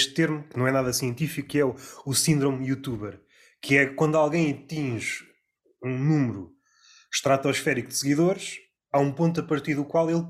neste 0.00 0.14
termo, 0.14 0.42
que 0.48 0.58
não 0.58 0.66
é 0.66 0.72
nada 0.72 0.92
científico, 0.92 1.48
que 1.48 1.58
é 1.58 1.64
o, 1.64 1.76
o 2.06 2.14
síndrome 2.14 2.66
youtuber, 2.66 3.20
que 3.60 3.76
é 3.76 3.86
quando 3.86 4.16
alguém 4.16 4.50
atinge 4.50 5.24
um 5.84 5.96
número 5.98 6.50
estratosférico 7.12 7.88
de 7.88 7.96
seguidores, 7.96 8.58
há 8.92 8.98
um 8.98 9.12
ponto 9.12 9.40
a 9.40 9.42
partir 9.42 9.74
do 9.74 9.84
qual 9.84 10.10
ele 10.10 10.24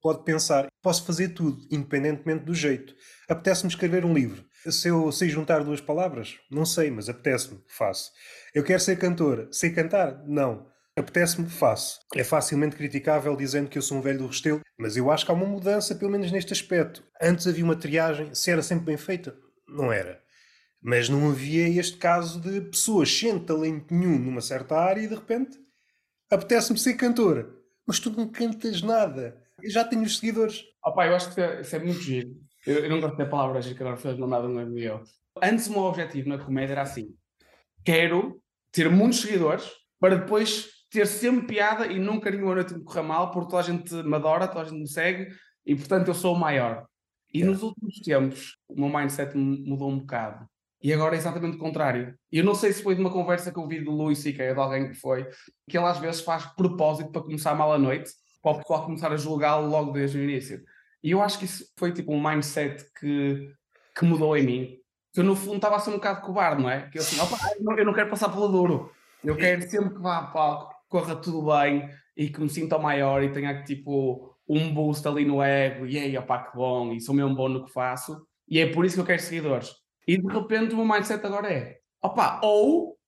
pode 0.00 0.24
pensar: 0.24 0.68
posso 0.82 1.04
fazer 1.04 1.30
tudo, 1.30 1.58
independentemente 1.70 2.44
do 2.44 2.54
jeito. 2.54 2.94
Apetece-me 3.28 3.68
escrever 3.68 4.04
um 4.04 4.14
livro. 4.14 4.44
Se 4.70 4.88
eu 4.88 5.10
sei 5.12 5.28
juntar 5.28 5.64
duas 5.64 5.80
palavras, 5.80 6.36
não 6.50 6.64
sei, 6.64 6.90
mas 6.90 7.08
apetece-me, 7.08 7.60
faço. 7.68 8.10
Eu 8.54 8.64
quero 8.64 8.80
ser 8.80 8.98
cantor, 8.98 9.48
sei 9.52 9.70
cantar? 9.70 10.22
Não. 10.26 10.66
Apetece-me, 11.00 11.48
faço. 11.48 11.98
É 12.14 12.22
facilmente 12.22 12.76
criticável 12.76 13.34
dizendo 13.34 13.70
que 13.70 13.78
eu 13.78 13.82
sou 13.82 13.98
um 13.98 14.02
velho 14.02 14.18
do 14.18 14.26
Restelo, 14.26 14.60
mas 14.78 14.96
eu 14.96 15.10
acho 15.10 15.24
que 15.24 15.30
há 15.30 15.34
uma 15.34 15.46
mudança, 15.46 15.94
pelo 15.94 16.10
menos 16.10 16.30
neste 16.30 16.52
aspecto. 16.52 17.02
Antes 17.20 17.46
havia 17.46 17.64
uma 17.64 17.74
triagem, 17.74 18.34
se 18.34 18.50
era 18.50 18.62
sempre 18.62 18.84
bem 18.84 18.96
feita, 18.98 19.34
não 19.66 19.90
era. 19.90 20.20
Mas 20.82 21.08
não 21.08 21.30
havia 21.30 21.68
este 21.68 21.96
caso 21.96 22.40
de 22.40 22.60
pessoas 22.60 23.10
sem 23.10 23.38
talento 23.38 23.94
nenhum 23.94 24.18
numa 24.18 24.40
certa 24.40 24.76
área 24.76 25.00
e 25.00 25.08
de 25.08 25.14
repente 25.14 25.58
apetece-me 26.30 26.78
ser 26.78 26.94
cantora. 26.94 27.48
Mas 27.86 27.98
tu 27.98 28.10
não 28.10 28.28
cantas 28.28 28.82
nada. 28.82 29.42
Eu 29.62 29.70
já 29.70 29.84
tenho 29.84 30.02
os 30.02 30.18
seguidores. 30.18 30.62
Opa, 30.84 31.06
eu 31.06 31.16
acho 31.16 31.26
que 31.26 31.32
isso 31.32 31.40
é, 31.40 31.60
isso 31.60 31.76
é 31.76 31.78
muito 31.78 32.00
giro. 32.00 32.30
Eu, 32.66 32.84
eu, 32.84 32.90
não 32.90 33.00
gosto 33.00 33.16
de 33.16 33.24
palavras 33.24 33.66
que 33.66 33.82
agora 33.82 33.96
fez 33.96 34.18
mandado 34.18 34.48
um 34.48 34.58
amigo 34.58 35.02
Antes 35.42 35.66
o 35.66 35.72
meu 35.72 35.82
objetivo 35.82 36.28
na 36.28 36.38
comédia 36.38 36.74
era 36.74 36.82
assim. 36.82 37.08
Quero 37.84 38.40
ter 38.70 38.90
muitos 38.90 39.22
seguidores 39.22 39.70
para 39.98 40.16
depois 40.16 40.79
ter 40.90 41.06
sempre 41.06 41.46
piada 41.46 41.86
e 41.86 41.98
nunca 41.98 42.30
nenhuma 42.30 42.54
noite 42.54 42.74
me 42.74 42.82
correr 42.82 43.02
mal, 43.02 43.30
porque 43.30 43.50
toda 43.50 43.62
a 43.62 43.66
gente 43.66 43.94
me 43.94 44.14
adora, 44.14 44.48
toda 44.48 44.62
a 44.62 44.64
gente 44.64 44.80
me 44.80 44.88
segue 44.88 45.32
e 45.64 45.74
portanto 45.74 46.08
eu 46.08 46.14
sou 46.14 46.34
o 46.34 46.38
maior. 46.38 46.86
E 47.32 47.44
nos 47.44 47.62
últimos 47.62 48.00
tempos 48.00 48.56
o 48.68 48.74
meu 48.80 48.88
mindset 48.88 49.36
mudou 49.36 49.88
um 49.90 50.00
bocado. 50.00 50.46
E 50.82 50.92
agora 50.92 51.14
é 51.14 51.18
exatamente 51.18 51.56
o 51.56 51.60
contrário. 51.60 52.14
E 52.32 52.38
eu 52.38 52.44
não 52.44 52.54
sei 52.54 52.72
se 52.72 52.82
foi 52.82 52.94
de 52.94 53.00
uma 53.00 53.10
conversa 53.10 53.52
que 53.52 53.58
eu 53.58 53.68
vi 53.68 53.84
do 53.84 53.90
Luís 53.90 54.18
C.K. 54.18 54.48
ou 54.48 54.54
de 54.54 54.60
alguém 54.60 54.88
que 54.88 54.94
foi, 54.94 55.28
que 55.68 55.76
ele 55.76 55.86
às 55.86 55.98
vezes 55.98 56.22
faz 56.22 56.46
propósito 56.54 57.12
para 57.12 57.22
começar 57.22 57.54
mal 57.54 57.72
à 57.72 57.78
noite, 57.78 58.10
para 58.42 58.52
o 58.52 58.58
pessoal 58.58 58.84
começar 58.84 59.12
a 59.12 59.16
julgá-lo 59.16 59.68
logo 59.68 59.92
desde 59.92 60.18
o 60.18 60.22
início. 60.22 60.62
E 61.02 61.10
eu 61.10 61.22
acho 61.22 61.38
que 61.38 61.44
isso 61.44 61.66
foi 61.78 61.92
tipo 61.92 62.12
um 62.12 62.22
mindset 62.22 62.84
que, 62.98 63.52
que 63.96 64.04
mudou 64.06 64.34
em 64.36 64.42
mim. 64.42 64.76
Que 65.12 65.20
eu 65.20 65.24
no 65.24 65.36
fundo 65.36 65.56
estava 65.56 65.76
a 65.76 65.80
ser 65.80 65.90
um 65.90 65.94
bocado 65.94 66.22
cobarde, 66.22 66.62
não 66.62 66.70
é? 66.70 66.88
Que 66.88 66.98
eu 66.98 67.02
assim, 67.02 67.20
opa, 67.20 67.36
eu 67.78 67.84
não 67.84 67.92
quero 67.92 68.08
passar 68.08 68.30
pelo 68.30 68.48
duro. 68.48 68.90
Eu 69.22 69.36
quero 69.36 69.62
sempre 69.68 69.94
que 69.94 70.00
vá 70.00 70.18
a 70.18 70.26
palco, 70.28 70.69
corra 70.90 71.16
tudo 71.16 71.46
bem 71.46 71.88
e 72.14 72.28
que 72.28 72.40
me 72.40 72.50
sinta 72.50 72.78
maior 72.78 73.22
e 73.22 73.32
tenha 73.32 73.62
tipo 73.64 74.36
um 74.46 74.74
boost 74.74 75.06
ali 75.08 75.24
no 75.24 75.42
ego. 75.42 75.86
E 75.86 75.98
aí, 75.98 76.18
opá, 76.18 76.42
que 76.42 76.56
bom, 76.56 76.92
e 76.92 77.00
sou 77.00 77.14
mesmo 77.14 77.34
bom 77.34 77.48
no 77.48 77.64
que 77.64 77.72
faço. 77.72 78.26
E 78.48 78.58
é 78.58 78.66
por 78.70 78.84
isso 78.84 78.96
que 78.96 79.00
eu 79.00 79.06
quero 79.06 79.22
seguidores. 79.22 79.72
E 80.06 80.18
de 80.18 80.26
repente 80.26 80.74
o 80.74 80.76
meu 80.76 80.84
mindset 80.84 81.24
agora 81.24 81.50
é, 81.50 81.78
opá, 82.02 82.40
ou, 82.42 82.98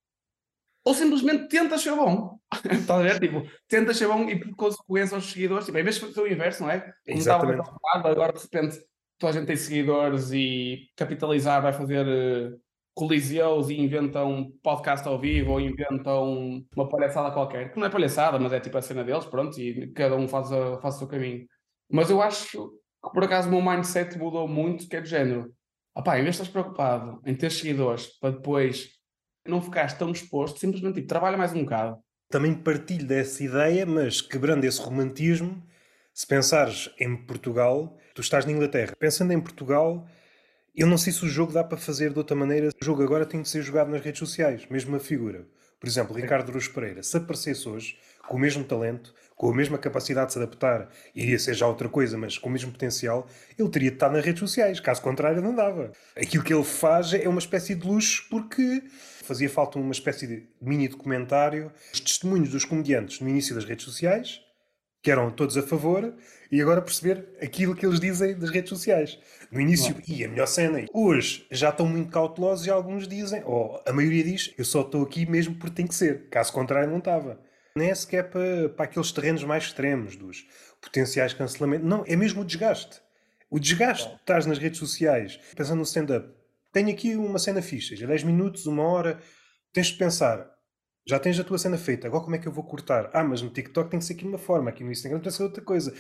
ou 0.85 0.95
simplesmente 0.95 1.49
tenta 1.49 1.77
ser 1.77 1.95
bom. 1.97 2.39
Estás 2.71 3.01
a 3.01 3.03
ver? 3.03 3.19
Tipo, 3.19 3.43
tenta 3.69 3.93
ser 3.93 4.07
bom 4.07 4.29
e 4.31 4.39
por 4.39 4.55
consequência 4.55 5.17
aos 5.17 5.31
seguidores, 5.31 5.67
tipo, 5.67 5.77
em 5.77 5.83
vez 5.83 5.97
de 5.97 6.03
fazer 6.03 6.21
o 6.21 6.33
inverso, 6.33 6.63
não 6.63 6.71
é? 6.71 6.81
Como 6.81 7.19
Exatamente. 7.19 7.61
estava 7.61 8.09
agora 8.09 8.33
de 8.33 8.41
repente 8.41 8.79
toda 9.19 9.31
a 9.31 9.33
gente 9.39 9.47
tem 9.47 9.57
seguidores 9.57 10.33
e 10.33 10.91
capitalizar 10.97 11.63
vai 11.63 11.73
fazer 11.73 12.07
uh, 12.07 12.61
coliseus 12.95 13.71
e 13.71 13.81
inventam 13.81 14.53
podcast 14.63 15.07
ao 15.09 15.19
vivo 15.19 15.53
ou 15.53 15.61
inventam 15.61 16.63
uma 16.77 16.89
palhaçada 16.89 17.31
qualquer, 17.31 17.73
que 17.73 17.79
não 17.79 17.87
é 17.87 17.91
palhaçada, 17.91 18.39
mas 18.39 18.53
é 18.53 18.61
tipo 18.61 18.77
a 18.77 18.83
cena 18.83 19.03
deles, 19.03 19.25
pronto, 19.25 19.59
e 19.59 19.91
cada 19.93 20.15
um 20.17 20.29
faz, 20.29 20.53
a, 20.53 20.79
faz 20.81 20.97
o 20.97 20.99
seu 20.99 21.09
caminho. 21.09 21.47
Mas 21.91 22.11
eu 22.11 22.21
acho 22.21 22.69
que 23.03 23.13
por 23.13 23.25
acaso 23.25 23.49
o 23.49 23.51
meu 23.51 23.63
mindset 23.63 24.19
mudou 24.19 24.47
muito, 24.47 24.89
que 24.89 24.97
é 24.97 25.01
de 25.01 25.09
género 25.09 25.53
opá, 25.95 26.19
em 26.19 26.23
vez 26.23 26.37
de 26.37 26.43
estás 26.43 26.49
preocupado 26.49 27.21
em 27.25 27.35
ter 27.35 27.51
seguidores 27.51 28.07
para 28.19 28.31
depois 28.31 28.91
não 29.47 29.61
ficares 29.61 29.93
tão 29.95 30.11
exposto, 30.11 30.59
simplesmente 30.59 30.97
tipo, 30.97 31.09
trabalha 31.09 31.37
mais 31.37 31.53
um 31.53 31.65
bocado. 31.65 31.99
Também 32.31 32.55
partilho 32.55 33.07
dessa 33.07 33.43
ideia, 33.43 33.85
mas 33.85 34.21
quebrando 34.21 34.65
esse 34.65 34.81
romantismo, 34.81 35.63
se 36.15 36.27
pensares 36.27 36.91
em 36.99 37.17
Portugal, 37.27 37.99
tu 38.15 38.21
estás 38.21 38.47
na 38.47 38.53
Inglaterra. 38.53 38.95
Pensando 38.99 39.33
em 39.33 39.41
Portugal, 39.41 40.07
eu 40.75 40.87
não 40.87 40.97
sei 40.97 41.13
se 41.13 41.25
o 41.25 41.29
jogo 41.29 41.53
dá 41.53 41.63
para 41.63 41.77
fazer 41.77 42.13
de 42.13 42.19
outra 42.19 42.35
maneira. 42.35 42.69
O 42.69 42.85
jogo 42.85 43.03
agora 43.03 43.27
tem 43.27 43.43
que 43.43 43.49
ser 43.49 43.63
jogado 43.63 43.91
nas 43.91 44.03
redes 44.03 44.19
sociais, 44.19 44.67
mesmo 44.71 44.97
a 44.97 45.01
figura. 45.01 45.47
Por 45.79 45.89
exemplo, 45.89 46.17
Ricardo 46.17 46.53
Ruz 46.53 46.69
Pereira, 46.69 47.03
se 47.03 47.17
aparecesse 47.17 47.69
hoje 47.69 47.99
com 48.27 48.37
o 48.37 48.41
mesmo 48.41 48.63
talento, 48.65 49.13
com 49.35 49.51
a 49.51 49.55
mesma 49.55 49.77
capacidade 49.77 50.29
de 50.29 50.33
se 50.35 50.39
adaptar, 50.39 50.89
iria 51.15 51.39
ser 51.39 51.55
já 51.55 51.67
outra 51.67 51.89
coisa, 51.89 52.17
mas 52.17 52.39
com 52.39 52.49
o 52.49 52.53
mesmo 52.53 52.71
potencial, 52.71 53.27
ele 53.59 53.69
teria 53.69 53.91
de 53.91 53.97
estar 53.97 54.09
nas 54.09 54.25
redes 54.25 54.39
sociais. 54.39 54.79
Caso 54.79 55.03
contrário, 55.03 55.43
não 55.43 55.55
dava. 55.55 55.91
Aquilo 56.17 56.45
que 56.45 56.55
ele 56.55 56.65
faz 56.65 57.13
é 57.13 57.29
uma 57.29 57.41
espécie 57.41 57.75
de 57.75 57.87
luxo 57.87 58.27
porque 58.31 58.83
fazia 59.25 59.51
falta 59.51 59.79
uma 59.79 59.93
espécie 59.93 60.27
de 60.27 60.49
mini 60.61 60.89
documentário, 60.89 61.73
os 61.93 62.01
testemunhos 62.01 62.51
dos 62.51 62.65
comediantes 62.65 63.21
no 63.21 63.29
início 63.29 63.55
das 63.55 63.65
redes 63.65 63.85
sociais, 63.85 64.41
que 65.03 65.11
eram 65.11 65.31
todos 65.31 65.57
a 65.57 65.63
favor, 65.63 66.15
e 66.53 66.61
agora 66.61 66.83
perceber 66.83 67.27
aquilo 67.43 67.75
que 67.75 67.85
eles 67.85 67.99
dizem 67.99 68.39
das 68.39 68.51
redes 68.51 68.69
sociais. 68.69 69.19
No 69.51 69.61
início, 69.61 69.97
e 70.07 70.25
a 70.25 70.29
melhor 70.29 70.47
cena, 70.47 70.85
hoje 70.93 71.47
já 71.51 71.71
estão 71.71 71.87
muito 71.87 72.11
cautelosos 72.11 72.67
e 72.67 72.71
alguns 72.71 73.09
dizem, 73.09 73.43
ou 73.45 73.83
a 73.85 73.93
maioria 73.93 74.23
diz, 74.23 74.55
eu 74.57 74.65
só 74.65 74.83
estou 74.83 75.03
aqui 75.03 75.29
mesmo 75.29 75.57
porque 75.57 75.75
tem 75.75 75.87
que 75.87 75.95
ser, 75.95 76.29
caso 76.29 76.53
contrário 76.53 76.91
não 76.91 76.99
estava 76.99 77.41
nem 77.75 77.91
é 77.91 77.95
sequer 77.95 78.31
para, 78.31 78.69
para 78.71 78.85
aqueles 78.85 79.13
terrenos 79.13 79.45
mais 79.45 79.65
extremos 79.65 80.17
dos 80.17 80.47
potenciais 80.81 81.33
cancelamentos. 81.33 81.89
Não, 81.89 82.05
é 82.07 82.17
mesmo 82.17 82.43
o 82.43 82.45
desgaste. 82.45 83.01
O 83.51 83.59
desgaste 83.59 84.09
que 84.09 84.17
estás 84.17 84.47
nas 84.47 84.59
redes 84.59 84.79
sociais, 84.79 85.39
pensando 85.57 85.79
no 85.79 85.85
stand-up. 85.85 86.29
Tenho 86.73 86.91
aqui 86.91 87.17
uma 87.17 87.39
cena 87.39 87.61
fixa, 87.61 87.95
já 87.95 88.07
10 88.07 88.25
minutos, 88.25 88.67
uma 88.67 88.83
hora, 88.83 89.21
tens 89.73 89.89
de 89.89 89.99
pensar. 89.99 90.51
Já 91.07 91.19
tens 91.19 91.39
a 91.39 91.45
tua 91.45 91.59
cena 91.59 91.77
feita, 91.77 92.07
agora 92.07 92.23
como 92.23 92.37
é 92.37 92.39
que 92.39 92.47
eu 92.47 92.53
vou 92.53 92.65
cortar? 92.65 93.11
Ah, 93.13 93.25
mas 93.25 93.43
no 93.43 93.51
TikTok 93.51 93.91
tem 93.91 93.99
que 93.99 94.07
ser 94.07 94.13
aqui 94.13 94.23
de 94.23 94.29
uma 94.29 94.39
forma, 94.39 94.71
aqui 94.71 94.85
no 94.85 94.93
Instagram 94.93 95.19
tem 95.19 95.31
que 95.31 95.37
ser 95.37 95.43
outra 95.43 95.63
coisa. 95.63 95.93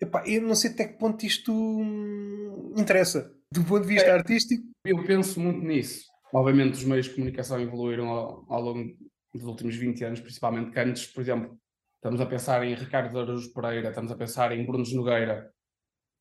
Epá, 0.00 0.24
eu 0.26 0.42
não 0.42 0.54
sei 0.54 0.70
até 0.70 0.86
que 0.86 0.98
ponto 0.98 1.24
isto 1.26 1.52
hum, 1.52 2.72
interessa. 2.76 3.34
Do 3.52 3.62
ponto 3.64 3.82
de 3.82 3.88
vista 3.88 4.08
é, 4.08 4.12
artístico. 4.12 4.64
Eu 4.84 5.04
penso 5.04 5.38
muito 5.40 5.60
nisso. 5.60 6.06
Obviamente 6.32 6.74
os 6.74 6.84
meios 6.84 7.06
de 7.06 7.14
comunicação 7.14 7.60
evoluíram 7.60 8.08
ao, 8.08 8.46
ao 8.48 8.62
longo 8.62 8.96
dos 9.34 9.44
últimos 9.44 9.76
20 9.76 10.04
anos, 10.04 10.20
principalmente, 10.20 10.70
que 10.70 10.80
antes, 10.80 11.06
por 11.06 11.20
exemplo, 11.20 11.58
estamos 11.96 12.20
a 12.20 12.26
pensar 12.26 12.64
em 12.64 12.74
Ricardo 12.74 13.18
Araújo 13.18 13.52
Pereira, 13.52 13.90
estamos 13.90 14.10
a 14.10 14.16
pensar 14.16 14.52
em 14.52 14.64
Bruno 14.64 14.84
Nogueira, 14.94 15.52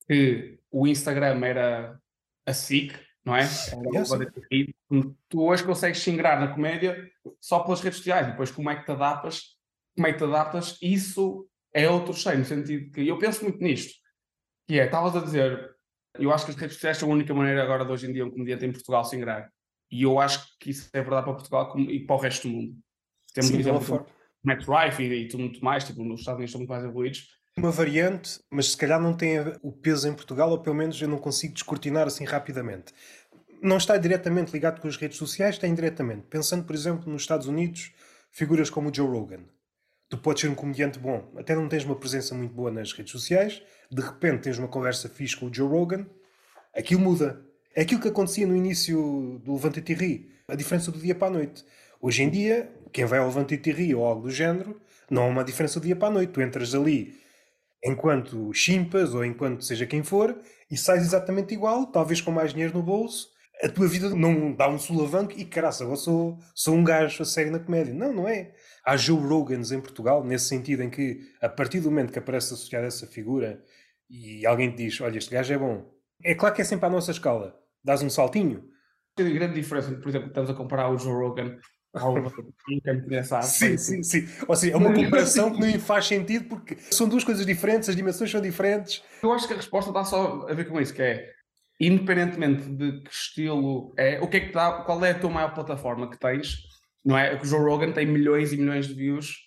que 0.08 0.60
o 0.72 0.88
Instagram 0.88 1.46
era 1.46 2.00
a 2.46 2.54
SIC, 2.54 2.94
não 3.24 3.36
é? 3.36 3.44
Era 3.44 4.32
tu 5.30 5.44
hoje 5.44 5.64
consegues 5.64 6.00
se 6.00 6.12
ingrar 6.12 6.40
na 6.40 6.54
comédia 6.54 7.10
só 7.40 7.60
pelas 7.60 7.82
redes 7.82 7.98
sociais, 7.98 8.28
e 8.28 8.32
depois 8.32 8.52
como 8.52 8.70
é 8.70 8.76
que 8.76 8.86
te 8.86 8.92
adaptas, 8.92 9.58
como 9.96 10.08
é 10.08 10.12
que 10.12 10.18
te 10.18 10.24
adaptas, 10.24 10.78
isso 10.82 11.49
é 11.74 11.90
outro 11.90 12.14
cheio, 12.14 12.40
no 12.40 12.46
sentido 12.46 12.92
que 12.92 13.08
eu 13.08 13.18
penso 13.18 13.44
muito 13.44 13.60
nisto, 13.60 13.94
que 14.68 14.80
é, 14.80 14.86
estavas 14.86 15.16
a 15.16 15.22
dizer, 15.22 15.76
eu 16.18 16.32
acho 16.34 16.46
que 16.46 16.52
as 16.52 16.58
redes 16.58 16.76
sociais 16.76 16.98
são 16.98 17.10
a 17.10 17.14
única 17.14 17.34
maneira 17.34 17.64
agora 17.64 17.86
de 17.86 17.92
hoje 17.92 18.10
em 18.10 18.14
dia 18.14 18.26
um 18.26 18.32
comediante 18.32 18.66
em 18.66 18.72
Portugal 18.72 19.04
se 19.04 19.16
ingrar. 19.16 19.52
E 19.92 20.04
eu 20.04 20.20
acho 20.20 20.46
que 20.60 20.70
isso 20.70 20.90
é 20.94 21.02
verdade 21.02 21.26
para 21.26 21.34
Portugal 21.34 21.80
e 21.80 22.06
para 22.06 22.16
o 22.16 22.20
resto 22.20 22.48
do 22.48 22.54
mundo. 22.54 22.76
Temos, 23.34 23.50
Sim, 23.50 23.60
exemplo. 23.60 24.06
Matt 24.44 24.66
Rife 24.68 25.04
e, 25.04 25.24
e 25.24 25.28
tudo 25.28 25.42
muito 25.42 25.64
mais, 25.64 25.84
tipo, 25.84 26.04
nos 26.04 26.22
Estados 26.22 26.38
Unidos 26.38 26.52
são 26.52 26.60
muito 26.60 26.70
mais 26.70 26.84
evoluídos. 26.84 27.28
Uma 27.58 27.72
variante, 27.72 28.40
mas 28.50 28.72
se 28.72 28.78
calhar 28.78 29.02
não 29.02 29.14
tem 29.14 29.40
o 29.62 29.72
peso 29.72 30.08
em 30.08 30.14
Portugal, 30.14 30.50
ou 30.50 30.60
pelo 30.60 30.76
menos 30.76 31.02
eu 31.02 31.08
não 31.08 31.18
consigo 31.18 31.54
descortinar 31.54 32.08
assim 32.08 32.24
rapidamente. 32.24 32.94
Não 33.62 33.78
está 33.78 33.98
diretamente 33.98 34.54
ligado 34.54 34.80
com 34.80 34.88
as 34.88 34.96
redes 34.96 35.18
sociais, 35.18 35.56
está 35.56 35.68
indiretamente. 35.68 36.28
Pensando, 36.28 36.64
por 36.64 36.74
exemplo, 36.74 37.12
nos 37.12 37.24
Estados 37.24 37.48
Unidos, 37.48 37.92
figuras 38.32 38.70
como 38.70 38.90
o 38.90 38.94
Joe 38.94 39.08
Rogan. 39.08 39.44
Tu 40.10 40.18
podes 40.18 40.42
ser 40.42 40.50
um 40.50 40.56
comediante 40.56 40.98
bom, 40.98 41.32
até 41.38 41.56
não 41.56 41.70
tens 41.70 41.86
uma 41.86 41.96
presença 41.96 42.34
muito 42.34 42.52
boa 42.54 42.72
nas 42.72 42.92
redes 42.92 43.12
sociais, 43.12 43.62
de 43.92 44.02
repente 44.02 44.42
tens 44.42 44.58
uma 44.58 44.68
conversa 44.68 45.08
fixe 45.08 45.38
com 45.38 45.46
o 45.46 45.54
Joe 45.54 45.70
Rogan, 45.70 46.08
aquilo 46.76 47.00
muda. 47.00 47.46
É 47.76 47.82
aquilo 47.84 48.02
que 48.02 48.08
acontecia 48.08 48.48
no 48.48 48.56
início 48.56 49.40
do 49.44 49.54
Levanta-te 49.54 49.92
e 49.92 49.96
Ri. 49.96 50.32
A 50.48 50.56
diferença 50.56 50.92
do 50.92 50.98
dia 50.98 51.14
para 51.14 51.28
a 51.28 51.32
noite. 51.32 51.64
Hoje 52.02 52.24
em 52.24 52.30
dia, 52.30 52.72
quem 52.92 53.06
vai 53.06 53.20
ao 53.20 53.28
Levanta-te 53.28 53.70
e 53.70 53.74
Ri 53.74 53.94
ou 53.94 54.04
algo 54.04 54.24
do 54.24 54.32
género, 54.32 54.82
não 55.10 55.24
há 55.24 55.28
uma 55.28 55.44
diferença 55.44 55.80
do 55.80 55.86
dia 55.86 55.96
para 55.96 56.08
a 56.08 56.12
noite. 56.12 56.34
Tu 56.34 56.42
entras 56.42 56.74
ali 56.74 57.16
enquanto 57.84 58.52
chimpas 58.54 59.14
ou 59.14 59.24
enquanto 59.24 59.64
seja 59.64 59.86
quem 59.86 60.04
for 60.04 60.36
e 60.70 60.76
sais 60.76 61.04
exatamente 61.04 61.54
igual, 61.54 61.86
talvez 61.88 62.20
com 62.20 62.32
mais 62.32 62.52
dinheiro 62.52 62.74
no 62.74 62.84
bolso. 62.84 63.30
A 63.64 63.70
tua 63.70 63.88
vida 63.88 64.10
não 64.10 64.54
dá 64.54 64.70
um 64.70 64.80
sulavanco 64.80 65.34
e 65.38 65.46
caraça, 65.46 65.84
eu 65.84 65.96
sou, 65.96 66.40
sou 66.56 66.76
um 66.76 66.84
gajo 66.84 67.22
a 67.22 67.26
sério 67.26 67.52
na 67.52 67.60
comédia. 67.60 67.94
Não, 67.94 68.14
não 68.14 68.28
é. 68.28 68.52
Há 68.90 68.98
Joe 68.98 69.20
Rogans 69.20 69.72
em 69.72 69.80
Portugal, 69.80 70.24
nesse 70.24 70.46
sentido 70.46 70.82
em 70.82 70.90
que, 70.90 71.22
a 71.40 71.48
partir 71.48 71.80
do 71.80 71.92
momento 71.92 72.12
que 72.12 72.18
aparece 72.18 72.56
associada 72.56 72.88
essa 72.88 73.06
figura 73.06 73.64
e 74.10 74.44
alguém 74.48 74.72
te 74.72 74.78
diz: 74.78 75.00
Olha, 75.00 75.20
este 75.20 75.32
gajo 75.32 75.54
é 75.54 75.58
bom, 75.60 75.94
é 76.24 76.34
claro 76.34 76.56
que 76.56 76.64
é 76.64 76.66
sempre 76.66 76.88
à 76.88 76.90
nossa 76.90 77.12
escala. 77.12 77.56
Dás 77.84 78.02
um 78.02 78.10
saltinho. 78.10 78.68
Tem 79.16 79.32
grande 79.32 79.54
diferença, 79.54 79.92
por 79.92 80.10
exemplo, 80.10 80.30
estamos 80.30 80.50
a 80.50 80.56
comparar 80.56 80.90
o 80.90 80.98
Joe 80.98 81.14
Rogan 81.14 81.60
ao. 81.94 82.16
Sim, 83.44 83.78
sim, 83.78 84.02
sim. 84.02 84.28
Ou 84.48 84.56
seja, 84.56 84.74
é 84.74 84.76
uma 84.76 84.92
comparação 84.92 85.54
que 85.54 85.60
não 85.60 85.80
faz 85.80 86.08
sentido 86.08 86.46
porque 86.46 86.76
são 86.90 87.08
duas 87.08 87.24
coisas 87.24 87.46
diferentes, 87.46 87.90
as 87.90 87.96
dimensões 87.96 88.32
são 88.32 88.42
diferentes. 88.42 89.04
Eu 89.22 89.32
acho 89.32 89.48
que 89.48 89.54
a 89.54 89.58
resposta 89.58 89.92
está 89.92 90.04
só 90.04 90.48
a 90.50 90.54
ver 90.56 90.68
com 90.68 90.82
isso, 90.82 90.96
que 90.96 91.04
é 91.04 91.30
independentemente 91.80 92.68
de 92.68 93.04
que 93.04 93.12
estilo 93.12 93.94
é, 93.96 94.20
o 94.20 94.28
que 94.28 94.38
é 94.38 94.40
que 94.40 94.52
dá, 94.52 94.82
qual 94.82 95.06
é 95.06 95.12
a 95.12 95.20
tua 95.20 95.30
maior 95.30 95.54
plataforma 95.54 96.10
que 96.10 96.20
tens, 96.20 96.69
não 97.04 97.18
é? 97.18 97.40
O 97.40 97.46
Joe 97.46 97.60
Rogan 97.60 97.92
tem 97.92 98.06
milhões 98.06 98.54
e 98.54 98.58
milhões 98.58 98.88
de 98.88 98.94
views 98.94 99.38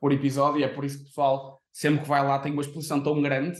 por 0.00 0.12
episódio 0.12 0.60
e 0.60 0.64
é 0.64 0.68
por 0.68 0.84
isso 0.84 0.98
que 0.98 1.04
o 1.04 1.06
pessoal, 1.06 1.62
sempre 1.72 2.02
que 2.02 2.08
vai 2.08 2.24
lá, 2.24 2.38
tem 2.38 2.52
uma 2.52 2.62
exposição 2.62 3.02
tão 3.02 3.20
grande 3.20 3.58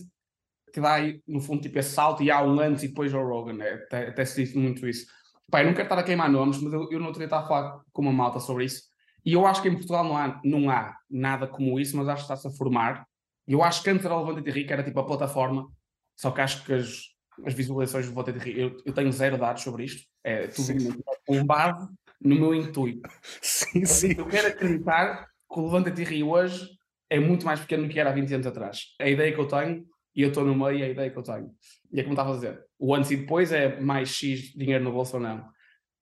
que 0.73 0.81
dá, 0.81 0.99
no 1.27 1.41
fundo, 1.41 1.63
tipo 1.63 1.79
esse 1.79 1.91
salto 1.91 2.23
e 2.23 2.31
há 2.31 2.43
um 2.43 2.61
antes 2.61 2.83
e 2.83 2.89
depois 2.89 3.11
Joe 3.11 3.25
Rogan, 3.25 3.55
né? 3.55 3.71
até, 3.73 4.09
até 4.09 4.25
se 4.25 4.45
diz 4.45 4.55
muito 4.55 4.87
isso. 4.87 5.07
Pai, 5.51 5.65
não 5.65 5.73
quero 5.73 5.85
estar 5.85 5.99
a 5.99 6.03
queimar 6.03 6.31
nomes, 6.31 6.61
mas 6.61 6.73
eu, 6.73 6.89
eu 6.91 6.99
não 6.99 7.07
outro 7.07 7.21
dia 7.21 7.27
estava 7.27 7.45
a 7.45 7.49
falar 7.49 7.81
com 7.91 8.03
uma 8.03 8.13
malta 8.13 8.39
sobre 8.39 8.67
isso 8.67 8.83
e 9.25 9.33
eu 9.33 9.47
acho 9.47 9.61
que 9.61 9.69
em 9.69 9.75
Portugal 9.75 10.05
não 10.05 10.17
há, 10.17 10.41
não 10.43 10.71
há 10.71 10.97
nada 11.11 11.47
como 11.47 11.79
isso, 11.79 11.97
mas 11.97 12.09
acho 12.09 12.27
que 12.27 12.33
está-se 12.33 12.49
a 12.49 12.57
formar. 12.57 13.07
E 13.47 13.53
eu 13.53 13.63
acho 13.63 13.83
que 13.83 13.91
antes 13.91 14.05
era 14.05 14.15
o 14.15 14.25
Levante 14.25 14.51
Rico, 14.51 14.73
era 14.73 14.83
tipo 14.83 14.99
a 15.01 15.05
plataforma, 15.05 15.69
só 16.17 16.31
que 16.31 16.41
acho 16.41 16.65
que 16.65 16.73
as, 16.73 17.15
as 17.45 17.53
visualizações 17.53 18.09
do 18.09 18.19
Levante 18.19 18.39
Rico, 18.39 18.59
eu, 18.59 18.77
eu 18.87 18.93
tenho 18.95 19.13
zero 19.13 19.37
dados 19.37 19.63
sobre 19.63 19.85
isto, 19.85 20.07
é 20.25 20.47
tudo 20.47 21.03
com 21.27 21.45
base 21.45 21.89
no 22.21 22.35
meu 22.35 22.55
intuito. 22.55 23.09
Sim, 23.41 23.85
sim. 23.85 24.15
Eu 24.17 24.27
quero 24.27 24.49
acreditar 24.49 25.27
que 25.27 25.61
o 25.61 25.65
Levante 25.65 26.05
Rio 26.05 26.31
hoje 26.31 26.69
é 27.11 27.19
muito 27.19 27.47
mais 27.47 27.61
pequeno 27.61 27.85
do 27.85 27.89
que 27.89 27.99
era 27.99 28.11
há 28.11 28.13
20 28.13 28.35
anos 28.35 28.47
atrás. 28.47 28.95
A 29.01 29.09
ideia 29.09 29.33
que 29.33 29.41
eu 29.41 29.47
tenho, 29.47 29.85
e 30.15 30.23
eu 30.23 30.29
estou 30.29 30.45
no 30.45 30.55
meio, 30.55 30.83
é 30.83 30.87
a 30.87 30.91
ideia 30.91 31.11
que 31.11 31.17
eu 31.17 31.23
tenho. 31.23 31.51
E 31.93 32.01
é 32.01 32.03
como 32.03 32.15
estava 32.15 32.31
a 32.31 32.35
dizer, 32.35 32.61
o 32.79 32.95
antes 32.95 33.11
e 33.11 33.17
depois 33.17 33.53
é 33.53 33.81
mais 33.81 34.11
X 34.11 34.53
dinheiro 34.53 34.85
no 34.85 34.93
bolso 34.93 35.17
ou 35.17 35.23
não. 35.23 35.49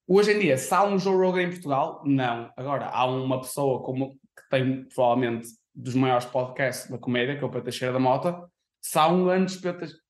Hoje 0.07 0.31
em 0.31 0.39
dia, 0.39 0.57
se 0.57 0.73
há 0.73 0.83
um 0.83 0.97
Joe 0.97 1.15
Rogan 1.15 1.43
em 1.43 1.49
Portugal, 1.49 2.01
não. 2.05 2.51
Agora, 2.55 2.85
há 2.87 3.05
uma 3.05 3.41
pessoa 3.41 3.83
como, 3.83 4.13
que 4.13 4.49
tem 4.49 4.85
provavelmente 4.85 5.49
dos 5.75 5.93
maiores 5.93 6.25
podcasts 6.25 6.89
da 6.89 6.97
comédia, 6.97 7.37
que 7.37 7.43
é 7.43 7.45
o 7.45 7.49
Pedro 7.49 7.65
Teixeira 7.65 7.93
da 7.93 7.99
Mota. 7.99 8.49
Se 8.81 8.97
há 8.97 9.07
um 9.07 9.29
antes, 9.29 9.61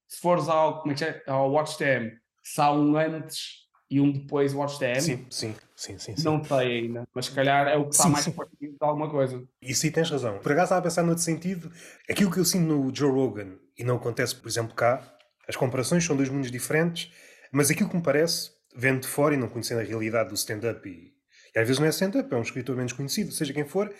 se 0.07 0.21
fores 0.21 0.47
ao, 0.47 0.81
como 0.81 0.93
é 0.93 0.95
que 0.95 1.03
é? 1.03 1.23
ao 1.27 1.51
Watch 1.51 1.77
TM, 1.77 2.11
se 2.43 2.61
há 2.61 2.71
um 2.71 2.95
antes 2.95 3.67
e 3.89 3.99
um 3.99 4.11
depois 4.11 4.53
Watch 4.53 4.79
TM, 4.79 5.01
sim, 5.01 5.25
sim, 5.29 5.55
sim, 5.77 5.97
sim, 5.97 6.17
sim. 6.17 6.23
não 6.23 6.43
sei 6.43 6.79
ainda, 6.79 7.07
mas 7.13 7.27
se 7.27 7.31
calhar 7.31 7.67
é 7.67 7.77
o 7.77 7.85
que 7.85 7.91
está 7.91 8.03
sim, 8.05 8.09
mais 8.09 8.27
partido 8.27 8.71
de 8.71 8.77
alguma 8.81 9.09
coisa. 9.09 9.43
E 9.61 9.73
sim, 9.73 9.91
tens 9.91 10.09
razão. 10.09 10.39
Por 10.39 10.51
acaso 10.51 10.65
estava 10.65 10.79
a 10.79 10.83
pensar 10.83 11.03
noutro 11.03 11.23
sentido, 11.23 11.71
aquilo 12.09 12.31
que 12.31 12.39
eu 12.39 12.45
sinto 12.45 12.65
no 12.67 12.93
Joe 12.93 13.11
Rogan 13.11 13.55
e 13.77 13.83
não 13.83 13.97
acontece, 13.97 14.35
por 14.35 14.49
exemplo, 14.49 14.75
cá, 14.75 15.01
as 15.47 15.55
comparações 15.55 16.03
são 16.03 16.15
dois 16.15 16.29
mundos 16.29 16.51
diferentes, 16.51 17.11
mas 17.51 17.69
aquilo 17.69 17.89
que 17.89 17.95
me 17.95 18.01
parece 18.01 18.51
vendo 18.75 19.01
de 19.01 19.07
fora 19.07 19.35
e 19.35 19.37
não 19.37 19.47
conhecendo 19.47 19.79
a 19.79 19.83
realidade 19.83 20.29
do 20.29 20.35
stand-up, 20.35 20.87
e, 20.87 21.13
e, 21.55 21.59
às 21.59 21.67
vezes 21.67 21.79
não 21.79 21.85
é 21.85 21.89
stand-up, 21.89 22.33
é 22.33 22.37
um 22.37 22.41
escritor 22.41 22.75
menos 22.75 22.93
conhecido, 22.93 23.31
seja 23.31 23.53
quem 23.53 23.65
for, 23.65 23.93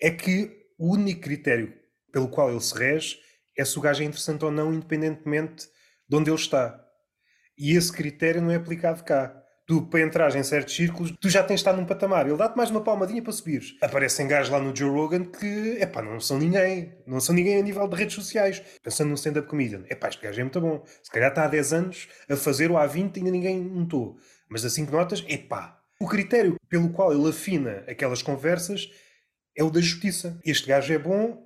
é 0.00 0.10
que 0.10 0.50
o 0.78 0.92
único 0.94 1.20
critério 1.20 1.72
pelo 2.12 2.28
qual 2.28 2.50
ele 2.50 2.60
se 2.60 2.74
rege 2.76 3.18
é 3.56 3.64
se 3.64 3.78
o 3.78 3.82
gajo 3.82 4.02
é 4.02 4.06
interessante 4.06 4.44
ou 4.44 4.50
não, 4.50 4.72
independentemente 4.72 5.66
de 6.08 6.16
onde 6.16 6.30
ele 6.30 6.38
está. 6.38 6.80
E 7.56 7.76
esse 7.76 7.92
critério 7.92 8.42
não 8.42 8.50
é 8.50 8.56
aplicado 8.56 9.04
cá 9.04 9.43
tu, 9.66 9.82
para 9.82 10.00
entrar 10.00 10.34
em 10.36 10.42
certos 10.42 10.74
círculos, 10.74 11.14
tu 11.20 11.28
já 11.28 11.42
tens 11.42 11.56
de 11.56 11.60
estar 11.60 11.72
num 11.72 11.86
patamar. 11.86 12.26
Ele 12.26 12.36
dá-te 12.36 12.56
mais 12.56 12.70
uma 12.70 12.82
palmadinha 12.82 13.22
para 13.22 13.32
subires. 13.32 13.76
Aparecem 13.80 14.28
gajos 14.28 14.52
lá 14.52 14.60
no 14.60 14.74
Joe 14.74 14.90
Rogan 14.90 15.24
que, 15.24 15.78
epá, 15.80 16.02
não 16.02 16.20
são 16.20 16.38
ninguém. 16.38 16.94
Não 17.06 17.20
são 17.20 17.34
ninguém 17.34 17.58
a 17.58 17.62
nível 17.62 17.88
de 17.88 17.96
redes 17.96 18.14
sociais. 18.14 18.62
Pensando 18.82 19.08
no 19.08 19.14
stand-up 19.14 19.48
comedian. 19.48 19.84
Epá, 19.88 20.08
este 20.08 20.22
gajo 20.22 20.40
é 20.40 20.44
muito 20.44 20.60
bom. 20.60 20.82
Se 21.02 21.10
calhar 21.10 21.30
está 21.30 21.44
há 21.44 21.48
10 21.48 21.72
anos 21.72 22.08
a 22.28 22.36
fazer 22.36 22.70
ou 22.70 22.76
há 22.76 22.86
20 22.86 23.16
e 23.16 23.20
ainda 23.20 23.30
ninguém 23.30 23.60
notou. 23.60 24.16
Mas 24.48 24.64
assim 24.64 24.84
que 24.84 24.92
notas, 24.92 25.24
epá. 25.28 25.78
O 26.00 26.08
critério 26.08 26.56
pelo 26.68 26.90
qual 26.90 27.12
ele 27.12 27.28
afina 27.28 27.84
aquelas 27.88 28.22
conversas 28.22 28.90
é 29.56 29.62
o 29.62 29.70
da 29.70 29.80
justiça. 29.80 30.38
Este 30.44 30.68
gajo 30.68 30.92
é 30.92 30.98
bom, 30.98 31.42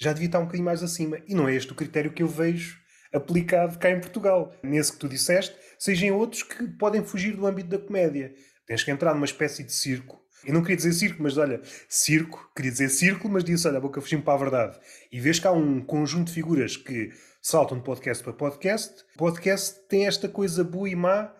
já 0.00 0.12
devia 0.12 0.26
estar 0.26 0.38
um 0.38 0.44
bocadinho 0.44 0.64
mais 0.64 0.82
acima. 0.82 1.18
E 1.26 1.34
não 1.34 1.48
é 1.48 1.54
este 1.54 1.72
o 1.72 1.74
critério 1.74 2.12
que 2.12 2.22
eu 2.22 2.28
vejo 2.28 2.78
aplicado 3.12 3.78
cá 3.78 3.90
em 3.90 4.00
Portugal. 4.00 4.52
Nesse 4.62 4.92
que 4.92 4.98
tu 4.98 5.08
disseste, 5.08 5.56
sejam 5.78 6.18
outros 6.18 6.42
que 6.42 6.66
podem 6.66 7.04
fugir 7.04 7.36
do 7.36 7.46
âmbito 7.46 7.68
da 7.68 7.78
comédia. 7.78 8.34
Tens 8.66 8.82
que 8.82 8.90
entrar 8.90 9.14
numa 9.14 9.24
espécie 9.24 9.62
de 9.62 9.72
circo. 9.72 10.20
Eu 10.44 10.54
não 10.54 10.62
queria 10.62 10.76
dizer 10.76 10.92
circo, 10.92 11.22
mas 11.22 11.36
olha, 11.36 11.60
circo, 11.88 12.50
queria 12.54 12.70
dizer 12.70 12.88
círculo, 12.90 13.32
mas 13.32 13.44
disse, 13.44 13.66
olha, 13.66 13.78
a 13.78 13.80
boca 13.80 14.00
fugindo 14.00 14.22
para 14.22 14.34
a 14.34 14.38
verdade. 14.38 14.78
E 15.10 15.20
vês 15.20 15.38
que 15.38 15.46
há 15.46 15.52
um 15.52 15.80
conjunto 15.80 16.28
de 16.28 16.34
figuras 16.34 16.76
que 16.76 17.10
saltam 17.40 17.78
de 17.78 17.84
podcast 17.84 18.22
para 18.22 18.32
podcast. 18.32 19.04
Podcast 19.16 19.80
tem 19.88 20.06
esta 20.06 20.28
coisa 20.28 20.62
boa 20.62 20.88
e 20.88 20.94
má. 20.94 21.32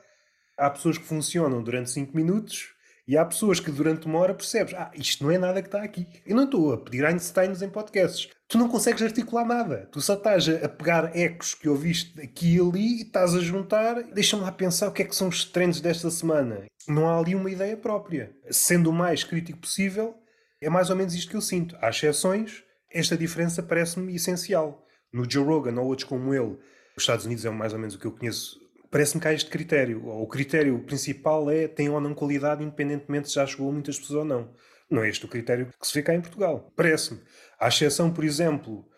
Há 0.57 0.71
pessoas 0.71 0.99
que 0.99 1.05
funcionam 1.05 1.63
durante 1.63 1.91
5 1.91 2.17
minutos 2.17 2.78
e 3.09 3.17
há 3.17 3.25
pessoas 3.25 3.59
que 3.59 3.73
durante 3.73 4.07
uma 4.07 4.19
hora 4.19 4.35
percebes, 4.35 4.75
ah, 4.75 4.91
isto 4.95 5.25
não 5.25 5.31
é 5.31 5.39
nada 5.39 5.63
que 5.63 5.69
está 5.69 5.83
aqui. 5.83 6.07
Eu 6.25 6.37
não 6.37 6.45
estou 6.45 6.73
a 6.73 6.79
pedir 6.79 7.05
Einsteins 7.05 7.63
em 7.63 7.71
podcasts 7.71 8.29
tu 8.49 8.57
não 8.57 8.69
consegues 8.69 9.03
articular 9.03 9.45
nada. 9.45 9.89
Tu 9.93 10.01
só 10.01 10.15
estás 10.15 10.49
a 10.49 10.69
pegar 10.69 11.15
ecos 11.15 11.55
que 11.55 11.69
ouviste 11.69 12.21
aqui 12.21 12.57
e 12.57 12.61
ali 12.61 12.99
e 12.99 13.03
estás 13.03 13.35
a 13.35 13.41
juntar. 13.41 14.03
Deixa-me 14.05 14.43
lá 14.43 14.51
pensar 14.51 14.89
o 14.89 14.93
que 14.93 15.03
é 15.03 15.05
que 15.05 15.15
são 15.15 15.29
os 15.29 15.45
trends 15.45 15.81
desta 15.81 16.11
semana. 16.11 16.65
Não 16.89 17.07
há 17.07 17.19
ali 17.19 17.35
uma 17.35 17.51
ideia 17.51 17.77
própria. 17.77 18.35
Sendo 18.51 18.89
o 18.89 18.93
mais 18.93 19.23
crítico 19.23 19.61
possível, 19.61 20.17
é 20.61 20.71
mais 20.71 20.89
ou 20.89 20.97
menos 20.97 21.15
isto 21.15 21.31
que 21.31 21.37
eu 21.37 21.43
sinto. 21.43 21.77
Há 21.81 21.91
exceções, 21.91 22.65
esta 22.91 23.17
diferença 23.17 23.63
parece-me 23.63 24.17
essencial. 24.17 24.85
No 25.13 25.31
Joe 25.31 25.45
Rogan 25.45 25.79
ou 25.79 25.87
outros 25.87 26.09
como 26.09 26.35
ele, 26.35 26.59
os 26.97 27.03
Estados 27.03 27.27
Unidos 27.27 27.45
é 27.45 27.51
mais 27.51 27.73
ou 27.73 27.79
menos 27.79 27.95
o 27.95 27.99
que 27.99 28.07
eu 28.07 28.13
conheço. 28.13 28.59
Parece-me 28.91 29.21
que 29.21 29.29
há 29.29 29.33
este 29.33 29.51
critério. 29.51 30.09
O 30.09 30.27
critério 30.27 30.79
principal 30.81 31.51
é 31.51 31.69
tem 31.69 31.89
ou 31.89 32.01
não 32.01 32.15
qualidade, 32.15 32.63
independentemente 32.63 33.29
se 33.29 33.35
já 33.35 33.47
chegou 33.47 33.69
a 33.69 33.73
muitas 33.73 33.99
pessoas 33.99 34.21
ou 34.21 34.25
não. 34.25 34.51
Não 34.91 35.05
é 35.05 35.09
este 35.09 35.27
o 35.27 35.29
critério 35.29 35.69
que 35.79 35.87
se 35.87 35.95
vê 35.95 36.03
cá 36.03 36.15
em 36.15 36.21
Portugal. 36.21 36.73
Parece-me. 36.75 37.21
À 37.61 37.69
exceção, 37.69 38.11
por 38.11 38.25
exemplo, 38.25 38.89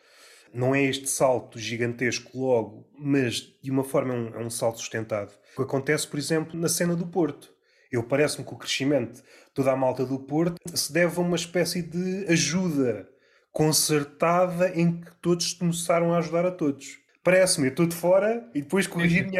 não 0.52 0.74
é 0.74 0.84
este 0.84 1.08
salto 1.08 1.58
gigantesco 1.58 2.38
logo, 2.38 2.88
mas 2.96 3.40
de 3.62 3.70
uma 3.70 3.82
forma 3.82 4.14
é 4.14 4.16
um, 4.16 4.34
é 4.34 4.38
um 4.38 4.50
salto 4.50 4.78
sustentado. 4.78 5.32
O 5.54 5.56
que 5.56 5.62
acontece, 5.62 6.06
por 6.06 6.18
exemplo, 6.18 6.58
na 6.58 6.68
cena 6.68 6.94
do 6.94 7.06
Porto. 7.06 7.52
Eu 7.90 8.04
parece-me 8.04 8.46
que 8.46 8.54
o 8.54 8.56
crescimento 8.56 9.22
toda 9.52 9.72
a 9.72 9.76
malta 9.76 10.06
do 10.06 10.20
Porto 10.20 10.56
se 10.72 10.92
deve 10.92 11.18
a 11.18 11.22
uma 11.22 11.34
espécie 11.34 11.82
de 11.82 12.26
ajuda 12.28 13.08
concertada 13.50 14.70
em 14.78 15.00
que 15.00 15.10
todos 15.20 15.52
começaram 15.54 16.14
a 16.14 16.18
ajudar 16.18 16.46
a 16.46 16.52
todos. 16.52 16.99
Parece-me, 17.22 17.66
eu 17.66 17.70
estou 17.70 17.86
de 17.86 17.94
fora 17.94 18.48
e 18.54 18.62
depois 18.62 18.86
corrigir-me 18.86 19.38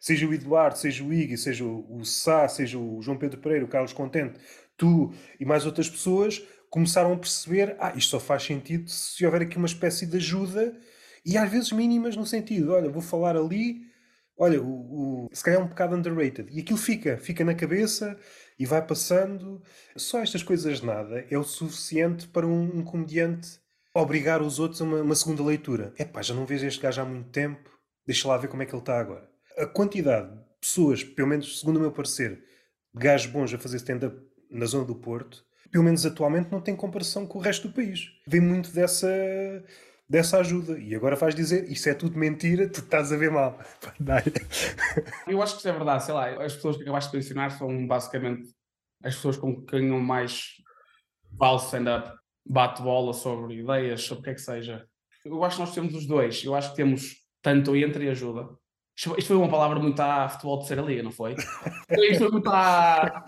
Seja 0.00 0.26
o 0.26 0.34
Eduardo, 0.34 0.76
seja 0.76 1.02
o 1.02 1.12
Iggy, 1.12 1.38
seja 1.38 1.64
o 1.64 2.04
Sá, 2.04 2.46
seja 2.46 2.78
o 2.78 3.00
João 3.00 3.16
Pedro 3.16 3.40
Pereira, 3.40 3.64
o 3.64 3.68
Carlos 3.68 3.92
Contente, 3.92 4.38
tu 4.76 5.14
e 5.40 5.46
mais 5.46 5.64
outras 5.64 5.88
pessoas 5.88 6.42
começaram 6.68 7.12
a 7.12 7.16
perceber, 7.16 7.76
ah, 7.78 7.94
isto 7.96 8.10
só 8.10 8.20
faz 8.20 8.42
sentido 8.42 8.90
se 8.90 9.24
houver 9.24 9.42
aqui 9.42 9.56
uma 9.56 9.66
espécie 9.66 10.04
de 10.04 10.16
ajuda 10.16 10.76
e 11.24 11.38
às 11.38 11.50
vezes 11.50 11.72
mínimas 11.72 12.16
no 12.16 12.26
sentido, 12.26 12.72
olha, 12.72 12.90
vou 12.90 13.00
falar 13.00 13.36
ali, 13.36 13.80
olha, 14.36 14.60
o, 14.60 15.26
o, 15.26 15.30
se 15.32 15.42
calhar 15.42 15.60
é 15.60 15.64
um 15.64 15.68
bocado 15.68 15.96
underrated. 15.96 16.48
E 16.52 16.60
aquilo 16.60 16.78
fica, 16.78 17.16
fica 17.16 17.44
na 17.44 17.54
cabeça 17.54 18.18
e 18.58 18.66
vai 18.66 18.84
passando. 18.86 19.62
Só 19.96 20.20
estas 20.20 20.42
coisas 20.42 20.82
nada 20.82 21.24
é 21.30 21.38
o 21.38 21.44
suficiente 21.44 22.28
para 22.28 22.46
um, 22.46 22.78
um 22.78 22.84
comediante 22.84 23.58
obrigar 23.94 24.42
os 24.42 24.58
outros 24.58 24.82
a 24.82 24.84
uma, 24.84 25.00
uma 25.00 25.14
segunda 25.14 25.42
leitura. 25.42 25.94
É 25.96 26.04
pá, 26.04 26.20
já 26.20 26.34
não 26.34 26.44
vejo 26.44 26.66
este 26.66 26.80
gajo 26.80 27.00
há 27.00 27.04
muito 27.04 27.30
tempo, 27.30 27.70
deixa 28.06 28.26
lá 28.26 28.36
ver 28.36 28.48
como 28.48 28.62
é 28.62 28.66
que 28.66 28.74
ele 28.74 28.82
está 28.82 28.98
agora. 28.98 29.30
A 29.56 29.66
quantidade 29.66 30.30
de 30.30 30.44
pessoas, 30.60 31.04
pelo 31.04 31.28
menos 31.28 31.60
segundo 31.60 31.76
o 31.76 31.80
meu 31.80 31.92
parecer, 31.92 32.42
de 32.92 33.00
gajos 33.00 33.30
bons 33.30 33.54
a 33.54 33.58
fazer 33.58 33.76
stand-up 33.76 34.16
na 34.50 34.66
zona 34.66 34.84
do 34.84 34.96
Porto, 34.96 35.44
pelo 35.70 35.84
menos 35.84 36.04
atualmente, 36.04 36.50
não 36.50 36.60
tem 36.60 36.76
comparação 36.76 37.26
com 37.26 37.38
o 37.38 37.42
resto 37.42 37.68
do 37.68 37.74
país. 37.74 38.10
Vem 38.26 38.40
muito 38.40 38.70
dessa, 38.72 39.08
dessa 40.08 40.38
ajuda. 40.38 40.78
E 40.78 40.94
agora 40.94 41.16
vais 41.16 41.34
dizer, 41.34 41.70
isso 41.70 41.88
é 41.88 41.94
tudo 41.94 42.18
mentira, 42.18 42.68
tu 42.68 42.80
estás 42.80 43.12
a 43.12 43.16
ver 43.16 43.30
mal. 43.30 43.58
Eu 45.26 45.42
acho 45.42 45.54
que 45.54 45.58
isso 45.58 45.68
é 45.68 45.72
verdade, 45.72 46.04
sei 46.04 46.14
lá, 46.14 46.44
as 46.44 46.54
pessoas 46.54 46.76
que 46.76 46.82
acabaste 46.82 47.10
de 47.10 47.16
mencionar 47.16 47.50
são 47.58 47.86
basicamente 47.86 48.54
as 49.02 49.16
pessoas 49.16 49.36
com 49.36 49.64
quem 49.66 49.88
eu 49.88 50.00
mais 50.00 50.52
falo 51.38 51.58
stand-up, 51.58 52.16
bate-bola 52.44 53.12
sobre 53.12 53.54
ideias, 53.60 54.02
sobre 54.02 54.20
o 54.20 54.24
que 54.24 54.30
é 54.30 54.34
que 54.34 54.40
seja. 54.40 54.86
Eu 55.24 55.42
acho 55.44 55.56
que 55.56 55.62
nós 55.62 55.74
temos 55.74 55.94
os 55.94 56.06
dois. 56.06 56.44
Eu 56.44 56.54
acho 56.54 56.70
que 56.70 56.76
temos 56.76 57.16
tanto 57.42 57.74
entre 57.76 58.08
ajuda 58.08 58.48
isto 58.96 59.26
foi 59.26 59.36
uma 59.36 59.48
palavra 59.48 59.80
muito 59.80 60.00
a 60.00 60.28
futebol 60.28 60.56
de 60.58 60.66
terceira 60.66 60.82
liga, 60.82 61.02
não 61.02 61.10
foi? 61.10 61.34
Isto 61.90 62.18
foi 62.18 62.30
muito 62.30 62.48
a. 62.48 63.24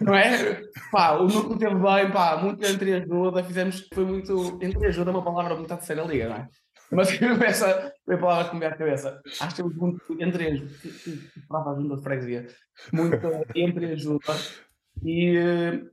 Não 0.00 0.14
é? 0.14 0.62
Pá, 0.90 1.12
o 1.12 1.26
núcleo 1.26 1.58
teve 1.58 1.74
bem, 1.74 2.10
pá, 2.10 2.38
muito 2.38 2.64
entre 2.64 2.94
ajuda, 2.94 3.44
fizemos. 3.44 3.86
Foi 3.92 4.04
muito. 4.06 4.58
Entre 4.62 4.86
ajuda 4.86 5.10
é 5.10 5.14
uma 5.14 5.22
palavra 5.22 5.54
muito 5.54 5.72
a 5.72 5.76
terceira 5.76 6.02
liga, 6.02 6.28
não 6.30 6.36
é? 6.36 6.48
Mas 6.90 7.10
essa 7.44 7.92
foi 8.04 8.14
a 8.14 8.18
palavra 8.18 8.48
que 8.48 8.54
me 8.54 8.60
veio 8.60 8.72
à 8.72 8.76
cabeça. 8.76 9.20
Acho 9.38 9.48
que 9.48 9.56
temos 9.56 9.76
muito 9.76 10.16
entre 10.18 10.46
ajuda. 10.46 10.72
Prova 11.46 11.72
ajuda 11.72 11.96
de 11.96 12.02
freguesia. 12.02 12.46
Muito 12.92 13.16
entre 13.54 13.92
ajuda. 13.92 14.34
E, 15.04 15.34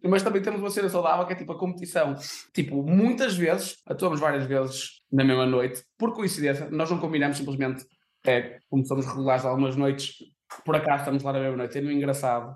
mas 0.04 0.24
também 0.24 0.42
temos 0.42 0.60
uma 0.60 0.70
cena 0.70 0.90
saudável 0.90 1.26
que 1.26 1.34
é 1.34 1.36
tipo 1.36 1.52
a 1.52 1.60
competição. 1.60 2.16
Tipo, 2.54 2.84
muitas 2.84 3.36
vezes, 3.36 3.78
atuamos 3.86 4.20
várias 4.20 4.46
vezes 4.46 5.02
na 5.12 5.24
mesma 5.24 5.46
noite, 5.46 5.84
por 5.98 6.14
coincidência, 6.14 6.70
nós 6.70 6.92
não 6.92 7.00
combinamos 7.00 7.38
simplesmente 7.38 7.86
é, 8.26 8.60
como 8.70 8.86
somos 8.86 9.06
regulares 9.06 9.46
algumas 9.46 9.76
noites, 9.76 10.16
por 10.66 10.76
acaso 10.76 11.00
estamos 11.00 11.24
lá 11.24 11.34
na 11.34 11.40
mesma 11.40 11.58
noite, 11.58 11.78
é 11.78 11.82
meio 11.82 11.98
engraçado. 11.98 12.56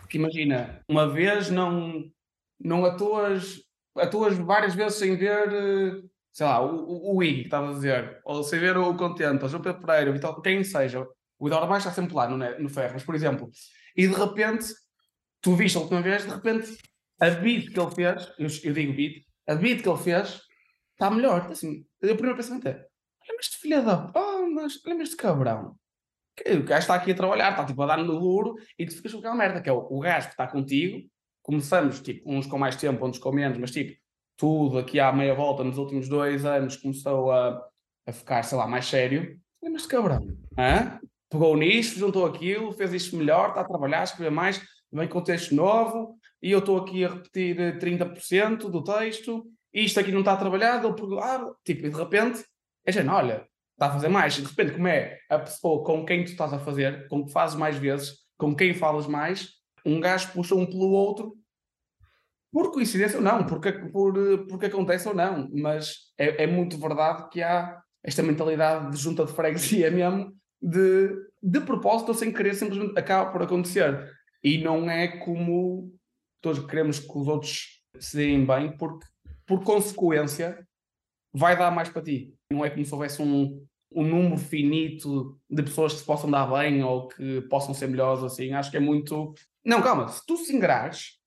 Porque 0.00 0.18
imagina, 0.18 0.80
uma 0.88 1.08
vez 1.08 1.50
não, 1.50 2.04
não 2.58 2.84
atuas, 2.84 3.60
atuas 3.96 4.36
várias 4.36 4.74
vezes 4.74 4.98
sem 4.98 5.16
ver, 5.16 6.02
sei 6.32 6.46
lá, 6.46 6.60
o, 6.60 7.16
o, 7.16 7.20
que 7.20 7.42
estava 7.42 7.70
a 7.70 7.72
dizer, 7.72 8.20
ou 8.24 8.42
se 8.42 8.58
ver 8.58 8.76
o 8.76 8.96
Contente, 8.96 9.44
o 9.44 9.48
João 9.48 9.62
Pedro 9.62 9.82
Pereira, 9.82 10.10
o 10.10 10.14
Vital, 10.14 10.40
quem 10.42 10.64
seja, 10.64 11.06
o 11.38 11.46
Eduardo 11.46 11.68
Baixo 11.68 11.88
está 11.88 12.00
sempre 12.00 12.14
lá 12.14 12.28
no, 12.28 12.36
no 12.60 12.68
Ferras, 12.68 13.04
por 13.04 13.14
exemplo, 13.14 13.48
e 13.96 14.06
de 14.06 14.14
repente, 14.14 14.66
tu 15.46 15.54
viste 15.54 15.78
a 15.78 15.80
última 15.80 16.02
vez, 16.02 16.24
de 16.24 16.30
repente, 16.30 16.76
a 17.20 17.30
beat 17.30 17.72
que 17.72 17.78
ele 17.78 17.90
fez, 17.92 18.32
eu, 18.36 18.48
eu 18.64 18.74
digo 18.74 18.92
beat, 18.92 19.24
a 19.46 19.54
beat 19.54 19.80
que 19.80 19.88
ele 19.88 19.98
fez 19.98 20.40
está 20.90 21.08
melhor. 21.08 21.48
Assim, 21.48 21.86
o 22.02 22.06
primeiro 22.08 22.34
pensamento 22.34 22.66
é: 22.66 22.72
olha, 22.72 23.38
este 23.38 23.58
filho 23.58 23.84
da 23.84 24.10
oh, 24.12 24.50
mas 24.50 24.84
olha 24.84 25.04
este 25.04 25.14
cabrão. 25.14 25.76
O 26.44 26.62
gajo 26.64 26.80
está 26.80 26.96
aqui 26.96 27.12
a 27.12 27.14
trabalhar, 27.14 27.52
está 27.52 27.64
tipo 27.64 27.80
a 27.80 27.86
dar 27.86 27.98
no 27.98 28.18
duro 28.18 28.56
e 28.76 28.84
tu 28.84 28.96
ficas 28.96 29.12
com 29.12 29.20
aquela 29.20 29.36
merda, 29.36 29.62
que 29.62 29.68
é 29.68 29.72
o, 29.72 29.86
o 29.88 30.00
gajo 30.00 30.26
que 30.26 30.32
está 30.32 30.48
contigo. 30.48 31.08
Começamos, 31.42 32.00
tipo, 32.00 32.28
uns 32.28 32.46
com 32.46 32.58
mais 32.58 32.74
tempo, 32.74 33.06
uns 33.06 33.16
com 33.16 33.30
menos, 33.30 33.56
mas 33.56 33.70
tipo, 33.70 33.96
tudo 34.36 34.80
aqui 34.80 34.98
à 34.98 35.12
meia 35.12 35.32
volta 35.32 35.62
nos 35.62 35.78
últimos 35.78 36.08
dois 36.08 36.44
anos 36.44 36.76
começou 36.76 37.30
a, 37.30 37.64
a 38.04 38.12
ficar, 38.12 38.42
sei 38.42 38.58
lá, 38.58 38.66
mais 38.66 38.86
sério. 38.86 39.40
Olha, 39.62 39.76
este 39.76 39.88
cabrão, 39.88 40.26
hã? 40.58 40.98
pegou 41.30 41.56
nisto, 41.56 41.98
juntou 41.98 42.26
aquilo, 42.26 42.72
fez 42.72 42.92
isto 42.92 43.16
melhor, 43.16 43.50
está 43.50 43.60
a 43.60 43.64
trabalhar, 43.64 44.00
a 44.00 44.04
escrever 44.04 44.30
mais, 44.30 44.60
vem 44.96 45.08
com 45.08 45.22
texto 45.22 45.54
novo, 45.54 46.18
e 46.42 46.50
eu 46.50 46.58
estou 46.58 46.78
aqui 46.78 47.04
a 47.04 47.08
repetir 47.08 47.78
30% 47.78 48.70
do 48.70 48.82
texto, 48.82 49.46
e 49.72 49.84
isto 49.84 50.00
aqui 50.00 50.10
não 50.10 50.20
está 50.20 50.36
trabalhado, 50.36 50.94
pergunta, 50.94 51.22
ah, 51.24 51.52
tipo, 51.64 51.86
e 51.86 51.90
de 51.90 51.96
repente, 51.96 52.44
é 52.84 52.92
gente, 52.92 53.08
olha, 53.08 53.46
está 53.72 53.86
a 53.86 53.92
fazer 53.92 54.08
mais, 54.08 54.38
e 54.38 54.42
de 54.42 54.48
repente, 54.48 54.72
como 54.72 54.88
é 54.88 55.18
a 55.28 55.38
pessoa 55.38 55.84
com 55.84 56.04
quem 56.04 56.24
tu 56.24 56.30
estás 56.30 56.52
a 56.52 56.58
fazer, 56.58 57.06
com 57.08 57.24
que 57.24 57.32
fazes 57.32 57.56
mais 57.56 57.76
vezes, 57.76 58.14
com 58.38 58.54
quem 58.54 58.74
falas 58.74 59.06
mais, 59.06 59.50
um 59.84 60.00
gajo 60.00 60.32
puxa 60.32 60.54
um 60.54 60.66
pelo 60.66 60.90
outro, 60.90 61.36
por 62.52 62.72
coincidência 62.72 63.18
ou 63.18 63.22
não, 63.22 63.44
porque, 63.44 63.70
por, 63.72 64.14
porque 64.48 64.66
acontece 64.66 65.06
ou 65.06 65.14
não, 65.14 65.48
mas 65.52 66.12
é, 66.16 66.44
é 66.44 66.46
muito 66.46 66.78
verdade 66.78 67.28
que 67.28 67.42
há 67.42 67.80
esta 68.02 68.22
mentalidade 68.22 68.92
de 68.92 68.96
junta 68.96 69.26
de 69.26 69.32
freguesia 69.32 69.90
mesmo, 69.90 70.32
de, 70.62 71.10
de 71.42 71.60
propósito 71.60 72.08
ou 72.08 72.14
sem 72.14 72.32
querer, 72.32 72.54
simplesmente 72.54 72.98
acaba 72.98 73.30
por 73.30 73.42
acontecer. 73.42 74.10
E 74.46 74.58
não 74.58 74.88
é 74.88 75.08
como 75.08 75.92
todos 76.40 76.64
queremos 76.66 77.00
que 77.00 77.18
os 77.18 77.26
outros 77.26 77.82
se 77.98 78.16
deem 78.16 78.46
bem, 78.46 78.76
porque 78.76 79.04
por 79.44 79.64
consequência 79.64 80.64
vai 81.34 81.58
dar 81.58 81.72
mais 81.72 81.88
para 81.88 82.04
ti. 82.04 82.32
Não 82.52 82.64
é 82.64 82.70
como 82.70 82.84
se 82.84 82.92
houvesse 82.94 83.20
um, 83.20 83.66
um 83.90 84.06
número 84.06 84.38
finito 84.38 85.36
de 85.50 85.64
pessoas 85.64 85.94
que 85.94 85.98
se 85.98 86.04
possam 86.04 86.30
dar 86.30 86.46
bem 86.46 86.80
ou 86.84 87.08
que 87.08 87.40
possam 87.50 87.74
ser 87.74 87.88
melhores 87.88 88.22
assim. 88.22 88.52
Acho 88.52 88.70
que 88.70 88.76
é 88.76 88.80
muito. 88.80 89.34
Não, 89.64 89.82
calma, 89.82 90.06
se 90.06 90.24
tu 90.24 90.36
se 90.36 90.54
engrares, 90.54 91.18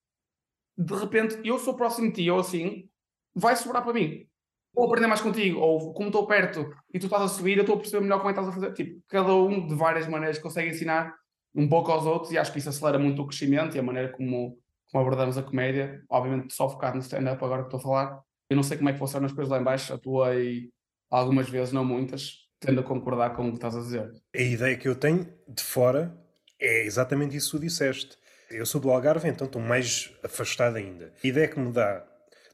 de 0.77 0.95
repente 0.95 1.41
eu 1.43 1.59
sou 1.59 1.75
próximo 1.75 2.07
de 2.07 2.23
ti 2.23 2.31
ou 2.31 2.39
assim, 2.39 2.89
vai 3.35 3.53
sobrar 3.57 3.83
para 3.83 3.91
mim 3.91 4.25
ou 4.73 4.85
aprender 4.85 5.07
mais 5.07 5.19
contigo, 5.19 5.59
ou 5.59 5.93
como 5.93 6.07
estou 6.07 6.25
perto 6.25 6.73
e 6.93 6.99
tu 6.99 7.07
estás 7.07 7.23
a 7.23 7.27
subir, 7.27 7.57
eu 7.57 7.63
estou 7.63 7.75
a 7.75 7.79
perceber 7.79 8.01
melhor 8.01 8.19
como 8.19 8.29
é 8.29 8.33
que 8.33 8.39
estás 8.39 8.55
a 8.55 8.61
fazer. 8.61 8.73
Tipo, 8.73 9.03
cada 9.09 9.33
um 9.35 9.67
de 9.67 9.75
várias 9.75 10.07
maneiras 10.07 10.39
consegue 10.39 10.69
ensinar 10.69 11.13
um 11.55 11.67
pouco 11.67 11.91
aos 11.91 12.05
outros 12.05 12.31
e 12.31 12.37
acho 12.37 12.51
que 12.51 12.59
isso 12.59 12.69
acelera 12.69 12.99
muito 12.99 13.21
o 13.21 13.27
crescimento 13.27 13.75
e 13.75 13.79
a 13.79 13.83
maneira 13.83 14.09
como, 14.09 14.57
como 14.91 15.03
abordamos 15.03 15.37
a 15.37 15.43
comédia. 15.43 16.01
Obviamente, 16.09 16.53
só 16.53 16.69
focado 16.69 16.95
no 16.95 17.01
stand-up 17.01 17.43
agora 17.43 17.63
que 17.63 17.67
estou 17.67 17.79
a 17.79 17.83
falar. 17.83 18.21
Eu 18.49 18.55
não 18.55 18.63
sei 18.63 18.77
como 18.77 18.89
é 18.89 18.93
que 18.93 18.99
funcionam 18.99 19.27
as 19.27 19.33
coisas 19.33 19.51
lá 19.51 19.59
em 19.59 19.63
baixo, 19.63 19.93
atuei 19.93 20.69
algumas 21.09 21.49
vezes, 21.49 21.73
não 21.73 21.85
muitas, 21.85 22.47
tendo 22.59 22.79
a 22.81 22.83
concordar 22.83 23.35
com 23.35 23.47
o 23.47 23.51
que 23.51 23.57
estás 23.57 23.75
a 23.75 23.79
dizer. 23.79 24.11
A 24.35 24.41
ideia 24.41 24.77
que 24.77 24.87
eu 24.87 24.95
tenho 24.95 25.27
de 25.47 25.63
fora 25.63 26.15
é 26.59 26.85
exatamente 26.85 27.35
isso 27.35 27.57
que 27.57 27.65
disseste. 27.65 28.17
Eu 28.49 28.65
sou 28.65 28.81
do 28.81 28.89
Algarve, 28.89 29.27
então 29.27 29.45
estou 29.45 29.61
mais 29.61 30.11
afastado 30.23 30.75
ainda. 30.75 31.13
A 31.23 31.27
ideia 31.27 31.47
que 31.47 31.59
me 31.59 31.71
dá 31.71 32.03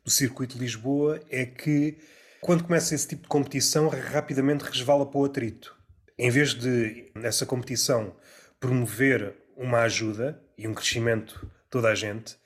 do 0.03 0.11
circuito 0.11 0.55
de 0.55 0.61
Lisboa 0.61 1.19
é 1.29 1.45
que 1.45 1.97
quando 2.41 2.63
começa 2.63 2.93
esse 2.93 3.07
tipo 3.07 3.23
de 3.23 3.27
competição 3.27 3.87
rapidamente 3.87 4.63
resvala 4.63 5.05
para 5.05 5.19
o 5.19 5.25
atrito. 5.25 5.75
Em 6.17 6.29
vez 6.29 6.53
de, 6.53 7.11
nessa 7.15 7.45
competição, 7.45 8.15
promover 8.59 9.35
uma 9.55 9.79
ajuda 9.81 10.41
e 10.57 10.67
um 10.67 10.73
crescimento 10.73 11.49
toda 11.69 11.89
a 11.89 11.95
gente, 11.95 12.37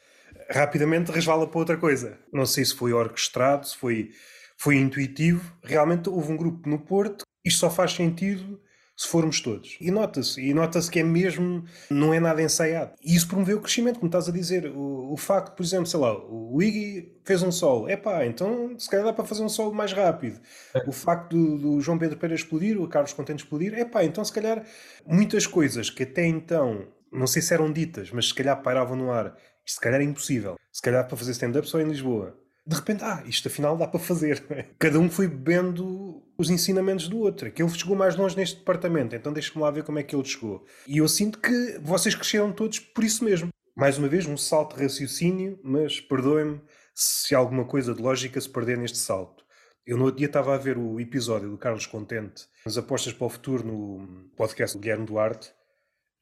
rapidamente 0.49 1.11
resvala 1.11 1.47
para 1.47 1.59
outra 1.59 1.77
coisa. 1.77 2.17
Não 2.31 2.45
sei 2.45 2.65
se 2.65 2.75
foi 2.75 2.93
orquestrado, 2.93 3.67
se 3.67 3.77
foi, 3.77 4.11
foi 4.57 4.75
intuitivo. 4.77 5.55
Realmente 5.63 6.09
houve 6.09 6.31
um 6.31 6.37
grupo 6.37 6.67
no 6.69 6.79
Porto, 6.79 7.23
isto 7.43 7.59
só 7.59 7.69
faz 7.69 7.93
sentido 7.93 8.59
se 8.99 9.07
formos 9.07 9.39
todos. 9.39 9.77
E 9.79 9.89
nota-se, 9.91 10.41
e 10.41 10.53
nota-se 10.53 10.91
que 10.91 10.99
é 10.99 11.03
mesmo, 11.03 11.63
não 11.89 12.13
é 12.13 12.19
nada 12.19 12.41
ensaiado. 12.41 12.91
E 13.01 13.15
isso 13.15 13.29
promoveu 13.29 13.57
o 13.57 13.61
crescimento, 13.61 13.97
como 13.97 14.09
estás 14.09 14.27
a 14.27 14.31
dizer. 14.31 14.65
O, 14.75 15.13
o 15.13 15.15
facto, 15.15 15.55
por 15.55 15.63
exemplo, 15.63 15.85
sei 15.85 15.97
lá, 16.01 16.13
o 16.13 16.61
Iggy 16.61 17.17
fez 17.23 17.41
um 17.41 17.49
solo, 17.49 17.87
é 17.87 17.95
pá, 17.95 18.25
então 18.25 18.77
se 18.77 18.89
calhar 18.89 19.05
dá 19.05 19.13
para 19.13 19.23
fazer 19.23 19.41
um 19.41 19.47
solo 19.47 19.73
mais 19.73 19.93
rápido. 19.93 20.41
É. 20.75 20.83
O 20.85 20.91
facto 20.91 21.29
do, 21.29 21.57
do, 21.57 21.81
João 21.81 21.97
Pedro 21.97 22.17
Pereira 22.17 22.41
explodir, 22.41 22.77
o 22.77 22.89
Carlos 22.89 23.13
Contente 23.13 23.41
explodir, 23.41 23.73
é 23.73 23.85
pá, 23.85 24.03
então 24.03 24.21
se 24.21 24.33
calhar 24.33 24.65
muitas 25.07 25.47
coisas 25.47 25.89
que 25.89 26.03
até 26.03 26.25
então, 26.25 26.85
não 27.09 27.25
sei 27.25 27.41
se 27.41 27.53
eram 27.53 27.71
ditas, 27.71 28.11
mas 28.11 28.27
se 28.27 28.33
calhar 28.33 28.61
pairavam 28.61 28.97
no 28.97 29.11
ar, 29.13 29.27
isto 29.65 29.75
se 29.75 29.79
calhar 29.79 30.01
é 30.01 30.03
impossível. 30.03 30.57
Se 30.73 30.81
calhar 30.81 31.07
para 31.07 31.15
fazer 31.15 31.31
stand-up 31.31 31.69
só 31.69 31.79
em 31.79 31.87
Lisboa 31.87 32.37
de 32.67 32.75
repente, 32.75 33.03
ah, 33.03 33.23
isto 33.25 33.47
afinal 33.47 33.75
dá 33.75 33.87
para 33.87 33.99
fazer. 33.99 34.43
Cada 34.77 34.99
um 34.99 35.09
foi 35.09 35.27
bebendo 35.27 36.21
os 36.39 36.49
ensinamentos 36.49 37.09
do 37.09 37.19
outro. 37.19 37.49
Aquele 37.49 37.69
chegou 37.69 37.97
mais 37.97 38.15
longe 38.15 38.35
neste 38.37 38.59
departamento, 38.59 39.13
então 39.13 39.33
deixa-me 39.33 39.61
lá 39.61 39.69
ver 39.69 39.83
como 39.83 39.99
é 39.99 40.03
que 40.03 40.15
ele 40.15 40.23
chegou. 40.23 40.65
E 40.87 40.97
eu 40.97 41.07
sinto 41.07 41.37
que 41.37 41.77
vocês 41.83 42.15
cresceram 42.15 42.53
todos 42.53 42.79
por 42.79 43.03
isso 43.03 43.25
mesmo. 43.25 43.49
Mais 43.75 43.97
uma 43.97 44.07
vez, 44.07 44.25
um 44.25 44.37
salto 44.37 44.77
de 44.77 44.83
raciocínio, 44.83 45.59
mas 45.61 45.99
perdoem-me 45.99 46.61
se 46.95 47.35
alguma 47.35 47.65
coisa 47.65 47.93
de 47.93 48.01
lógica 48.01 48.39
se 48.39 48.49
perder 48.49 48.77
neste 48.77 48.97
salto. 48.97 49.43
Eu 49.85 49.97
no 49.97 50.05
outro 50.05 50.17
dia 50.17 50.27
estava 50.27 50.55
a 50.55 50.57
ver 50.57 50.77
o 50.77 50.99
episódio 50.99 51.49
do 51.49 51.57
Carlos 51.57 51.85
Contente, 51.85 52.45
as 52.65 52.77
apostas 52.77 53.11
para 53.11 53.27
o 53.27 53.29
futuro 53.29 53.65
no 53.65 54.29
podcast 54.37 54.77
do 54.77 54.81
Guilherme 54.81 55.05
Duarte, 55.05 55.51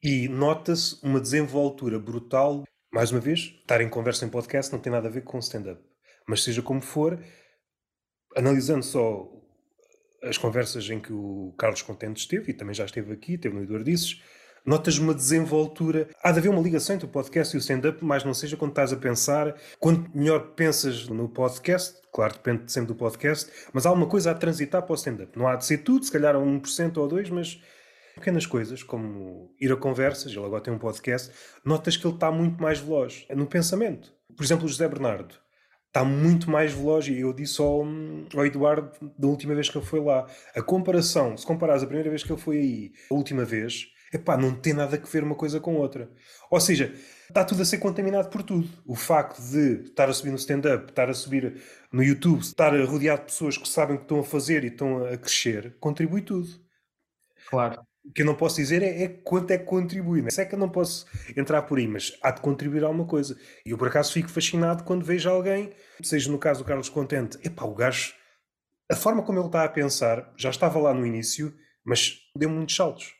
e 0.02 0.28
nota-se 0.28 0.98
uma 1.02 1.20
desenvoltura 1.20 1.98
brutal. 1.98 2.64
Mais 2.92 3.12
uma 3.12 3.20
vez, 3.20 3.54
estar 3.60 3.80
em 3.80 3.88
conversa 3.88 4.24
em 4.24 4.28
podcast 4.28 4.72
não 4.72 4.80
tem 4.80 4.90
nada 4.90 5.08
a 5.08 5.10
ver 5.10 5.22
com 5.22 5.38
stand-up. 5.38 5.80
Mas 6.26 6.42
seja 6.42 6.62
como 6.62 6.80
for, 6.80 7.22
analisando 8.36 8.84
só 8.84 9.37
as 10.22 10.38
conversas 10.38 10.88
em 10.90 10.98
que 10.98 11.12
o 11.12 11.54
Carlos 11.58 11.82
Contente 11.82 12.18
esteve, 12.18 12.50
e 12.50 12.54
também 12.54 12.74
já 12.74 12.84
esteve 12.84 13.12
aqui, 13.12 13.34
esteve 13.34 13.54
no 13.54 13.62
Eduardices, 13.62 14.20
notas 14.64 14.98
uma 14.98 15.14
desenvoltura. 15.14 16.08
Há 16.22 16.32
de 16.32 16.38
haver 16.38 16.50
uma 16.50 16.60
ligação 16.60 16.94
entre 16.94 17.06
o 17.06 17.10
podcast 17.10 17.54
e 17.54 17.58
o 17.58 17.60
stand-up, 17.60 18.04
mas 18.04 18.24
não 18.24 18.34
seja 18.34 18.56
quando 18.56 18.72
estás 18.72 18.92
a 18.92 18.96
pensar. 18.96 19.54
Quanto 19.78 20.10
melhor 20.16 20.54
pensas 20.54 21.08
no 21.08 21.28
podcast, 21.28 22.00
claro, 22.12 22.34
depende 22.34 22.70
sempre 22.70 22.88
do 22.88 22.94
podcast, 22.94 23.50
mas 23.72 23.86
há 23.86 23.92
uma 23.92 24.06
coisa 24.06 24.30
a 24.30 24.34
transitar 24.34 24.82
para 24.82 24.92
o 24.92 24.96
stand-up. 24.96 25.38
Não 25.38 25.48
há 25.48 25.56
de 25.56 25.64
ser 25.64 25.78
tudo, 25.78 26.04
se 26.04 26.12
calhar 26.12 26.34
1% 26.34 26.96
ou 26.98 27.08
2%, 27.08 27.30
mas 27.30 27.62
pequenas 28.14 28.46
coisas, 28.46 28.82
como 28.82 29.54
ir 29.60 29.72
a 29.72 29.76
conversas, 29.76 30.32
ele 30.32 30.44
agora 30.44 30.60
tem 30.60 30.74
um 30.74 30.78
podcast, 30.78 31.30
notas 31.64 31.96
que 31.96 32.06
ele 32.06 32.14
está 32.14 32.30
muito 32.30 32.60
mais 32.60 32.80
veloz 32.80 33.26
no 33.34 33.46
pensamento. 33.46 34.12
Por 34.36 34.44
exemplo, 34.44 34.66
o 34.66 34.68
José 34.68 34.86
Bernardo 34.88 35.34
está 35.88 36.04
muito 36.04 36.50
mais 36.50 36.72
veloz. 36.72 37.08
E 37.08 37.20
eu 37.20 37.32
disse 37.32 37.60
ao, 37.60 37.84
ao 38.34 38.46
Eduardo 38.46 38.90
da 39.18 39.26
última 39.26 39.54
vez 39.54 39.68
que 39.68 39.76
ele 39.76 39.86
foi 39.86 40.00
lá: 40.00 40.26
a 40.54 40.62
comparação, 40.62 41.36
se 41.36 41.44
comparares 41.44 41.82
a 41.82 41.86
primeira 41.86 42.10
vez 42.10 42.22
que 42.22 42.32
ele 42.32 42.40
foi 42.40 42.58
aí, 42.58 42.92
a 43.10 43.14
última 43.14 43.44
vez, 43.44 43.88
epá, 44.12 44.36
não 44.36 44.54
tem 44.54 44.72
nada 44.72 44.96
a 44.96 45.06
ver 45.06 45.24
uma 45.24 45.34
coisa 45.34 45.60
com 45.60 45.76
outra. 45.76 46.10
Ou 46.50 46.60
seja, 46.60 46.92
está 47.28 47.44
tudo 47.44 47.62
a 47.62 47.64
ser 47.64 47.78
contaminado 47.78 48.30
por 48.30 48.42
tudo. 48.42 48.68
O 48.86 48.94
facto 48.94 49.40
de 49.42 49.82
estar 49.88 50.08
a 50.08 50.12
subir 50.12 50.30
no 50.30 50.36
stand-up, 50.36 50.90
estar 50.90 51.08
a 51.10 51.14
subir 51.14 51.60
no 51.92 52.02
YouTube, 52.02 52.40
estar 52.40 52.74
rodeado 52.84 53.22
de 53.22 53.26
pessoas 53.26 53.56
que 53.56 53.68
sabem 53.68 53.96
o 53.96 53.98
que 53.98 54.04
estão 54.04 54.20
a 54.20 54.24
fazer 54.24 54.64
e 54.64 54.68
estão 54.68 55.04
a 55.04 55.16
crescer, 55.16 55.76
contribui 55.80 56.22
tudo. 56.22 56.48
Claro. 57.48 57.87
O 58.08 58.12
que 58.12 58.22
eu 58.22 58.26
não 58.26 58.34
posso 58.34 58.56
dizer 58.56 58.82
é, 58.82 59.02
é 59.02 59.08
quanto 59.08 59.50
é 59.50 59.58
que 59.58 59.64
contribui. 59.64 60.22
Né? 60.22 60.30
Se 60.30 60.40
é 60.40 60.46
que 60.46 60.54
eu 60.54 60.58
não 60.58 60.70
posso 60.70 61.06
entrar 61.36 61.60
por 61.62 61.78
aí, 61.78 61.86
mas 61.86 62.18
há 62.22 62.30
de 62.30 62.40
contribuir 62.40 62.82
alguma 62.82 63.06
coisa. 63.06 63.38
E 63.66 63.70
eu, 63.70 63.76
por 63.76 63.88
acaso, 63.88 64.12
fico 64.12 64.30
fascinado 64.30 64.82
quando 64.84 65.04
vejo 65.04 65.28
alguém, 65.28 65.72
seja 66.02 66.32
no 66.32 66.38
caso 66.38 66.62
do 66.62 66.66
Carlos 66.66 66.88
Contente, 66.88 67.38
epá, 67.46 67.64
o 67.64 67.74
gajo, 67.74 68.14
a 68.90 68.96
forma 68.96 69.22
como 69.22 69.38
ele 69.38 69.46
está 69.46 69.62
a 69.64 69.68
pensar, 69.68 70.32
já 70.38 70.48
estava 70.48 70.78
lá 70.78 70.94
no 70.94 71.04
início, 71.04 71.54
mas 71.84 72.18
deu 72.34 72.48
muitos 72.48 72.74
saltos. 72.74 73.12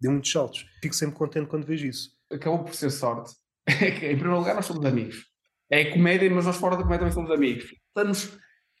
Deu 0.00 0.10
muitos 0.10 0.32
saltos. 0.32 0.66
Fico 0.80 0.94
sempre 0.94 1.14
contente 1.14 1.48
quando 1.48 1.66
vejo 1.66 1.86
isso. 1.86 2.10
Acabou 2.32 2.64
por 2.64 2.74
ser 2.74 2.90
sorte. 2.90 3.32
É 3.68 4.12
em 4.12 4.16
primeiro 4.16 4.38
lugar, 4.38 4.54
nós 4.54 4.66
somos 4.66 4.84
amigos. 4.84 5.26
É 5.70 5.84
comédia, 5.84 6.28
mas 6.30 6.46
nós 6.46 6.56
fora 6.56 6.76
da 6.76 6.82
comédia 6.82 7.00
também 7.00 7.14
somos 7.14 7.30
amigos. 7.30 7.64
Estamos 7.86 8.38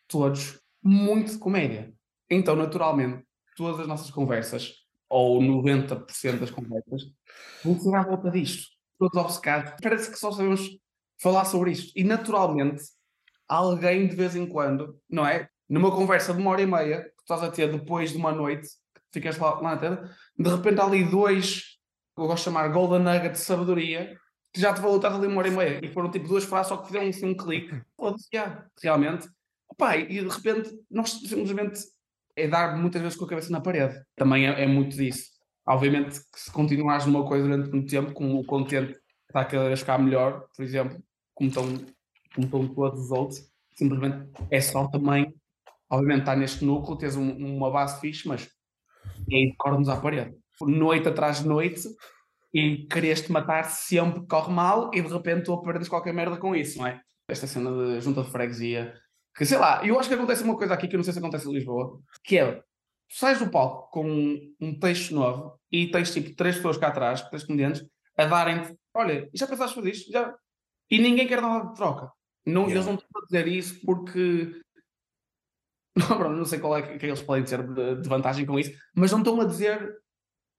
todos 0.08 0.58
muito 0.82 1.32
de 1.32 1.38
comédia. 1.38 1.92
Então, 2.28 2.56
naturalmente, 2.56 3.22
todas 3.56 3.78
as 3.78 3.86
nossas 3.86 4.10
conversas 4.10 4.81
ou 5.12 5.42
90% 5.42 6.38
das 6.38 6.50
conversas, 6.50 7.02
vão 7.62 7.78
ser 7.78 7.94
à 7.94 8.02
volta 8.02 8.30
disto. 8.30 8.70
Todos 8.98 9.20
obcecados. 9.20 9.74
Parece 9.82 10.10
que 10.10 10.18
só 10.18 10.32
sabemos 10.32 10.66
falar 11.20 11.44
sobre 11.44 11.72
isto. 11.72 11.92
E 11.94 12.02
naturalmente, 12.02 12.82
alguém 13.46 14.08
de 14.08 14.16
vez 14.16 14.34
em 14.34 14.46
quando, 14.46 14.98
não 15.10 15.26
é? 15.26 15.48
Numa 15.68 15.90
conversa 15.90 16.32
de 16.32 16.40
uma 16.40 16.50
hora 16.50 16.62
e 16.62 16.66
meia, 16.66 17.02
que 17.02 17.20
estás 17.20 17.42
a 17.42 17.50
ter 17.50 17.70
depois 17.70 18.12
de 18.12 18.16
uma 18.16 18.32
noite, 18.32 18.68
que 18.94 19.20
ficas 19.20 19.36
lá, 19.36 19.60
na 19.60 19.76
tela, 19.76 20.10
de 20.38 20.48
repente 20.48 20.80
há 20.80 20.84
ali 20.84 21.04
dois, 21.04 21.78
eu 22.16 22.26
gosto 22.26 22.38
de 22.38 22.44
chamar 22.44 22.68
Golden 22.68 23.00
Nugget 23.00 23.32
de 23.32 23.38
sabedoria, 23.38 24.16
que 24.52 24.60
já 24.60 24.72
te 24.72 24.80
valutaste 24.80 25.18
ali 25.18 25.26
uma 25.26 25.38
hora 25.38 25.48
e 25.48 25.50
meia. 25.50 25.80
E 25.84 25.88
foram 25.88 26.10
tipo 26.10 26.26
duas 26.26 26.44
frases 26.44 26.68
só 26.68 26.78
que 26.78 26.86
fizeram 26.86 27.08
assim 27.08 27.26
um 27.26 27.36
clique. 27.36 27.82
Yeah, 28.32 28.66
realmente 28.82 29.28
Opa, 29.72 29.96
e 29.96 30.06
de 30.06 30.28
repente 30.28 30.70
nós 30.90 31.10
simplesmente 31.10 31.80
é 32.36 32.48
dar 32.48 32.76
muitas 32.76 33.02
vezes 33.02 33.16
com 33.16 33.24
a 33.24 33.28
cabeça 33.28 33.50
na 33.52 33.60
parede. 33.60 34.00
Também 34.16 34.46
é, 34.46 34.62
é 34.62 34.66
muito 34.66 34.96
disso. 34.96 35.30
Obviamente 35.66 36.18
que 36.32 36.40
se 36.40 36.50
continuares 36.50 37.06
numa 37.06 37.26
coisa 37.26 37.46
durante 37.46 37.70
muito 37.70 37.90
tempo, 37.90 38.12
como 38.12 38.40
o 38.40 38.44
contente 38.44 38.98
está 39.28 39.44
cada 39.44 39.66
vez 39.66 39.80
ficar 39.80 39.98
melhor, 39.98 40.46
por 40.56 40.62
exemplo, 40.62 41.02
como 41.34 41.48
estão, 41.48 41.64
como 42.34 42.46
estão 42.46 42.68
todos 42.74 43.04
os 43.04 43.10
outros, 43.10 43.40
simplesmente 43.74 44.28
é 44.50 44.60
só 44.60 44.88
também, 44.88 45.34
obviamente, 45.88 46.20
estar 46.20 46.36
neste 46.36 46.64
núcleo, 46.64 46.98
tens 46.98 47.16
um, 47.16 47.30
uma 47.56 47.70
base 47.70 48.00
fixe, 48.00 48.26
mas 48.28 48.48
é 49.30 49.36
ir 49.36 49.54
cornos 49.56 49.88
à 49.88 49.96
parede. 49.96 50.34
Noite 50.60 51.08
atrás 51.08 51.40
de 51.40 51.48
noite, 51.48 51.82
e 52.52 52.86
querias-te 52.86 53.32
matar 53.32 53.64
sempre 53.64 54.20
que 54.20 54.26
corre 54.26 54.52
mal, 54.52 54.90
e 54.92 55.00
de 55.00 55.08
repente 55.08 55.44
tu 55.44 55.54
aprendes 55.54 55.88
qualquer 55.88 56.12
merda 56.12 56.36
com 56.36 56.54
isso, 56.54 56.78
não 56.78 56.86
é? 56.86 57.00
Esta 57.26 57.46
cena 57.46 57.70
de 57.70 58.00
junta 58.00 58.22
de 58.22 58.30
freguesia, 58.30 58.94
que 59.34 59.46
sei 59.46 59.58
lá, 59.58 59.84
eu 59.86 59.98
acho 59.98 60.08
que 60.08 60.14
acontece 60.14 60.44
uma 60.44 60.56
coisa 60.56 60.74
aqui 60.74 60.86
que 60.86 60.94
eu 60.94 60.98
não 60.98 61.04
sei 61.04 61.12
se 61.12 61.18
acontece 61.18 61.48
em 61.48 61.52
Lisboa, 61.52 62.00
que 62.22 62.38
é, 62.38 62.52
tu 62.52 62.64
sais 63.08 63.38
do 63.38 63.50
palco 63.50 63.90
com 63.90 64.06
um, 64.06 64.54
um 64.60 64.78
texto 64.78 65.14
novo 65.14 65.58
e 65.70 65.90
tens 65.90 66.12
tipo 66.12 66.34
três 66.34 66.56
pessoas 66.56 66.76
cá 66.76 66.88
atrás, 66.88 67.22
três 67.22 67.44
comediantes, 67.44 67.84
a 68.16 68.26
darem-te, 68.26 68.76
olha, 68.94 69.28
já 69.32 69.46
pensaste 69.46 69.74
fazer 69.74 69.90
isto? 69.90 70.12
Já? 70.12 70.34
E 70.90 70.98
ninguém 70.98 71.26
quer 71.26 71.40
nada 71.40 71.68
de 71.68 71.74
troca. 71.74 72.10
Não, 72.44 72.62
yeah. 72.62 72.74
Eles 72.74 72.86
não 72.86 72.94
estão 72.94 73.22
a 73.22 73.24
dizer 73.24 73.48
isso 73.48 73.80
porque. 73.84 74.60
Não, 76.08 76.32
não 76.32 76.44
sei 76.46 76.58
qual 76.58 76.74
é 76.74 76.96
que, 76.96 77.04
eles 77.04 77.20
podem 77.20 77.44
dizer 77.44 77.62
de, 77.68 78.00
de, 78.00 78.08
vantagem 78.08 78.46
com 78.46 78.58
isso, 78.58 78.72
mas 78.96 79.12
não 79.12 79.18
estão 79.18 79.38
a 79.38 79.44
dizer 79.44 79.94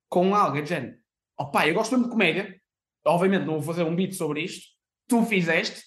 com 0.08 0.36
algo, 0.36 0.62
de 0.62 0.70
género. 0.70 0.96
Oh 1.36 1.50
pá, 1.50 1.68
eu 1.68 1.74
gosto 1.74 1.90
mesmo 1.94 2.06
de 2.06 2.12
comédia, 2.12 2.56
obviamente 3.04 3.44
não 3.44 3.54
vou 3.54 3.64
fazer 3.64 3.82
um 3.82 3.96
beat 3.96 4.14
sobre 4.14 4.44
isto, 4.44 4.68
tu 5.08 5.26
fizeste, 5.26 5.82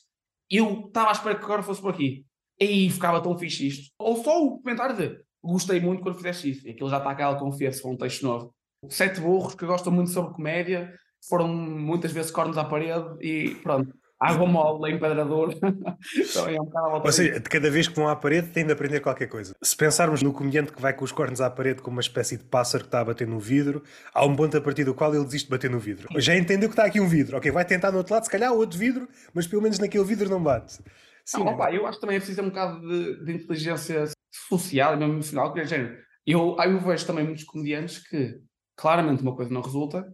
eu 0.51 0.87
estava 0.89 1.11
à 1.11 1.13
espera 1.13 1.39
que 1.39 1.45
agora 1.45 1.63
fosse 1.63 1.81
por 1.81 1.95
aqui. 1.95 2.27
E 2.59 2.91
ficava 2.91 3.21
tão 3.21 3.37
fixe 3.37 3.67
isto. 3.67 3.91
Ou 3.99 4.23
só 4.23 4.43
o 4.43 4.59
comentário 4.59 4.97
de 4.97 5.21
gostei 5.43 5.81
muito 5.81 6.03
quando 6.03 6.17
fizeste 6.17 6.51
isso. 6.51 6.67
E 6.67 6.71
aquilo 6.71 6.91
já 6.91 6.99
está 6.99 7.11
aquela 7.11 7.39
confiança 7.39 7.83
para 7.83 7.91
um 7.91 7.97
texto 7.97 8.23
novo. 8.23 8.55
Sete 8.89 9.21
burros 9.21 9.55
que 9.55 9.67
gostam 9.67 9.93
muito 9.93 10.11
sobre 10.11 10.35
comédia, 10.35 10.93
foram 11.29 11.49
muitas 11.49 12.13
vezes 12.13 12.31
cornos 12.31 12.59
à 12.59 12.65
parede 12.65 13.07
e 13.21 13.55
pronto. 13.57 13.93
Água 14.19 14.47
mole, 14.47 14.95
empedrador. 14.95 15.53
então 16.17 16.49
é 16.49 16.59
um 16.59 16.65
bocado 16.65 17.05
Ou 17.05 17.13
seja, 17.13 17.39
de 17.39 17.49
cada 17.51 17.71
vez 17.71 17.87
que 17.87 17.95
vão 17.95 18.09
à 18.09 18.17
parede 18.17 18.49
tem 18.49 18.65
de 18.65 18.73
aprender 18.73 19.01
qualquer 19.01 19.27
coisa. 19.27 19.55
Se 19.63 19.77
pensarmos 19.77 20.23
no 20.23 20.33
comediante 20.33 20.73
que 20.73 20.81
vai 20.81 20.95
com 20.95 21.05
os 21.05 21.13
cornos 21.13 21.41
à 21.43 21.51
parede 21.51 21.83
como 21.83 21.97
uma 21.97 22.01
espécie 22.01 22.39
de 22.39 22.45
pássaro 22.45 22.85
que 22.85 22.89
está 22.89 23.01
a 23.01 23.05
bater 23.05 23.27
no 23.27 23.39
vidro, 23.39 23.83
há 24.15 24.25
um 24.25 24.35
ponto 24.35 24.57
a 24.57 24.61
partir 24.61 24.85
do 24.85 24.95
qual 24.95 25.15
ele 25.15 25.25
desiste 25.25 25.49
de 25.49 25.51
bater 25.51 25.69
no 25.69 25.79
vidro. 25.79 26.09
Já 26.17 26.35
entendeu 26.35 26.71
que 26.71 26.73
está 26.73 26.87
aqui 26.87 26.99
um 26.99 27.07
vidro. 27.07 27.37
Ok, 27.37 27.51
vai 27.51 27.67
tentar 27.67 27.91
no 27.91 27.99
outro 27.99 28.15
lado, 28.15 28.25
se 28.25 28.31
calhar 28.31 28.51
outro 28.55 28.79
vidro, 28.79 29.07
mas 29.35 29.47
pelo 29.47 29.61
menos 29.61 29.79
naquele 29.79 30.05
vidro 30.05 30.31
não 30.31 30.43
bate. 30.43 30.79
Sim, 31.27 31.41
não, 31.41 31.55
opa, 31.55 31.73
eu 31.73 31.85
acho 31.87 31.99
que 31.99 32.01
também 32.01 32.17
é 32.17 32.21
preciso 32.21 32.41
um 32.41 32.49
bocado 32.49 32.81
de, 32.81 33.25
de 33.25 33.33
inteligência 33.33 34.05
social 34.49 34.95
e 34.95 34.97
mesmo 34.97 35.15
emocional, 35.15 35.53
que 35.53 35.61
é 35.61 35.65
género. 35.67 35.99
Eu, 36.25 36.57
eu 36.57 36.81
vejo 36.81 37.07
também 37.07 37.25
muitos 37.25 37.43
comediantes 37.43 37.99
que 37.99 38.41
claramente 38.77 39.23
uma 39.23 39.35
coisa 39.35 39.53
não 39.53 39.61
resulta, 39.61 40.07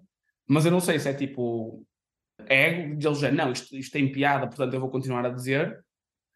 mas 0.49 0.64
eu 0.64 0.71
não 0.71 0.81
sei 0.81 0.99
se 0.99 1.09
é 1.09 1.14
tipo 1.14 1.85
ego 2.47 2.97
de 2.97 3.07
eles 3.07 3.19
já, 3.19 3.31
não, 3.31 3.52
isto, 3.52 3.76
isto 3.76 3.92
tem 3.92 4.11
piada, 4.11 4.47
portanto 4.47 4.73
eu 4.73 4.81
vou 4.81 4.90
continuar 4.90 5.26
a 5.26 5.31
dizer, 5.31 5.85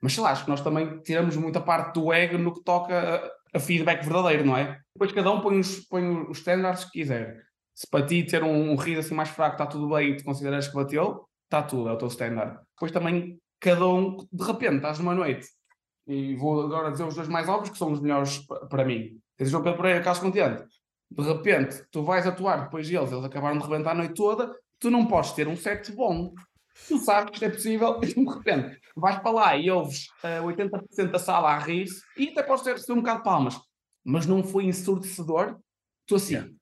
mas 0.00 0.12
sei 0.12 0.23
lá, 0.23 0.30
acho 0.30 0.45
que 0.45 0.50
nós 0.50 0.61
também 0.61 1.00
tiramos 1.00 1.37
muita 1.37 1.61
parte 1.61 1.95
do 1.95 2.12
ego 2.12 2.37
no 2.37 2.52
que 2.52 2.62
toca 2.62 2.95
a, 2.95 3.56
a 3.56 3.61
feedback 3.61 4.04
verdadeiro, 4.04 4.45
não 4.45 4.56
é? 4.56 4.78
Depois 4.95 5.12
cada 5.12 5.30
um 5.30 5.40
põe 5.40 5.59
os, 5.59 5.80
põe 5.88 6.06
os 6.28 6.38
standards 6.38 6.85
que 6.85 7.00
quiser. 7.00 7.42
Se 7.75 7.87
para 7.88 8.06
ti 8.06 8.25
ter 8.25 8.42
um, 8.42 8.73
um 8.73 8.76
riso 8.76 9.00
assim 9.00 9.15
mais 9.15 9.30
fraco 9.30 9.54
está 9.54 9.67
tudo 9.67 9.89
bem 9.89 10.10
e 10.10 10.17
tu 10.17 10.25
consideras 10.25 10.69
que 10.69 10.75
bateu, 10.75 11.26
está 11.45 11.62
tudo, 11.62 11.89
é 11.89 11.93
o 11.93 11.99
teu 11.99 12.08
standard. 12.08 12.58
Depois 12.75 12.93
também 12.93 13.39
cada 13.60 13.86
um, 13.86 14.16
de 14.32 14.45
repente, 14.45 14.76
estás 14.76 14.99
numa 14.99 15.14
noite, 15.14 15.47
e 16.06 16.36
vou 16.36 16.62
agora 16.62 16.92
dizer 16.92 17.04
os 17.04 17.14
dois 17.14 17.28
mais 17.28 17.49
óbvios 17.49 17.71
que 17.71 17.78
são 17.78 17.92
os 17.92 18.00
melhores 18.00 18.38
para 18.71 18.84
mim. 18.84 19.19
Tens 19.36 19.50
João 19.50 19.62
Pedro 19.62 19.78
Pereira, 19.78 20.02
Carlos 20.02 20.23
Contente. 20.23 20.64
De 21.10 21.23
repente, 21.23 21.84
tu 21.90 22.02
vais 22.02 22.26
atuar 22.26 22.64
depois 22.64 22.88
deles, 22.88 23.12
eles 23.12 23.25
acabaram 23.25 23.58
de 23.58 23.64
rebentar 23.64 23.92
a 23.92 23.95
noite 23.95 24.14
toda, 24.14 24.52
tu 24.78 24.90
não 24.90 25.06
podes 25.06 25.32
ter 25.32 25.47
um 25.49 25.56
set 25.56 25.92
bom. 25.92 26.32
Tu 26.88 26.99
sabes 26.99 27.30
que 27.30 27.36
isto 27.36 27.45
é 27.45 27.50
possível 27.50 28.00
e 28.02 28.06
de 28.06 28.25
repente 28.25 28.78
vais 28.95 29.19
para 29.19 29.30
lá 29.30 29.56
e 29.56 29.71
ouves 29.71 30.08
uh, 30.23 30.26
eh, 30.26 30.40
80% 30.40 31.10
da 31.10 31.19
sala 31.19 31.50
a 31.50 31.58
rir-se 31.58 32.02
e 32.16 32.28
até 32.28 32.42
podes 32.42 32.84
ter 32.84 32.92
um 32.92 32.97
bocado 32.97 33.19
de 33.19 33.25
palmas, 33.25 33.60
mas 34.04 34.26
não 34.26 34.42
foi 34.42 34.64
ensurdecedor. 34.64 35.58
Tu 36.06 36.14
assim. 36.14 36.55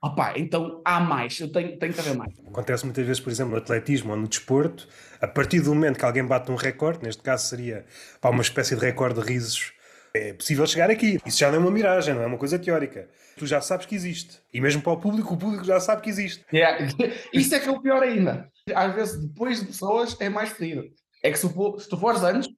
Opa, 0.00 0.34
então 0.36 0.80
há 0.84 1.00
mais, 1.00 1.40
eu 1.40 1.50
tenho, 1.50 1.76
tenho 1.76 1.92
que 1.92 1.98
haver 2.00 2.16
mais. 2.16 2.32
Acontece 2.46 2.84
muitas 2.84 3.04
vezes, 3.04 3.20
por 3.20 3.30
exemplo, 3.30 3.52
no 3.52 3.58
atletismo 3.58 4.12
ou 4.12 4.16
no 4.16 4.28
desporto, 4.28 4.88
a 5.20 5.26
partir 5.26 5.60
do 5.60 5.74
momento 5.74 5.98
que 5.98 6.04
alguém 6.04 6.24
bate 6.24 6.52
um 6.52 6.54
recorde, 6.54 7.02
neste 7.02 7.20
caso 7.20 7.48
seria 7.48 7.84
pá, 8.20 8.30
uma 8.30 8.42
espécie 8.42 8.76
de 8.76 8.80
recorde 8.80 9.20
de 9.20 9.26
risos, 9.26 9.72
é 10.14 10.32
possível 10.32 10.66
chegar 10.66 10.90
aqui. 10.90 11.18
Isso 11.26 11.38
já 11.38 11.48
não 11.50 11.56
é 11.56 11.58
uma 11.60 11.70
miragem, 11.70 12.14
não 12.14 12.22
é 12.22 12.26
uma 12.26 12.38
coisa 12.38 12.58
teórica. 12.58 13.08
Tu 13.36 13.46
já 13.46 13.60
sabes 13.60 13.86
que 13.86 13.94
existe. 13.94 14.40
E 14.52 14.60
mesmo 14.60 14.82
para 14.82 14.92
o 14.92 15.00
público, 15.00 15.34
o 15.34 15.36
público 15.36 15.64
já 15.64 15.80
sabe 15.80 16.02
que 16.02 16.10
existe. 16.10 16.44
Yeah. 16.52 16.88
Isso 17.32 17.54
é 17.54 17.60
que 17.60 17.68
é 17.68 17.72
o 17.72 17.80
pior 17.80 18.02
ainda. 18.02 18.50
Às 18.74 18.94
vezes, 18.94 19.26
depois 19.26 19.60
de 19.60 19.66
pessoas, 19.66 20.16
é 20.20 20.28
mais 20.28 20.50
fedido. 20.50 20.84
É 21.22 21.30
que 21.30 21.38
se, 21.38 21.46
se 21.46 21.88
tu 21.88 21.96
fores 21.96 22.22
antes 22.22 22.48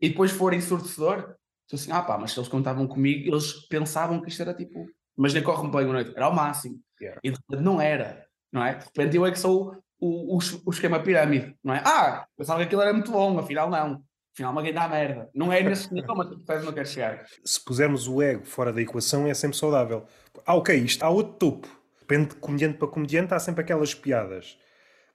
e 0.00 0.08
depois 0.08 0.30
for 0.30 0.54
ensurdecedor, 0.54 1.34
tu 1.68 1.76
assim, 1.76 1.90
ah 1.92 2.02
pá, 2.02 2.16
mas 2.18 2.32
se 2.32 2.38
eles 2.38 2.48
contavam 2.48 2.86
comigo, 2.86 3.28
eles 3.28 3.52
pensavam 3.68 4.20
que 4.20 4.28
isto 4.28 4.42
era 4.42 4.54
tipo 4.54 4.86
mas 5.16 5.32
nem 5.32 5.42
corre-me 5.42 5.70
bem 5.70 5.84
uma 5.84 5.94
noite, 5.94 6.12
era 6.14 6.26
ao 6.26 6.34
máximo. 6.34 6.80
Yeah. 7.00 7.20
E 7.22 7.30
de 7.30 7.36
repente 7.36 7.62
não 7.62 7.80
era, 7.80 8.26
não 8.52 8.64
é? 8.64 8.74
De 8.74 8.84
repente 8.84 9.16
eu 9.16 9.26
é 9.26 9.30
que 9.30 9.38
sou 9.38 9.76
o, 9.98 10.36
o, 10.36 10.38
o 10.66 10.70
esquema 10.70 11.00
pirâmide, 11.00 11.56
não 11.62 11.74
é? 11.74 11.82
Ah, 11.84 12.26
pensava 12.36 12.60
que 12.60 12.66
aquilo 12.66 12.82
era 12.82 12.92
muito 12.92 13.10
bom, 13.10 13.38
afinal 13.38 13.70
não. 13.70 14.02
Afinal, 14.36 14.52
uma 14.52 14.60
grande 14.60 14.88
merda. 14.90 15.30
Não 15.34 15.50
é 15.50 15.62
nesse 15.62 15.92
nível, 15.94 16.14
mas 16.14 16.28
tu 16.28 16.66
não 16.66 16.72
queres 16.72 16.90
chegar. 16.90 17.24
Se 17.42 17.58
pusermos 17.64 18.06
o 18.06 18.20
ego 18.20 18.44
fora 18.44 18.70
da 18.70 18.82
equação, 18.82 19.26
é 19.26 19.32
sempre 19.32 19.56
saudável. 19.56 20.06
Ah, 20.44 20.54
ok, 20.54 20.76
isto 20.76 21.02
há 21.02 21.08
outro 21.08 21.32
topo. 21.34 21.68
Depende 22.00 22.28
de 22.28 22.36
comediante 22.36 22.76
para 22.76 22.86
comediante, 22.86 23.32
há 23.32 23.38
sempre 23.38 23.62
aquelas 23.62 23.94
piadas. 23.94 24.58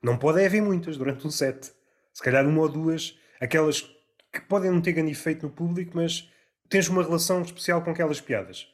Não 0.02 0.18
pode 0.18 0.44
haver 0.44 0.62
muitas 0.62 0.98
durante 0.98 1.26
um 1.28 1.30
set. 1.30 1.72
Se 2.12 2.24
calhar 2.24 2.48
uma 2.48 2.62
ou 2.62 2.68
duas, 2.68 3.16
aquelas 3.40 3.82
que 4.34 4.42
podem 4.42 4.72
não 4.72 4.82
ter 4.82 4.94
grande 4.94 5.12
efeito 5.12 5.46
no 5.46 5.52
público, 5.52 5.92
mas 5.94 6.28
tens 6.68 6.90
uma 6.90 7.04
relação 7.04 7.44
especial 7.44 7.84
com 7.84 7.92
aquelas 7.92 8.20
piadas. 8.20 8.68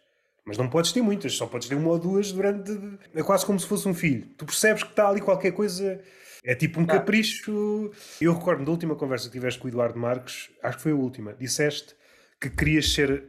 Mas 0.48 0.58
não 0.58 0.70
podes 0.70 0.94
ter 0.94 1.02
muitas, 1.02 1.34
só 1.36 1.46
podes 1.46 1.68
ter 1.68 1.76
uma 1.76 1.90
ou 1.90 2.00
duas 2.00 2.32
durante. 2.32 2.72
É 3.14 3.22
quase 3.22 3.46
como 3.46 3.60
se 3.60 3.68
fosse 3.68 3.86
um 3.86 3.94
filho. 3.94 4.26
Tu 4.38 4.46
percebes 4.46 4.82
que 4.82 4.92
está 4.92 5.10
ali 5.10 5.20
qualquer 5.20 5.52
coisa. 5.52 6.02
É 6.42 6.56
tipo 6.56 6.80
um 6.80 6.84
ah. 6.84 6.88
capricho. 6.88 7.92
Eu 8.22 8.34
recordo 8.34 8.64
da 8.64 8.72
última 8.72 8.96
conversa 8.96 9.26
que 9.28 9.34
tiveste 9.34 9.60
com 9.60 9.68
o 9.68 9.70
Eduardo 9.70 10.00
Marques, 10.00 10.50
acho 10.64 10.78
que 10.78 10.84
foi 10.84 10.94
a 10.94 10.96
última, 10.96 11.34
disseste 11.34 11.94
que 12.40 12.50
querias 12.50 12.94
ser, 12.94 13.28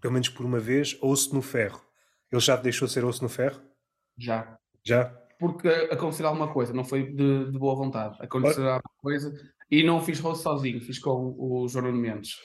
pelo 0.00 0.12
menos 0.12 0.28
por 0.28 0.46
uma 0.46 0.60
vez, 0.60 0.96
osso 1.02 1.34
no 1.34 1.42
ferro. 1.42 1.82
Ele 2.30 2.40
já 2.40 2.56
te 2.56 2.62
deixou 2.62 2.86
ser 2.86 3.04
osso 3.04 3.22
no 3.22 3.28
ferro? 3.28 3.60
Já. 4.16 4.56
Já? 4.86 5.06
Porque 5.40 5.66
acontecer 5.66 6.24
alguma 6.24 6.52
coisa, 6.52 6.72
não 6.72 6.84
foi 6.84 7.12
de, 7.12 7.50
de 7.50 7.58
boa 7.58 7.74
vontade. 7.74 8.16
Acontecer 8.20 8.60
alguma 8.60 8.94
coisa. 8.98 9.32
E 9.68 9.82
não 9.82 10.00
fiz 10.00 10.20
rosto 10.20 10.44
sozinho, 10.44 10.80
fiz 10.80 11.00
com 11.00 11.34
o 11.36 11.66
João 11.66 11.92
Mendes. 11.92 12.36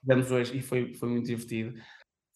Fizemos 0.00 0.30
hoje 0.30 0.56
e 0.56 0.62
foi, 0.62 0.94
foi 0.94 1.08
muito 1.10 1.26
divertido 1.26 1.74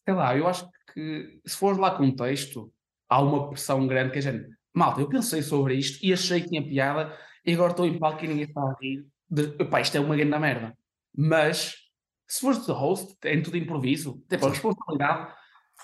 sei 0.08 0.14
lá, 0.14 0.34
eu 0.34 0.48
acho 0.48 0.66
que 0.94 1.38
se 1.44 1.54
fores 1.54 1.78
lá 1.78 1.90
com 1.90 2.02
um 2.02 2.16
texto, 2.16 2.72
há 3.10 3.20
uma 3.20 3.50
pressão 3.50 3.86
grande 3.86 4.10
que 4.10 4.18
a 4.18 4.22
gente, 4.22 4.48
malta, 4.72 5.02
eu 5.02 5.08
pensei 5.08 5.42
sobre 5.42 5.74
isto 5.74 6.02
e 6.02 6.14
achei 6.14 6.40
que 6.40 6.48
tinha 6.48 6.66
piada 6.66 7.14
e 7.44 7.52
agora 7.52 7.72
estou 7.72 7.86
em 7.86 7.98
palco 7.98 8.24
e 8.24 8.28
ninguém 8.28 8.46
está 8.46 8.58
a 8.58 8.74
rir. 8.80 9.06
De, 9.28 9.48
pá, 9.66 9.82
isto 9.82 9.98
é 9.98 10.00
uma 10.00 10.16
grande 10.16 10.38
merda. 10.38 10.74
Mas 11.14 11.74
se 12.26 12.40
fores 12.40 12.64
de 12.64 12.72
host, 12.72 13.18
é 13.22 13.38
tudo 13.42 13.58
improviso, 13.58 14.24
tipo, 14.30 14.46
a 14.46 14.48
responsabilidade 14.48 15.34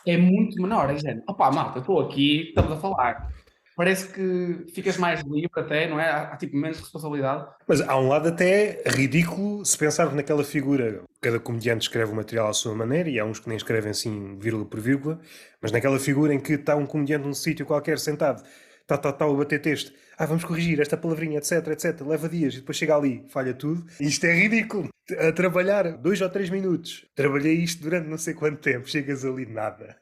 é 0.07 0.17
muito 0.17 0.63
menor. 0.63 0.89
É 0.89 0.97
gente, 0.97 1.23
opá, 1.29 1.53
malta, 1.53 1.81
estou 1.81 2.01
aqui, 2.01 2.49
estamos 2.49 2.73
a 2.73 2.77
falar 2.79 3.31
parece 3.77 4.09
que 4.09 4.67
ficas 4.73 4.97
mais 4.97 5.23
livre 5.23 5.51
até, 5.57 5.89
não 5.89 5.99
é? 5.99 6.09
Há, 6.09 6.23
há, 6.33 6.37
tipo 6.37 6.57
menos 6.57 6.79
responsabilidade. 6.79 7.47
Mas 7.67 7.81
há 7.81 7.99
um 7.99 8.09
lado 8.09 8.29
até 8.29 8.83
ridículo 8.87 9.65
se 9.65 9.77
pensarmos 9.77 10.15
naquela 10.15 10.45
figura. 10.45 11.03
Cada 11.21 11.41
comediante 11.41 11.83
escreve 11.83 12.13
o 12.13 12.15
material 12.15 12.49
à 12.49 12.53
sua 12.53 12.75
maneira 12.75 13.09
e 13.09 13.19
há 13.19 13.25
uns 13.25 13.41
que 13.41 13.49
nem 13.49 13.57
escrevem 13.57 13.91
assim 13.91 14.39
vírgula 14.39 14.65
por 14.65 14.81
vírgula, 14.81 15.21
mas 15.61 15.73
naquela 15.73 15.99
figura 15.99 16.35
em 16.35 16.41
que 16.41 16.53
está 16.53 16.77
um 16.77 16.87
comediante 16.87 17.27
num 17.27 17.35
sítio 17.35 17.65
qualquer 17.65 17.99
sentado, 17.99 18.43
está, 18.83 18.97
está, 18.97 19.11
está 19.11 19.25
a 19.25 19.33
bater 19.33 19.61
texto, 19.61 19.93
ah, 20.17 20.27
vamos 20.27 20.45
corrigir 20.45 20.81
esta 20.81 20.97
palavrinha, 20.97 21.39
etc, 21.39 21.67
etc, 21.69 22.01
leva 22.03 22.29
dias 22.29 22.55
e 22.55 22.59
depois 22.59 22.77
chega 22.77 22.95
ali, 22.95 23.25
falha 23.29 23.55
tudo. 23.55 23.85
Isto 23.99 24.27
é 24.27 24.35
ridículo. 24.35 24.89
A 25.19 25.33
trabalhar 25.33 25.97
dois 25.99 26.21
ou 26.21 26.29
três 26.29 26.49
minutos. 26.51 27.05
Trabalhei 27.15 27.55
isto 27.55 27.83
durante 27.83 28.09
não 28.09 28.19
sei 28.19 28.35
quanto 28.35 28.61
tempo, 28.61 28.89
chegas 28.89 29.25
ali 29.25 29.45
nada. 29.47 29.97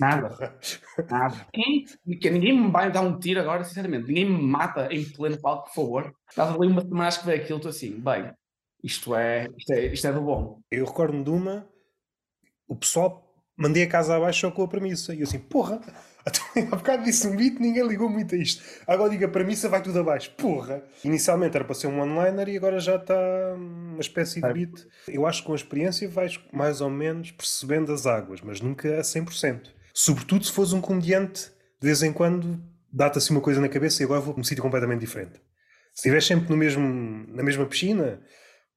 Nada. 0.00 0.58
Nada. 1.10 1.46
Quem, 1.52 1.84
ninguém 2.06 2.58
me 2.58 2.70
vai 2.70 2.90
dar 2.90 3.02
um 3.02 3.18
tiro 3.18 3.40
agora, 3.40 3.64
sinceramente. 3.64 4.08
Ninguém 4.08 4.24
me 4.24 4.42
mata 4.42 4.92
em 4.92 5.04
pleno 5.04 5.40
palco, 5.40 5.66
por 5.66 5.74
favor. 5.74 6.14
Estás 6.28 6.54
ali 6.54 6.66
uma 6.66 6.80
semana 6.82 7.04
a 7.04 7.08
escrever 7.08 7.42
aquilo, 7.42 7.58
estou 7.58 7.70
assim, 7.70 8.00
bem, 8.00 8.32
isto 8.82 9.14
é, 9.14 9.48
isto 9.56 9.72
é, 9.72 9.86
isto 9.86 10.06
é 10.06 10.12
do 10.12 10.20
bom. 10.22 10.60
Eu 10.70 10.84
recordo-me 10.86 11.24
de 11.24 11.30
uma, 11.30 11.68
o 12.66 12.76
pessoal 12.76 13.30
mandei 13.60 13.82
a 13.82 13.88
casa 13.88 14.16
abaixo 14.16 14.40
só 14.40 14.50
com 14.50 14.62
a 14.62 14.68
premissa. 14.68 15.14
E 15.14 15.20
eu 15.20 15.24
assim, 15.24 15.38
porra, 15.38 15.80
há 16.24 16.76
bocado 16.76 17.04
disse 17.04 17.26
um 17.26 17.36
beat, 17.36 17.58
ninguém 17.58 17.86
ligou 17.86 18.08
muito 18.08 18.34
a 18.34 18.38
isto. 18.38 18.62
Agora 18.86 19.10
diga 19.10 19.26
a 19.26 19.28
premissa, 19.28 19.68
vai 19.68 19.82
tudo 19.82 20.00
abaixo. 20.00 20.30
Porra! 20.36 20.82
Inicialmente 21.04 21.56
era 21.56 21.64
para 21.64 21.74
ser 21.74 21.86
um 21.86 22.00
one-liner 22.00 22.48
e 22.48 22.56
agora 22.56 22.78
já 22.78 22.96
está 22.96 23.16
uma 23.56 24.00
espécie 24.00 24.40
de 24.40 24.52
beat. 24.52 24.86
Eu 25.08 25.26
acho 25.26 25.40
que 25.40 25.46
com 25.46 25.52
a 25.52 25.56
experiência 25.56 26.08
vais 26.08 26.38
mais 26.52 26.80
ou 26.80 26.90
menos 26.90 27.30
percebendo 27.30 27.92
as 27.92 28.06
águas, 28.06 28.40
mas 28.40 28.60
nunca 28.60 28.98
a 28.98 29.02
100%. 29.02 29.70
Sobretudo 29.92 30.44
se 30.44 30.52
fores 30.52 30.72
um 30.72 30.80
comediante, 30.80 31.50
de 31.80 31.86
vez 31.86 32.02
em 32.02 32.12
quando 32.12 32.62
dá-te 32.92 33.18
assim 33.18 33.32
uma 33.32 33.40
coisa 33.40 33.60
na 33.60 33.68
cabeça 33.68 34.02
e 34.02 34.04
agora 34.04 34.20
vou 34.20 34.34
para 34.34 34.40
um 34.40 34.44
sítio 34.44 34.62
completamente 34.62 35.00
diferente. 35.00 35.40
Se 35.94 36.02
estiveres 36.02 36.26
sempre 36.26 36.48
no 36.50 36.56
mesmo, 36.56 37.26
na 37.28 37.42
mesma 37.42 37.66
piscina, 37.66 38.20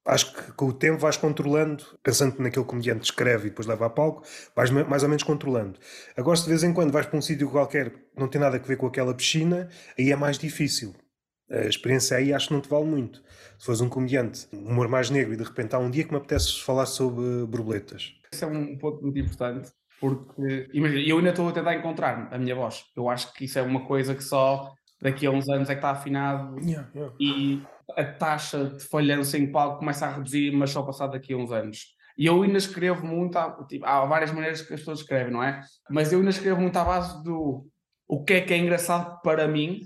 acho 0.06 0.34
que 0.34 0.52
com 0.52 0.66
o 0.66 0.72
tempo 0.72 0.98
vais 0.98 1.16
controlando, 1.16 1.84
pensando 2.02 2.40
naquele 2.42 2.64
comediante 2.64 3.00
que 3.00 3.06
escreve 3.06 3.46
e 3.46 3.50
depois 3.50 3.66
leva 3.66 3.86
a 3.86 3.90
palco, 3.90 4.22
vais 4.54 4.70
mais 4.70 5.02
ou 5.02 5.08
menos 5.08 5.22
controlando. 5.22 5.78
Agora, 6.16 6.36
se 6.36 6.44
de 6.44 6.50
vez 6.50 6.62
em 6.62 6.72
quando 6.72 6.92
vais 6.92 7.06
para 7.06 7.18
um 7.18 7.22
sítio 7.22 7.50
qualquer 7.50 7.90
que 7.90 7.98
não 8.16 8.28
tem 8.28 8.40
nada 8.40 8.56
a 8.56 8.60
ver 8.60 8.76
com 8.76 8.86
aquela 8.86 9.14
piscina, 9.14 9.68
aí 9.98 10.12
é 10.12 10.16
mais 10.16 10.38
difícil. 10.38 10.94
A 11.50 11.66
experiência 11.66 12.16
aí 12.16 12.32
acho 12.32 12.48
que 12.48 12.54
não 12.54 12.60
te 12.60 12.68
vale 12.68 12.86
muito. 12.86 13.22
Se 13.58 13.66
fores 13.66 13.80
um 13.80 13.88
comediante, 13.88 14.46
um 14.52 14.70
humor 14.70 14.88
mais 14.88 15.10
negro 15.10 15.34
e 15.34 15.36
de 15.36 15.44
repente 15.44 15.74
há 15.74 15.78
um 15.78 15.90
dia 15.90 16.04
que 16.04 16.10
me 16.10 16.16
apetece 16.16 16.60
falar 16.62 16.86
sobre 16.86 17.46
borboletas. 17.46 18.14
Esse 18.32 18.44
é 18.44 18.46
um 18.46 18.76
ponto 18.78 19.02
muito 19.02 19.18
importante, 19.18 19.70
porque 20.00 20.68
imagina, 20.72 21.00
eu 21.06 21.18
ainda 21.18 21.30
estou 21.30 21.48
a 21.48 21.52
tentar 21.52 21.74
encontrar 21.74 22.28
a 22.32 22.38
minha 22.38 22.54
voz. 22.54 22.84
Eu 22.96 23.08
acho 23.08 23.32
que 23.34 23.44
isso 23.44 23.58
é 23.58 23.62
uma 23.62 23.86
coisa 23.86 24.14
que 24.14 24.24
só 24.24 24.72
daqui 25.00 25.26
a 25.26 25.30
uns 25.30 25.48
anos 25.48 25.68
é 25.68 25.74
que 25.74 25.78
está 25.78 25.90
afinado 25.90 26.58
yeah, 26.60 26.88
yeah. 26.94 27.14
e 27.20 27.62
a 27.96 28.04
taxa 28.04 28.64
de 28.64 28.84
falhança 28.84 29.38
em 29.38 29.50
palco 29.50 29.78
começa 29.78 30.06
a 30.06 30.10
reduzir, 30.10 30.52
mas 30.52 30.70
só 30.70 30.82
passado 30.82 31.12
daqui 31.12 31.32
a 31.32 31.36
uns 31.36 31.52
anos. 31.52 31.94
E 32.16 32.26
eu 32.26 32.42
ainda 32.42 32.58
escrevo 32.58 33.06
muito, 33.06 33.36
há, 33.36 33.64
tipo, 33.66 33.84
há 33.84 34.04
várias 34.06 34.30
maneiras 34.30 34.62
que 34.62 34.72
as 34.72 34.80
pessoas 34.80 35.00
escrevem, 35.00 35.32
não 35.32 35.42
é? 35.42 35.60
Mas 35.90 36.12
eu 36.12 36.20
ainda 36.20 36.30
escrevo 36.30 36.60
muito 36.60 36.76
à 36.76 36.84
base 36.84 37.22
do 37.24 37.66
o 38.06 38.22
que 38.22 38.34
é 38.34 38.40
que 38.40 38.54
é 38.54 38.58
engraçado 38.58 39.20
para 39.22 39.48
mim 39.48 39.84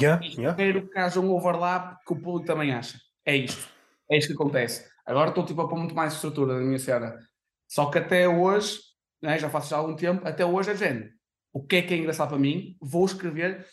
yeah, 0.00 0.24
e 0.24 0.30
yeah. 0.30 0.50
espero 0.50 0.88
que 0.88 0.98
haja 0.98 1.20
um 1.20 1.30
overlap 1.30 1.96
que 2.04 2.12
o 2.12 2.16
público 2.16 2.46
também 2.46 2.72
acha. 2.72 2.98
É 3.24 3.36
isto. 3.36 3.68
É 4.10 4.16
isto 4.16 4.28
que 4.28 4.34
acontece. 4.34 4.88
Agora 5.06 5.28
estou 5.28 5.44
tipo, 5.44 5.60
a 5.60 5.68
pôr 5.68 5.78
muito 5.78 5.94
mais 5.94 6.14
estrutura 6.14 6.54
na 6.54 6.60
minha 6.60 6.78
cena. 6.78 7.16
Só 7.68 7.86
que 7.90 7.98
até 7.98 8.28
hoje, 8.28 8.80
né, 9.22 9.38
já 9.38 9.48
faço 9.48 9.70
já 9.70 9.76
há 9.76 9.78
algum 9.78 9.94
tempo, 9.94 10.26
até 10.26 10.44
hoje 10.44 10.70
é 10.70 10.76
género. 10.76 11.10
O 11.52 11.62
que 11.62 11.76
é 11.76 11.82
que 11.82 11.94
é 11.94 11.96
engraçado 11.96 12.30
para 12.30 12.38
mim? 12.38 12.76
Vou 12.80 13.04
escrever 13.04 13.66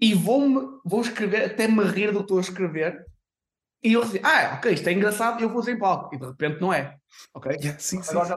e 0.00 0.14
vou, 0.14 0.80
vou 0.84 1.00
escrever 1.00 1.44
até 1.44 1.68
me 1.68 1.84
rir 1.84 2.10
do 2.10 2.18
que 2.18 2.24
estou 2.24 2.38
a 2.38 2.40
escrever 2.40 3.04
e 3.84 3.92
eu 3.92 4.02
assim, 4.02 4.18
ah, 4.22 4.54
ok, 4.56 4.72
isto 4.72 4.88
é 4.88 4.92
engraçado, 4.92 5.42
eu 5.42 5.48
vou 5.50 5.58
usar 5.58 5.72
em 5.72 5.78
palco. 5.78 6.14
E 6.14 6.18
de 6.18 6.24
repente 6.24 6.58
não 6.58 6.72
é. 6.72 6.96
Ok? 7.34 7.52
Yeah, 7.52 7.78
sim, 7.78 8.00
Agora 8.08 8.24
sim. 8.24 8.28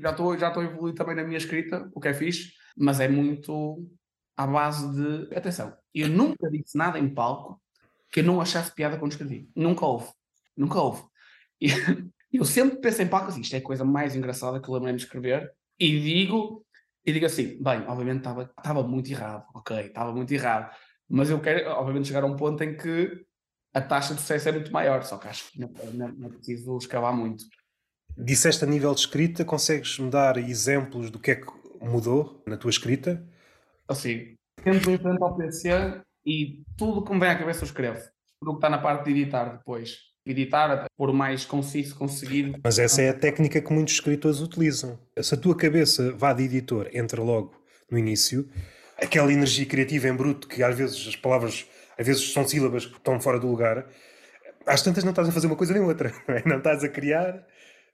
já 0.00 0.10
estou 0.10 0.36
já 0.36 0.48
estou 0.48 0.62
a 0.62 0.66
evoluir 0.66 0.94
também 0.94 1.14
na 1.14 1.22
minha 1.22 1.38
escrita, 1.38 1.88
o 1.94 2.00
que 2.00 2.08
é 2.08 2.14
fixe, 2.14 2.52
mas 2.76 2.98
é 2.98 3.06
muito 3.06 3.88
à 4.36 4.44
base 4.48 4.92
de. 4.92 5.32
Atenção, 5.34 5.76
eu 5.94 6.08
nunca 6.08 6.50
disse 6.50 6.76
nada 6.76 6.98
em 6.98 7.08
palco 7.08 7.62
que 8.10 8.18
eu 8.18 8.24
não 8.24 8.40
achasse 8.40 8.74
piada 8.74 8.98
quando 8.98 9.12
escrevi. 9.12 9.48
Nunca 9.54 9.86
houve. 9.86 10.08
Nunca 10.56 10.80
houve. 10.80 11.04
E 11.60 11.68
eu 12.32 12.44
sempre 12.44 12.78
penso 12.78 13.00
em 13.00 13.06
palco 13.06 13.28
assim, 13.28 13.42
isto 13.42 13.54
é 13.54 13.58
a 13.58 13.62
coisa 13.62 13.84
mais 13.84 14.16
engraçada 14.16 14.60
que 14.60 14.68
eu 14.68 14.74
lembrei 14.74 14.96
de 14.96 15.02
escrever, 15.02 15.52
e 15.78 16.00
digo, 16.00 16.66
e 17.04 17.12
digo 17.12 17.26
assim, 17.26 17.62
bem, 17.62 17.86
obviamente 17.86 18.18
estava 18.18 18.82
muito 18.82 19.08
errado, 19.08 19.44
ok, 19.54 19.86
estava 19.86 20.12
muito 20.12 20.32
errado, 20.32 20.74
mas 21.08 21.30
eu 21.30 21.40
quero, 21.40 21.70
obviamente, 21.70 22.08
chegar 22.08 22.24
a 22.24 22.26
um 22.26 22.34
ponto 22.34 22.62
em 22.64 22.76
que 22.76 23.24
a 23.76 23.80
taxa 23.82 24.14
de 24.14 24.22
sucesso 24.22 24.48
é 24.48 24.52
muito 24.52 24.72
maior, 24.72 25.04
só 25.04 25.18
que 25.18 25.28
acho 25.28 25.52
que 25.52 25.60
não, 25.60 25.70
não, 25.92 26.08
não 26.08 26.28
é 26.28 26.30
preciso 26.30 26.78
escavar 26.78 27.14
muito. 27.14 27.44
Disseste 28.16 28.64
a 28.64 28.66
nível 28.66 28.94
de 28.94 29.00
escrita, 29.00 29.44
consegues-me 29.44 30.08
dar 30.08 30.38
exemplos 30.38 31.10
do 31.10 31.18
que 31.18 31.32
é 31.32 31.34
que 31.34 31.46
mudou 31.82 32.42
na 32.46 32.56
tua 32.56 32.70
escrita? 32.70 33.22
Assim, 33.86 34.34
tento 34.64 34.90
ir 34.90 34.98
frente 34.98 35.22
ao 35.22 35.36
PC 35.36 36.00
e 36.24 36.62
tudo 36.74 37.04
que 37.04 37.12
me 37.12 37.20
vem 37.20 37.28
à 37.28 37.38
cabeça 37.38 37.64
eu 37.64 37.66
escrevo. 37.66 38.00
Tudo 38.40 38.52
que 38.52 38.56
está 38.56 38.70
na 38.70 38.78
parte 38.78 39.04
de 39.04 39.10
editar 39.10 39.58
depois. 39.58 39.98
Editar, 40.24 40.86
por 40.96 41.12
mais 41.12 41.44
conciso 41.44 41.96
conseguir. 41.96 42.58
Mas 42.64 42.78
essa 42.78 43.02
é 43.02 43.10
a 43.10 43.14
técnica 43.14 43.60
que 43.60 43.72
muitos 43.74 43.92
escritores 43.92 44.40
utilizam. 44.40 44.98
Se 45.20 45.34
a 45.34 45.38
tua 45.38 45.54
cabeça 45.54 46.12
vá 46.12 46.32
de 46.32 46.44
editor, 46.44 46.88
entra 46.94 47.22
logo 47.22 47.54
no 47.90 47.98
início, 47.98 48.48
aquela 48.96 49.30
energia 49.30 49.66
criativa 49.66 50.08
em 50.08 50.16
bruto 50.16 50.48
que 50.48 50.62
às 50.62 50.74
vezes 50.74 51.06
as 51.06 51.14
palavras 51.14 51.66
às 51.98 52.06
vezes 52.06 52.32
são 52.32 52.46
sílabas 52.46 52.86
que 52.86 52.96
estão 52.96 53.20
fora 53.20 53.38
do 53.38 53.48
lugar, 53.48 53.86
às 54.66 54.82
tantas 54.82 55.04
não 55.04 55.10
estás 55.10 55.28
a 55.28 55.32
fazer 55.32 55.46
uma 55.46 55.56
coisa 55.56 55.72
nem 55.72 55.82
outra, 55.82 56.12
não, 56.28 56.34
é? 56.34 56.42
não 56.44 56.58
estás 56.58 56.82
a 56.82 56.88
criar, 56.88 57.46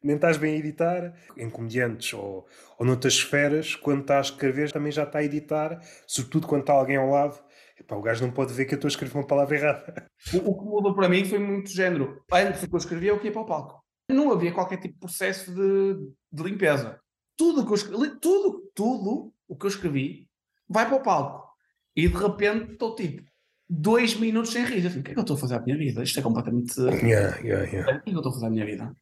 nem 0.03 0.17
estás 0.17 0.37
bem 0.37 0.55
a 0.55 0.59
editar. 0.59 1.15
Em 1.37 1.49
comediantes 1.49 2.13
ou, 2.15 2.47
ou 2.79 2.87
noutras 2.87 3.15
esferas, 3.15 3.75
quando 3.77 4.01
estás 4.01 4.29
a 4.29 4.31
escrever, 4.31 4.73
também 4.73 4.91
já 4.91 5.05
está 5.05 5.19
a 5.19 5.25
editar, 5.25 5.79
sobretudo 6.07 6.47
quando 6.47 6.63
está 6.63 6.73
alguém 6.73 6.97
ao 6.97 7.09
lado. 7.09 7.39
Epá, 7.79 7.97
o 7.97 8.03
gajo 8.03 8.25
não 8.25 8.33
pode 8.33 8.53
ver 8.53 8.65
que 8.65 8.75
eu 8.75 8.77
estou 8.77 8.89
a 8.89 8.91
escrever 8.91 9.15
uma 9.15 9.27
palavra 9.27 9.57
errada. 9.57 10.07
O, 10.33 10.51
o 10.51 10.59
que 10.59 10.65
mudou 10.65 10.95
para 10.95 11.09
mim 11.09 11.25
foi 11.25 11.39
muito 11.39 11.71
género. 11.71 12.23
Antes 12.33 12.65
que 12.65 12.75
eu 12.75 12.79
escrevia, 12.79 13.11
eu 13.11 13.23
ia 13.23 13.33
para 13.33 13.43
o 13.43 13.47
palco. 13.47 13.83
Não 14.11 14.33
havia 14.33 14.53
qualquer 14.53 14.77
tipo 14.79 14.95
de 14.95 15.01
processo 15.01 15.55
de, 15.55 15.95
de 16.31 16.43
limpeza. 16.43 17.01
Tudo 17.37 17.65
que 17.65 17.73
eu 17.73 17.77
escrevi, 17.77 18.21
tudo, 18.21 18.71
tudo 18.75 19.33
o 19.49 19.57
que 19.57 19.67
eu 19.67 19.71
escrevi 19.71 20.29
vai 20.69 20.87
para 20.87 20.97
o 20.97 21.03
palco. 21.03 21.49
E 21.97 22.09
de 22.09 22.17
repente 22.17 22.73
estou 22.73 22.95
tipo, 22.95 23.23
dois 23.73 24.15
minutos 24.17 24.53
sem 24.53 24.65
rir. 24.65 24.87
Assim, 24.87 25.01
o 25.01 25.03
que 25.03 25.13
é 25.13 25.15
que 25.15 25.19
eu 25.19 25.23
estou 25.23 25.37
a 25.37 25.41
fazer 25.41 25.55
à 25.55 25.61
minha 25.61 25.79
vida? 25.79 26.03
Isto 26.03 26.21
é 26.21 26.23
completamente. 26.23 26.79
Yeah, 26.79 27.39
yeah, 27.39 27.65
yeah. 27.65 27.83
O 27.83 27.85
que 27.85 27.91
é 27.91 28.01
que 28.01 28.11
eu 28.11 28.17
estou 28.17 28.31
a 28.31 28.35
fazer 28.35 28.47
à 28.47 28.51
minha 28.51 28.67
vida? 28.67 28.95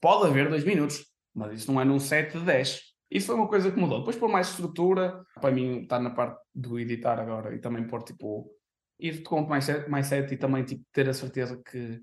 Pode 0.00 0.28
haver 0.28 0.48
dois 0.48 0.64
minutos, 0.64 1.04
mas 1.34 1.60
isso 1.60 1.70
não 1.70 1.80
é 1.80 1.84
num 1.84 1.98
7 1.98 2.38
de 2.38 2.44
10. 2.44 2.80
Isso 3.10 3.26
foi 3.26 3.36
uma 3.36 3.48
coisa 3.48 3.70
que 3.70 3.78
mudou. 3.78 3.98
Depois 3.98 4.16
pôr 4.16 4.28
mais 4.28 4.48
estrutura, 4.48 5.22
para 5.40 5.52
mim 5.52 5.82
está 5.82 6.00
na 6.00 6.10
parte 6.10 6.40
do 6.54 6.78
editar 6.78 7.20
agora 7.20 7.54
e 7.54 7.58
também 7.58 7.86
pôr 7.86 8.02
tipo. 8.02 8.50
ir 8.98 9.22
com 9.22 9.42
mais, 9.42 9.66
mais 9.88 10.06
set 10.06 10.32
e 10.32 10.36
também 10.36 10.64
tipo, 10.64 10.82
ter 10.92 11.08
a 11.08 11.14
certeza 11.14 11.60
que 11.62 12.00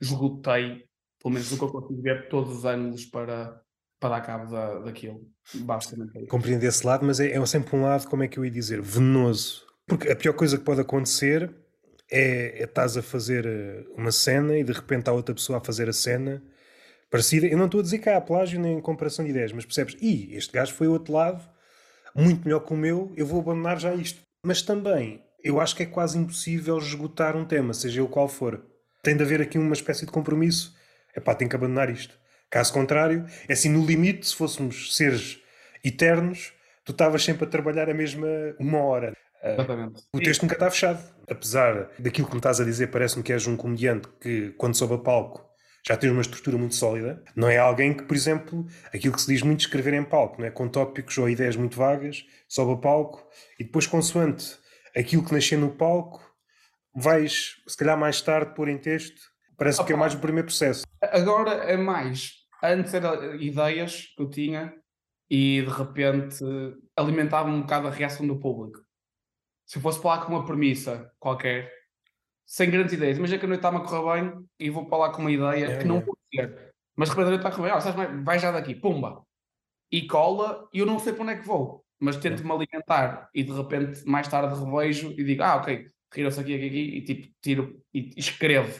esgotei, 0.00 0.84
pelo 1.22 1.34
menos 1.34 1.50
o 1.52 1.56
que 1.56 1.64
eu 1.64 1.68
consigo 1.68 2.02
ver, 2.02 2.28
todos 2.28 2.58
os 2.58 2.64
ângulos 2.64 3.06
para, 3.06 3.60
para 3.98 4.10
dar 4.10 4.20
cabo 4.20 4.50
da, 4.50 4.80
daquilo. 4.80 5.22
Basicamente. 5.54 6.18
é 6.18 6.26
Compreendo 6.26 6.64
esse 6.64 6.86
lado, 6.86 7.06
mas 7.06 7.18
é, 7.18 7.32
é 7.32 7.46
sempre 7.46 7.74
um 7.76 7.82
lado, 7.82 8.06
como 8.08 8.22
é 8.22 8.28
que 8.28 8.38
eu 8.38 8.44
ia 8.44 8.50
dizer, 8.50 8.82
venenoso. 8.82 9.66
Porque 9.86 10.10
a 10.10 10.16
pior 10.16 10.34
coisa 10.34 10.58
que 10.58 10.64
pode 10.64 10.80
acontecer 10.80 11.61
é, 12.12 12.60
é 12.60 12.64
estás 12.64 12.96
a 12.96 13.02
fazer 13.02 13.46
eh, 13.46 13.84
uma 13.96 14.12
cena 14.12 14.58
e 14.58 14.62
de 14.62 14.72
repente 14.72 15.08
há 15.08 15.12
outra 15.12 15.34
pessoa 15.34 15.58
a 15.58 15.64
fazer 15.64 15.88
a 15.88 15.92
cena 15.92 16.42
parecida. 17.10 17.46
Eu 17.46 17.56
não 17.56 17.66
estou 17.66 17.80
a 17.80 17.82
dizer 17.82 17.98
que 17.98 18.08
há 18.08 18.20
plágio 18.20 18.60
nem 18.60 18.80
comparação 18.80 19.24
de 19.24 19.30
ideias, 19.30 19.52
mas 19.52 19.64
percebes, 19.64 19.96
e 20.00 20.34
este 20.34 20.52
gajo 20.52 20.74
foi 20.74 20.86
outro 20.86 21.12
lado, 21.14 21.42
muito 22.14 22.44
melhor 22.44 22.60
que 22.60 22.72
o 22.72 22.76
meu, 22.76 23.12
eu 23.16 23.26
vou 23.26 23.40
abandonar 23.40 23.80
já 23.80 23.94
isto. 23.94 24.20
Mas 24.44 24.60
também, 24.60 25.22
eu 25.42 25.60
acho 25.60 25.74
que 25.74 25.82
é 25.82 25.86
quase 25.86 26.18
impossível 26.18 26.76
esgotar 26.78 27.36
um 27.36 27.44
tema, 27.44 27.74
seja 27.74 28.00
ele 28.00 28.08
qual 28.08 28.28
for. 28.28 28.64
Tem 29.02 29.16
de 29.16 29.22
haver 29.22 29.40
aqui 29.40 29.58
uma 29.58 29.72
espécie 29.72 30.06
de 30.06 30.12
compromisso. 30.12 30.76
É 31.14 31.20
pá, 31.20 31.34
tem 31.34 31.48
que 31.48 31.56
abandonar 31.56 31.90
isto. 31.90 32.16
Caso 32.50 32.72
contrário, 32.72 33.26
é 33.48 33.52
assim, 33.54 33.68
no 33.68 33.84
limite, 33.84 34.26
se 34.26 34.36
fôssemos 34.36 34.94
seres 34.94 35.40
eternos, 35.82 36.52
tu 36.84 36.92
estavas 36.92 37.24
sempre 37.24 37.44
a 37.44 37.48
trabalhar 37.48 37.88
a 37.88 37.94
mesma 37.94 38.28
uma 38.58 38.78
hora. 38.78 39.16
Exatamente. 39.42 40.02
O 40.14 40.20
texto 40.20 40.42
nunca 40.42 40.54
está 40.54 40.70
fechado. 40.70 41.02
Apesar 41.28 41.90
daquilo 41.98 42.26
que 42.26 42.34
me 42.34 42.38
estás 42.38 42.60
a 42.60 42.64
dizer, 42.64 42.88
parece-me 42.88 43.22
que 43.22 43.32
és 43.32 43.46
um 43.46 43.56
comediante 43.56 44.08
que, 44.20 44.50
quando 44.50 44.76
sobe 44.76 44.94
a 44.94 44.98
palco, 44.98 45.44
já 45.84 45.96
tens 45.96 46.12
uma 46.12 46.20
estrutura 46.20 46.56
muito 46.56 46.76
sólida. 46.76 47.22
Não 47.34 47.48
é 47.48 47.58
alguém 47.58 47.92
que, 47.92 48.04
por 48.04 48.16
exemplo, 48.16 48.66
aquilo 48.94 49.14
que 49.14 49.20
se 49.20 49.26
diz 49.26 49.42
muito 49.42 49.60
escrever 49.60 49.94
em 49.94 50.04
palco, 50.04 50.40
não 50.40 50.46
é? 50.46 50.50
com 50.50 50.68
tópicos 50.68 51.18
ou 51.18 51.28
ideias 51.28 51.56
muito 51.56 51.76
vagas, 51.76 52.24
sobe 52.48 52.72
a 52.72 52.76
palco 52.76 53.26
e 53.58 53.64
depois, 53.64 53.86
consoante 53.86 54.62
aquilo 54.96 55.24
que 55.24 55.32
nasceu 55.32 55.58
no 55.58 55.70
palco, 55.70 56.20
vais, 56.94 57.56
se 57.66 57.76
calhar 57.76 57.98
mais 57.98 58.20
tarde, 58.20 58.54
pôr 58.54 58.68
em 58.68 58.78
texto. 58.78 59.20
Parece 59.56 59.84
que 59.84 59.92
é 59.92 59.96
mais 59.96 60.14
o 60.14 60.18
primeiro 60.18 60.46
processo. 60.46 60.84
Agora 61.00 61.50
é 61.50 61.76
mais. 61.76 62.32
Antes 62.62 62.94
era 62.94 63.36
ideias 63.36 64.12
que 64.16 64.22
eu 64.22 64.30
tinha 64.30 64.72
e 65.30 65.62
de 65.62 65.70
repente 65.70 66.38
alimentava 66.96 67.48
um 67.48 67.62
bocado 67.62 67.88
a 67.88 67.90
reação 67.90 68.26
do 68.26 68.38
público. 68.38 68.80
Se 69.72 69.78
eu 69.78 69.82
fosse 69.82 69.98
para 70.02 70.10
lá 70.10 70.26
com 70.26 70.34
uma 70.34 70.44
premissa 70.44 71.10
qualquer, 71.18 71.72
sem 72.44 72.70
grandes 72.70 72.92
ideias, 72.92 73.16
imagina 73.16 73.38
que 73.38 73.46
a 73.46 73.48
noite 73.48 73.60
está-me 73.60 73.78
a 73.78 73.80
correr 73.80 74.20
bem 74.20 74.46
e 74.60 74.68
vou 74.68 74.84
para 74.84 74.98
lá 74.98 75.10
com 75.10 75.22
uma 75.22 75.32
ideia 75.32 75.64
É, 75.64 75.78
que 75.78 75.86
não 75.86 75.96
é. 75.96 76.00
vou 76.02 76.14
ter, 76.30 76.74
mas 76.94 77.08
de 77.08 77.14
repente 77.14 77.28
a 77.28 77.30
noite 77.30 77.40
está 77.40 77.48
a 77.48 77.52
correr 77.52 77.68
bem, 77.70 77.78
ah, 77.78 77.80
sabes, 77.80 78.22
vai 78.22 78.38
já 78.38 78.52
daqui, 78.52 78.74
pumba, 78.74 79.24
e 79.90 80.06
cola, 80.06 80.68
e 80.74 80.80
eu 80.80 80.84
não 80.84 80.98
sei 80.98 81.14
para 81.14 81.22
onde 81.22 81.32
é 81.32 81.36
que 81.36 81.46
vou, 81.46 81.82
mas 81.98 82.18
tento-me 82.18 82.52
alimentar 82.52 83.30
e 83.34 83.42
de 83.42 83.50
repente 83.50 84.06
mais 84.06 84.28
tarde 84.28 84.54
revejo 84.62 85.10
e 85.12 85.24
digo, 85.24 85.42
ah, 85.42 85.56
ok, 85.56 85.86
riram-se 86.12 86.40
aqui, 86.40 86.54
aqui, 86.54 86.66
aqui, 86.66 86.96
e 86.98 87.04
tipo, 87.06 87.34
tiro 87.40 87.82
e 87.94 88.12
escrevo. 88.18 88.78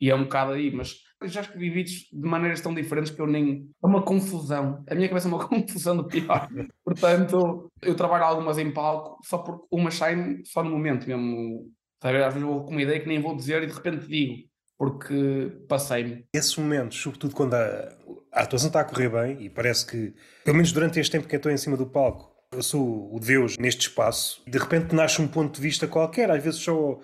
E 0.00 0.10
é 0.10 0.16
um 0.16 0.24
bocado 0.24 0.54
aí, 0.54 0.72
mas 0.72 0.96
já 1.24 1.40
escrevi 1.40 1.70
vídeos 1.70 2.08
de 2.12 2.28
maneiras 2.28 2.60
tão 2.60 2.74
diferentes 2.74 3.10
que 3.10 3.20
eu 3.20 3.26
nem. 3.26 3.68
É 3.82 3.86
uma 3.86 4.02
confusão. 4.02 4.84
A 4.88 4.94
minha 4.94 5.08
cabeça 5.08 5.28
é 5.28 5.32
uma 5.32 5.42
confusão 5.46 5.96
do 5.96 6.06
pior. 6.06 6.48
Portanto, 6.84 7.70
eu 7.82 7.94
trabalho 7.94 8.24
algumas 8.24 8.58
em 8.58 8.70
palco, 8.72 9.18
só 9.24 9.38
porque 9.38 9.66
umas 9.70 9.94
saem 9.94 10.42
só 10.44 10.62
no 10.62 10.70
momento 10.70 11.08
mesmo. 11.08 11.70
Às 12.02 12.12
vezes 12.12 12.36
eu 12.36 12.46
vou 12.46 12.64
com 12.64 12.70
uma 12.70 12.82
ideia 12.82 13.00
que 13.00 13.08
nem 13.08 13.20
vou 13.20 13.34
dizer 13.34 13.62
e 13.62 13.66
de 13.66 13.72
repente 13.72 14.06
digo. 14.06 14.48
porque 14.76 15.52
passei-me. 15.68 16.24
Esses 16.32 16.56
momentos, 16.56 16.96
sobretudo 17.00 17.34
quando 17.34 17.54
a, 17.54 17.96
a 18.32 18.42
atuação 18.42 18.68
está 18.68 18.80
a 18.80 18.84
correr 18.84 19.08
bem 19.08 19.42
e 19.44 19.50
parece 19.50 19.84
que, 19.84 20.14
pelo 20.44 20.56
menos 20.56 20.70
durante 20.70 21.00
este 21.00 21.10
tempo 21.10 21.26
que 21.26 21.34
eu 21.34 21.38
estou 21.38 21.50
em 21.50 21.56
cima 21.56 21.76
do 21.76 21.86
palco, 21.86 22.32
eu 22.52 22.62
sou 22.62 23.14
o 23.14 23.18
Deus 23.18 23.58
neste 23.58 23.88
espaço, 23.88 24.42
de 24.46 24.56
repente 24.56 24.94
nasce 24.94 25.20
um 25.20 25.26
ponto 25.28 25.56
de 25.56 25.60
vista 25.60 25.86
qualquer, 25.88 26.30
às 26.30 26.42
vezes 26.42 26.60
só 26.60 26.98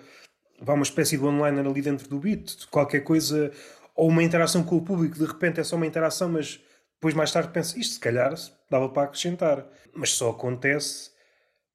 vá 0.61 0.73
uma 0.73 0.83
espécie 0.83 1.17
de 1.17 1.23
one-liner 1.23 1.65
ali 1.67 1.81
dentro 1.81 2.07
do 2.07 2.19
beat, 2.19 2.65
qualquer 2.71 3.01
coisa, 3.01 3.51
ou 3.95 4.09
uma 4.09 4.23
interação 4.23 4.63
com 4.63 4.75
o 4.75 4.83
público, 4.83 5.17
de 5.17 5.25
repente 5.25 5.59
é 5.59 5.63
só 5.63 5.75
uma 5.75 5.87
interação, 5.87 6.29
mas 6.29 6.59
depois 6.95 7.13
mais 7.13 7.31
tarde 7.31 7.51
pensa, 7.51 7.79
isto 7.79 7.93
se 7.93 7.99
calhar 7.99 8.33
dava 8.69 8.89
para 8.89 9.03
acrescentar. 9.03 9.65
Mas 9.93 10.11
só 10.11 10.31
acontece 10.31 11.11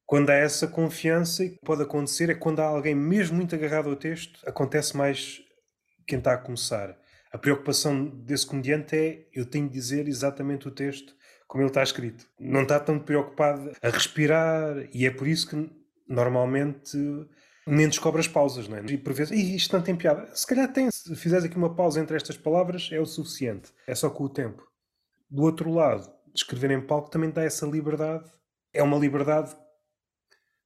quando 0.05 0.29
há 0.29 0.35
essa 0.35 0.67
confiança 0.67 1.43
e 1.43 1.57
pode 1.63 1.83
acontecer 1.83 2.29
é 2.29 2.35
quando 2.35 2.59
há 2.59 2.65
alguém 2.65 2.93
mesmo 2.93 3.37
muito 3.37 3.55
agarrado 3.55 3.89
ao 3.89 3.95
texto, 3.95 4.39
acontece 4.45 4.95
mais 4.95 5.41
quem 6.05 6.19
está 6.19 6.33
a 6.33 6.37
começar. 6.37 6.97
A 7.31 7.37
preocupação 7.37 8.05
desse 8.05 8.45
comediante 8.45 8.93
é 8.93 9.25
eu 9.33 9.45
tenho 9.45 9.67
de 9.67 9.73
dizer 9.73 10.09
exatamente 10.09 10.67
o 10.67 10.71
texto 10.71 11.15
como 11.47 11.63
ele 11.63 11.69
está 11.69 11.81
escrito. 11.81 12.27
Não 12.37 12.63
está 12.63 12.77
tão 12.79 12.99
preocupado 12.99 13.71
a 13.81 13.89
respirar 13.89 14.85
e 14.93 15.05
é 15.05 15.11
por 15.11 15.27
isso 15.27 15.47
que 15.49 15.71
normalmente 16.07 16.97
nem 17.65 17.87
descobre 17.87 18.19
as 18.19 18.27
pausas, 18.27 18.67
não 18.67 18.77
é? 18.77 18.85
E 18.85 18.97
por 18.97 19.13
vezes, 19.13 19.37
isto 19.37 19.75
não 19.75 19.83
tem 19.83 19.95
piada. 19.95 20.33
Se 20.35 20.45
calhar 20.47 20.71
tem, 20.71 20.89
se 20.89 21.15
fizeres 21.15 21.45
aqui 21.45 21.55
uma 21.55 21.75
pausa 21.75 21.99
entre 21.99 22.15
estas 22.15 22.37
palavras, 22.37 22.89
é 22.91 22.99
o 22.99 23.05
suficiente. 23.05 23.71
É 23.87 23.95
só 23.95 24.09
com 24.09 24.23
o 24.23 24.29
tempo. 24.29 24.63
Do 25.29 25.43
outro 25.43 25.71
lado, 25.71 26.11
escrever 26.35 26.71
em 26.71 26.81
palco 26.81 27.09
também 27.09 27.29
dá 27.29 27.43
essa 27.43 27.65
liberdade. 27.65 28.29
É 28.73 28.81
uma 28.81 28.97
liberdade, 28.97 29.55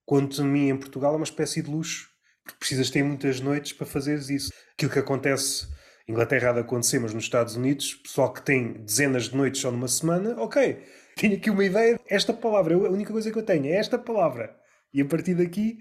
quanto 0.05 0.41
a 0.41 0.45
mim 0.45 0.69
em 0.69 0.77
Portugal, 0.77 1.13
é 1.13 1.17
uma 1.17 1.23
espécie 1.23 1.61
de 1.61 1.69
luxo. 1.69 2.09
Porque 2.43 2.59
precisas 2.59 2.89
ter 2.89 3.03
muitas 3.03 3.39
noites 3.39 3.73
para 3.73 3.87
fazeres 3.87 4.29
isso. 4.29 4.51
Aquilo 4.73 4.91
que 4.91 4.99
acontece 4.99 5.67
Inglaterra 6.07 6.51
há 6.51 6.53
de 6.53 6.59
acontecer, 6.59 6.99
mas 6.99 7.13
nos 7.13 7.23
Estados 7.23 7.55
Unidos, 7.55 7.95
pessoal 7.95 8.31
que 8.31 8.41
tem 8.41 8.73
dezenas 8.73 9.29
de 9.29 9.35
noites 9.35 9.61
só 9.61 9.71
numa 9.71 9.87
semana, 9.87 10.35
ok, 10.39 10.83
tenho 11.15 11.35
aqui 11.35 11.49
uma 11.49 11.63
ideia, 11.63 11.99
esta 12.07 12.31
palavra, 12.31 12.75
a 12.75 12.91
única 12.91 13.11
coisa 13.11 13.31
que 13.31 13.37
eu 13.37 13.43
tenho 13.43 13.65
é 13.65 13.71
esta 13.71 13.97
palavra. 13.97 14.55
E 14.93 15.01
a 15.01 15.05
partir 15.05 15.33
daqui 15.33 15.79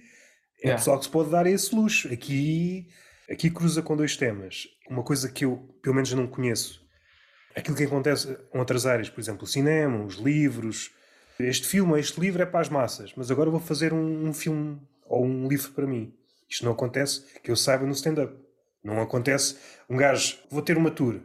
é 0.65 0.69
yeah. 0.69 0.79
pessoal 0.79 0.99
que 0.99 1.05
se 1.05 1.11
pode 1.11 1.31
dar 1.31 1.47
esse 1.47 1.75
luxo. 1.75 2.11
Aqui, 2.11 2.89
aqui 3.31 3.51
cruza 3.51 3.83
com 3.83 3.95
dois 3.95 4.17
temas. 4.17 4.67
Uma 4.89 5.03
coisa 5.03 5.31
que 5.31 5.45
eu, 5.45 5.59
pelo 5.83 5.95
menos, 5.95 6.11
não 6.15 6.27
conheço. 6.27 6.83
Aquilo 7.55 7.77
que 7.77 7.85
acontece 7.85 8.35
em 8.53 8.59
outras 8.59 8.87
áreas, 8.87 9.11
por 9.11 9.21
exemplo, 9.21 9.45
o 9.45 9.47
cinema, 9.47 10.03
os 10.03 10.15
livros. 10.15 10.91
Este 11.39 11.69
filme, 11.69 12.01
este 12.01 12.19
livro 12.19 12.43
é 12.43 12.47
para 12.47 12.61
as 12.61 12.71
massas, 12.71 13.13
mas 13.15 13.31
agora 13.31 13.51
vou 13.51 13.61
fazer 13.61 13.93
um, 13.93 14.27
um 14.27 14.33
filme 14.33 14.81
ou 15.05 15.23
um 15.27 15.47
livro 15.47 15.71
para 15.73 15.87
mim. 15.87 16.15
Isto 16.49 16.65
não 16.65 16.73
acontece 16.73 17.25
que 17.43 17.51
eu 17.51 17.57
saiba 17.57 17.85
no 17.85 17.93
stand-up. 17.93 18.35
Não 18.83 19.03
acontece 19.03 19.59
um 19.89 19.99
gajo, 19.99 20.39
vou 20.51 20.63
ter 20.63 20.79
uma 20.79 20.91
tour. 20.91 21.21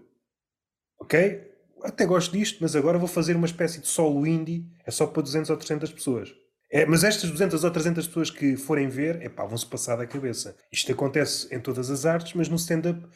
Ok? 0.99 1.49
Até 1.81 2.05
gosto 2.05 2.33
disto, 2.33 2.57
mas 2.59 2.75
agora 2.75 2.97
vou 2.97 3.07
fazer 3.07 3.37
uma 3.37 3.45
espécie 3.45 3.79
de 3.79 3.87
solo 3.87 4.27
indie, 4.27 4.69
é 4.85 4.91
só 4.91 5.07
para 5.07 5.21
200 5.21 5.49
ou 5.49 5.55
300 5.55 5.93
pessoas. 5.93 6.35
É, 6.71 6.85
mas 6.85 7.03
estas 7.03 7.31
200 7.31 7.63
ou 7.63 7.71
300 7.71 8.07
pessoas 8.07 8.29
que 8.29 8.55
forem 8.55 8.87
ver, 8.87 9.21
epá, 9.23 9.43
vão-se 9.43 9.65
passar 9.65 9.95
da 9.95 10.05
cabeça. 10.05 10.55
Isto 10.71 10.91
acontece 10.91 11.53
em 11.53 11.59
todas 11.59 11.89
as 11.89 12.05
artes, 12.05 12.33
mas 12.35 12.47
no 12.47 12.57
stand-up, 12.57 13.07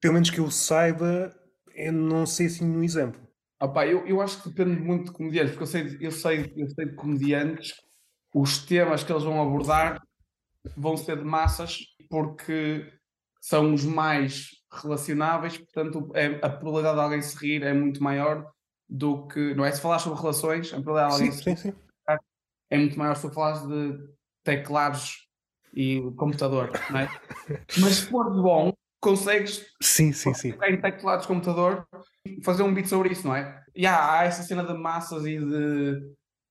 pelo 0.00 0.14
menos 0.14 0.28
que 0.28 0.38
eu 0.38 0.50
saiba, 0.50 1.34
eu 1.74 1.92
não 1.92 2.26
sei 2.26 2.46
assim 2.46 2.64
um 2.64 2.82
exemplo. 2.82 3.18
Opa, 3.58 3.86
eu, 3.86 4.06
eu 4.06 4.20
acho 4.20 4.42
que 4.42 4.50
depende 4.50 4.78
muito 4.80 5.06
de 5.06 5.12
comediantes, 5.12 5.52
porque 5.52 5.62
eu 5.62 5.66
sei, 5.66 5.98
eu, 6.00 6.10
sei, 6.10 6.52
eu 6.56 6.68
sei 6.68 6.86
de 6.86 6.94
comediantes, 6.94 7.74
os 8.34 8.58
temas 8.58 9.02
que 9.02 9.10
eles 9.10 9.24
vão 9.24 9.40
abordar 9.40 10.00
vão 10.76 10.94
ser 10.96 11.16
de 11.16 11.24
massas, 11.24 11.78
porque 12.08 12.86
são 13.40 13.72
os 13.72 13.82
mais 13.82 14.48
relacionáveis, 14.70 15.56
portanto 15.56 16.10
é, 16.14 16.38
a 16.42 16.50
probabilidade 16.50 16.96
de 16.96 17.02
alguém 17.02 17.22
se 17.22 17.36
rir 17.36 17.62
é 17.62 17.72
muito 17.72 18.02
maior 18.02 18.46
do 18.86 19.26
que, 19.26 19.54
não 19.54 19.64
é? 19.64 19.72
Se 19.72 19.80
falar 19.80 19.98
sobre 19.98 20.20
relações, 20.20 20.68
a 20.72 20.80
probabilidade 20.82 21.08
de 21.08 21.14
alguém 21.14 21.32
sim, 21.32 21.42
se 21.42 21.50
rir 21.50 21.56
sim, 21.56 21.70
sim 21.70 21.89
é 22.70 22.78
muito 22.78 22.98
maior 22.98 23.16
se 23.16 23.22
tu 23.22 23.34
falares 23.34 23.66
de 23.66 23.98
teclados 24.44 25.28
e 25.74 26.00
computador, 26.16 26.70
não 26.90 27.00
é? 27.00 27.08
Mas 27.78 27.96
se 27.96 28.06
for 28.06 28.32
de 28.34 28.40
bom, 28.40 28.72
consegues 29.00 29.66
sim, 29.82 30.12
sim, 30.12 30.32
sim. 30.34 30.54
em 30.64 30.80
teclados 30.80 31.26
computador 31.26 31.86
fazer 32.44 32.62
um 32.62 32.72
beat 32.72 32.86
sobre 32.86 33.10
isso, 33.10 33.26
não 33.26 33.34
é? 33.34 33.62
E 33.74 33.86
há, 33.86 34.20
há 34.20 34.24
essa 34.24 34.42
cena 34.42 34.64
de 34.64 34.74
massas 34.74 35.24
e 35.24 35.38
de, 35.38 36.00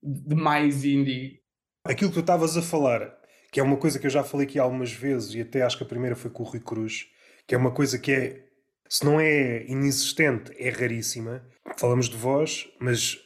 de 0.02 0.34
mais 0.34 0.84
indie. 0.84 1.40
Aquilo 1.84 2.10
que 2.10 2.14
tu 2.14 2.20
estavas 2.20 2.56
a 2.56 2.62
falar, 2.62 3.12
que 3.52 3.60
é 3.60 3.62
uma 3.62 3.76
coisa 3.76 3.98
que 3.98 4.06
eu 4.06 4.10
já 4.10 4.22
falei 4.22 4.46
aqui 4.46 4.58
algumas 4.58 4.92
vezes, 4.92 5.34
e 5.34 5.40
até 5.40 5.62
acho 5.62 5.78
que 5.78 5.84
a 5.84 5.88
primeira 5.88 6.16
foi 6.16 6.30
com 6.30 6.42
o 6.42 6.46
Rui 6.46 6.60
Cruz, 6.60 7.06
que 7.46 7.54
é 7.54 7.58
uma 7.58 7.72
coisa 7.72 7.98
que 7.98 8.12
é, 8.12 8.44
se 8.88 9.04
não 9.04 9.20
é 9.20 9.64
inexistente, 9.66 10.52
é 10.58 10.70
raríssima. 10.70 11.46
Falamos 11.78 12.08
de 12.08 12.16
voz, 12.16 12.68
mas 12.80 13.18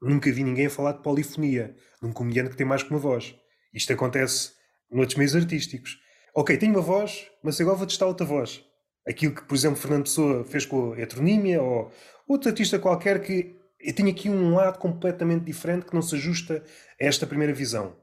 nunca 0.00 0.30
vi 0.32 0.44
ninguém 0.44 0.68
falar 0.68 0.92
de 0.92 1.02
polifonia 1.02 1.74
de 2.04 2.10
um 2.10 2.12
comediante 2.12 2.50
que 2.50 2.56
tem 2.56 2.66
mais 2.66 2.82
que 2.82 2.90
uma 2.90 2.98
voz. 2.98 3.34
Isto 3.72 3.92
acontece 3.92 4.52
noutros 4.90 5.16
meios 5.16 5.34
artísticos. 5.34 5.98
Ok, 6.34 6.56
tenho 6.58 6.72
uma 6.72 6.82
voz, 6.82 7.30
mas 7.42 7.60
agora 7.60 7.76
vou 7.76 7.86
testar 7.86 8.06
outra 8.06 8.26
voz. 8.26 8.62
Aquilo 9.08 9.34
que, 9.34 9.42
por 9.42 9.54
exemplo, 9.54 9.80
Fernando 9.80 10.04
Pessoa 10.04 10.44
fez 10.44 10.66
com 10.66 10.92
a 10.92 11.00
heteronímia 11.00 11.62
ou 11.62 11.90
outro 12.28 12.50
artista 12.50 12.78
qualquer 12.78 13.20
que 13.22 13.56
tenho 13.94 14.10
aqui 14.10 14.28
um 14.28 14.54
lado 14.54 14.78
completamente 14.78 15.44
diferente 15.44 15.86
que 15.86 15.94
não 15.94 16.02
se 16.02 16.14
ajusta 16.14 16.62
a 17.00 17.04
esta 17.04 17.26
primeira 17.26 17.52
visão. 17.52 17.96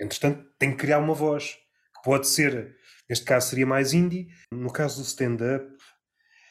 Entretanto, 0.00 0.44
tenho 0.58 0.72
que 0.72 0.78
criar 0.78 0.98
uma 0.98 1.14
voz 1.14 1.54
que 1.96 2.02
pode 2.04 2.26
ser, 2.26 2.76
neste 3.08 3.24
caso 3.24 3.50
seria 3.50 3.66
mais 3.66 3.92
indie, 3.92 4.28
no 4.52 4.72
caso 4.72 5.00
do 5.00 5.06
stand-up, 5.06 5.66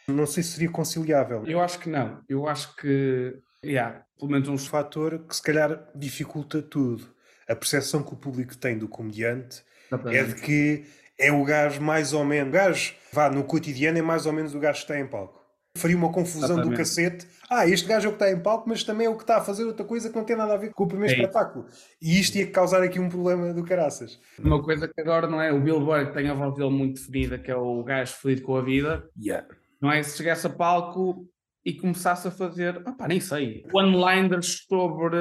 não 0.08 0.26
sei 0.26 0.44
se 0.44 0.54
seria 0.54 0.70
conciliável. 0.70 1.46
Eu 1.46 1.62
acho 1.62 1.80
que 1.80 1.90
não. 1.90 2.22
Eu 2.28 2.48
acho 2.48 2.76
que 2.76 3.34
Yeah, 3.64 4.06
pelo 4.20 4.32
menos 4.32 4.48
um 4.50 4.58
fator 4.58 5.20
que 5.20 5.36
se 5.36 5.42
calhar 5.42 5.88
dificulta 5.96 6.62
tudo. 6.62 7.14
A 7.48 7.56
percepção 7.56 8.04
que 8.04 8.14
o 8.14 8.18
público 8.18 8.56
tem 8.58 8.78
do 8.78 8.88
comediante 8.88 9.64
é 10.12 10.24
de 10.24 10.36
que 10.36 10.86
é 11.20 11.32
o 11.32 11.44
gajo 11.44 11.82
mais 11.82 12.14
ou 12.14 12.24
menos. 12.24 12.50
O 12.50 12.52
gajo, 12.52 12.96
vá, 13.12 13.30
no 13.30 13.44
cotidiano 13.44 13.98
é 13.98 14.02
mais 14.02 14.26
ou 14.26 14.34
menos 14.34 14.56
o 14.56 14.60
gajo 14.60 14.80
que 14.80 14.92
está 14.92 15.00
em 15.00 15.08
palco. 15.08 15.42
Faria 15.76 15.98
uma 15.98 16.12
confusão 16.12 16.44
Exatamente. 16.44 16.70
do 16.70 16.78
cacete. 16.78 17.28
Ah, 17.50 17.68
este 17.68 17.88
gajo 17.88 18.08
é 18.08 18.10
o 18.10 18.16
que 18.16 18.24
está 18.24 18.32
em 18.32 18.40
palco, 18.40 18.70
mas 18.70 18.84
também 18.84 19.08
é 19.08 19.10
o 19.10 19.16
que 19.16 19.24
está 19.24 19.38
a 19.38 19.42
fazer 19.42 19.64
outra 19.64 19.84
coisa 19.84 20.08
que 20.08 20.16
não 20.16 20.24
tem 20.24 20.36
nada 20.36 20.54
a 20.54 20.58
ver 20.58 20.72
com 20.72 20.84
o 20.84 20.88
primeiro 20.88 21.14
é 21.14 21.18
espetáculo. 21.18 21.66
E 22.00 22.20
isto 22.20 22.38
ia 22.38 22.50
causar 22.50 22.84
aqui 22.84 23.00
um 23.00 23.10
problema 23.10 23.52
do 23.54 23.64
caraças. 23.64 24.20
Uma 24.38 24.62
coisa 24.62 24.88
que 24.88 25.02
agora 25.02 25.28
não 25.28 25.42
é 25.42 25.52
o 25.52 25.60
Bill 25.60 25.80
Burr 25.80 26.12
tem 26.12 26.30
a 26.30 26.34
voz 26.36 26.54
dele 26.54 26.70
muito 26.70 27.00
definida, 27.00 27.40
que 27.40 27.50
é 27.50 27.56
o 27.56 27.84
gajo 27.84 28.14
feliz 28.14 28.42
com 28.42 28.56
a 28.56 28.62
vida. 28.62 29.04
Yeah. 29.20 29.48
Não 29.82 29.92
é? 29.92 30.02
Se 30.04 30.16
chegasse 30.16 30.46
a 30.46 30.50
palco, 30.50 31.28
e 31.66 31.74
começasse 31.74 32.28
a 32.28 32.32
fazer, 32.32 32.82
ah, 32.86 32.92
pá, 32.92 33.08
nem 33.08 33.22
sei, 33.22 33.66
one-liners 33.74 34.66
sobre. 34.68 35.18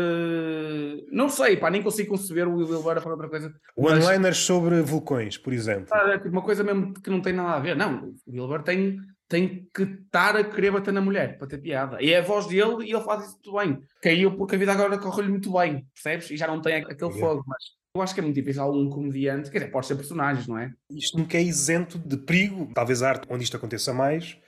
Não 1.12 1.28
sei, 1.28 1.56
pá, 1.56 1.70
nem 1.70 1.82
consigo 1.82 2.10
conceber 2.10 2.48
o 2.48 2.56
Will 2.56 2.68
Wilber 2.68 2.98
a 2.98 3.00
falar 3.00 3.14
outra 3.14 3.28
coisa. 3.28 3.54
One-liners 3.76 4.20
mas... 4.20 4.38
sobre 4.38 4.82
vulcões, 4.82 5.38
por 5.38 5.52
exemplo. 5.52 5.88
Ah, 5.92 6.10
é 6.10 6.18
tipo 6.18 6.30
uma 6.30 6.42
coisa 6.42 6.64
mesmo 6.64 6.94
que 6.94 7.10
não 7.10 7.20
tem 7.20 7.32
nada 7.32 7.52
a 7.52 7.60
ver. 7.60 7.76
Não, 7.76 8.12
o 8.26 8.32
Wilber 8.32 8.62
tem, 8.62 8.98
tem 9.28 9.68
que 9.72 9.82
estar 9.82 10.36
a 10.36 10.42
querer 10.42 10.72
bater 10.72 10.92
na 10.92 11.00
mulher 11.00 11.38
para 11.38 11.46
ter 11.46 11.58
piada. 11.58 12.02
E 12.02 12.12
é 12.12 12.18
a 12.18 12.22
voz 12.22 12.46
dele 12.46 12.84
e 12.86 12.92
ele 12.92 13.04
faz 13.04 13.24
isso 13.24 13.38
muito 13.44 13.52
bem. 13.52 13.78
Caiu 14.02 14.36
porque 14.36 14.56
a 14.56 14.58
vida 14.58 14.72
agora 14.72 14.98
corre-lhe 14.98 15.28
muito 15.28 15.52
bem, 15.52 15.86
percebes? 15.94 16.28
E 16.32 16.36
já 16.36 16.48
não 16.48 16.60
tem 16.60 16.76
aquele 16.76 17.12
yeah. 17.12 17.20
fogo, 17.20 17.44
mas. 17.46 17.62
Eu 17.94 18.00
acho 18.00 18.14
que 18.14 18.20
é 18.20 18.22
muito 18.22 18.34
difícil 18.34 18.62
algum 18.62 18.88
comediante, 18.88 19.50
quer 19.50 19.58
dizer, 19.58 19.70
pode 19.70 19.86
ser 19.86 19.96
personagens, 19.96 20.46
não 20.46 20.56
é? 20.56 20.72
Isto 20.90 21.18
nunca 21.18 21.36
é 21.36 21.42
isento 21.42 21.98
de 21.98 22.16
perigo. 22.16 22.70
Talvez 22.74 23.02
a 23.02 23.10
arte 23.10 23.28
onde 23.30 23.44
isto 23.44 23.54
aconteça 23.54 23.92
mais, 23.92 24.38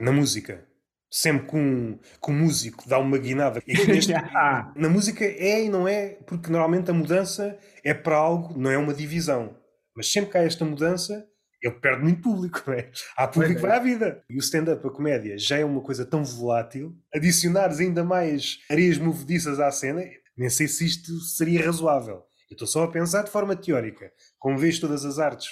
na 0.00 0.10
música 0.10 0.66
sempre 1.10 1.46
com, 1.46 1.98
com 2.20 2.32
o 2.32 2.34
músico 2.34 2.88
dá 2.88 2.98
uma 2.98 3.18
guinada. 3.18 3.62
Neste, 3.66 4.12
na 4.12 4.88
música 4.88 5.24
é 5.24 5.64
e 5.64 5.68
não 5.68 5.88
é, 5.88 6.18
porque 6.26 6.50
normalmente 6.50 6.90
a 6.90 6.94
mudança 6.94 7.58
é 7.84 7.94
para 7.94 8.16
algo, 8.16 8.58
não 8.58 8.70
é 8.70 8.78
uma 8.78 8.94
divisão. 8.94 9.56
Mas 9.96 10.12
sempre 10.12 10.30
que 10.30 10.38
há 10.38 10.42
esta 10.42 10.64
mudança, 10.64 11.26
ele 11.60 11.74
perde 11.74 12.02
muito 12.02 12.22
público, 12.22 12.62
não 12.66 12.74
é? 12.74 12.90
Há 13.16 13.26
público 13.26 13.60
para 13.60 13.76
a 13.76 13.80
vida. 13.80 14.22
E 14.30 14.36
o 14.36 14.38
stand-up, 14.38 14.86
a 14.86 14.90
comédia, 14.90 15.36
já 15.38 15.58
é 15.58 15.64
uma 15.64 15.80
coisa 15.80 16.04
tão 16.04 16.24
volátil, 16.24 16.94
adicionares 17.12 17.80
ainda 17.80 18.04
mais 18.04 18.58
areias 18.70 18.98
movediças 18.98 19.58
à 19.58 19.70
cena, 19.70 20.04
nem 20.36 20.48
sei 20.48 20.68
se 20.68 20.84
isto 20.84 21.18
seria 21.20 21.64
razoável. 21.64 22.22
Eu 22.50 22.54
estou 22.54 22.66
só 22.68 22.84
a 22.84 22.90
pensar 22.90 23.22
de 23.24 23.30
forma 23.30 23.56
teórica. 23.56 24.10
Como 24.38 24.56
vês 24.56 24.78
todas 24.78 25.04
as 25.04 25.18
artes, 25.18 25.48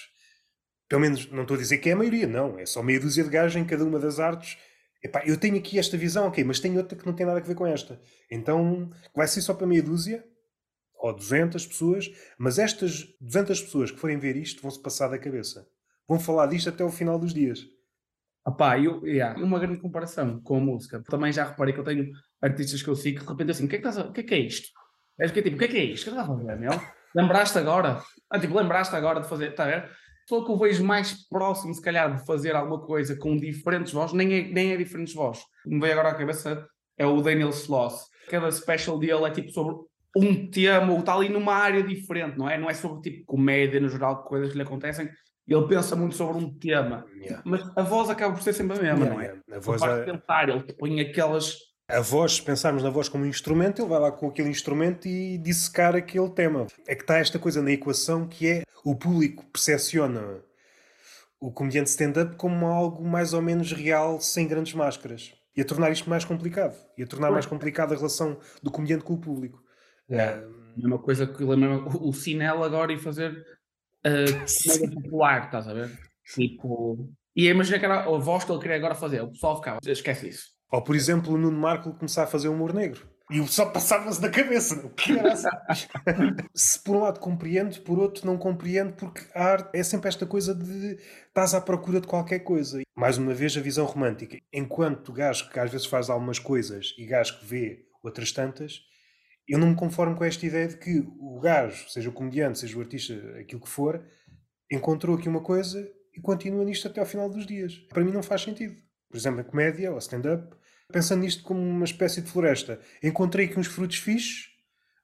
pelo 0.88 1.02
menos 1.02 1.30
não 1.30 1.42
estou 1.42 1.56
a 1.56 1.60
dizer 1.60 1.78
que 1.78 1.90
é 1.90 1.92
a 1.92 1.96
maioria, 1.96 2.26
não. 2.26 2.58
É 2.58 2.64
só 2.64 2.82
meia 2.82 3.00
dúzia 3.00 3.24
de 3.24 3.30
gajos 3.30 3.56
em 3.56 3.64
cada 3.64 3.84
uma 3.84 3.98
das 3.98 4.20
artes 4.20 4.56
Epá, 5.02 5.22
eu 5.24 5.36
tenho 5.38 5.56
aqui 5.56 5.78
esta 5.78 5.96
visão, 5.96 6.26
ok, 6.26 6.42
mas 6.42 6.60
tenho 6.60 6.78
outra 6.78 6.96
que 6.96 7.06
não 7.06 7.14
tem 7.14 7.26
nada 7.26 7.38
a 7.38 7.42
ver 7.42 7.54
com 7.54 7.66
esta. 7.66 8.00
Então 8.30 8.90
vai 9.14 9.28
ser 9.28 9.40
só 9.42 9.54
para 9.54 9.66
meia 9.66 9.82
dúzia 9.82 10.24
ou 10.98 11.14
200 11.14 11.66
pessoas, 11.66 12.10
mas 12.38 12.58
estas 12.58 13.04
200 13.20 13.60
pessoas 13.62 13.90
que 13.90 13.98
forem 13.98 14.18
ver 14.18 14.36
isto 14.36 14.62
vão 14.62 14.70
se 14.70 14.82
passar 14.82 15.08
da 15.08 15.18
cabeça. 15.18 15.66
Vão 16.08 16.18
falar 16.18 16.46
disto 16.46 16.68
até 16.68 16.82
o 16.84 16.90
final 16.90 17.18
dos 17.18 17.34
dias. 17.34 17.60
Opá, 18.46 18.78
eu, 18.78 19.04
yeah, 19.04 19.38
uma 19.42 19.58
grande 19.58 19.80
comparação 19.80 20.40
com 20.40 20.56
a 20.56 20.60
música. 20.60 21.02
Também 21.08 21.32
já 21.32 21.44
reparei 21.44 21.74
que 21.74 21.80
eu 21.80 21.84
tenho 21.84 22.12
artistas 22.40 22.80
que 22.80 22.88
eu 22.88 22.94
sigo 22.94 23.18
que 23.18 23.24
de 23.24 23.30
repente 23.30 23.50
assim, 23.50 23.64
o 23.64 23.68
que 23.68 23.76
é 23.76 23.78
que, 23.80 23.88
a... 23.88 24.12
que, 24.12 24.20
é, 24.20 24.22
que 24.22 24.34
é 24.34 24.38
isto? 24.38 24.68
É 25.18 25.28
tipo, 25.28 25.56
o 25.56 25.58
que 25.58 25.64
é 25.64 25.68
que 25.68 25.76
é 25.76 25.84
isto? 25.84 26.08
É 26.08 26.12
que 26.12 26.18
estás 26.18 26.30
a 26.30 26.36
fazer, 26.36 26.56
meu? 26.56 26.70
Lembraste 27.14 27.58
agora? 27.58 28.02
Ah, 28.30 28.38
tipo, 28.38 28.54
lembraste 28.56 28.94
agora 28.94 29.20
de 29.20 29.28
fazer, 29.28 29.50
está 29.50 29.64
a 29.64 29.66
ver? 29.66 29.90
Pessoa 30.26 30.44
que 30.44 30.50
eu 30.50 30.58
vejo 30.58 30.84
mais 30.84 31.26
próximo, 31.28 31.72
se 31.72 31.80
calhar, 31.80 32.14
de 32.14 32.26
fazer 32.26 32.54
alguma 32.56 32.80
coisa 32.80 33.16
com 33.16 33.36
diferentes 33.36 33.92
vozes, 33.92 34.12
nem 34.12 34.34
é, 34.34 34.42
nem 34.48 34.72
é 34.72 34.76
diferentes 34.76 35.14
vozes. 35.14 35.44
Me 35.64 35.80
veio 35.80 35.92
agora 35.92 36.10
à 36.10 36.14
cabeça 36.14 36.66
é 36.98 37.06
o 37.06 37.20
Daniel 37.20 37.50
Sloss. 37.50 38.08
Cada 38.28 38.50
special 38.50 38.98
dele 38.98 39.24
é 39.24 39.30
tipo 39.30 39.50
sobre 39.50 39.76
um 40.16 40.50
tema 40.50 40.92
ou 40.92 41.00
está 41.00 41.14
ali 41.14 41.28
numa 41.28 41.54
área 41.54 41.82
diferente, 41.82 42.38
não 42.38 42.48
é? 42.48 42.58
Não 42.58 42.68
é 42.68 42.74
sobre 42.74 43.02
tipo 43.02 43.24
comédia 43.26 43.80
no 43.80 43.88
geral, 43.88 44.24
coisas 44.24 44.50
que 44.50 44.56
lhe 44.56 44.62
acontecem. 44.62 45.08
Ele 45.46 45.68
pensa 45.68 45.94
muito 45.94 46.16
sobre 46.16 46.42
um 46.42 46.58
tema, 46.58 47.06
yeah. 47.20 47.40
mas 47.44 47.62
a 47.76 47.82
voz 47.82 48.10
acaba 48.10 48.34
por 48.34 48.42
ser 48.42 48.52
sempre 48.52 48.78
a 48.78 48.82
mesma, 48.82 49.04
yeah, 49.04 49.14
não 49.14 49.20
é? 49.20 49.24
Yeah. 49.26 49.42
A 49.52 49.60
voz 49.60 49.82
é... 49.82 50.04
tentar, 50.04 50.48
ele 50.48 50.72
põe 50.72 51.00
aquelas. 51.00 51.56
A 51.88 52.00
voz, 52.00 52.34
se 52.34 52.42
pensarmos 52.42 52.82
na 52.82 52.90
voz 52.90 53.08
como 53.08 53.24
um 53.24 53.28
instrumento, 53.28 53.80
ele 53.80 53.88
vai 53.88 54.00
lá 54.00 54.10
com 54.10 54.28
aquele 54.28 54.48
instrumento 54.48 55.06
e 55.06 55.38
dissecar 55.38 55.94
aquele 55.94 56.28
tema. 56.30 56.66
É 56.86 56.96
que 56.96 57.02
está 57.02 57.18
esta 57.18 57.38
coisa 57.38 57.62
na 57.62 57.70
equação 57.70 58.26
que 58.26 58.48
é 58.48 58.62
o 58.84 58.94
público 58.96 59.44
percepciona 59.52 60.42
o 61.38 61.52
comediante 61.52 61.90
stand-up 61.90 62.36
como 62.36 62.66
algo 62.66 63.04
mais 63.04 63.32
ou 63.32 63.40
menos 63.40 63.72
real, 63.72 64.20
sem 64.20 64.48
grandes 64.48 64.74
máscaras. 64.74 65.32
E 65.56 65.60
a 65.60 65.64
tornar 65.64 65.92
isto 65.92 66.10
mais 66.10 66.24
complicado. 66.24 66.76
E 66.98 67.04
a 67.04 67.06
tornar 67.06 67.30
mais 67.30 67.46
complicada 67.46 67.94
a 67.94 67.96
relação 67.96 68.38
do 68.62 68.70
comediante 68.70 69.04
com 69.04 69.14
o 69.14 69.20
público. 69.20 69.62
É. 70.08 70.42
Mesma 70.76 70.98
coisa 70.98 71.26
que 71.26 71.42
o 71.42 72.12
Cinel 72.12 72.64
agora 72.64 72.92
e 72.92 72.98
fazer 72.98 73.46
uh, 74.04 74.94
popular, 74.94 75.46
estás 75.46 75.68
a 75.68 75.72
ver? 75.72 75.90
Tipo. 76.34 77.08
E 77.34 77.48
imagina 77.48 77.78
que 77.78 77.84
era 77.84 78.00
a 78.00 78.18
voz 78.18 78.44
que 78.44 78.50
ele 78.50 78.60
queria 78.60 78.76
agora 78.76 78.94
fazer, 78.94 79.20
o 79.22 79.30
pessoal 79.30 79.56
ficava, 79.56 79.78
esquece 79.86 80.28
isso. 80.28 80.55
Ou 80.70 80.82
por 80.82 80.96
exemplo, 80.96 81.32
o 81.32 81.38
Nuno 81.38 81.58
Marco 81.58 81.92
começar 81.94 82.24
a 82.24 82.26
fazer 82.26 82.48
humor 82.48 82.72
negro. 82.72 83.08
E 83.28 83.40
o 83.40 83.44
pessoal 83.44 83.72
passava-se 83.72 84.20
da 84.20 84.30
cabeça. 84.30 84.86
O 84.86 84.90
que 84.90 85.18
era 85.18 85.32
assim? 85.32 85.48
Se 86.54 86.78
por 86.82 86.96
um 86.96 87.00
lado 87.00 87.18
compreendo, 87.18 87.80
por 87.80 87.98
outro 87.98 88.24
não 88.24 88.38
compreendo, 88.38 88.92
porque 88.92 89.20
a 89.34 89.44
arte 89.44 89.70
é 89.76 89.82
sempre 89.82 90.08
esta 90.08 90.24
coisa 90.24 90.54
de 90.54 90.96
estás 91.26 91.52
à 91.52 91.60
procura 91.60 92.00
de 92.00 92.06
qualquer 92.06 92.40
coisa. 92.40 92.82
Mais 92.96 93.18
uma 93.18 93.34
vez, 93.34 93.56
a 93.56 93.60
visão 93.60 93.84
romântica. 93.84 94.38
Enquanto 94.52 95.08
o 95.08 95.12
gajo 95.12 95.50
que 95.50 95.58
às 95.58 95.70
vezes 95.70 95.86
faz 95.86 96.08
algumas 96.08 96.38
coisas 96.38 96.94
e 96.96 97.04
gajo 97.04 97.40
que 97.40 97.46
vê 97.46 97.86
outras 98.00 98.30
tantas, 98.30 98.80
eu 99.48 99.58
não 99.58 99.70
me 99.70 99.76
conformo 99.76 100.14
com 100.14 100.24
esta 100.24 100.46
ideia 100.46 100.68
de 100.68 100.76
que 100.76 101.04
o 101.18 101.40
gajo, 101.40 101.88
seja 101.88 102.08
o 102.08 102.12
comediante, 102.12 102.60
seja 102.60 102.78
o 102.78 102.80
artista, 102.80 103.14
aquilo 103.40 103.60
que 103.60 103.68
for, 103.68 104.04
encontrou 104.70 105.16
aqui 105.16 105.28
uma 105.28 105.42
coisa 105.42 105.88
e 106.16 106.20
continua 106.20 106.64
nisto 106.64 106.86
até 106.86 107.00
ao 107.00 107.06
final 107.06 107.28
dos 107.28 107.44
dias. 107.44 107.74
Para 107.88 108.04
mim 108.04 108.12
não 108.12 108.22
faz 108.22 108.42
sentido. 108.42 108.85
Por 109.10 109.16
exemplo, 109.16 109.40
a 109.40 109.44
comédia 109.44 109.92
ou 109.92 109.98
stand-up, 109.98 110.54
pensando 110.92 111.20
nisto 111.20 111.42
como 111.42 111.60
uma 111.60 111.84
espécie 111.84 112.20
de 112.20 112.30
floresta. 112.30 112.80
Encontrei 113.02 113.46
aqui 113.46 113.58
uns 113.58 113.66
frutos 113.66 113.98
fixos, 113.98 114.48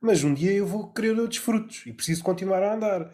mas 0.01 0.25
um 0.25 0.35
dia 0.35 0.53
eu 0.53 0.67
vou 0.67 0.93
querer 0.93 1.19
outros 1.19 1.39
frutos 1.39 1.85
e 1.87 1.93
preciso 1.93 2.23
continuar 2.23 2.63
a 2.63 2.75
andar. 2.75 3.11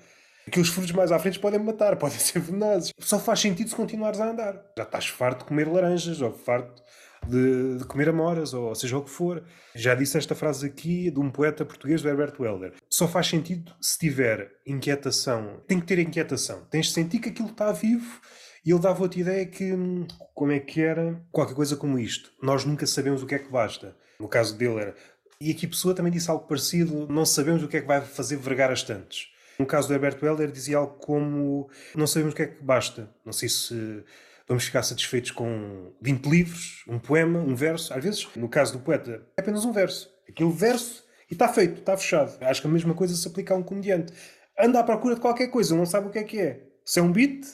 Aqueles 0.46 0.70
frutos 0.70 0.92
mais 0.92 1.12
à 1.12 1.18
frente 1.18 1.38
podem 1.38 1.60
matar, 1.60 1.96
podem 1.98 2.18
ser 2.18 2.40
venenosos. 2.40 2.92
Só 2.98 3.18
faz 3.18 3.40
sentido 3.40 3.68
se 3.68 3.76
continuares 3.76 4.20
a 4.20 4.30
andar. 4.30 4.54
Já 4.76 4.84
estás 4.84 5.06
farto 5.06 5.40
de 5.40 5.44
comer 5.44 5.68
laranjas 5.68 6.22
ou 6.22 6.32
farto 6.32 6.82
de, 7.26 7.78
de, 7.78 7.84
comer 7.84 8.08
amoras, 8.08 8.54
ou 8.54 8.74
seja 8.74 8.96
o 8.96 9.04
que 9.04 9.10
for. 9.10 9.44
Já 9.74 9.94
disse 9.94 10.16
esta 10.16 10.34
frase 10.34 10.66
aqui 10.66 11.10
de 11.10 11.20
um 11.20 11.30
poeta 11.30 11.64
português, 11.64 12.02
Herbert 12.04 12.34
Welder. 12.40 12.74
Só 12.88 13.06
faz 13.06 13.26
sentido 13.26 13.74
se 13.80 13.98
tiver 13.98 14.50
inquietação. 14.66 15.60
Tem 15.66 15.78
que 15.78 15.86
ter 15.86 15.98
inquietação. 15.98 16.64
Tens 16.70 16.86
de 16.86 16.92
sentir 16.92 17.18
que 17.18 17.28
aquilo 17.28 17.50
está 17.50 17.70
vivo. 17.70 18.20
E 18.68 18.70
ele 18.70 18.80
dava 18.80 19.00
outra 19.00 19.18
ideia 19.18 19.46
que, 19.46 19.72
hum, 19.72 20.06
como 20.34 20.52
é 20.52 20.60
que 20.60 20.82
era, 20.82 21.18
qualquer 21.32 21.54
coisa 21.54 21.74
como 21.74 21.98
isto. 21.98 22.30
Nós 22.42 22.66
nunca 22.66 22.86
sabemos 22.86 23.22
o 23.22 23.26
que 23.26 23.34
é 23.34 23.38
que 23.38 23.50
basta. 23.50 23.96
No 24.20 24.28
caso 24.28 24.54
dele 24.58 24.78
era. 24.78 24.94
E 25.40 25.50
aqui 25.50 25.66
pessoa 25.66 25.94
também 25.94 26.12
disse 26.12 26.30
algo 26.30 26.46
parecido, 26.46 27.06
não 27.08 27.24
sabemos 27.24 27.62
o 27.62 27.68
que 27.68 27.78
é 27.78 27.80
que 27.80 27.86
vai 27.86 28.02
fazer 28.02 28.36
vergar 28.36 28.70
as 28.70 28.82
tantas. 28.82 29.28
No 29.58 29.64
caso 29.64 29.88
do 29.88 29.94
Herbert 29.94 30.22
Welder 30.22 30.52
dizia 30.52 30.76
algo 30.76 30.98
como 30.98 31.70
não 31.94 32.06
sabemos 32.06 32.34
o 32.34 32.36
que 32.36 32.42
é 32.42 32.46
que 32.46 32.62
basta. 32.62 33.08
Não 33.24 33.32
sei 33.32 33.48
se 33.48 34.04
vamos 34.46 34.64
ficar 34.64 34.82
satisfeitos 34.82 35.30
com 35.30 35.94
20 36.02 36.26
livros, 36.26 36.84
um 36.86 36.98
poema, 36.98 37.38
um 37.38 37.54
verso. 37.54 37.94
Às 37.94 38.04
vezes, 38.04 38.28
no 38.36 38.50
caso 38.50 38.74
do 38.74 38.80
poeta, 38.80 39.22
é 39.34 39.40
apenas 39.40 39.64
um 39.64 39.72
verso. 39.72 40.10
Aquele 40.28 40.52
verso 40.52 41.06
e 41.30 41.32
está 41.32 41.48
feito, 41.48 41.78
está 41.78 41.96
fechado. 41.96 42.36
Acho 42.42 42.60
que 42.60 42.68
a 42.68 42.70
mesma 42.70 42.92
coisa 42.92 43.16
se 43.16 43.26
aplica 43.26 43.54
a 43.54 43.56
um 43.56 43.62
comediante. 43.62 44.12
Anda 44.60 44.78
à 44.78 44.84
procura 44.84 45.14
de 45.14 45.22
qualquer 45.22 45.46
coisa, 45.46 45.74
não 45.74 45.86
sabe 45.86 46.08
o 46.08 46.10
que 46.10 46.18
é 46.18 46.22
que 46.22 46.38
é. 46.38 46.64
Se 46.84 47.00
é 47.00 47.02
um 47.02 47.10
beat, 47.10 47.46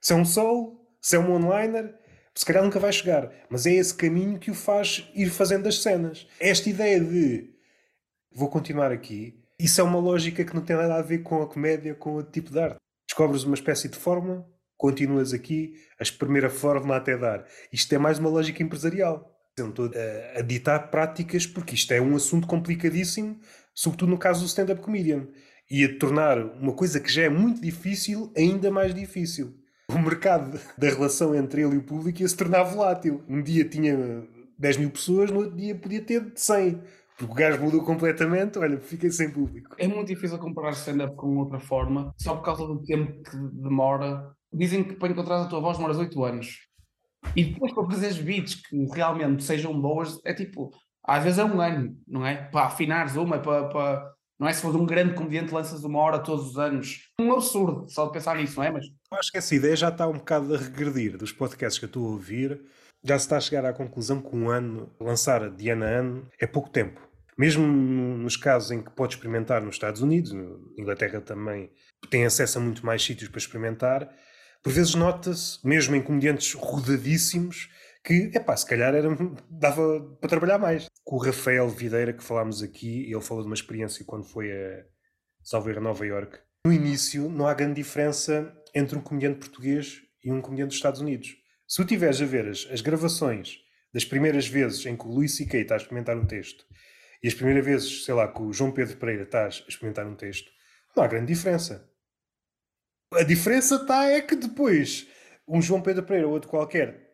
se 0.00 0.12
é 0.12 0.16
um 0.16 0.24
solo, 0.24 0.80
se 1.00 1.16
é 1.16 1.18
um 1.18 1.32
one-liner, 1.32 1.94
se 2.34 2.44
calhar 2.44 2.62
nunca 2.62 2.80
vai 2.80 2.92
chegar. 2.92 3.30
Mas 3.48 3.66
é 3.66 3.72
esse 3.72 3.94
caminho 3.94 4.38
que 4.38 4.50
o 4.50 4.54
faz 4.54 5.08
ir 5.14 5.30
fazendo 5.30 5.68
as 5.68 5.82
cenas. 5.82 6.26
Esta 6.38 6.70
ideia 6.70 7.00
de 7.00 7.50
vou 8.32 8.48
continuar 8.48 8.92
aqui, 8.92 9.40
isso 9.58 9.80
é 9.80 9.84
uma 9.84 9.98
lógica 9.98 10.44
que 10.44 10.54
não 10.54 10.62
tem 10.62 10.76
nada 10.76 10.94
a 10.94 11.02
ver 11.02 11.18
com 11.18 11.42
a 11.42 11.46
comédia, 11.46 11.94
com 11.94 12.16
o 12.16 12.22
tipo 12.22 12.50
de 12.50 12.58
arte. 12.58 12.78
Descobres 13.06 13.44
uma 13.44 13.54
espécie 13.54 13.88
de 13.88 13.96
fórmula, 13.98 14.48
continuas 14.76 15.34
aqui 15.34 15.74
a 15.98 16.02
espremer 16.02 16.46
a 16.46 16.50
fórmula 16.50 16.96
até 16.96 17.18
dar. 17.18 17.44
Isto 17.70 17.94
é 17.94 17.98
mais 17.98 18.18
uma 18.18 18.30
lógica 18.30 18.62
empresarial. 18.62 19.30
Eu 19.58 19.64
não 19.64 19.70
estou 19.70 19.86
a, 19.86 20.38
a 20.38 20.42
ditar 20.42 20.90
práticas 20.90 21.46
porque 21.46 21.74
isto 21.74 21.92
é 21.92 22.00
um 22.00 22.16
assunto 22.16 22.46
complicadíssimo, 22.46 23.38
sobretudo 23.74 24.10
no 24.10 24.18
caso 24.18 24.40
do 24.40 24.46
stand-up 24.46 24.80
comedian. 24.80 25.28
E 25.70 25.84
a 25.84 25.98
tornar 25.98 26.38
uma 26.38 26.72
coisa 26.72 26.98
que 26.98 27.12
já 27.12 27.24
é 27.24 27.28
muito 27.28 27.60
difícil 27.60 28.32
ainda 28.34 28.70
mais 28.70 28.94
difícil. 28.94 29.59
O 29.92 29.98
mercado 29.98 30.60
da 30.78 30.88
relação 30.88 31.34
entre 31.34 31.62
ele 31.62 31.74
e 31.74 31.78
o 31.78 31.82
público 31.82 32.20
ia 32.20 32.28
se 32.28 32.36
tornar 32.36 32.62
volátil. 32.62 33.24
Um 33.28 33.42
dia 33.42 33.68
tinha 33.68 34.22
10 34.56 34.76
mil 34.76 34.90
pessoas, 34.90 35.30
no 35.30 35.40
outro 35.40 35.56
dia 35.56 35.74
podia 35.74 36.00
ter 36.00 36.32
100. 36.34 36.80
Porque 37.18 37.32
o 37.32 37.34
gajo 37.34 37.62
mudou 37.62 37.84
completamente, 37.84 38.58
olha, 38.58 38.80
fiquei 38.80 39.10
sem 39.10 39.30
público. 39.30 39.74
É 39.78 39.86
muito 39.86 40.06
difícil 40.06 40.38
comparar 40.38 40.70
stand-up 40.70 41.14
com 41.16 41.36
outra 41.36 41.58
forma, 41.58 42.14
só 42.16 42.34
por 42.34 42.42
causa 42.42 42.66
do 42.66 42.80
tempo 42.82 43.22
que 43.22 43.36
demora 43.36 44.32
dizem 44.52 44.82
que 44.82 44.94
para 44.94 45.12
encontrar 45.12 45.42
a 45.42 45.46
tua 45.46 45.60
voz 45.60 45.76
demoras 45.76 45.98
8 45.98 46.24
anos. 46.24 46.58
E 47.36 47.44
depois 47.44 47.72
para 47.72 47.86
fazer 47.86 48.06
as 48.06 48.18
beats 48.18 48.54
que 48.54 48.84
realmente 48.94 49.44
sejam 49.44 49.78
boas, 49.78 50.18
é 50.24 50.32
tipo, 50.32 50.70
às 51.04 51.22
vezes 51.22 51.38
é 51.38 51.44
um 51.44 51.60
ano, 51.60 51.96
não 52.06 52.24
é? 52.26 52.36
Para 52.36 52.66
afinares 52.66 53.16
uma, 53.16 53.38
para, 53.38 53.68
para 53.68 54.12
não 54.38 54.48
é? 54.48 54.52
Se 54.52 54.62
for 54.62 54.74
um 54.74 54.86
grande 54.86 55.14
comediante, 55.14 55.52
lanças 55.52 55.84
uma 55.84 55.98
hora 55.98 56.18
todos 56.18 56.52
os 56.52 56.58
anos. 56.58 57.10
Um 57.20 57.32
absurdo, 57.32 57.86
só 57.90 58.06
de 58.06 58.12
pensar 58.12 58.36
nisso, 58.36 58.56
não 58.56 58.64
é? 58.64 58.70
Mas... 58.70 58.86
Eu 59.12 59.18
acho 59.18 59.32
que 59.32 59.38
essa 59.38 59.54
ideia 59.56 59.74
já 59.74 59.88
está 59.88 60.06
um 60.06 60.18
bocado 60.18 60.54
a 60.54 60.58
regredir 60.58 61.18
dos 61.18 61.32
podcasts 61.32 61.80
que 61.80 61.84
eu 61.84 61.88
estou 61.88 62.06
a 62.06 62.10
ouvir. 62.10 62.60
Já 63.02 63.18
se 63.18 63.24
está 63.24 63.38
a 63.38 63.40
chegar 63.40 63.64
à 63.64 63.72
conclusão 63.72 64.22
que 64.22 64.36
um 64.36 64.48
ano, 64.48 64.94
lançar 65.00 65.50
de 65.50 65.68
ano 65.68 65.84
a 65.84 65.88
ano, 65.88 66.28
é 66.38 66.46
pouco 66.46 66.70
tempo. 66.70 67.00
Mesmo 67.36 67.66
nos 67.66 68.36
casos 68.36 68.70
em 68.70 68.80
que 68.80 68.90
pode 68.90 69.14
experimentar 69.14 69.62
nos 69.62 69.74
Estados 69.74 70.00
Unidos, 70.00 70.32
na 70.32 70.42
Inglaterra 70.78 71.20
também 71.20 71.72
tem 72.08 72.24
acesso 72.24 72.58
a 72.58 72.60
muito 72.60 72.86
mais 72.86 73.02
sítios 73.02 73.28
para 73.28 73.38
experimentar, 73.38 74.14
por 74.62 74.72
vezes 74.72 74.94
nota-se, 74.94 75.58
mesmo 75.66 75.96
em 75.96 76.02
comediantes 76.02 76.52
rodadíssimos, 76.52 77.68
que, 78.04 78.30
epá, 78.34 78.56
se 78.56 78.66
calhar 78.66 78.94
era, 78.94 79.08
dava 79.50 80.00
para 80.20 80.28
trabalhar 80.28 80.58
mais. 80.58 80.86
Com 81.02 81.16
o 81.16 81.18
Rafael 81.18 81.68
Videira, 81.68 82.12
que 82.12 82.22
falámos 82.22 82.62
aqui, 82.62 83.10
ele 83.10 83.20
falou 83.22 83.42
de 83.42 83.48
uma 83.48 83.54
experiência 83.54 84.04
quando 84.04 84.24
foi 84.24 84.52
a 84.52 84.84
Salveira 85.42 85.80
Nova 85.80 86.06
York. 86.06 86.38
No 86.66 86.72
início, 86.72 87.28
não 87.30 87.46
há 87.46 87.54
grande 87.54 87.76
diferença 87.76 88.54
entre 88.74 88.96
um 88.96 89.00
comediante 89.00 89.38
português 89.38 90.02
e 90.22 90.30
um 90.30 90.40
comediante 90.40 90.68
dos 90.68 90.76
Estados 90.76 91.00
Unidos. 91.00 91.36
Se 91.66 91.76
tu 91.76 91.84
tiveres 91.84 92.20
a 92.20 92.24
ver 92.24 92.48
as, 92.48 92.66
as 92.70 92.80
gravações 92.80 93.58
das 93.92 94.04
primeiras 94.04 94.46
vezes 94.46 94.84
em 94.86 94.96
que 94.96 95.06
o 95.06 95.10
Luís 95.10 95.36
C.K. 95.36 95.60
está 95.60 95.74
a 95.74 95.76
experimentar 95.76 96.16
um 96.16 96.26
texto 96.26 96.64
e 97.22 97.28
as 97.28 97.34
primeiras 97.34 97.64
vezes, 97.64 98.04
sei 98.04 98.14
lá, 98.14 98.28
que 98.28 98.42
o 98.42 98.52
João 98.52 98.72
Pedro 98.72 98.96
Pereira 98.96 99.24
está 99.24 99.44
a 99.44 99.48
experimentar 99.48 100.06
um 100.06 100.14
texto, 100.14 100.50
não 100.96 101.04
há 101.04 101.06
grande 101.06 101.32
diferença. 101.32 101.88
A 103.12 103.22
diferença 103.22 103.76
está 103.76 104.06
é 104.06 104.20
que 104.20 104.36
depois 104.36 105.06
um 105.46 105.60
João 105.60 105.82
Pedro 105.82 106.04
Pereira 106.04 106.28
ou 106.28 106.32
outro 106.32 106.48
qualquer 106.48 107.10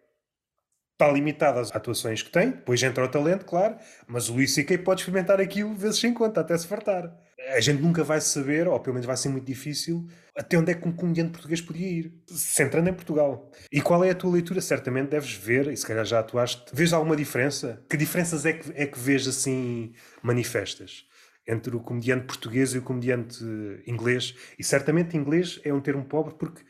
está 0.92 1.10
limitado 1.12 1.58
às 1.58 1.74
atuações 1.74 2.22
que 2.22 2.30
tem, 2.30 2.50
depois 2.50 2.82
entra 2.82 3.04
o 3.04 3.08
talento, 3.08 3.44
claro, 3.44 3.76
mas 4.06 4.28
o 4.28 4.34
Luís 4.34 4.54
C.K. 4.54 4.78
pode 4.78 5.00
experimentar 5.00 5.40
aquilo 5.40 5.74
vezes 5.74 6.00
sem 6.00 6.14
conta, 6.14 6.40
até 6.40 6.56
se 6.56 6.66
fartar. 6.66 7.14
A 7.54 7.61
gente 7.61 7.80
nunca 7.80 8.02
vai 8.02 8.20
saber, 8.20 8.66
ou 8.66 8.78
pelo 8.80 8.94
menos 8.94 9.06
vai 9.06 9.16
ser 9.16 9.28
muito 9.28 9.46
difícil, 9.46 10.06
até 10.37 10.59
onde 10.59 10.72
é 10.72 10.74
que 10.74 10.87
um 10.87 10.92
comediante 10.92 11.30
português 11.30 11.61
podia 11.61 11.87
ir, 11.87 12.12
centrando 12.28 12.88
em 12.88 12.92
Portugal. 12.92 13.50
E 13.70 13.80
qual 13.80 14.04
é 14.04 14.11
a 14.11 14.14
tua 14.14 14.32
leitura? 14.32 14.61
Certamente 14.61 15.11
deves 15.11 15.32
ver, 15.32 15.68
e 15.68 15.76
se 15.76 15.87
calhar 15.87 16.05
já 16.05 16.18
atuaste, 16.18 16.64
vês 16.72 16.92
alguma 16.92 17.16
diferença? 17.16 17.84
Que 17.88 17.97
diferenças 17.97 18.44
é 18.44 18.53
que, 18.55 18.72
é 18.74 18.86
que 18.86 18.99
vês 18.99 19.26
assim 19.28 19.92
manifestas? 20.22 21.05
entre 21.49 21.76
o 21.76 21.80
comediante 21.80 22.26
português 22.26 22.74
e 22.74 22.78
o 22.78 22.82
comediante 22.82 23.38
inglês. 23.86 24.34
E 24.59 24.64
certamente 24.64 25.16
inglês 25.16 25.61
é 25.64 25.72
um 25.72 25.80
termo 25.80 26.05
pobre 26.05 26.34
porque 26.34 26.62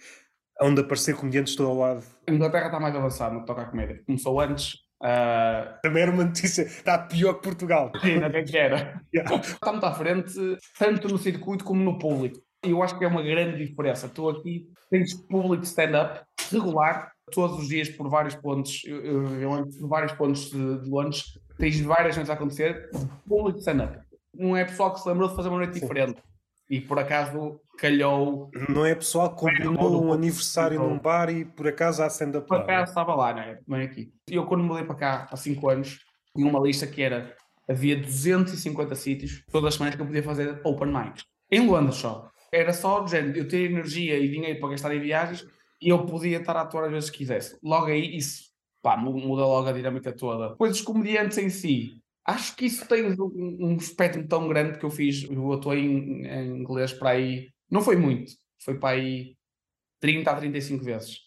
onde 0.61 0.81
aparecer 0.81 1.17
comediantes 1.17 1.57
todo 1.57 1.69
ao 1.69 1.79
lado. 1.79 2.05
A 2.29 2.33
Inglaterra 2.33 2.67
está 2.67 2.81
mais 2.81 2.95
avançada 2.95 3.35
no 3.35 3.41
que 3.41 3.47
toca 3.47 3.63
à 3.63 3.67
comédia. 3.67 4.03
Começou 4.07 4.41
antes. 4.41 4.86
Uh... 5.03 5.81
Também 5.83 6.03
era 6.03 6.11
uma 6.11 6.25
notícia, 6.25 6.63
está 6.63 6.99
pior 6.99 7.35
que 7.35 7.43
Portugal. 7.43 7.93
Sim, 8.01 8.21
bem 8.29 8.45
que 8.45 8.57
era. 8.57 9.01
Yeah. 9.15 9.37
Está 9.37 9.73
muito 9.73 9.87
à 9.87 9.93
frente, 9.93 10.35
tanto 10.79 11.09
no 11.09 11.19
circuito 11.19 11.65
como 11.65 11.83
no 11.83 11.99
público. 11.99 12.39
E 12.65 12.71
eu 12.71 12.83
acho 12.83 12.99
que 12.99 13.05
é 13.05 13.09
uma 13.09 13.23
grande 13.23 13.65
diferença. 13.65 14.09
Tu 14.09 14.29
aqui 14.29 14.67
tens 14.91 15.15
público 15.15 15.65
stand-up 15.65 16.21
regular, 16.51 17.13
todos 17.33 17.59
os 17.59 17.69
dias 17.69 17.89
por 17.89 18.09
vários 18.09 18.35
pontos, 18.35 18.83
eu, 18.85 19.05
eu, 19.05 19.41
eu, 19.41 19.69
por 19.81 19.89
vários 19.89 20.13
pontos 20.13 20.51
de, 20.51 20.81
de 20.81 20.89
Londres, 20.89 21.25
tens 21.59 21.81
várias 21.81 22.15
coisas 22.15 22.31
a 22.31 22.35
acontecer, 22.35 22.89
público 23.27 23.59
stand-up 23.59 24.07
não 24.39 24.57
é 24.57 24.65
pessoal 24.65 24.93
que 24.93 25.01
se 25.01 25.09
lembrou 25.09 25.29
de 25.29 25.37
fazer 25.37 25.49
uma 25.49 25.59
noite 25.59 25.75
Sim. 25.75 25.81
diferente. 25.81 26.23
E 26.69 26.81
por 26.81 26.99
acaso 26.99 27.61
calhou. 27.79 28.51
Não 28.69 28.85
é 28.85 28.95
pessoal 28.95 29.31
que 29.31 29.41
combinou 29.41 30.05
um 30.05 30.13
aniversário 30.13 30.81
num 30.81 30.99
bar 30.99 31.31
e 31.31 31.45
por 31.45 31.69
acaso 31.69 32.03
há 32.03 32.09
stand-up 32.09 32.49
Por 32.49 32.59
acaso 32.59 32.91
estava 32.91 33.15
lá, 33.15 33.33
não 33.33 33.43
é? 33.43 33.61
Bem 33.67 33.83
aqui. 33.83 34.13
E 34.29 34.35
eu, 34.35 34.47
quando 34.47 34.65
mudei 34.65 34.85
para 34.85 34.95
cá 34.97 35.29
há 35.31 35.37
5 35.37 35.69
anos, 35.69 36.01
tinha 36.35 36.49
uma 36.49 36.61
lista 36.61 36.87
que 36.87 37.03
era. 37.03 37.35
Havia 37.69 37.97
250 38.01 38.95
sítios, 38.95 39.43
todas 39.51 39.69
as 39.69 39.75
semanas 39.75 39.97
que 39.97 40.03
eu 40.03 40.07
podia 40.07 40.23
fazer 40.23 40.61
open 40.65 40.89
mic. 40.89 41.23
Em 41.51 41.67
Londres 41.67 41.97
só. 41.97 42.31
Era 42.53 42.73
só 42.73 43.01
do 43.01 43.09
género, 43.09 43.39
eu 43.39 43.49
ter 43.49 43.71
energia 43.71 44.17
e 44.19 44.29
dinheiro 44.29 44.61
para 44.61 44.71
gastar 44.71 44.95
em 44.95 45.01
viagens 45.01 45.45
e 45.83 45.89
eu 45.89 46.07
podia 46.07 46.39
estar 46.39 46.57
a 46.57 46.63
atuar 46.63 46.85
às 46.85 46.93
vezes 46.93 47.11
que 47.11 47.19
quisesse. 47.19 47.59
Logo 47.63 47.87
aí, 47.87 48.17
isso 48.17 48.45
pá, 48.83 48.97
muda 48.97 49.45
logo 49.45 49.69
a 49.69 49.73
dinâmica 49.73 50.13
toda. 50.13 50.51
Depois 50.51 50.77
os 50.77 50.81
comediantes 50.81 51.39
em 51.39 51.51
si, 51.51 52.01
acho 52.27 52.57
que 52.57 52.67
isso 52.67 52.87
tem 52.87 53.05
um, 53.05 53.57
um 53.61 53.77
espectro 53.77 54.27
tão 54.27 54.49
grande 54.49 54.79
que 54.79 54.85
eu 54.85 54.91
fiz, 54.91 55.25
eu 55.31 55.53
atuei 55.53 55.81
em, 55.81 56.27
em, 56.27 56.59
inglês 56.59 56.93
para 56.93 57.11
aí, 57.11 57.51
não 57.71 57.81
foi 57.81 57.97
muito, 57.97 58.33
foi 58.63 58.79
para 58.79 58.97
aí 58.97 59.37
30 60.01 60.31
a 60.31 60.37
35 60.37 60.85
vezes. 60.85 61.21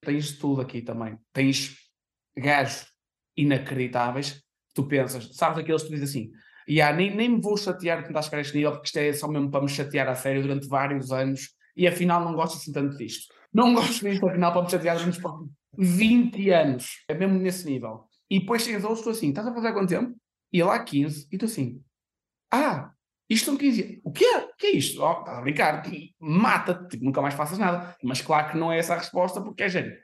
Tens 0.00 0.36
tudo 0.36 0.60
aqui 0.60 0.82
também. 0.82 1.16
Tens 1.32 1.76
gajos 2.36 2.86
inacreditáveis 3.36 4.42
tu 4.74 4.84
pensas, 4.84 5.30
sabes 5.34 5.58
aqueles 5.58 5.82
que 5.82 5.88
tu 5.88 5.94
dizes 5.94 6.10
assim, 6.10 6.30
yeah, 6.68 6.96
nem, 6.96 7.14
nem 7.14 7.28
me 7.28 7.40
vou 7.40 7.56
chatear 7.56 8.00
de 8.00 8.06
tentar 8.06 8.22
chegar 8.22 8.38
a 8.38 8.40
este 8.40 8.56
nível, 8.56 8.72
porque 8.72 8.86
isto 8.86 8.96
é 8.98 9.12
só 9.12 9.28
mesmo 9.28 9.50
para 9.50 9.62
me 9.62 9.68
chatear 9.68 10.08
a 10.08 10.14
sério 10.14 10.42
durante 10.42 10.66
vários 10.66 11.12
anos 11.12 11.50
e 11.76 11.86
afinal 11.86 12.24
não 12.24 12.34
gosto 12.34 12.56
assim 12.56 12.72
tanto 12.72 12.96
disto. 12.96 13.32
Não 13.52 13.72
gosto 13.74 14.04
disto, 14.08 14.26
afinal, 14.26 14.52
para 14.52 14.62
me 14.62 14.70
chatear 14.70 14.96
durante 14.96 15.20
20 15.76 16.50
anos. 16.50 17.04
É 17.08 17.14
mesmo 17.14 17.38
nesse 17.38 17.66
nível. 17.66 18.04
E 18.30 18.40
depois 18.40 18.64
tens 18.64 18.84
outros, 18.84 19.06
assim, 19.06 19.28
estás 19.28 19.46
a 19.46 19.54
fazer 19.54 19.68
há 19.68 19.72
quanto 19.72 19.88
tempo? 19.90 20.16
E 20.52 20.62
lá 20.62 20.82
15, 20.82 21.28
e 21.32 21.38
tu 21.38 21.46
assim, 21.46 21.82
ah, 22.52 22.92
isto 23.28 23.46
são 23.46 23.56
15 23.56 24.00
O 24.04 24.12
quê? 24.12 24.26
O 24.26 24.56
que 24.56 24.66
é 24.66 24.70
isto? 24.72 25.02
Oh, 25.02 25.20
estás 25.20 25.38
a 25.38 25.40
brincar, 25.40 25.82
mata-te, 26.20 26.88
tipo, 26.90 27.04
nunca 27.04 27.22
mais 27.22 27.34
faças 27.34 27.58
nada. 27.58 27.96
Mas 28.02 28.20
claro 28.20 28.50
que 28.50 28.58
não 28.58 28.70
é 28.70 28.78
essa 28.78 28.94
a 28.94 28.98
resposta, 28.98 29.40
porque 29.40 29.62
é 29.62 29.68
género. 29.70 29.96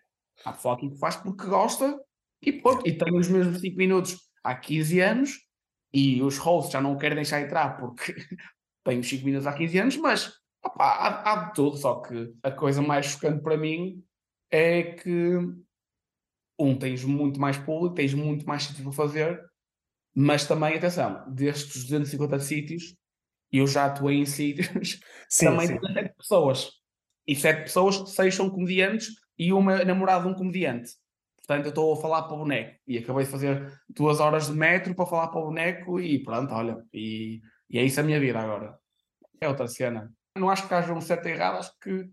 Há 0.44 0.52
pessoal 0.52 0.76
que 0.76 0.96
faz 0.96 1.16
porque 1.16 1.46
gosta 1.46 2.00
e 2.40 2.52
pronto, 2.52 2.86
e 2.86 2.96
tem 2.96 3.16
os 3.18 3.28
mesmos 3.28 3.60
5 3.60 3.76
minutos 3.76 4.16
há 4.42 4.54
15 4.54 5.00
anos 5.00 5.46
e 5.92 6.22
os 6.22 6.38
hosts 6.38 6.72
já 6.72 6.80
não 6.80 6.96
querem 6.96 7.16
deixar 7.16 7.40
entrar 7.40 7.76
porque 7.76 8.14
tem 8.84 9.00
os 9.00 9.08
5 9.08 9.24
minutos 9.24 9.46
há 9.46 9.52
15 9.52 9.78
anos, 9.78 9.96
mas 9.96 10.32
opa, 10.64 10.84
há, 10.84 11.32
há 11.32 11.44
de 11.44 11.54
tudo, 11.54 11.76
só 11.76 12.00
que 12.00 12.32
a 12.42 12.50
coisa 12.50 12.80
mais 12.80 13.06
chocante 13.06 13.42
para 13.42 13.56
mim 13.56 14.02
é 14.50 14.82
que 14.94 15.38
um, 16.58 16.76
tens 16.76 17.04
muito 17.04 17.40
mais 17.40 17.58
público, 17.58 17.94
tens 17.94 18.14
muito 18.14 18.46
mais 18.46 18.64
sítio 18.64 18.84
para 18.84 18.92
fazer, 18.92 19.47
mas 20.20 20.44
também, 20.44 20.74
atenção, 20.74 21.24
destes 21.28 21.84
250 21.84 22.40
sítios, 22.40 22.96
eu 23.52 23.68
já 23.68 23.84
atuei 23.84 24.16
em 24.16 24.26
sítios, 24.26 24.98
sim, 25.30 25.46
também 25.46 25.68
sim. 25.68 25.78
tem 25.78 25.92
7 25.94 26.16
pessoas. 26.16 26.70
E 27.24 27.36
7 27.36 27.62
pessoas, 27.62 28.10
6 28.10 28.34
são 28.34 28.50
comediantes 28.50 29.10
e 29.38 29.52
uma 29.52 29.84
namorada 29.84 30.24
de 30.24 30.30
um 30.30 30.34
comediante. 30.34 30.90
Portanto, 31.36 31.66
eu 31.66 31.68
estou 31.68 31.92
a 31.92 31.96
falar 31.96 32.22
para 32.24 32.34
o 32.34 32.38
boneco 32.38 32.80
e 32.84 32.98
acabei 32.98 33.26
de 33.26 33.30
fazer 33.30 33.72
duas 33.88 34.18
horas 34.18 34.48
de 34.48 34.54
metro 34.54 34.92
para 34.92 35.06
falar 35.06 35.28
para 35.28 35.40
o 35.40 35.44
boneco 35.44 36.00
e 36.00 36.20
pronto, 36.20 36.52
olha, 36.52 36.84
e, 36.92 37.40
e 37.70 37.78
é 37.78 37.84
isso 37.84 38.00
a 38.00 38.02
minha 38.02 38.18
vida 38.18 38.40
agora. 38.40 38.76
É 39.40 39.46
outra 39.48 39.68
cena. 39.68 40.12
Não 40.36 40.50
acho 40.50 40.66
que 40.66 40.74
haja 40.74 40.92
um 40.92 41.00
certo 41.00 41.26
errado, 41.26 41.58
acho 41.58 41.78
que 41.80 42.10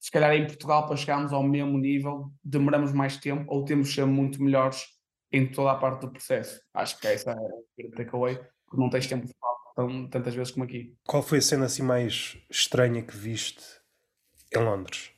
se 0.00 0.10
calhar 0.10 0.34
em 0.34 0.44
Portugal 0.44 0.88
para 0.88 0.96
chegarmos 0.96 1.32
ao 1.32 1.44
mesmo 1.44 1.78
nível 1.78 2.32
demoramos 2.42 2.92
mais 2.92 3.16
tempo 3.16 3.44
ou 3.46 3.64
temos 3.64 3.90
de 3.90 3.94
ser 3.94 4.06
muito 4.06 4.42
melhores 4.42 4.93
em 5.34 5.50
toda 5.50 5.72
a 5.72 5.74
parte 5.74 6.02
do 6.02 6.10
processo. 6.10 6.60
Acho 6.72 6.98
que 6.98 7.08
essa 7.08 7.32
é 7.32 7.86
a 7.86 7.96
takeaway, 7.96 8.36
porque 8.64 8.80
não 8.80 8.88
tens 8.88 9.06
tempo 9.06 9.26
de 9.26 9.32
falar 9.34 9.54
tão, 9.74 10.08
tantas 10.08 10.34
vezes 10.34 10.52
como 10.52 10.64
aqui. 10.64 10.96
Qual 11.04 11.22
foi 11.22 11.38
a 11.38 11.42
cena 11.42 11.66
assim 11.66 11.82
mais 11.82 12.36
estranha 12.48 13.02
que 13.02 13.16
viste 13.16 13.64
em 14.54 14.62
Londres? 14.62 15.10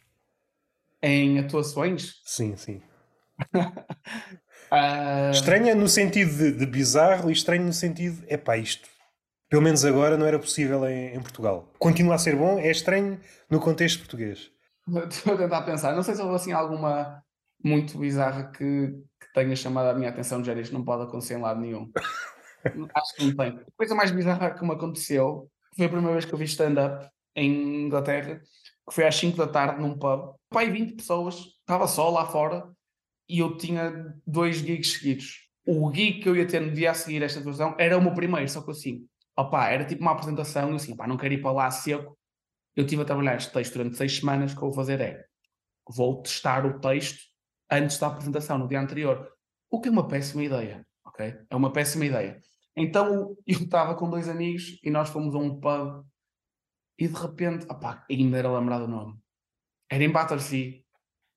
Em 1.03 1.39
atuações? 1.39 2.23
Sim, 2.25 2.57
sim 2.57 2.83
uh... 4.73 5.31
Estranha 5.33 5.75
no 5.75 5.89
sentido 5.89 6.35
de, 6.35 6.53
de, 6.53 6.67
bizarro 6.67 7.29
e 7.29 7.33
estranho 7.33 7.64
no 7.64 7.73
sentido, 7.73 8.25
é 8.29 8.37
pá, 8.37 8.57
isto 8.57 8.89
pelo 9.49 9.62
menos 9.62 9.85
agora 9.85 10.17
não 10.17 10.27
era 10.27 10.39
possível 10.39 10.89
em, 10.89 11.14
em, 11.14 11.21
Portugal. 11.21 11.73
Continua 11.79 12.17
a 12.17 12.19
ser 12.19 12.35
bom, 12.35 12.59
é 12.59 12.71
estranho 12.71 13.21
no 13.49 13.61
contexto 13.61 13.99
português. 13.99 14.51
Estou 15.09 15.35
a 15.35 15.37
tentar 15.37 15.62
pensar, 15.62 15.95
não 15.95 16.03
sei 16.03 16.14
se 16.14 16.23
houve 16.23 16.35
assim 16.35 16.53
alguma 16.53 17.23
muito 17.62 17.99
bizarra 17.99 18.51
que 18.51 18.93
tenha 19.37 19.55
chamado 19.55 19.91
a 19.91 19.95
minha 19.95 20.09
atenção, 20.09 20.43
já 20.43 20.55
isto 20.55 20.72
não 20.72 20.82
pode 20.82 21.03
acontecer 21.03 21.34
em 21.34 21.43
lado 21.43 21.61
nenhum. 21.61 21.93
Acho 22.95 23.14
que 23.14 23.24
não 23.24 23.37
tem. 23.37 23.49
A 23.49 23.76
coisa 23.76 23.95
mais 23.95 24.11
bizarra 24.11 24.51
que 24.51 24.64
me 24.64 24.72
aconteceu 24.72 25.51
foi 25.76 25.84
a 25.84 25.89
primeira 25.91 26.12
vez 26.12 26.24
que 26.24 26.32
eu 26.32 26.39
vi 26.39 26.47
stand-up 26.47 27.07
em 27.37 27.84
Inglaterra, 27.84 28.41
que 28.89 28.95
foi 28.95 29.07
às 29.07 29.14
5 29.16 29.37
da 29.37 29.47
tarde 29.47 29.80
num 29.80 29.99
pub. 29.99 30.34
Pai, 30.49 30.70
20 30.70 30.97
pessoas, 30.97 31.37
estava 31.61 31.87
só 31.87 32.09
lá 32.09 32.24
fora, 32.24 32.66
e 33.28 33.41
eu 33.41 33.59
tinha 33.59 34.14
dois 34.26 34.57
gigs 34.57 34.95
seguidos. 34.95 35.51
O 35.66 35.93
gig 35.93 36.20
que 36.20 36.28
eu 36.28 36.34
ia 36.34 36.47
ter 36.47 36.61
no 36.61 36.72
dia 36.72 36.93
a 36.93 36.95
seguir 36.95 37.22
esta 37.22 37.41
atuação 37.41 37.74
era 37.78 37.99
o 37.99 38.03
meu 38.03 38.14
primeiro, 38.14 38.49
só 38.49 38.62
que 38.62 38.70
assim, 38.70 39.07
opá, 39.37 39.68
era 39.68 39.84
tipo 39.84 40.01
uma 40.01 40.12
apresentação, 40.12 40.72
e 40.72 40.76
assim, 40.76 40.95
opá, 40.95 41.07
não 41.07 41.18
quero 41.18 41.34
ir 41.34 41.43
para 41.43 41.53
lá 41.53 41.70
seco. 41.70 42.16
Eu 42.74 42.84
estive 42.84 43.03
a 43.03 43.05
trabalhar 43.05 43.37
este 43.37 43.53
texto 43.53 43.74
durante 43.74 43.97
seis 43.99 44.16
semanas, 44.16 44.55
que 44.55 44.59
eu 44.59 44.62
vou 44.62 44.72
fazer 44.72 45.01
é, 45.01 45.24
vou 45.87 46.22
testar 46.22 46.64
o 46.64 46.80
texto 46.80 47.36
antes 47.71 47.99
da 47.99 48.09
apresentação, 48.09 48.59
no 48.59 48.69
dia 48.69 48.81
anterior. 48.81 49.31
O 49.71 49.81
que 49.81 49.89
é 49.89 49.91
uma 49.91 50.07
péssima 50.07 50.45
ideia, 50.45 50.87
ok? 51.05 51.35
É 51.49 51.57
uma 51.57 51.73
péssima 51.73 52.05
ideia. 52.05 52.41
Então 52.77 53.37
eu 53.47 53.59
estava 53.59 53.95
com 53.95 54.11
dois 54.11 54.29
amigos 54.29 54.79
e 54.83 54.91
nós 54.91 55.09
fomos 55.09 55.35
a 55.35 55.39
um 55.39 55.59
pub 55.59 56.05
e 56.99 57.09
de 57.09 57.14
repente, 57.14 57.67
opá, 57.71 58.05
ainda 58.11 58.39
era 58.39 58.59
lembrado 58.59 58.83
o 58.83 58.89
nome. 58.89 59.19
Era 59.91 60.05
em 60.05 60.11
Battersea 60.11 60.81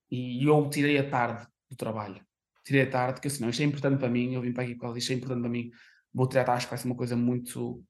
e 0.09 0.45
eu 0.45 0.69
tirei 0.69 0.97
a 0.97 1.09
tarde 1.09 1.45
do 1.69 1.75
trabalho. 1.75 2.23
Tirei 2.65 2.83
a 2.83 2.89
tarde, 2.89 3.13
porque 3.15 3.27
assim, 3.27 3.41
não, 3.41 3.49
isto 3.49 3.61
é 3.61 3.65
importante 3.65 3.99
para 3.99 4.09
mim, 4.09 4.33
eu 4.33 4.41
vim 4.41 4.53
para 4.53 4.63
aqui 4.63 4.75
porque 4.75 4.99
isto 4.99 5.11
é 5.11 5.15
importante 5.15 5.41
para 5.41 5.49
mim, 5.49 5.69
vou 6.13 6.27
tirar 6.27 6.41
a 6.43 6.45
tarde, 6.45 6.67
vai 6.67 6.77
ser 6.77 6.87
uma 6.87 6.95
coisa 6.95 7.15
muito. 7.15 7.83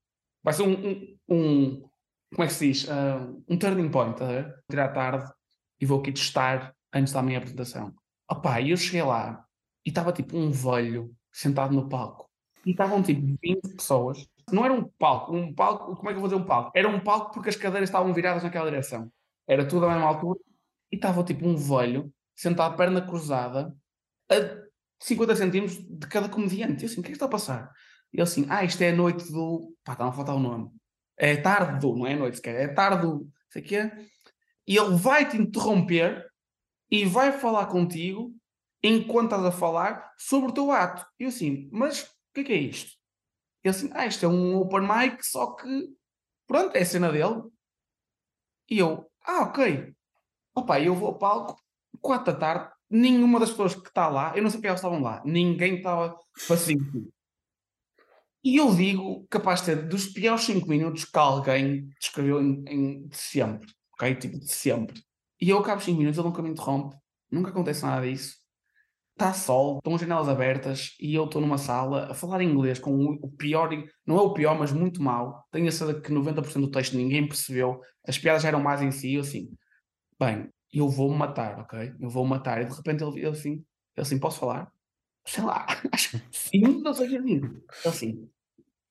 Vai 0.44 0.54
ser 0.54 0.64
um. 0.64 0.74
um, 0.74 1.18
um 1.30 1.90
como 2.32 2.44
é 2.44 2.48
que 2.48 2.54
se 2.54 2.68
diz? 2.68 2.84
Uh, 2.86 3.44
um 3.48 3.58
turning 3.58 3.90
point, 3.90 4.18
tá 4.18 4.26
a 4.26 4.54
Tirar 4.70 4.86
a 4.86 4.90
tarde 4.90 5.32
e 5.80 5.86
vou 5.86 6.00
aqui 6.00 6.12
testar 6.12 6.76
antes 6.94 7.14
da 7.14 7.24
minha 7.24 7.40
apresentação. 7.40 7.94
Opá, 8.30 8.62
eu 8.62 8.78
cheguei 8.78 9.02
lá 9.02 9.44
e 9.86 9.90
estava 9.90 10.12
tipo 10.12 10.38
um 10.38 10.52
velho 10.52 11.16
sentado 11.32 11.74
no 11.74 11.90
palco. 11.90 12.30
E 12.66 12.72
estavam 12.72 13.02
tipo 13.02 13.22
20 13.42 13.76
pessoas. 13.76 14.28
Não 14.52 14.64
era 14.64 14.74
um 14.74 14.84
palco, 14.84 15.36
um 15.36 15.54
palco, 15.54 15.96
como 15.96 16.10
é 16.10 16.14
que 16.14 16.18
eu 16.18 16.22
vou 16.22 16.30
dizer 16.30 16.42
um 16.42 16.46
palco? 16.46 16.72
Era 16.76 16.88
um 16.88 17.00
palco 17.00 17.34
porque 17.34 17.50
as 17.50 17.56
cadeiras 17.56 17.90
estavam 17.90 18.14
viradas 18.14 18.44
naquela 18.44 18.70
direção. 18.70 19.12
Era 19.48 19.68
tudo 19.68 19.86
à 19.86 19.90
mesma 19.90 20.08
altura. 20.08 20.40
E 20.92 20.96
estava 20.96 21.24
tipo 21.24 21.48
um 21.48 21.56
velho 21.56 22.12
sentado, 22.36 22.76
perna 22.78 23.02
cruzada, 23.02 23.76
a 24.30 24.36
50 25.00 25.36
centímetros 25.36 25.78
de 25.78 26.08
cada 26.08 26.30
comediante. 26.30 26.84
Eu 26.84 26.90
assim, 26.90 27.00
o 27.00 27.04
que 27.04 27.10
é 27.10 27.12
que 27.12 27.16
está 27.16 27.26
a 27.26 27.30
passar? 27.30 27.72
E 28.14 28.18
ele 28.18 28.24
assim, 28.24 28.46
ah, 28.50 28.64
isto 28.64 28.82
é 28.82 28.90
a 28.90 28.96
noite 28.96 29.32
do. 29.32 29.76
Pá, 29.84 29.94
está 29.94 30.08
a 30.08 30.12
faltar 30.12 30.36
o 30.36 30.40
nome. 30.40 30.70
É 31.18 31.36
tarde 31.36 31.80
do, 31.80 31.96
não 31.96 32.08
é 32.08 32.16
noite 32.16 32.38
sequer, 32.38 32.56
é 32.56 32.68
tarde 32.68 33.02
do. 33.04 33.28
Sei 33.50 33.62
que 33.62 33.76
é. 33.76 33.92
E 34.68 34.78
ele 34.78 34.96
vai 34.96 35.28
te 35.28 35.38
interromper 35.38 36.29
e 36.90 37.06
vai 37.06 37.32
falar 37.32 37.68
contigo 37.68 38.34
enquanto 38.84 39.32
estás 39.32 39.46
a 39.46 39.52
falar 39.52 40.14
sobre 40.18 40.50
o 40.50 40.54
teu 40.54 40.72
ato. 40.72 41.06
E 41.20 41.24
eu 41.24 41.30
assim, 41.30 41.70
mas 41.72 42.04
o 42.04 42.08
que 42.34 42.42
é 42.42 42.44
que 42.44 42.54
é 42.54 42.58
isto? 42.58 42.92
Ele 43.64 43.76
assim, 43.76 43.90
ah, 43.94 44.06
isto 44.06 44.26
é 44.26 44.30
um 44.30 44.58
open 44.58 44.82
mic, 44.82 45.24
só 45.26 45.54
que 45.54 45.90
pronto, 46.48 46.76
é 46.76 46.82
a 46.82 46.86
cena 46.86 47.12
dele. 47.12 47.44
E 48.70 48.80
eu, 48.80 49.10
ah, 49.26 49.44
ok. 49.44 49.94
Opa, 50.56 50.80
eu 50.80 50.96
vou 50.96 51.10
ao 51.10 51.18
palco, 51.18 51.62
quatro 52.02 52.34
da 52.34 52.40
tarde, 52.40 52.74
nenhuma 52.90 53.40
das 53.40 53.52
pessoas 53.52 53.76
que 53.76 53.88
está 53.88 54.08
lá, 54.10 54.36
eu 54.36 54.44
não 54.44 54.50
sei 54.50 54.60
quem 54.60 54.68
elas 54.68 54.80
estavam 54.80 55.02
lá, 55.02 55.22
ninguém 55.26 55.78
estava 55.78 56.18
pacífico. 56.48 57.12
E 58.44 58.58
eu 58.58 58.74
digo, 58.74 59.28
capaz 59.30 59.60
de 59.60 59.66
ser 59.68 59.88
dos 59.88 60.08
piores 60.08 60.46
5 60.46 60.68
minutos 60.68 61.04
que 61.06 61.18
alguém 61.18 61.90
descreveu 62.00 62.42
em, 62.42 62.64
em, 62.68 63.08
de 63.08 63.18
sempre, 63.18 63.70
ok? 63.94 64.16
Tipo, 64.16 64.40
de 64.40 64.52
sempre. 64.52 65.04
E 65.42 65.50
eu 65.50 65.60
acabo 65.60 65.82
5 65.82 65.98
minutos, 65.98 66.18
ele 66.18 66.28
nunca 66.28 66.42
me 66.42 66.50
interrompe, 66.50 66.96
nunca 67.32 67.50
acontece 67.50 67.84
nada 67.84 68.06
disso. 68.06 68.38
Está 69.14 69.34
sol, 69.34 69.78
estão 69.78 69.96
as 69.96 70.02
janelas 70.02 70.30
abertas 70.30 70.96
e 71.00 71.14
eu 71.14 71.26
estou 71.26 71.42
numa 71.42 71.58
sala 71.58 72.10
a 72.12 72.14
falar 72.14 72.42
inglês 72.42 72.80
com 72.80 72.96
o 73.22 73.30
pior, 73.32 73.70
não 74.06 74.18
é 74.18 74.22
o 74.22 74.34
pior, 74.34 74.58
mas 74.58 74.72
muito 74.72 75.02
mal. 75.02 75.46
Tenho 75.52 75.68
a 75.68 75.72
certeza 75.72 76.02
que 76.02 76.12
90% 76.12 76.62
do 76.62 76.72
texto 76.72 76.96
ninguém 76.96 77.28
percebeu, 77.28 77.82
as 78.08 78.18
piadas 78.18 78.46
eram 78.46 78.62
mais 78.62 78.82
em 78.82 78.92
si, 78.92 79.16
eu 79.16 79.22
assim, 79.22 79.52
bem, 80.18 80.50
eu 80.74 80.88
vou 80.88 81.10
matar, 81.10 81.60
ok? 81.60 81.94
Eu 82.00 82.10
vou 82.10 82.26
matar. 82.26 82.62
E 82.62 82.66
de 82.66 82.74
repente 82.74 83.04
ele, 83.04 83.20
ele 83.20 83.28
assim, 83.28 83.52
ele 83.52 83.64
assim, 83.98 84.20
posso 84.20 84.40
falar? 84.40 84.72
Sei 85.26 85.44
lá, 85.44 85.66
acho 85.92 86.12
que 86.12 86.22
sim, 86.32 86.62
não 86.82 86.94
sei 86.94 87.10
o 87.10 87.16
eu 87.16 87.24
digo. 87.24 87.46
Ele 87.48 87.64
assim, 87.86 88.30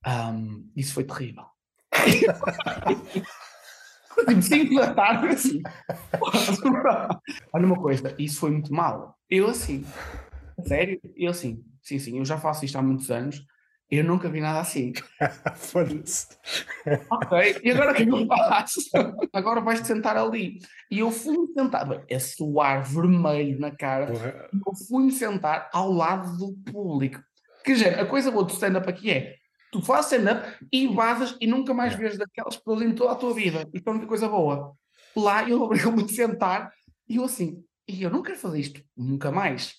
um, 0.06 0.70
isso 0.76 0.94
foi 0.94 1.04
terrível. 1.04 1.44
tipo, 4.26 4.42
5 4.42 4.74
da 4.74 4.94
tarde, 4.94 5.28
assim. 5.28 5.62
Olha 7.52 7.66
uma 7.66 7.80
coisa, 7.80 8.14
isso 8.18 8.40
foi 8.40 8.50
muito 8.50 8.72
mal. 8.72 9.16
Eu 9.30 9.48
assim, 9.48 9.84
sério? 10.66 11.00
Eu 11.16 11.30
assim, 11.30 11.64
sim, 11.82 11.98
sim, 11.98 12.18
eu 12.18 12.24
já 12.24 12.38
faço 12.38 12.64
isto 12.64 12.76
há 12.76 12.82
muitos 12.82 13.10
anos 13.10 13.44
Eu 13.90 14.04
nunca 14.04 14.28
vi 14.28 14.40
nada 14.40 14.60
assim. 14.60 14.92
Foda-se. 15.56 16.28
ok, 17.10 17.60
e 17.62 17.70
agora 17.70 17.92
o 17.92 17.94
que 17.94 18.02
é 18.02 18.06
que 18.06 18.12
eu 18.12 18.26
faço? 18.26 18.80
agora 19.32 19.60
vais-te 19.60 19.86
sentar 19.86 20.16
ali. 20.16 20.58
E 20.90 20.98
eu 20.98 21.10
fui-me 21.10 21.52
sentar, 21.52 21.86
é 22.08 22.18
suar 22.18 22.82
vermelho 22.84 23.58
na 23.58 23.70
cara, 23.70 24.12
eu 24.52 24.74
fui-me 24.86 25.10
sentar 25.10 25.68
ao 25.72 25.92
lado 25.92 26.36
do 26.36 26.52
público. 26.70 27.22
Quer 27.64 27.72
dizer, 27.72 28.00
a 28.00 28.06
coisa 28.06 28.30
boa 28.30 28.44
do 28.44 28.52
stand-up 28.52 28.88
aqui 28.88 29.10
é, 29.10 29.36
tu 29.70 29.82
fazes 29.82 30.12
stand-up 30.12 30.46
e 30.72 30.86
vazas 30.88 31.36
e 31.40 31.46
nunca 31.46 31.74
mais 31.74 31.94
vês 31.94 32.16
daquelas 32.16 32.56
pessoas 32.56 32.82
em 32.82 32.94
toda 32.94 33.12
a 33.12 33.16
tua 33.16 33.34
vida. 33.34 33.68
E 33.72 33.82
é 33.84 33.90
uma 33.90 34.06
coisa 34.06 34.28
boa. 34.28 34.74
Lá 35.16 35.48
eu 35.48 35.60
obrigo-me 35.62 36.04
a 36.04 36.08
sentar 36.08 36.72
e 37.08 37.16
eu 37.16 37.24
assim, 37.24 37.64
e 37.86 38.02
eu 38.02 38.10
não 38.10 38.22
quero 38.22 38.38
fazer 38.38 38.60
isto 38.60 38.82
nunca 38.96 39.30
mais. 39.30 39.74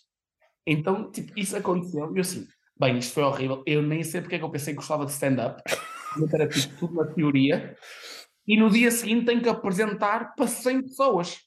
Então, 0.66 1.12
tipo, 1.12 1.38
isso 1.38 1.56
aconteceu 1.56 2.12
e 2.14 2.18
eu 2.18 2.22
assim, 2.22 2.48
bem, 2.80 2.98
isto 2.98 3.14
foi 3.14 3.24
horrível. 3.24 3.64
Eu 3.66 3.82
nem 3.82 4.04
sei 4.04 4.22
porque 4.22 4.36
é 4.36 4.40
que 4.40 4.46
eu 4.46 4.52
pensei 4.52 4.74
que 4.74 4.80
gostava 4.80 5.06
de 5.06 5.12
stand-up. 5.12 5.62
Era 6.34 6.48
tipo 6.48 6.76
tudo 6.78 6.94
uma 6.94 7.08
teoria. 7.08 7.76
E 8.48 8.58
no 8.58 8.70
dia 8.70 8.90
seguinte 8.90 9.26
tenho 9.26 9.42
que 9.42 9.50
apresentar 9.50 10.36
para 10.36 10.48
100 10.48 10.84
pessoas. 10.84 11.38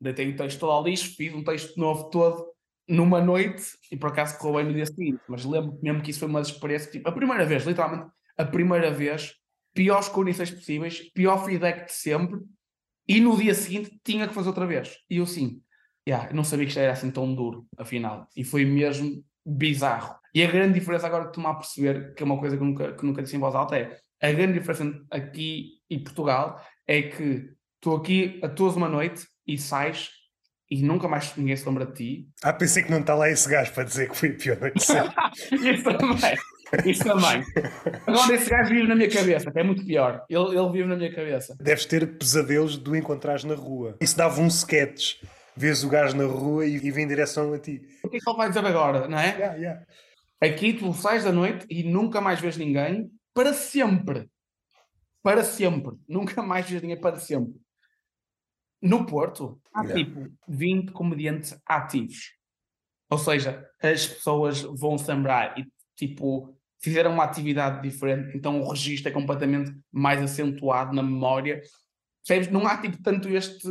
Deitei 0.00 0.30
o 0.30 0.36
texto 0.36 0.60
todo 0.60 0.72
ao 0.72 0.84
lixo, 0.84 1.14
fiz 1.16 1.32
um 1.34 1.42
texto 1.42 1.76
novo 1.78 2.10
todo 2.10 2.57
numa 2.88 3.20
noite 3.20 3.62
e 3.92 3.96
por 3.96 4.10
acaso 4.10 4.38
correu 4.38 4.56
bem 4.56 4.66
no 4.66 4.74
dia 4.74 4.86
seguinte. 4.86 5.20
Mas 5.28 5.44
lembro 5.44 5.78
mesmo 5.82 6.02
que 6.02 6.10
isso 6.10 6.20
foi 6.20 6.28
uma 6.28 6.40
experiência, 6.40 6.90
tipo, 6.90 7.08
a 7.08 7.12
primeira 7.12 7.44
vez, 7.44 7.64
literalmente, 7.64 8.10
a 8.36 8.44
primeira 8.44 8.90
vez, 8.90 9.34
piores 9.74 10.08
condições 10.08 10.50
possíveis, 10.50 11.10
pior 11.12 11.44
feedback 11.44 11.86
de 11.86 11.92
sempre. 11.92 12.40
E 13.06 13.20
no 13.20 13.36
dia 13.36 13.54
seguinte 13.54 13.98
tinha 14.04 14.26
que 14.26 14.34
fazer 14.34 14.48
outra 14.48 14.66
vez. 14.66 14.96
E 15.08 15.18
eu 15.18 15.24
assim, 15.24 15.62
yeah, 16.08 16.32
não 16.32 16.44
sabia 16.44 16.64
que 16.64 16.70
isto 16.70 16.80
era 16.80 16.92
assim 16.92 17.10
tão 17.10 17.34
duro, 17.34 17.66
afinal. 17.76 18.26
E 18.36 18.44
foi 18.44 18.64
mesmo 18.64 19.24
bizarro. 19.44 20.16
E 20.34 20.42
a 20.42 20.50
grande 20.50 20.78
diferença 20.78 21.06
agora 21.06 21.26
de 21.26 21.32
tomar 21.32 21.50
a 21.50 21.54
perceber, 21.54 22.14
que 22.14 22.22
é 22.22 22.26
uma 22.26 22.38
coisa 22.38 22.56
que 22.56 22.62
nunca, 22.62 22.92
que 22.94 23.04
nunca 23.04 23.22
disse 23.22 23.36
em 23.36 23.40
voz 23.40 23.54
alta, 23.54 23.76
é 23.76 23.98
a 24.20 24.32
grande 24.32 24.58
diferença 24.58 24.84
aqui 25.10 25.80
e 25.88 25.98
Portugal 25.98 26.60
é 26.86 27.02
que 27.02 27.50
estou 27.76 27.96
aqui 27.96 28.40
a 28.42 28.48
todos 28.48 28.76
uma 28.76 28.88
noite 28.88 29.26
e 29.46 29.56
sais 29.56 30.10
e 30.70 30.82
nunca 30.82 31.08
mais 31.08 31.34
ninguém 31.36 31.56
se 31.56 31.66
lembra 31.66 31.86
de 31.86 31.92
ti. 31.92 32.28
Ah, 32.42 32.52
pensei 32.52 32.82
que 32.82 32.90
não 32.90 33.00
está 33.00 33.14
lá 33.14 33.28
esse 33.28 33.48
gajo 33.48 33.72
para 33.72 33.84
dizer 33.84 34.10
que 34.10 34.16
foi 34.16 34.30
a 34.30 34.34
pior 34.34 34.60
noite. 34.60 34.76
Isso 35.52 35.84
também. 35.84 36.38
Isso 36.84 37.04
também. 37.04 37.44
Agora 38.06 38.34
esse 38.34 38.50
gajo 38.50 38.68
vive 38.68 38.86
na 38.86 38.94
minha 38.94 39.10
cabeça, 39.10 39.50
que 39.50 39.58
é 39.58 39.62
muito 39.62 39.84
pior. 39.84 40.24
Ele, 40.28 40.58
ele 40.58 40.70
vive 40.70 40.88
na 40.88 40.96
minha 40.96 41.14
cabeça. 41.14 41.56
Deves 41.58 41.86
ter 41.86 42.18
pesadelos 42.18 42.76
de 42.76 42.90
o 42.90 42.96
encontrares 42.96 43.44
na 43.44 43.54
rua. 43.54 43.96
Isso 44.00 44.16
dava 44.16 44.40
um 44.40 44.48
sketch. 44.48 45.22
Vês 45.56 45.82
o 45.82 45.88
gajo 45.88 46.16
na 46.16 46.24
rua 46.24 46.66
e, 46.66 46.76
e 46.76 46.90
vem 46.90 47.04
em 47.04 47.08
direção 47.08 47.52
a 47.52 47.58
ti. 47.58 47.80
O 48.04 48.08
que 48.08 48.18
é 48.18 48.20
que 48.20 48.30
ele 48.30 48.36
vai 48.36 48.48
dizer 48.48 48.64
agora, 48.64 49.08
não 49.08 49.18
é? 49.18 49.30
Yeah, 49.30 49.54
yeah. 49.56 49.82
Aqui 50.40 50.72
tu 50.74 50.92
sais 50.92 51.24
da 51.24 51.32
noite 51.32 51.66
e 51.68 51.82
nunca 51.82 52.20
mais 52.20 52.38
vês 52.38 52.56
ninguém 52.56 53.10
para 53.34 53.52
sempre. 53.52 54.28
Para 55.22 55.42
sempre. 55.42 55.96
Nunca 56.08 56.42
mais 56.42 56.68
vês 56.68 56.82
ninguém 56.82 57.00
para 57.00 57.16
sempre. 57.16 57.54
No 58.80 59.04
Porto, 59.04 59.60
há 59.74 59.82
Yeah. 59.84 60.04
tipo 60.04 60.32
20 60.48 60.92
comediantes 60.92 61.58
ativos. 61.66 62.32
Ou 63.10 63.18
seja, 63.18 63.66
as 63.82 64.06
pessoas 64.06 64.62
vão 64.62 64.96
se 64.98 65.10
lembrar 65.10 65.58
e 65.58 65.66
tipo 65.96 66.54
fizeram 66.80 67.12
uma 67.12 67.24
atividade 67.24 67.82
diferente, 67.82 68.36
então 68.36 68.60
o 68.60 68.68
registro 68.70 69.08
é 69.08 69.12
completamente 69.12 69.74
mais 69.90 70.22
acentuado 70.22 70.94
na 70.94 71.02
memória. 71.02 71.60
Percebes? 72.24 72.52
Não 72.52 72.66
há 72.68 72.76
tipo 72.80 73.02
tanto 73.02 73.28
este, 73.30 73.68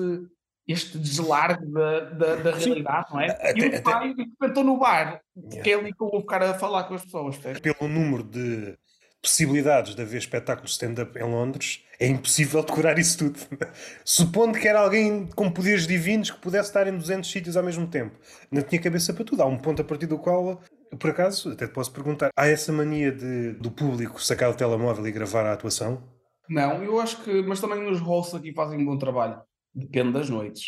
este 0.67 0.97
deslargue 0.97 1.65
da, 1.71 1.99
da, 2.01 2.35
da 2.35 2.59
Sim. 2.59 2.65
realidade, 2.65 3.07
não 3.13 3.21
é? 3.21 3.27
Até- 3.29 3.57
e 3.59 3.65
até- 3.67 3.81
pai, 3.81 4.13
estou 4.43 4.63
no 4.63 4.77
bar, 4.77 5.21
Yeah. 5.37 5.61
que 5.63 5.69
é 5.69 5.73
ali 5.75 5.93
que 5.93 6.03
eu 6.03 6.09
vou 6.09 6.19
ficar 6.19 6.43
a 6.43 6.53
falar 6.55 6.83
com 6.85 6.95
as 6.95 7.03
pessoas, 7.05 7.37
percebes? 7.37 7.61
Pelo 7.77 7.89
número 7.89 8.23
de 8.23 8.77
possibilidades 9.27 9.93
de 9.93 10.01
haver 10.01 10.17
espetáculos 10.17 10.71
de 10.71 10.75
stand-up 10.75 11.19
em 11.19 11.23
Londres, 11.23 11.83
é 11.99 12.07
impossível 12.07 12.63
decorar 12.63 12.97
isso 12.97 13.17
tudo. 13.17 13.39
Supondo 14.05 14.57
que 14.57 14.67
era 14.67 14.79
alguém 14.79 15.27
com 15.35 15.51
poderes 15.51 15.85
divinos 15.85 16.31
que 16.31 16.39
pudesse 16.39 16.69
estar 16.69 16.87
em 16.87 16.97
200 16.97 17.29
sítios 17.29 17.57
ao 17.57 17.63
mesmo 17.63 17.85
tempo. 17.87 18.15
Não 18.49 18.61
tinha 18.61 18.81
cabeça 18.81 19.13
para 19.13 19.25
tudo. 19.25 19.41
Há 19.41 19.45
um 19.45 19.57
ponto 19.57 19.81
a 19.81 19.85
partir 19.85 20.05
do 20.05 20.17
qual, 20.17 20.61
por 20.97 21.09
acaso, 21.09 21.51
até 21.51 21.67
te 21.67 21.73
posso 21.73 21.91
perguntar, 21.91 22.29
há 22.37 22.47
essa 22.47 22.71
mania 22.71 23.11
de, 23.11 23.51
do 23.53 23.69
público 23.69 24.21
sacar 24.23 24.49
o 24.49 24.55
telemóvel 24.55 25.05
e 25.05 25.11
gravar 25.11 25.45
a 25.45 25.53
atuação? 25.53 26.01
Não, 26.49 26.81
eu 26.81 26.97
acho 27.01 27.21
que, 27.23 27.41
mas 27.41 27.59
também 27.59 27.85
os 27.89 27.99
hosts 27.99 28.35
aqui 28.35 28.53
fazem 28.53 28.79
um 28.79 28.85
bom 28.85 28.97
trabalho. 28.97 29.41
Depende 29.75 30.13
das 30.13 30.29
noites. 30.29 30.67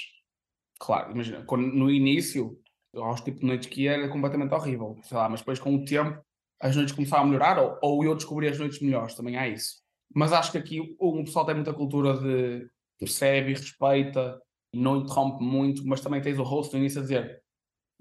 Claro, 0.78 1.14
imagina, 1.14 1.44
quando, 1.46 1.66
no 1.68 1.90
início, 1.90 2.58
aos 2.94 3.22
tipos 3.22 3.40
de 3.40 3.48
noites 3.48 3.70
que 3.70 3.88
era 3.88 4.10
completamente 4.10 4.54
horrível, 4.54 4.98
sei 5.04 5.18
lá, 5.18 5.30
mas 5.30 5.40
depois 5.40 5.60
com 5.60 5.76
o 5.76 5.86
tempo 5.86 6.22
as 6.60 6.76
noites 6.76 6.94
começaram 6.94 7.24
a 7.24 7.26
melhorar, 7.26 7.58
ou, 7.60 7.78
ou 7.82 8.04
eu 8.04 8.16
descobri 8.16 8.48
as 8.48 8.58
noites 8.58 8.82
melhores, 8.82 9.16
também 9.16 9.38
há 9.38 9.48
isso. 9.48 9.78
Mas 10.14 10.34
acho 10.34 10.52
que 10.52 10.58
aqui 10.58 10.96
o, 11.00 11.20
o 11.20 11.24
pessoal 11.24 11.46
tem 11.46 11.56
muita 11.56 11.74
cultura 11.74 12.18
de 12.18 12.68
percebe 12.98 13.52
e 13.52 13.56
respeita, 13.56 14.42
e 14.74 14.80
não 14.80 14.98
interrompe 14.98 15.44
muito, 15.44 15.86
mas 15.88 16.02
também 16.02 16.22
tens 16.22 16.38
o 16.38 16.44
host 16.44 16.74
no 16.74 16.80
início 16.80 17.00
a 17.00 17.04
dizer 17.04 17.42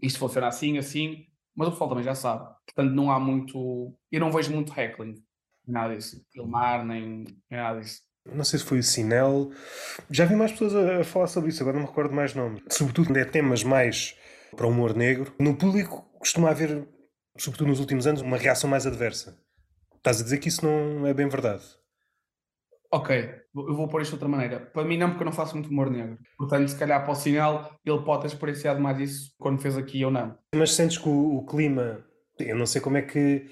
isto 0.01 0.19
funciona 0.19 0.49
assim, 0.49 0.79
assim, 0.79 1.27
mas 1.55 1.69
o 1.69 1.71
pessoal 1.73 1.91
também 1.91 2.05
já 2.05 2.15
sabe. 2.15 2.45
Portanto, 2.67 2.95
não 2.95 3.11
há 3.11 3.19
muito. 3.19 3.95
Eu 4.13 4.21
não 4.21 4.31
vejo 4.31 4.53
muito 4.53 4.79
heckling, 4.79 5.15
nada 5.67 5.97
disso. 5.97 6.25
Filmar, 6.33 6.85
nem, 6.85 7.25
nada 7.51 7.81
disso. 7.81 8.01
Não 8.25 8.45
sei 8.45 8.59
se 8.59 8.65
foi 8.65 8.79
o 8.79 8.83
Sinel. 8.83 9.51
Já 10.11 10.25
vi 10.25 10.37
mais 10.37 10.53
pessoas 10.53 10.75
a, 10.75 11.05
falar 11.05 11.27
sobre 11.27 11.51
isso, 11.51 11.63
agora 11.63 11.77
não 11.77 11.85
me 11.85 11.89
recordo 11.89 12.15
mais 12.15 12.35
nomes. 12.35 12.63
Sobretudo 12.69 13.07
quando 13.09 13.17
é 13.17 13.25
temas 13.25 13.65
mais 13.65 14.17
para 14.55 14.67
o 14.67 14.71
humor 14.71 14.95
negro. 14.95 15.35
No 15.39 15.57
público 15.57 16.09
costuma 16.19 16.51
haver, 16.51 16.87
sobretudo 17.39 17.69
nos 17.69 17.81
últimos 17.81 18.07
anos, 18.07 18.21
uma 18.21 18.37
reação 18.37 18.69
mais 18.69 18.87
adversa. 18.87 19.39
Estás 19.97 20.21
a 20.21 20.25
dizer 20.25 20.39
que 20.39 20.49
isso 20.49 20.65
não 20.65 21.07
é 21.07 21.15
bem 21.15 21.29
verdade. 21.29 21.65
Ok, 22.91 23.35
eu 23.55 23.75
vou 23.75 23.87
pôr 23.87 24.01
isto 24.01 24.11
de 24.11 24.15
outra 24.15 24.29
maneira. 24.29 24.61
Para 24.61 24.85
mim 24.85 24.97
não, 24.97 25.11
porque 25.11 25.23
eu 25.23 25.27
não 25.27 25.33
faço 25.33 25.55
muito 25.55 25.69
humor 25.69 25.91
negro. 25.91 26.19
Portanto, 26.39 26.69
se 26.69 26.79
calhar 26.79 27.03
para 27.03 27.13
o 27.13 27.15
sinal, 27.15 27.79
ele 27.85 28.03
pode 28.03 28.23
ter 28.23 28.29
experienciado 28.29 28.81
mais 28.81 28.99
isso 28.99 29.35
quando 29.39 29.61
fez 29.61 29.77
aqui 29.77 30.05
ou 30.05 30.11
não. 30.11 30.39
Mas 30.55 30.73
sentes 30.73 30.97
que 30.97 31.09
o, 31.09 31.37
o 31.37 31.47
clima. 31.47 32.05
Eu 32.39 32.57
não 32.57 32.65
sei 32.65 32.81
como 32.81 32.97
é 32.97 33.03
que 33.03 33.47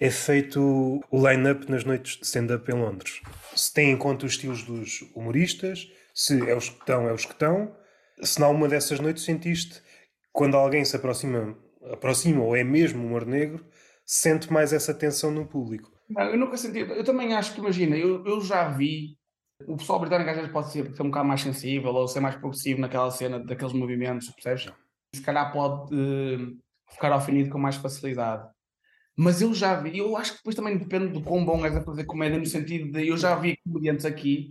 é 0.00 0.10
feito 0.10 1.00
o 1.10 1.28
line-up 1.28 1.70
nas 1.70 1.84
noites 1.84 2.16
de 2.16 2.24
stand-up 2.24 2.68
em 2.70 2.74
Londres. 2.74 3.20
Se 3.54 3.72
tem 3.72 3.92
em 3.92 3.96
conta 3.96 4.26
os 4.26 4.32
estilos 4.32 4.64
dos 4.64 5.02
humoristas, 5.14 5.86
se 6.14 6.48
é 6.48 6.56
os 6.56 6.70
que 6.70 6.80
estão, 6.80 7.06
é 7.06 7.12
os 7.12 7.24
que 7.24 7.32
estão. 7.32 7.76
Se 8.22 8.40
não 8.40 8.50
uma 8.50 8.66
dessas 8.66 8.98
noites 8.98 9.24
sentiste, 9.24 9.82
quando 10.32 10.56
alguém 10.56 10.84
se 10.84 10.96
aproxima, 10.96 11.56
aproxima 11.90 12.42
ou 12.42 12.56
é 12.56 12.64
mesmo 12.64 13.04
humor 13.04 13.24
negro, 13.26 13.64
sente 14.04 14.52
mais 14.52 14.72
essa 14.72 14.92
tensão 14.92 15.30
no 15.30 15.46
público. 15.46 15.90
Não, 16.08 16.22
eu 16.22 16.36
nunca 16.36 16.56
senti. 16.56 16.80
Eu 16.80 17.04
também 17.04 17.34
acho 17.34 17.54
que, 17.54 17.60
imagina, 17.60 17.96
eu, 17.96 18.24
eu 18.26 18.40
já 18.40 18.68
vi. 18.68 19.16
O 19.66 19.76
pessoal 19.76 20.00
britânico 20.00 20.30
às 20.30 20.36
vezes 20.36 20.52
pode 20.52 20.72
ser, 20.72 20.94
ser 20.94 21.02
um 21.02 21.10
bocado 21.10 21.28
mais 21.28 21.42
sensível 21.42 21.92
ou 21.92 22.08
ser 22.08 22.20
mais 22.20 22.34
progressivo 22.34 22.80
naquela 22.80 23.10
cena 23.10 23.38
daqueles 23.38 23.74
movimentos, 23.74 24.30
percebes? 24.30 24.72
Se 25.14 25.22
calhar 25.22 25.52
pode 25.52 25.94
eh, 25.94 26.56
ficar 26.90 27.14
ofendido 27.14 27.50
com 27.50 27.58
mais 27.58 27.76
facilidade. 27.76 28.48
Mas 29.16 29.42
eu 29.42 29.52
já 29.52 29.74
vi, 29.74 29.98
eu 29.98 30.16
acho 30.16 30.32
que 30.32 30.38
depois 30.38 30.56
também 30.56 30.78
depende 30.78 31.08
do 31.08 31.22
quão 31.22 31.44
bom 31.44 31.62
és 31.64 31.76
a 31.76 31.82
fazer 31.82 32.04
comédia, 32.04 32.38
no 32.38 32.46
sentido 32.46 32.90
de 32.90 33.08
eu 33.08 33.18
já 33.18 33.34
vi 33.34 33.58
comediantes 33.62 34.06
aqui 34.06 34.50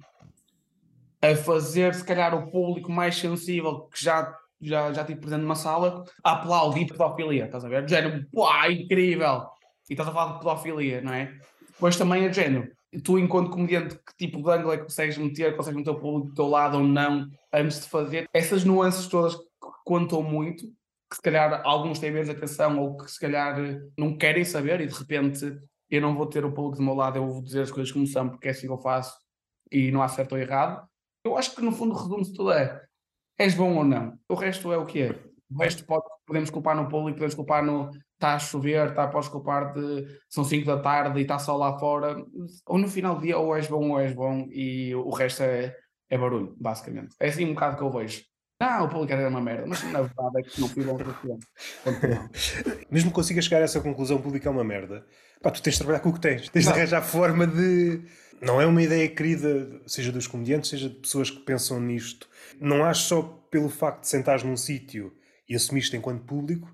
a 1.21 1.35
fazer, 1.35 1.93
se 1.95 2.03
calhar, 2.03 2.33
o 2.35 2.49
público 2.49 2.91
mais 2.91 3.17
sensível 3.17 3.89
que 3.91 4.03
já, 4.03 4.33
já, 4.61 4.91
já 4.93 5.03
tive 5.03 5.19
presente 5.19 5.41
numa 5.41 5.55
sala 5.55 6.03
a 6.23 6.33
aplaudir 6.33 6.85
pedofilia, 6.87 7.45
estás 7.45 7.63
a 7.63 7.69
ver? 7.69 7.83
Do 7.83 7.89
género, 7.89 8.25
pá, 8.33 8.69
incrível! 8.69 9.47
E 9.89 9.93
estás 9.93 10.09
a 10.09 10.11
falar 10.11 10.33
de 10.33 10.39
pedofilia, 10.39 11.01
não 11.01 11.13
é? 11.13 11.33
Depois 11.67 11.95
também 11.97 12.25
é 12.25 12.29
de 12.29 12.35
género. 12.35 12.69
Tu, 13.03 13.19
enquanto 13.19 13.51
comediante, 13.51 13.95
que 13.95 14.17
tipo 14.17 14.41
de 14.41 14.49
ângulo 14.51 14.73
é 14.73 14.77
que 14.77 14.83
consegues 14.83 15.17
meter, 15.17 15.55
consegues 15.55 15.77
meter 15.77 15.91
o 15.91 15.99
público 15.99 16.29
do 16.29 16.33
teu 16.33 16.47
lado 16.47 16.77
ou 16.77 16.83
não, 16.83 17.27
antes 17.53 17.81
de 17.81 17.87
fazer? 17.87 18.27
Essas 18.33 18.65
nuances 18.65 19.07
todas 19.07 19.35
que 19.35 19.45
contam 19.85 20.23
muito, 20.23 20.65
que 21.09 21.15
se 21.15 21.21
calhar 21.21 21.61
alguns 21.63 21.99
têm 21.99 22.11
menos 22.11 22.29
atenção 22.29 22.79
ou 22.79 22.97
que 22.97 23.09
se 23.09 23.19
calhar 23.19 23.55
não 23.97 24.17
querem 24.17 24.43
saber 24.43 24.81
e 24.81 24.87
de 24.87 24.93
repente 24.93 25.57
eu 25.89 26.01
não 26.01 26.15
vou 26.15 26.27
ter 26.27 26.45
o 26.45 26.51
público 26.51 26.77
do 26.77 26.83
meu 26.83 26.93
lado, 26.93 27.17
eu 27.17 27.27
vou 27.27 27.43
dizer 27.43 27.61
as 27.61 27.71
coisas 27.71 27.91
como 27.91 28.05
são 28.05 28.29
porque 28.29 28.47
é 28.47 28.51
assim 28.51 28.67
que 28.67 28.73
eu 28.73 28.77
faço 28.77 29.17
e 29.71 29.91
não 29.91 30.01
há 30.01 30.07
certo 30.07 30.33
ou 30.33 30.37
errado. 30.37 30.87
Eu 31.23 31.37
acho 31.37 31.55
que 31.55 31.61
no 31.61 31.71
fundo 31.71 31.95
resume-se 31.95 32.33
tudo 32.33 32.51
é 32.51 32.81
és 33.39 33.55
bom 33.55 33.75
ou 33.75 33.83
não. 33.83 34.19
O 34.27 34.35
resto 34.35 34.71
é 34.71 34.77
o 34.77 34.85
que 34.85 35.01
é. 35.01 35.15
O 35.49 35.63
resto 35.63 35.83
pode, 35.85 36.03
podemos 36.27 36.49
culpar 36.51 36.75
no 36.75 36.87
público, 36.87 37.17
podemos 37.17 37.33
culpar 37.33 37.63
no 37.63 37.89
está 38.19 38.35
a 38.35 38.39
chover, 38.39 38.89
está 38.89 39.07
podes 39.07 39.29
culpar 39.29 39.73
de 39.73 40.05
são 40.27 40.43
5 40.43 40.65
da 40.65 40.77
tarde 40.77 41.17
e 41.19 41.21
está 41.21 41.39
só 41.39 41.55
lá 41.55 41.79
fora. 41.79 42.17
Ou 42.67 42.77
no 42.77 42.87
final 42.87 43.15
do 43.15 43.21
dia 43.21 43.37
ou 43.37 43.55
és 43.55 43.67
bom 43.67 43.91
ou 43.91 43.99
és 43.99 44.13
bom 44.13 44.45
e 44.51 44.93
o 44.93 45.09
resto 45.09 45.41
é, 45.41 45.73
é 46.09 46.17
barulho, 46.17 46.53
basicamente. 46.59 47.15
É 47.19 47.29
assim 47.29 47.45
um 47.45 47.53
bocado 47.53 47.77
que 47.77 47.83
eu 47.83 47.89
vejo. 47.89 48.23
Não, 48.61 48.83
o 48.83 48.89
público 48.89 49.13
era 49.13 49.29
uma 49.29 49.39
merda, 49.39 49.65
mas 49.65 49.81
na 49.83 50.01
verdade 50.01 50.39
é 50.39 50.43
que 50.43 50.59
não 50.59 50.67
fui 50.67 50.83
bom. 50.83 50.97
Mesmo 52.91 53.09
que 53.09 53.15
consigas 53.15 53.45
chegar 53.45 53.61
a 53.61 53.63
essa 53.63 53.79
conclusão, 53.79 54.17
o 54.17 54.21
público 54.21 54.45
é 54.45 54.51
uma 54.51 54.65
merda. 54.65 55.05
Pá, 55.41 55.49
tu 55.49 55.63
tens 55.63 55.75
de 55.75 55.79
trabalhar 55.79 56.01
com 56.01 56.09
o 56.09 56.13
que 56.13 56.19
tens. 56.19 56.49
Tens 56.49 56.65
de 56.65 56.69
Não. 56.69 56.75
arranjar 56.75 57.01
forma 57.01 57.47
de. 57.47 58.01
Não 58.41 58.61
é 58.61 58.65
uma 58.65 58.81
ideia 58.81 59.07
querida, 59.07 59.81
seja 59.85 60.11
dos 60.11 60.27
comediantes, 60.27 60.69
seja 60.69 60.89
de 60.89 60.95
pessoas 60.95 61.29
que 61.29 61.39
pensam 61.39 61.79
nisto. 61.79 62.27
Não 62.59 62.83
acho 62.83 63.03
só 63.03 63.21
pelo 63.51 63.69
facto 63.69 64.01
de 64.01 64.07
sentares 64.07 64.43
num 64.43 64.57
sítio 64.57 65.13
e 65.47 65.55
assumiste 65.55 65.95
enquanto 65.95 66.23
público 66.23 66.73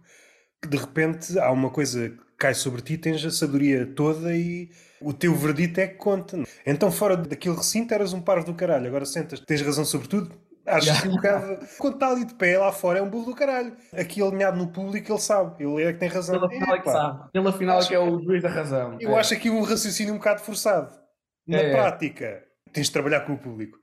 que 0.61 0.67
de 0.67 0.77
repente 0.77 1.37
há 1.39 1.51
uma 1.51 1.69
coisa 1.69 2.13
cai 2.37 2.53
sobre 2.53 2.81
ti, 2.81 2.97
tens 2.97 3.23
a 3.23 3.31
sabedoria 3.31 3.85
toda 3.85 4.35
e 4.35 4.69
o 4.99 5.13
teu 5.13 5.33
verdito 5.33 5.79
é 5.79 5.87
que 5.87 5.95
conta. 5.95 6.43
Então, 6.65 6.91
fora 6.91 7.15
daquele 7.15 7.55
recinto, 7.55 7.93
eras 7.93 8.13
um 8.13 8.21
parvo 8.21 8.45
do 8.45 8.53
caralho. 8.53 8.87
Agora 8.87 9.05
sentas, 9.05 9.39
tens 9.39 9.61
razão 9.61 9.85
sobre 9.85 10.07
tudo. 10.07 10.31
Acho 10.65 10.87
yeah. 10.87 11.07
um 11.07 11.11
bocado. 11.15 11.59
Quando 11.77 11.93
está 11.93 12.09
ali 12.09 12.25
de 12.25 12.33
pé 12.33 12.57
lá 12.57 12.71
fora, 12.71 12.97
é 12.97 13.01
um 13.01 13.09
burro 13.09 13.25
do 13.25 13.35
caralho. 13.35 13.73
Aqui 13.93 14.21
alinhado 14.21 14.57
no 14.57 14.67
público, 14.67 15.11
ele 15.11 15.19
sabe. 15.19 15.63
Ele 15.63 15.83
é 15.83 15.93
que 15.93 15.99
tem 15.99 16.09
razão. 16.09 16.35
Ele 16.35 16.45
afinal 16.45 16.75
é 16.75 16.79
que 16.79 16.91
sabe. 16.91 17.29
Ele 17.33 17.47
afinal 17.47 17.79
é 17.79 17.85
que 17.85 17.93
é 17.93 17.99
o 17.99 18.19
juiz 18.19 18.41
da 18.41 18.49
razão. 18.49 18.97
Eu 18.99 19.11
é. 19.11 19.19
acho 19.19 19.35
aqui 19.35 19.49
um 19.49 19.61
raciocínio 19.61 20.15
um 20.15 20.17
bocado 20.17 20.41
forçado. 20.41 21.04
Na 21.47 21.57
é. 21.57 21.71
prática, 21.71 22.43
tens 22.73 22.87
de 22.87 22.93
trabalhar 22.93 23.21
com 23.21 23.33
o 23.33 23.37
público. 23.37 23.77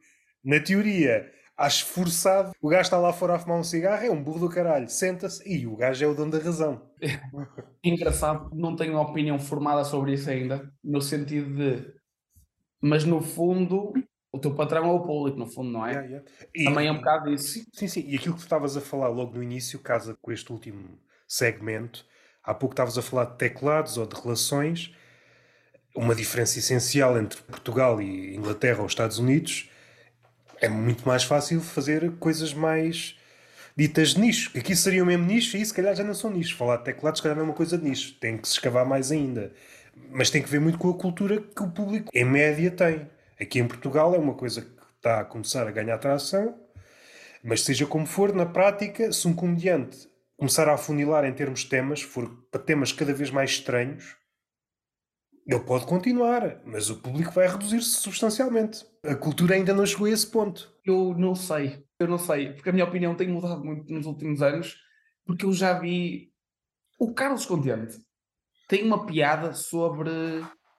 Na 0.44 0.60
teoria, 0.60 1.30
acho 1.56 1.86
forçado. 1.86 2.52
O 2.60 2.68
gajo 2.68 2.82
está 2.82 2.98
lá 2.98 3.12
fora 3.12 3.34
a 3.34 3.38
fumar 3.38 3.58
um 3.58 3.64
cigarro, 3.64 4.04
é 4.04 4.10
um 4.10 4.22
burro 4.22 4.40
do 4.40 4.48
caralho. 4.48 4.88
Senta-se 4.88 5.48
e 5.48 5.66
o 5.66 5.76
gajo 5.76 6.04
é 6.04 6.08
o 6.08 6.14
dono 6.14 6.32
da 6.32 6.38
razão. 6.38 6.90
Engraçado, 7.84 8.50
não 8.52 8.74
tenho 8.74 8.92
uma 8.92 9.02
opinião 9.02 9.38
formada 9.38 9.84
sobre 9.84 10.14
isso 10.14 10.28
ainda, 10.28 10.70
no 10.82 11.00
sentido 11.00 11.54
de. 11.54 11.92
Mas 12.80 13.04
no 13.04 13.22
fundo, 13.22 13.92
o 14.32 14.38
teu 14.38 14.54
patrão 14.54 14.86
é 14.86 14.92
o 14.92 15.00
público, 15.00 15.38
no 15.38 15.46
fundo, 15.46 15.70
não 15.70 15.86
é? 15.86 15.90
Yeah, 15.90 16.08
yeah. 16.08 16.30
E, 16.54 16.64
Também 16.64 16.88
é 16.88 16.92
um 16.92 16.96
bocado 16.96 17.30
isso. 17.30 17.52
Sim, 17.52 17.64
sim, 17.72 17.88
sim. 17.88 18.04
E 18.08 18.16
aquilo 18.16 18.34
que 18.34 18.40
tu 18.40 18.44
estavas 18.44 18.76
a 18.76 18.80
falar 18.80 19.08
logo 19.08 19.36
no 19.36 19.42
início, 19.42 19.78
casa 19.78 20.16
com 20.20 20.32
este 20.32 20.50
último 20.50 20.98
segmento, 21.28 22.04
há 22.42 22.52
pouco 22.52 22.72
estavas 22.72 22.98
a 22.98 23.02
falar 23.02 23.26
de 23.26 23.38
teclados 23.38 23.98
ou 23.98 24.06
de 24.06 24.20
relações. 24.20 24.92
Uma 25.94 26.14
diferença 26.14 26.58
essencial 26.58 27.18
entre 27.18 27.42
Portugal 27.42 28.00
e 28.00 28.34
Inglaterra 28.34 28.80
ou 28.80 28.86
Estados 28.86 29.18
Unidos 29.18 29.68
é 30.60 30.68
muito 30.68 31.06
mais 31.06 31.24
fácil 31.24 31.60
fazer 31.60 32.12
coisas 32.12 32.54
mais 32.54 33.18
ditas 33.76 34.10
de 34.10 34.20
nicho. 34.20 34.50
Aqui 34.56 34.74
seria 34.74 35.02
o 35.02 35.06
mesmo 35.06 35.26
nicho 35.26 35.56
e 35.56 35.64
se 35.64 35.74
calhar 35.74 35.94
já 35.94 36.04
não 36.04 36.14
são 36.14 36.30
nicho. 36.30 36.56
Falar 36.56 36.78
de 36.78 36.84
teclados, 36.84 37.18
se 37.18 37.22
calhar 37.22 37.36
não 37.36 37.44
é 37.44 37.48
uma 37.48 37.54
coisa 37.54 37.76
de 37.76 37.84
nicho. 37.84 38.14
Tem 38.20 38.38
que 38.38 38.48
se 38.48 38.54
escavar 38.54 38.86
mais 38.86 39.12
ainda. 39.12 39.52
Mas 40.10 40.30
tem 40.30 40.42
que 40.42 40.48
ver 40.48 40.60
muito 40.60 40.78
com 40.78 40.88
a 40.88 40.94
cultura 40.94 41.40
que 41.40 41.62
o 41.62 41.70
público, 41.70 42.10
em 42.14 42.24
média, 42.24 42.70
tem. 42.70 43.10
Aqui 43.38 43.58
em 43.58 43.66
Portugal 43.66 44.14
é 44.14 44.18
uma 44.18 44.34
coisa 44.34 44.62
que 44.62 44.70
está 44.96 45.20
a 45.20 45.24
começar 45.24 45.66
a 45.66 45.70
ganhar 45.70 45.96
atração, 45.96 46.56
mas 47.42 47.62
seja 47.62 47.84
como 47.84 48.06
for, 48.06 48.32
na 48.32 48.46
prática, 48.46 49.12
se 49.12 49.26
um 49.26 49.34
comediante 49.34 50.08
começar 50.36 50.68
a 50.68 50.74
afunilar 50.74 51.24
em 51.24 51.32
termos 51.32 51.60
de 51.60 51.66
temas, 51.66 52.00
for 52.00 52.28
para 52.50 52.60
temas 52.60 52.92
cada 52.92 53.12
vez 53.12 53.30
mais 53.30 53.50
estranhos, 53.50 54.16
ele 55.46 55.60
pode 55.60 55.86
continuar, 55.86 56.60
mas 56.64 56.88
o 56.88 57.00
público 57.00 57.32
vai 57.32 57.48
reduzir-se 57.48 58.00
substancialmente. 58.00 58.84
A 59.04 59.14
cultura 59.14 59.54
ainda 59.54 59.74
não 59.74 59.84
chegou 59.84 60.06
a 60.06 60.10
esse 60.10 60.26
ponto. 60.26 60.72
Eu 60.84 61.14
não 61.16 61.34
sei, 61.34 61.84
eu 61.98 62.06
não 62.06 62.18
sei, 62.18 62.52
porque 62.52 62.70
a 62.70 62.72
minha 62.72 62.84
opinião 62.84 63.14
tem 63.14 63.28
mudado 63.28 63.64
muito 63.64 63.92
nos 63.92 64.06
últimos 64.06 64.42
anos, 64.42 64.76
porque 65.24 65.44
eu 65.44 65.52
já 65.52 65.78
vi. 65.78 66.30
O 66.98 67.12
Carlos 67.12 67.44
Contente 67.44 67.98
tem 68.68 68.84
uma 68.84 69.04
piada 69.04 69.52
sobre. 69.52 70.10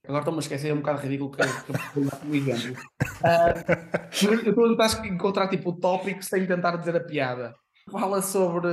Agora 0.05 0.20
estou-me 0.20 0.39
a 0.39 0.41
esquecer, 0.41 0.70
é 0.70 0.74
um 0.74 0.78
bocado 0.78 1.01
ridículo 1.01 1.32
que, 1.32 1.38
que 1.38 2.28
um 2.28 2.36
exemplo. 2.36 2.82
Uh, 3.22 4.26
eu 4.26 4.49
estou 4.49 4.66
a 4.66 4.70
tentar 4.70 5.07
encontrar 5.07 5.47
tipo 5.47 5.70
o 5.70 5.80
tópico 5.80 6.24
sem 6.24 6.45
tentar 6.45 6.76
dizer 6.78 6.95
a 6.95 7.03
piada. 7.03 7.55
Fala 7.89 8.22
sobre 8.22 8.68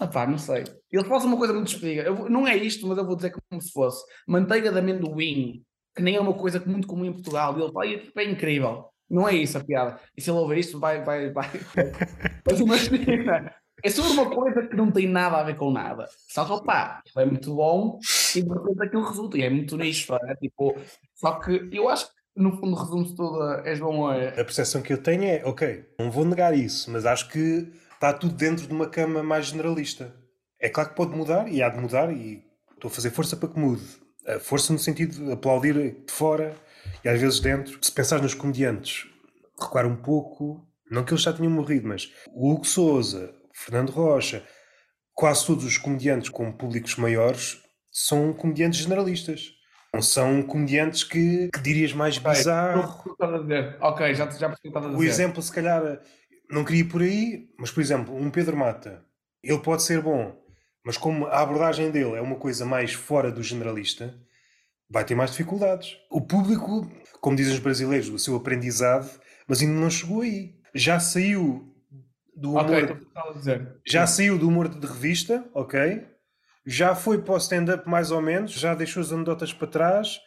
ah 0.00 0.06
pá, 0.06 0.26
não 0.26 0.38
sei. 0.38 0.64
Ele 0.90 1.04
faz 1.04 1.24
uma 1.24 1.36
coisa 1.36 1.52
muito 1.52 1.72
espiga. 1.72 2.10
não 2.28 2.46
é 2.46 2.56
isto, 2.56 2.86
mas 2.86 2.98
eu 2.98 3.06
vou 3.06 3.16
dizer 3.16 3.34
como 3.48 3.60
se 3.60 3.72
fosse. 3.72 4.04
Manteiga 4.26 4.72
de 4.72 4.78
amendoim, 4.78 5.62
que 5.94 6.02
nem 6.02 6.16
é 6.16 6.20
uma 6.20 6.34
coisa 6.34 6.62
muito 6.64 6.86
comum 6.86 7.04
em 7.04 7.12
Portugal. 7.12 7.56
E 7.58 7.62
ele 7.62 7.72
fala, 7.72 7.86
é 7.86 8.30
incrível. 8.30 8.86
Não 9.08 9.28
é 9.28 9.34
isso 9.34 9.58
a 9.58 9.64
piada. 9.64 10.00
E 10.16 10.22
se 10.22 10.30
ele 10.30 10.38
ouvir 10.38 10.58
isto, 10.58 10.80
vai, 10.80 11.04
vai, 11.04 11.30
vai. 11.30 11.48
mas 12.46 12.60
imagina, 12.60 13.54
é 13.84 13.90
sobre 13.90 14.12
uma 14.12 14.30
coisa 14.30 14.66
que 14.66 14.76
não 14.76 14.90
tem 14.90 15.06
nada 15.06 15.36
a 15.36 15.42
ver 15.42 15.56
com 15.56 15.70
nada. 15.70 16.08
Só 16.28 16.44
que, 16.44 16.64
pá, 16.64 17.02
ele 17.14 17.26
é 17.26 17.28
muito 17.28 17.54
bom 17.54 17.98
e 18.34 18.42
de 18.42 18.48
repente 18.48 18.82
aquilo 18.82 19.04
resulta. 19.04 19.36
E 19.36 19.42
é 19.42 19.50
muito 19.50 19.76
nicho, 19.76 20.14
é? 20.14 20.34
Tipo, 20.36 20.74
só 21.14 21.32
que 21.38 21.68
eu 21.72 21.88
acho 21.88 22.06
que 22.06 22.12
no 22.36 22.56
fundo 22.56 22.74
resume-se 22.74 23.14
tudo 23.14 23.42
és 23.64 23.78
bom 23.78 24.06
a... 24.06 24.28
A 24.28 24.44
percepção 24.44 24.80
que 24.80 24.92
eu 24.92 25.02
tenho 25.02 25.24
é, 25.24 25.42
ok, 25.44 25.84
não 25.98 26.10
vou 26.10 26.24
negar 26.24 26.56
isso, 26.56 26.90
mas 26.90 27.04
acho 27.04 27.28
que 27.28 27.70
está 28.02 28.12
tudo 28.12 28.34
dentro 28.34 28.66
de 28.66 28.72
uma 28.72 28.88
cama 28.88 29.22
mais 29.22 29.46
generalista. 29.46 30.12
É 30.58 30.68
claro 30.68 30.90
que 30.90 30.96
pode 30.96 31.16
mudar 31.16 31.46
e 31.46 31.62
há 31.62 31.68
de 31.68 31.78
mudar 31.78 32.12
e 32.12 32.42
estou 32.74 32.90
a 32.90 32.92
fazer 32.92 33.10
força 33.10 33.36
para 33.36 33.48
que 33.48 33.58
mude. 33.58 33.84
A 34.26 34.40
força 34.40 34.72
no 34.72 34.78
sentido 34.78 35.24
de 35.24 35.32
aplaudir 35.32 35.74
de 35.74 36.12
fora 36.12 36.52
e 37.04 37.08
às 37.08 37.20
vezes 37.20 37.38
dentro. 37.38 37.78
Se 37.80 37.92
pensar 37.92 38.20
nos 38.20 38.34
comediantes, 38.34 39.06
recuar 39.60 39.86
um 39.86 39.94
pouco, 39.94 40.66
não 40.90 41.04
que 41.04 41.12
eles 41.12 41.22
já 41.22 41.32
tenham 41.32 41.52
morrido, 41.52 41.86
mas 41.86 42.12
o 42.34 42.50
Hugo 42.50 42.66
Souza, 42.66 43.32
Fernando 43.54 43.90
Rocha, 43.90 44.42
quase 45.14 45.46
todos 45.46 45.64
os 45.64 45.78
comediantes 45.78 46.28
com 46.28 46.50
públicos 46.50 46.96
maiores 46.96 47.62
são 47.88 48.32
comediantes 48.32 48.80
generalistas. 48.80 49.52
Não 49.94 50.02
são 50.02 50.42
comediantes 50.42 51.04
que, 51.04 51.50
que 51.52 51.60
dirias 51.60 51.92
mais 51.92 52.18
bizarro. 52.18 53.04
Ok, 53.80 54.14
já, 54.14 54.28
já 54.30 54.48
percebi 54.48 54.70
o 54.70 54.72
que 54.72 54.78
a 54.78 54.80
dizer. 54.80 54.96
O 54.96 55.04
exemplo, 55.04 55.42
se 55.42 55.52
calhar, 55.52 56.00
não 56.52 56.64
queria 56.64 56.82
ir 56.82 56.84
por 56.84 57.00
aí, 57.00 57.48
mas 57.58 57.70
por 57.70 57.80
exemplo, 57.80 58.14
um 58.14 58.30
Pedro 58.30 58.56
Mata, 58.56 59.02
ele 59.42 59.58
pode 59.58 59.82
ser 59.82 60.02
bom, 60.02 60.38
mas 60.84 60.98
como 60.98 61.26
a 61.26 61.40
abordagem 61.40 61.90
dele 61.90 62.14
é 62.16 62.20
uma 62.20 62.36
coisa 62.36 62.66
mais 62.66 62.92
fora 62.92 63.32
do 63.32 63.42
generalista, 63.42 64.14
vai 64.88 65.04
ter 65.04 65.14
mais 65.14 65.30
dificuldades. 65.30 65.96
O 66.10 66.20
público, 66.20 66.86
como 67.20 67.36
dizem 67.36 67.54
os 67.54 67.58
brasileiros, 67.58 68.08
o 68.10 68.18
seu 68.18 68.36
aprendizado, 68.36 69.10
mas 69.48 69.62
ainda 69.62 69.80
não 69.80 69.88
chegou 69.88 70.20
aí. 70.20 70.54
Já 70.74 71.00
saiu 71.00 71.74
do 72.36 72.50
humor. 72.50 72.64
Okay, 72.64 73.66
já 73.86 74.06
saiu 74.06 74.38
do 74.38 74.46
humor 74.46 74.68
de 74.68 74.86
revista, 74.86 75.44
ok? 75.54 76.06
Já 76.66 76.94
foi 76.94 77.22
para 77.22 77.34
o 77.34 77.38
stand-up 77.38 77.88
mais 77.88 78.10
ou 78.10 78.20
menos, 78.20 78.52
já 78.52 78.74
deixou 78.74 79.00
as 79.00 79.10
anedotas 79.10 79.52
para 79.52 79.66
trás 79.66 80.20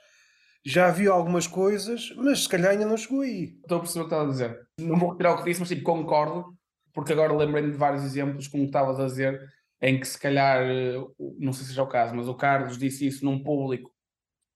já 0.66 0.90
viu 0.90 1.14
algumas 1.14 1.46
coisas, 1.46 2.12
mas 2.18 2.44
se 2.44 2.50
calhar 2.50 2.72
ainda 2.72 2.86
não 2.86 2.98
chegou 2.98 3.22
aí. 3.22 3.56
Estou 3.62 3.78
a 3.78 3.82
perceber 3.82 4.06
o 4.06 4.08
que 4.08 4.14
estava 4.16 4.28
a 4.28 4.32
dizer. 4.32 4.68
Não 4.80 4.98
vou 4.98 5.12
retirar 5.12 5.34
o 5.34 5.38
que 5.38 5.44
disse, 5.44 5.60
mas 5.60 5.70
tipo, 5.70 5.84
concordo, 5.84 6.58
porque 6.92 7.14
agora 7.14 7.36
lembrei-me 7.36 7.72
de 7.72 7.78
vários 7.78 8.04
exemplos, 8.04 8.48
como 8.48 8.66
estavas 8.66 9.00
a 9.00 9.06
dizer, 9.06 9.40
em 9.80 10.00
que 10.00 10.08
se 10.08 10.20
calhar, 10.20 10.64
eh, 10.64 10.96
não 11.38 11.54
sei 11.54 11.64
se 11.64 11.70
seja 11.70 11.84
o 11.84 11.88
caso, 11.88 12.16
mas 12.16 12.28
o 12.28 12.34
Carlos 12.34 12.78
disse 12.80 13.06
isso 13.06 13.24
num 13.24 13.44
público 13.44 13.94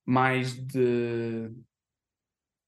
mais 0.04 0.54
de 0.54 1.52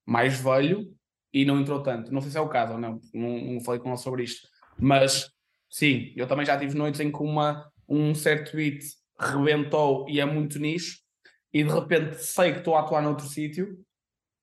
mais 0.06 0.40
velho 0.40 0.94
e 1.34 1.44
não 1.46 1.60
entrou 1.60 1.82
tanto. 1.82 2.14
Não 2.14 2.22
sei 2.22 2.30
se 2.30 2.38
é 2.38 2.42
o 2.42 2.50
caso 2.50 2.74
ou 2.74 2.80
não, 2.80 3.00
não, 3.14 3.54
não 3.54 3.62
falei 3.62 3.80
com 3.80 3.90
ele 3.90 3.98
sobre 3.98 4.24
isto. 4.24 4.48
Mas 4.78 5.32
sim, 5.70 6.14
eu 6.16 6.28
também 6.28 6.46
já 6.46 6.60
tive 6.60 6.76
noites 6.76 7.00
em 7.00 7.12
que 7.12 7.24
uma, 7.24 7.72
um 7.88 8.14
certo 8.14 8.56
beat 8.56 8.84
rebentou 9.18 10.08
e 10.10 10.20
é 10.20 10.26
muito 10.26 10.60
nicho, 10.60 11.00
e 11.54 11.64
de 11.64 11.70
repente 11.70 12.24
sei 12.24 12.52
que 12.52 12.60
estou 12.60 12.76
a 12.76 12.82
atuar 12.82 13.02
noutro 13.02 13.26
sítio, 13.26 13.78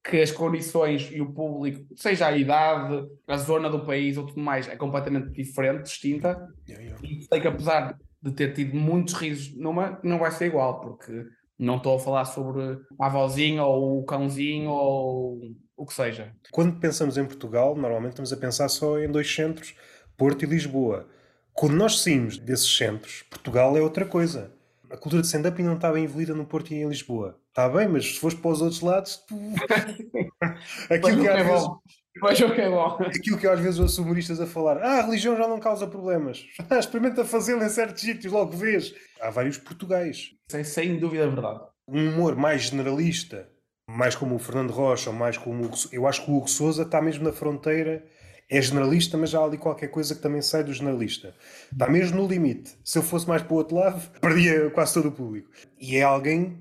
que 0.04 0.20
as 0.20 0.30
condições 0.30 1.10
e 1.12 1.20
o 1.20 1.32
público, 1.32 1.84
seja 1.96 2.28
a 2.28 2.36
idade, 2.36 3.06
a 3.26 3.36
zona 3.36 3.68
do 3.68 3.84
país 3.84 4.16
ou 4.16 4.26
tudo 4.26 4.40
mais, 4.40 4.68
é 4.68 4.76
completamente 4.76 5.30
diferente, 5.30 5.84
distinta. 5.84 6.48
Yeah, 6.66 6.84
yeah. 6.84 7.06
E 7.06 7.22
sei 7.22 7.40
que 7.40 7.48
apesar 7.48 7.98
de 8.22 8.32
ter 8.32 8.52
tido 8.52 8.74
muitos 8.76 9.14
risos 9.14 9.54
numa, 9.56 10.00
não 10.02 10.18
vai 10.18 10.30
ser 10.30 10.46
igual, 10.46 10.80
porque 10.80 11.26
não 11.58 11.76
estou 11.76 11.96
a 11.96 12.00
falar 12.00 12.24
sobre 12.24 12.78
a 12.98 13.06
avózinha 13.06 13.64
ou 13.64 14.00
o 14.00 14.04
cãozinho 14.04 14.70
ou 14.70 15.40
o 15.76 15.86
que 15.86 15.94
seja. 15.94 16.32
Quando 16.52 16.78
pensamos 16.78 17.18
em 17.18 17.24
Portugal, 17.24 17.74
normalmente 17.74 18.12
estamos 18.12 18.32
a 18.32 18.36
pensar 18.36 18.68
só 18.68 18.98
em 18.98 19.10
dois 19.10 19.32
centros, 19.32 19.74
Porto 20.16 20.44
e 20.44 20.46
Lisboa. 20.46 21.08
Quando 21.52 21.74
nós 21.74 22.00
saímos 22.00 22.38
desses 22.38 22.76
centros, 22.76 23.22
Portugal 23.30 23.76
é 23.76 23.80
outra 23.80 24.04
coisa 24.04 24.57
a 24.90 24.96
cultura 24.96 25.22
de 25.22 25.26
stand-up 25.26 25.56
ainda 25.58 25.70
não 25.70 25.76
está 25.76 25.92
bem 25.92 26.04
evoluída 26.04 26.34
no 26.34 26.44
Porto 26.44 26.72
e 26.72 26.76
em 26.76 26.88
Lisboa. 26.88 27.38
Está 27.48 27.68
bem, 27.68 27.88
mas 27.88 28.14
se 28.14 28.20
fores 28.20 28.38
para 28.38 28.50
os 28.50 28.62
outros 28.62 28.80
lados, 28.80 29.16
tu... 29.26 29.34
aquilo, 30.90 31.22
que 31.22 31.28
às 31.28 31.40
é 31.40 31.44
vezes... 31.44 32.54
que 32.54 32.60
é 32.60 32.70
bom. 32.70 32.98
aquilo 33.04 33.38
que 33.38 33.46
às 33.46 33.60
vezes 33.60 33.78
ouço 33.78 34.02
humoristas 34.02 34.40
a 34.40 34.46
falar, 34.46 34.78
ah, 34.78 34.98
a 34.98 35.02
religião 35.02 35.36
já 35.36 35.46
não 35.46 35.60
causa 35.60 35.86
problemas. 35.86 36.44
Experimenta 36.78 37.24
fazê-lo 37.24 37.62
em 37.62 37.68
certos 37.68 38.02
sítios, 38.02 38.32
logo 38.32 38.56
vês. 38.56 38.94
Há 39.20 39.30
vários 39.30 39.58
portugais. 39.58 40.30
Sem, 40.50 40.64
sem 40.64 40.98
dúvida 40.98 41.28
verdade. 41.28 41.60
Um 41.86 42.08
humor 42.10 42.36
mais 42.36 42.62
generalista, 42.62 43.48
mais 43.88 44.14
como 44.14 44.34
o 44.34 44.38
Fernando 44.38 44.70
Rocha, 44.70 45.10
ou 45.10 45.16
mais 45.16 45.36
como 45.36 45.66
o... 45.66 45.70
Eu 45.92 46.06
acho 46.06 46.24
que 46.24 46.30
o 46.30 46.36
Hugo 46.36 46.48
Souza 46.48 46.82
está 46.82 47.00
mesmo 47.00 47.24
na 47.24 47.32
fronteira 47.32 48.04
é 48.50 48.62
generalista, 48.62 49.18
mas 49.18 49.34
há 49.34 49.42
ali 49.44 49.58
qualquer 49.58 49.88
coisa 49.88 50.14
que 50.14 50.22
também 50.22 50.40
sai 50.40 50.64
do 50.64 50.72
generalista. 50.72 51.34
Está 51.70 51.88
mesmo 51.88 52.16
no 52.16 52.26
limite. 52.26 52.76
Se 52.82 52.98
eu 52.98 53.02
fosse 53.02 53.28
mais 53.28 53.42
para 53.42 53.52
o 53.52 53.56
outro 53.56 53.76
lado, 53.76 54.00
perdia 54.20 54.70
quase 54.70 54.94
todo 54.94 55.08
o 55.08 55.12
público. 55.12 55.50
E 55.78 55.96
é 55.96 56.02
alguém 56.02 56.58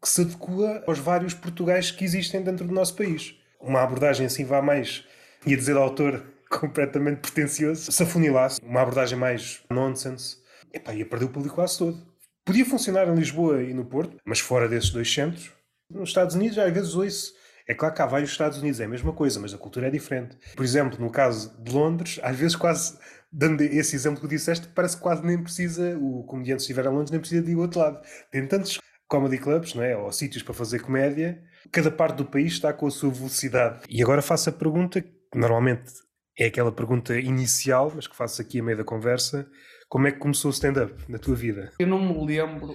que 0.00 0.08
se 0.08 0.22
adequa 0.22 0.82
aos 0.86 0.98
vários 0.98 1.34
portugueses 1.34 1.90
que 1.90 2.04
existem 2.04 2.42
dentro 2.42 2.66
do 2.66 2.72
nosso 2.72 2.96
país. 2.96 3.34
Uma 3.60 3.82
abordagem 3.82 4.26
assim 4.26 4.44
vá 4.44 4.62
mais, 4.62 5.04
ia 5.46 5.56
dizer 5.56 5.76
autor 5.76 6.24
completamente 6.48 7.18
pretencioso, 7.18 7.90
se 7.90 8.02
afunilasse, 8.02 8.60
uma 8.62 8.80
abordagem 8.80 9.18
mais 9.18 9.62
nonsense, 9.70 10.36
epá, 10.72 10.94
ia 10.94 11.04
perder 11.04 11.26
o 11.26 11.30
público 11.30 11.56
quase 11.56 11.78
todo. 11.78 12.16
Podia 12.44 12.64
funcionar 12.64 13.08
em 13.08 13.14
Lisboa 13.14 13.62
e 13.62 13.74
no 13.74 13.84
Porto, 13.84 14.16
mas 14.24 14.38
fora 14.38 14.68
desses 14.68 14.90
dois 14.90 15.12
centros. 15.12 15.50
Nos 15.92 16.10
Estados 16.10 16.36
Unidos, 16.36 16.58
às 16.58 16.72
vezes 16.72 16.94
ouço 16.94 17.34
É 17.68 17.74
claro 17.74 17.94
que 17.94 18.02
há 18.02 18.06
vários 18.06 18.30
Estados 18.30 18.58
Unidos, 18.58 18.80
é 18.80 18.84
a 18.84 18.88
mesma 18.88 19.12
coisa, 19.12 19.40
mas 19.40 19.52
a 19.52 19.58
cultura 19.58 19.88
é 19.88 19.90
diferente. 19.90 20.36
Por 20.54 20.64
exemplo, 20.64 21.00
no 21.00 21.10
caso 21.10 21.60
de 21.62 21.72
Londres, 21.72 22.20
às 22.22 22.36
vezes 22.36 22.54
quase, 22.54 22.96
dando 23.32 23.60
esse 23.62 23.96
exemplo 23.96 24.20
que 24.20 24.28
disseste, 24.28 24.68
parece 24.68 24.96
que 24.96 25.02
quase 25.02 25.24
nem 25.26 25.42
precisa, 25.42 25.98
o 25.98 26.22
comediante 26.24 26.62
se 26.62 26.66
estiver 26.70 26.86
a 26.86 26.90
Londres 26.90 27.10
nem 27.10 27.18
precisa 27.18 27.42
de 27.42 27.50
ir 27.50 27.54
ao 27.54 27.62
outro 27.62 27.80
lado. 27.80 28.00
Tem 28.30 28.46
tantos 28.46 28.78
comedy 29.08 29.38
clubs, 29.38 29.74
não 29.74 29.82
é? 29.82 29.96
ou 29.96 30.10
sítios 30.12 30.42
para 30.42 30.54
fazer 30.54 30.80
comédia, 30.80 31.42
cada 31.72 31.90
parte 31.90 32.16
do 32.16 32.24
país 32.24 32.52
está 32.52 32.72
com 32.72 32.86
a 32.86 32.90
sua 32.90 33.10
velocidade. 33.10 33.82
E 33.88 34.02
agora 34.02 34.22
faço 34.22 34.48
a 34.48 34.52
pergunta, 34.52 35.00
que 35.00 35.10
normalmente 35.34 35.92
é 36.38 36.46
aquela 36.46 36.70
pergunta 36.70 37.18
inicial, 37.18 37.92
mas 37.94 38.06
que 38.06 38.16
faço 38.16 38.42
aqui 38.42 38.60
a 38.60 38.62
meio 38.62 38.78
da 38.78 38.84
conversa, 38.84 39.48
como 39.88 40.06
é 40.06 40.12
que 40.12 40.18
começou 40.18 40.50
o 40.50 40.54
stand-up 40.54 40.94
na 41.08 41.18
tua 41.18 41.34
vida? 41.34 41.72
Eu 41.78 41.86
não 41.86 42.00
me 42.00 42.26
lembro 42.26 42.74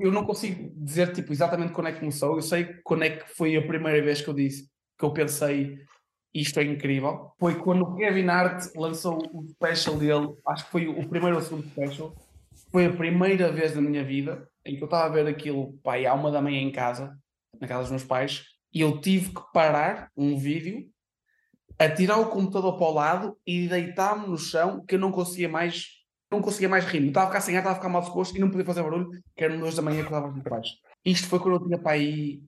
eu 0.00 0.12
não 0.12 0.24
consigo 0.24 0.72
dizer 0.76 1.12
tipo, 1.12 1.32
exatamente 1.32 1.72
quando 1.72 1.88
é 1.88 1.92
que 1.92 2.00
começou, 2.00 2.36
eu 2.36 2.42
sei 2.42 2.64
quando 2.84 3.04
é 3.04 3.10
que 3.10 3.28
foi 3.34 3.56
a 3.56 3.66
primeira 3.66 4.02
vez 4.02 4.20
que 4.20 4.28
eu 4.28 4.34
disse 4.34 4.68
que 4.98 5.04
eu 5.04 5.12
pensei 5.12 5.78
isto 6.32 6.60
é 6.60 6.64
incrível. 6.64 7.32
Foi 7.38 7.56
quando 7.56 7.82
o 7.82 7.96
Kevin 7.96 8.28
Hart 8.28 8.66
lançou 8.76 9.18
o 9.32 9.48
special 9.48 9.96
dele, 9.96 10.34
acho 10.46 10.64
que 10.64 10.70
foi 10.70 10.86
o 10.86 11.08
primeiro 11.08 11.36
ou 11.36 11.42
segundo 11.42 11.66
special. 11.68 12.14
Foi 12.70 12.86
a 12.86 12.92
primeira 12.92 13.50
vez 13.50 13.74
da 13.74 13.80
minha 13.80 14.04
vida 14.04 14.48
em 14.64 14.76
que 14.76 14.82
eu 14.82 14.86
estava 14.86 15.06
a 15.06 15.08
ver 15.08 15.26
aquilo, 15.26 15.72
pai, 15.82 16.06
à 16.06 16.14
uma 16.14 16.30
da 16.30 16.40
manhã 16.40 16.60
em 16.60 16.70
casa, 16.70 17.18
na 17.60 17.66
casa 17.66 17.82
dos 17.82 17.90
meus 17.90 18.04
pais, 18.04 18.44
e 18.72 18.80
eu 18.80 19.00
tive 19.00 19.30
que 19.30 19.40
parar 19.52 20.10
um 20.16 20.36
vídeo, 20.36 20.88
atirar 21.78 22.20
o 22.20 22.28
computador 22.28 22.76
para 22.76 22.86
o 22.86 22.92
lado 22.92 23.38
e 23.46 23.66
deitar-me 23.66 24.28
no 24.28 24.38
chão 24.38 24.84
que 24.86 24.94
eu 24.94 24.98
não 24.98 25.10
conseguia 25.10 25.48
mais 25.48 25.99
não 26.30 26.40
conseguia 26.40 26.68
mais 26.68 26.84
rir, 26.84 27.08
estava 27.08 27.26
a 27.26 27.28
ficar 27.28 27.40
sem 27.40 27.56
ar, 27.56 27.60
estava 27.60 27.74
a 27.74 27.78
ficar 27.78 27.88
mal 27.88 28.02
disposto 28.02 28.36
e 28.36 28.38
não 28.38 28.48
podia 28.48 28.64
fazer 28.64 28.82
barulho, 28.82 29.10
que 29.36 29.44
eram 29.44 29.58
duas 29.58 29.74
da 29.74 29.82
manhã 29.82 30.00
que 30.00 30.06
estava 30.06 30.30
meus 30.30 30.44
pais. 30.44 30.68
Isto 31.04 31.28
foi 31.28 31.40
quando 31.40 31.56
eu 31.56 31.64
tinha 31.64 31.78
para 31.78 31.92
aí 31.92 32.42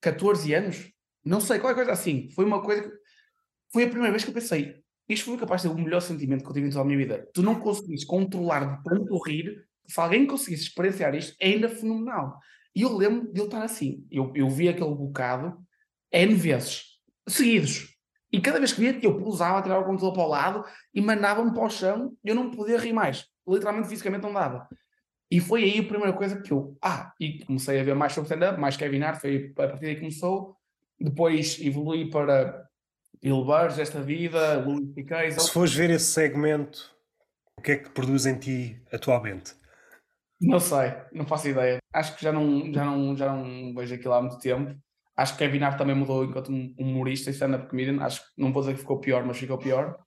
14 0.00 0.54
anos, 0.54 0.90
não 1.24 1.40
sei, 1.40 1.58
qualquer 1.58 1.76
coisa 1.76 1.92
assim. 1.92 2.30
Foi 2.30 2.44
uma 2.44 2.62
coisa 2.62 2.82
que. 2.82 3.00
Foi 3.72 3.84
a 3.84 3.88
primeira 3.88 4.10
vez 4.10 4.24
que 4.24 4.30
eu 4.30 4.34
pensei, 4.34 4.80
isto 5.08 5.26
foi 5.26 5.36
capaz 5.36 5.62
de 5.62 5.68
ser 5.68 5.74
o 5.74 5.78
melhor 5.78 6.00
sentimento 6.00 6.42
que 6.42 6.50
eu 6.50 6.54
tive 6.54 6.68
em 6.68 6.70
toda 6.70 6.82
a 6.82 6.84
minha 6.84 6.98
vida. 6.98 7.28
Tu 7.34 7.42
não 7.42 7.60
conseguiste 7.60 8.06
controlar 8.06 8.76
de 8.76 8.82
tanto 8.84 9.22
rir, 9.22 9.64
se 9.86 10.00
alguém 10.00 10.26
conseguisse 10.26 10.64
experienciar 10.64 11.14
isto, 11.14 11.36
é 11.40 11.48
ainda 11.48 11.68
fenomenal. 11.68 12.38
E 12.74 12.82
eu 12.82 12.96
lembro 12.96 13.32
de 13.32 13.40
ele 13.40 13.46
estar 13.46 13.62
assim. 13.62 14.06
Eu, 14.10 14.32
eu 14.34 14.48
vi 14.48 14.68
aquele 14.68 14.94
bocado 14.94 15.58
N 16.12 16.34
vezes, 16.34 16.84
seguidos. 17.28 17.96
E 18.32 18.40
cada 18.40 18.58
vez 18.58 18.72
que 18.72 18.80
via, 18.80 18.98
eu 19.02 19.18
pousava, 19.18 19.62
tirava 19.62 19.80
o 19.80 19.84
computador 19.84 20.12
para 20.12 20.22
o 20.22 20.28
lado 20.28 20.64
e 20.94 21.00
mandava-me 21.00 21.52
para 21.52 21.64
o 21.64 21.70
chão 21.70 22.16
e 22.24 22.28
eu 22.28 22.34
não 22.34 22.50
podia 22.50 22.78
rir 22.78 22.92
mais. 22.92 23.26
Literalmente, 23.46 23.88
fisicamente, 23.88 24.22
não 24.22 24.32
dava. 24.32 24.68
E 25.30 25.40
foi 25.40 25.64
aí 25.64 25.78
a 25.78 25.84
primeira 25.84 26.12
coisa 26.12 26.40
que 26.40 26.52
eu. 26.52 26.76
Ah, 26.82 27.12
e 27.18 27.44
comecei 27.44 27.80
a 27.80 27.84
ver 27.84 27.94
mais 27.94 28.12
sobre 28.12 28.26
stand-up, 28.28 28.60
mais 28.60 28.76
Kevin 28.76 29.02
Hart, 29.02 29.20
foi 29.20 29.52
a 29.52 29.54
partir 29.54 29.86
daí 29.86 29.94
que 29.94 30.00
começou. 30.00 30.56
Depois 30.98 31.58
evolui 31.60 32.10
para 32.10 32.68
Bill 33.22 33.44
Burrs, 33.44 33.78
esta 33.78 34.00
vida, 34.02 34.64
Louis 34.64 34.92
C.K. 34.94 35.30
Se 35.32 35.52
fores 35.52 35.72
ver 35.72 35.90
esse 35.90 36.06
segmento, 36.06 36.94
o 37.56 37.62
que 37.62 37.72
é 37.72 37.76
que 37.76 37.90
produz 37.90 38.26
em 38.26 38.38
ti 38.38 38.82
atualmente? 38.92 39.54
Não 40.40 40.58
sei, 40.58 40.94
não 41.12 41.26
faço 41.26 41.48
ideia. 41.48 41.78
Acho 41.92 42.16
que 42.16 42.22
já 42.22 42.32
não, 42.32 42.72
já 42.72 42.84
não, 42.84 43.16
já 43.16 43.32
não 43.32 43.74
vejo 43.74 43.94
aquilo 43.94 44.14
há 44.14 44.22
muito 44.22 44.38
tempo. 44.38 44.74
Acho 45.20 45.36
que 45.36 45.44
Kevin 45.44 45.62
Hart 45.62 45.76
também 45.76 45.94
mudou 45.94 46.24
enquanto 46.24 46.48
humorista 46.78 47.28
e 47.28 47.34
stand-up 47.34 47.68
comedian. 47.68 48.02
Acho 48.02 48.22
que 48.22 48.28
não 48.38 48.50
vou 48.54 48.62
dizer 48.62 48.72
que 48.72 48.80
ficou 48.80 48.98
pior, 48.98 49.22
mas 49.22 49.36
ficou 49.36 49.58
pior. 49.58 49.98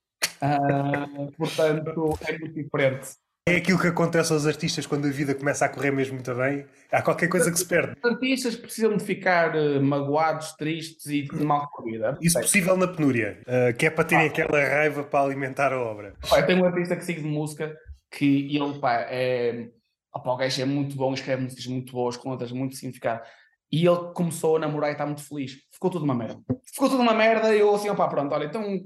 Uh, 0.42 1.32
portanto, 1.38 2.18
é 2.28 2.40
muito 2.40 2.56
diferente. 2.56 3.10
É 3.48 3.58
aquilo 3.58 3.78
que 3.78 3.88
acontece 3.88 4.34
aos 4.34 4.48
artistas 4.48 4.88
quando 4.88 5.06
a 5.06 5.12
vida 5.12 5.36
começa 5.36 5.66
a 5.66 5.70
correr 5.70 5.92
mesmo 5.92 6.16
muito 6.16 6.34
bem. 6.34 6.66
Há 6.92 7.04
qualquer 7.04 7.28
coisa 7.28 7.52
que 7.52 7.60
se 7.60 7.68
perde. 7.68 7.94
Os 8.04 8.12
artistas 8.12 8.56
precisam 8.56 8.98
de 8.98 9.04
ficar 9.04 9.56
uh, 9.56 9.80
magoados, 9.84 10.54
tristes 10.54 11.06
e 11.06 11.22
de 11.22 11.44
mal 11.44 11.70
com 11.70 11.84
a 11.84 11.86
vida. 11.86 12.18
Isso 12.20 12.40
possível 12.40 12.76
na 12.76 12.88
penúria, 12.88 13.40
uh, 13.42 13.78
que 13.78 13.86
é 13.86 13.92
para 13.92 14.06
terem 14.06 14.26
ah. 14.26 14.30
aquela 14.30 14.68
raiva 14.68 15.04
para 15.04 15.26
alimentar 15.26 15.72
a 15.72 15.80
obra. 15.80 16.16
Eu 16.36 16.46
tenho 16.48 16.64
um 16.64 16.66
artista 16.66 16.96
que 16.96 17.06
sigo 17.06 17.22
de 17.22 17.28
música 17.28 17.72
que 18.10 18.58
ele 18.58 18.80
pá, 18.80 19.06
é. 19.10 19.70
Opa, 20.16 20.32
o 20.32 20.38
gajo 20.38 20.62
é 20.62 20.66
muito 20.66 20.96
bom, 20.96 21.14
escreve 21.14 21.44
músicas 21.44 21.68
muito 21.68 21.92
boas, 21.92 22.18
com 22.18 22.32
letras 22.32 22.52
muito 22.52 22.76
significadas. 22.76 23.28
E 23.74 23.88
ele 23.88 24.14
começou 24.14 24.58
a 24.58 24.60
namorar 24.60 24.92
e 24.92 24.94
está 24.94 25.04
muito 25.04 25.28
feliz. 25.28 25.58
Ficou 25.72 25.90
tudo 25.90 26.06
uma 26.06 26.14
merda. 26.14 26.40
Ficou 26.64 26.88
tudo 26.88 27.02
uma 27.02 27.16
merda 27.16 27.56
e 27.56 27.60
eu 27.60 27.74
assim, 27.74 27.90
opá, 27.90 28.08
pronto, 28.08 28.32
olha, 28.32 28.46
então 28.46 28.80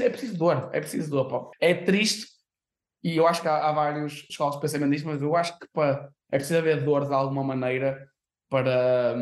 é 0.00 0.08
preciso 0.08 0.38
dor, 0.38 0.70
é 0.72 0.78
preciso 0.78 1.10
dor, 1.10 1.26
pá. 1.26 1.50
É 1.60 1.74
triste 1.74 2.28
e 3.02 3.16
eu 3.16 3.26
acho 3.26 3.42
que 3.42 3.48
há, 3.48 3.68
há 3.68 3.72
vários 3.72 4.24
escolas 4.30 4.54
de 4.54 4.60
pensamento 4.60 4.92
disto, 4.92 5.06
mas 5.08 5.20
eu 5.20 5.34
acho 5.34 5.58
que 5.58 5.66
pá, 5.72 6.08
é 6.30 6.36
preciso 6.36 6.60
haver 6.60 6.84
dor 6.84 7.08
de 7.08 7.12
alguma 7.12 7.42
maneira 7.42 8.08
para, 8.48 9.16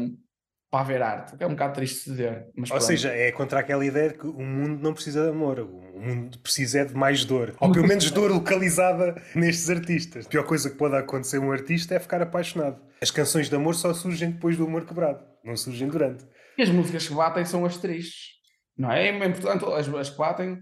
para 0.70 0.80
haver 0.80 1.00
arte. 1.00 1.34
É 1.40 1.46
um 1.46 1.52
bocado 1.52 1.76
triste 1.76 2.10
dizer. 2.10 2.50
Mas 2.54 2.70
Ou 2.70 2.80
seja, 2.82 3.08
é 3.08 3.32
contra 3.32 3.60
aquela 3.60 3.86
ideia 3.86 4.10
de 4.10 4.18
que 4.18 4.26
o 4.26 4.42
mundo 4.42 4.82
não 4.82 4.92
precisa 4.92 5.22
de 5.22 5.30
amor, 5.30 5.60
o 5.60 5.98
mundo 5.98 6.38
precisa 6.40 6.80
é 6.80 6.84
de 6.84 6.94
mais 6.94 7.24
dor. 7.24 7.54
Ou 7.58 7.72
pelo 7.72 7.88
menos 7.88 8.10
dor 8.10 8.30
localizada 8.30 9.14
nestes 9.34 9.70
artistas. 9.70 10.26
A 10.26 10.28
pior 10.28 10.44
coisa 10.44 10.68
que 10.68 10.76
pode 10.76 10.94
acontecer 10.94 11.38
a 11.38 11.40
um 11.40 11.50
artista 11.50 11.94
é 11.94 11.98
ficar 11.98 12.20
apaixonado. 12.20 12.84
As 13.00 13.10
canções 13.10 13.48
de 13.48 13.56
amor 13.56 13.74
só 13.74 13.92
surgem 13.92 14.30
depois 14.30 14.56
do 14.56 14.64
amor 14.64 14.86
quebrado, 14.86 15.24
não 15.44 15.56
surgem 15.56 15.88
durante. 15.88 16.24
E 16.56 16.62
as 16.62 16.70
músicas 16.70 17.06
que 17.06 17.14
batem 17.14 17.44
são 17.44 17.64
as 17.64 17.76
tristes. 17.76 18.36
Não 18.76 18.90
é? 18.90 19.08
É 19.08 19.26
importante, 19.26 19.64
as, 19.64 19.88
as 19.88 20.10
que 20.10 20.18
batem, 20.18 20.60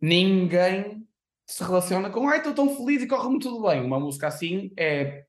ninguém 0.00 1.06
se 1.46 1.62
relaciona 1.64 2.10
com 2.10 2.28
ai, 2.28 2.38
estou 2.38 2.52
tão 2.52 2.76
feliz 2.76 3.02
e 3.02 3.06
corre-me 3.06 3.38
tudo 3.38 3.66
bem. 3.66 3.80
Uma 3.80 3.98
música 3.98 4.26
assim 4.26 4.70
é 4.76 5.24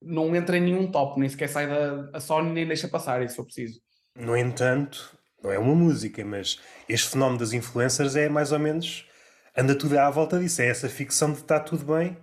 não 0.00 0.36
entra 0.36 0.58
em 0.58 0.60
nenhum 0.60 0.90
top, 0.90 1.18
nem 1.18 1.28
sequer 1.28 1.48
sai 1.48 1.66
da 1.66 2.10
a 2.12 2.20
Sony 2.20 2.52
nem 2.52 2.66
deixa 2.66 2.86
passar, 2.86 3.22
isso 3.22 3.36
for 3.36 3.44
preciso. 3.44 3.80
No 4.14 4.36
entanto, 4.36 5.16
não 5.42 5.50
é 5.50 5.58
uma 5.58 5.74
música, 5.74 6.24
mas 6.24 6.60
este 6.88 7.10
fenómeno 7.10 7.38
das 7.38 7.52
influencers 7.52 8.14
é 8.14 8.28
mais 8.28 8.52
ou 8.52 8.58
menos 8.58 9.08
anda 9.56 9.74
tudo 9.74 9.96
à 9.98 10.10
volta 10.10 10.38
disso, 10.38 10.60
é 10.62 10.66
essa 10.66 10.88
ficção 10.88 11.32
de 11.32 11.38
estar 11.38 11.60
tudo 11.60 11.84
bem 11.84 12.16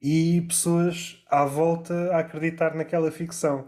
e 0.00 0.42
pessoas 0.42 1.22
à 1.28 1.44
volta 1.44 2.12
a 2.12 2.20
acreditar 2.20 2.74
naquela 2.74 3.10
ficção. 3.10 3.66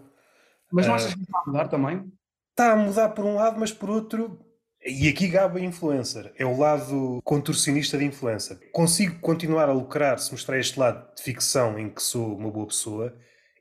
Mas 0.72 0.86
não 0.86 0.94
achas 0.94 1.14
que 1.14 1.22
está 1.22 1.38
a 1.38 1.46
mudar 1.46 1.68
também? 1.68 2.12
Está 2.50 2.72
a 2.72 2.76
mudar 2.76 3.08
por 3.10 3.24
um 3.24 3.34
lado, 3.34 3.58
mas 3.58 3.72
por 3.72 3.90
outro. 3.90 4.38
E 4.84 5.08
aqui 5.08 5.28
gaba 5.28 5.58
a 5.58 5.62
influencer. 5.62 6.32
É 6.36 6.46
o 6.46 6.56
lado 6.56 7.20
contorcionista 7.24 7.98
de 7.98 8.04
influencer. 8.04 8.58
Consigo 8.72 9.18
continuar 9.20 9.68
a 9.68 9.72
lucrar 9.72 10.18
se 10.18 10.32
mostrar 10.32 10.58
este 10.58 10.78
lado 10.78 11.14
de 11.14 11.22
ficção 11.22 11.78
em 11.78 11.90
que 11.90 12.02
sou 12.02 12.36
uma 12.36 12.50
boa 12.50 12.66
pessoa 12.66 13.14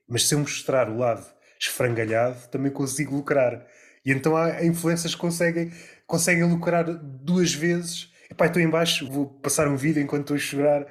mas 0.09 0.27
se 0.27 0.33
eu 0.33 0.39
mostrar 0.39 0.89
o 0.89 0.97
lado 0.97 1.23
esfrangalhado, 1.59 2.47
também 2.49 2.71
consigo 2.71 3.15
lucrar. 3.15 3.65
E 4.03 4.11
então 4.11 4.35
há 4.35 4.65
influências 4.65 5.13
que 5.13 5.21
conseguem, 5.21 5.71
conseguem 6.07 6.43
lucrar 6.43 6.85
duas 6.85 7.53
vezes. 7.53 8.11
Epá, 8.29 8.47
estou 8.47 8.61
em 8.61 8.69
baixo, 8.69 9.07
vou 9.09 9.27
passar 9.27 9.67
um 9.67 9.77
vídeo 9.77 10.01
enquanto 10.01 10.33
estou 10.33 10.35
a 10.35 10.39
chorar. 10.39 10.87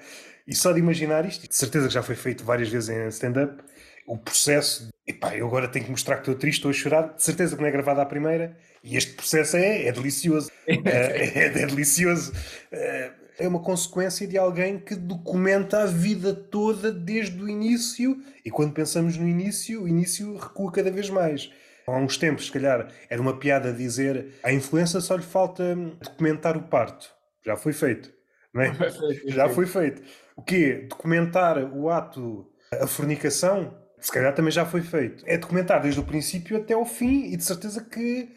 E 0.48 0.54
só 0.54 0.72
de 0.72 0.78
imaginar 0.78 1.26
isto, 1.26 1.46
de 1.46 1.54
certeza 1.54 1.88
que 1.88 1.92
já 1.94 2.02
foi 2.02 2.14
feito 2.14 2.42
várias 2.42 2.70
vezes 2.70 2.88
em 2.88 3.06
stand-up, 3.08 3.62
o 4.06 4.16
processo, 4.16 4.88
epá, 5.06 5.36
eu 5.36 5.46
agora 5.46 5.68
tenho 5.68 5.84
que 5.84 5.90
mostrar 5.90 6.16
que 6.16 6.22
estou 6.22 6.34
triste, 6.34 6.60
estou 6.60 6.70
a 6.70 6.74
chorar, 6.74 7.14
de 7.14 7.22
certeza 7.22 7.54
que 7.54 7.60
não 7.60 7.68
é 7.68 7.70
gravado 7.70 8.00
à 8.00 8.06
primeira, 8.06 8.56
e 8.82 8.96
este 8.96 9.12
processo 9.12 9.58
é, 9.58 9.86
é 9.86 9.92
delicioso. 9.92 10.50
é, 10.66 11.44
é, 11.44 11.66
delicioso. 11.66 12.32
É, 12.72 13.10
é 13.40 13.46
uma 13.46 13.60
consequência 13.60 14.26
de 14.26 14.38
alguém 14.38 14.78
que 14.78 14.94
documenta 14.94 15.82
a 15.82 15.86
vida 15.86 16.32
toda 16.32 16.90
desde 16.90 17.42
o 17.42 17.46
início. 17.46 18.16
E 18.42 18.50
quando 18.50 18.72
pensamos 18.72 19.18
no 19.18 19.28
início, 19.28 19.82
o 19.82 19.88
início 19.88 20.34
recua 20.38 20.72
cada 20.72 20.90
vez 20.90 21.10
mais. 21.10 21.52
Há 21.86 21.96
uns 21.98 22.16
tempos, 22.16 22.46
se 22.46 22.52
calhar, 22.52 22.88
era 23.10 23.20
uma 23.20 23.38
piada 23.38 23.70
dizer 23.70 24.34
à 24.42 24.50
influência 24.50 25.00
só 25.00 25.14
lhe 25.14 25.22
falta 25.22 25.74
documentar 25.74 26.56
o 26.56 26.62
parto. 26.62 27.10
Já 27.44 27.54
foi 27.54 27.74
feito. 27.74 28.10
Não 28.52 28.62
é? 28.62 28.72
Já 29.28 29.48
foi 29.50 29.66
feito. 29.66 30.02
O 30.38 30.42
quê? 30.42 30.86
Documentar 30.88 31.58
o 31.74 31.90
ato, 31.90 32.46
a 32.72 32.86
fornicação, 32.86 33.76
se 33.98 34.12
calhar 34.12 34.32
também 34.32 34.52
já 34.52 34.64
foi 34.64 34.82
feito. 34.82 35.24
É 35.26 35.36
documentar 35.36 35.82
desde 35.82 35.98
o 35.98 36.04
princípio 36.04 36.56
até 36.56 36.74
ao 36.74 36.86
fim 36.86 37.24
e 37.32 37.36
de 37.36 37.42
certeza 37.42 37.84
que 37.84 38.28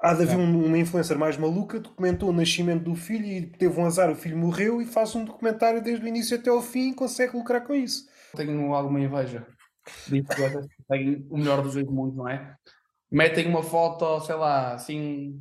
Há 0.00 0.14
de 0.14 0.22
haver 0.22 0.36
um, 0.36 0.64
uma 0.64 0.78
influencer 0.78 1.18
mais 1.18 1.36
maluca, 1.36 1.80
documentou 1.80 2.28
o 2.28 2.32
nascimento 2.32 2.84
do 2.84 2.94
filho 2.94 3.26
e 3.26 3.46
teve 3.46 3.80
um 3.80 3.84
azar, 3.84 4.08
o 4.08 4.14
filho 4.14 4.36
morreu 4.36 4.80
e 4.80 4.86
faz 4.86 5.12
um 5.16 5.24
documentário 5.24 5.82
desde 5.82 6.04
o 6.04 6.08
início 6.08 6.38
até 6.38 6.48
ao 6.48 6.62
fim 6.62 6.90
e 6.90 6.94
consegue 6.94 7.36
lucrar 7.36 7.66
com 7.66 7.74
isso. 7.74 8.06
Tenho 8.36 8.72
alguma 8.72 9.00
inveja 9.00 9.44
influencers 10.12 10.66
que 10.66 10.82
têm 10.88 11.26
o 11.28 11.36
melhor 11.36 11.62
dos 11.62 11.74
dois 11.74 11.86
mundos, 11.86 12.16
não 12.16 12.28
é? 12.28 12.54
Metem 13.10 13.48
uma 13.48 13.62
foto, 13.62 14.20
sei 14.20 14.34
lá, 14.34 14.74
assim. 14.74 15.40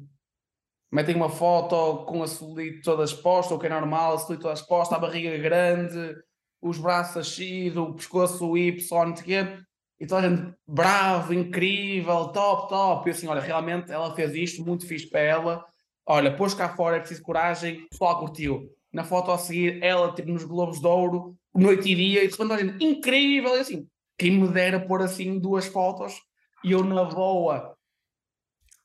Metem 0.91 1.15
uma 1.15 1.29
foto 1.29 2.05
com 2.05 2.23
a 2.23 2.27
celulite 2.27 2.81
toda 2.81 3.03
exposta, 3.03 3.53
o 3.53 3.59
que 3.59 3.65
é 3.65 3.69
normal, 3.69 4.13
a 4.13 4.17
celulite 4.19 4.41
toda 4.41 4.53
exposta, 4.53 4.95
a 4.95 4.99
barriga 4.99 5.37
grande, 5.37 6.15
os 6.61 6.77
braços 6.77 7.17
ascidos, 7.17 7.83
o 7.83 7.93
pescoço 7.93 8.57
Y, 8.57 9.05
não 9.05 9.15
sei 9.15 9.67
e 9.99 10.05
toda 10.05 10.27
a 10.27 10.29
gente, 10.29 10.53
bravo, 10.67 11.33
incrível, 11.33 12.27
top, 12.27 12.69
top. 12.69 13.09
E 13.09 13.11
assim, 13.11 13.27
olha, 13.27 13.41
realmente 13.41 13.91
ela 13.91 14.13
fez 14.13 14.35
isto, 14.35 14.63
muito 14.63 14.85
fixe 14.85 15.09
para 15.09 15.21
ela. 15.21 15.65
Olha, 16.05 16.35
pôs 16.35 16.53
cá 16.53 16.69
fora, 16.75 16.97
é 16.97 16.99
preciso 16.99 17.23
coragem. 17.23 17.83
O 17.85 17.89
pessoal 17.89 18.19
curtiu. 18.19 18.71
Na 18.93 19.03
foto 19.03 19.31
a 19.31 19.37
seguir, 19.37 19.83
ela, 19.83 20.13
tipo, 20.13 20.29
nos 20.29 20.43
Globos 20.43 20.79
de 20.79 20.87
Ouro, 20.87 21.35
noite 21.53 21.91
e 21.91 21.95
dia, 21.95 22.23
e 22.23 22.27
de 22.27 22.37
repente, 22.37 22.65
gente, 22.65 22.85
incrível. 22.85 23.57
E 23.57 23.59
assim, 23.59 23.87
quem 24.17 24.31
me 24.31 24.47
dera 24.47 24.79
pôr 24.79 25.01
assim 25.01 25.39
duas 25.39 25.65
fotos 25.65 26.21
e 26.63 26.71
eu 26.71 26.83
na 26.83 27.03
boa 27.03 27.75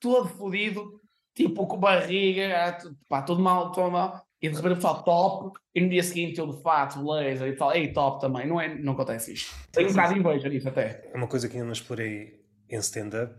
todo 0.00 0.28
fodido, 0.28 1.00
tipo 1.34 1.66
com 1.66 1.78
barriga, 1.78 2.54
ah, 2.54 2.90
pá, 3.08 3.22
todo 3.22 3.40
mal, 3.40 3.72
todo 3.72 3.90
mal, 3.90 4.24
e 4.40 4.48
de 4.48 4.56
repente 4.56 4.80
falo 4.80 5.02
top, 5.02 5.58
e 5.74 5.80
no 5.80 5.88
dia 5.88 6.02
seguinte 6.02 6.38
eu 6.38 6.46
de 6.46 6.60
fato, 6.62 7.02
blazer, 7.02 7.52
e 7.52 7.56
falo, 7.56 7.72
ei, 7.72 7.92
top 7.92 8.20
também, 8.20 8.46
não, 8.46 8.60
é, 8.60 8.74
não 8.74 8.92
acontece 8.92 9.32
isto. 9.32 9.54
Tenho 9.70 9.88
um 9.88 9.92
bocado 9.92 10.14
de 10.14 10.20
inveja 10.20 10.48
nisso 10.48 10.68
até. 10.68 11.08
É 11.12 11.16
uma 11.16 11.28
coisa 11.28 11.48
que 11.48 11.56
eu 11.56 11.64
não 11.64 11.72
explorei 11.72 12.40
em 12.68 12.78
stand-up. 12.78 13.34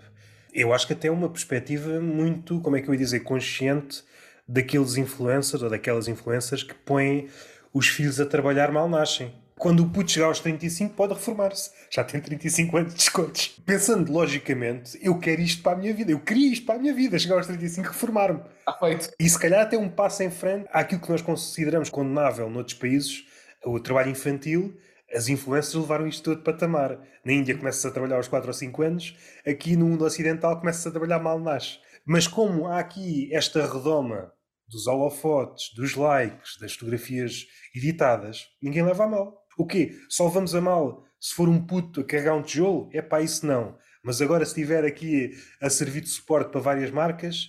Eu 0.53 0.71
acho 0.71 0.87
que 0.87 0.93
até 0.93 1.09
uma 1.09 1.29
perspectiva 1.29 1.99
muito, 1.99 2.61
como 2.61 2.75
é 2.77 2.81
que 2.81 2.87
eu 2.87 2.93
ia 2.93 2.99
dizer, 2.99 3.21
consciente 3.21 4.03
daqueles 4.47 4.97
influencers 4.97 5.63
ou 5.63 5.69
daquelas 5.69 6.07
influências 6.07 6.63
que 6.63 6.73
põem 6.73 7.27
os 7.73 7.87
filhos 7.87 8.19
a 8.19 8.25
trabalhar 8.25 8.71
mal 8.71 8.87
nascem. 8.87 9.33
Quando 9.57 9.83
o 9.83 9.89
puto 9.89 10.11
chegar 10.11 10.27
aos 10.27 10.39
35 10.39 10.93
pode 10.95 11.13
reformar-se. 11.13 11.71
Já 11.89 12.03
tem 12.03 12.19
35 12.19 12.77
anos 12.77 12.91
de 12.91 12.97
descontos. 12.97 13.47
Pensando 13.65 14.11
logicamente, 14.11 14.97
eu 15.01 15.17
quero 15.19 15.41
isto 15.41 15.61
para 15.61 15.73
a 15.73 15.75
minha 15.75 15.93
vida. 15.93 16.11
Eu 16.11 16.19
queria 16.19 16.51
isto 16.51 16.65
para 16.65 16.75
a 16.75 16.79
minha 16.79 16.93
vida. 16.93 17.17
Chegar 17.17 17.35
aos 17.35 17.47
35 17.47 17.87
reformar-me. 17.87 18.41
Feito. 18.79 19.11
E 19.19 19.29
se 19.29 19.39
calhar 19.39 19.61
até 19.61 19.77
um 19.77 19.89
passo 19.89 20.23
em 20.23 20.31
frente 20.31 20.67
àquilo 20.71 21.01
que 21.01 21.09
nós 21.09 21.21
consideramos 21.21 21.89
condenável 21.89 22.49
noutros 22.49 22.77
países, 22.77 23.25
o 23.63 23.79
trabalho 23.79 24.09
infantil, 24.09 24.75
as 25.13 25.29
influências 25.29 25.75
levaram 25.75 26.07
isto 26.07 26.23
todo 26.23 26.43
para 26.43 26.53
patamar. 26.53 26.99
Na 27.23 27.31
Índia 27.31 27.57
começa-se 27.57 27.87
a 27.87 27.91
trabalhar 27.91 28.17
aos 28.17 28.27
4 28.27 28.47
ou 28.47 28.53
5 28.53 28.81
anos, 28.81 29.15
aqui 29.47 29.75
no 29.75 29.85
mundo 29.85 30.03
ocidental 30.03 30.59
começa-se 30.59 30.87
a 30.87 30.91
trabalhar 30.91 31.19
mal 31.19 31.39
nasce. 31.39 31.77
Mas 32.05 32.27
como 32.27 32.67
há 32.67 32.79
aqui 32.79 33.33
esta 33.33 33.65
redoma 33.65 34.33
dos 34.67 34.87
holofotes, 34.87 35.73
dos 35.75 35.95
likes, 35.95 36.57
das 36.59 36.73
fotografias 36.73 37.45
editadas, 37.75 38.47
ninguém 38.61 38.83
leva 38.83 39.03
a 39.05 39.07
mal. 39.07 39.42
O 39.57 39.65
quê? 39.65 39.97
Só 40.09 40.27
vamos 40.27 40.55
a 40.55 40.61
mal 40.61 41.05
se 41.19 41.33
for 41.33 41.47
um 41.47 41.65
puto 41.65 42.01
a 42.01 42.03
carregar 42.03 42.35
um 42.35 42.41
tijolo? 42.41 42.89
É 42.91 43.01
pá, 43.01 43.21
isso 43.21 43.45
não. 43.45 43.77
Mas 44.03 44.21
agora, 44.21 44.43
se 44.45 44.51
estiver 44.51 44.83
aqui 44.83 45.31
a 45.61 45.69
servir 45.69 46.01
de 46.01 46.09
suporte 46.09 46.51
para 46.51 46.59
várias 46.59 46.91
marcas, 46.91 47.47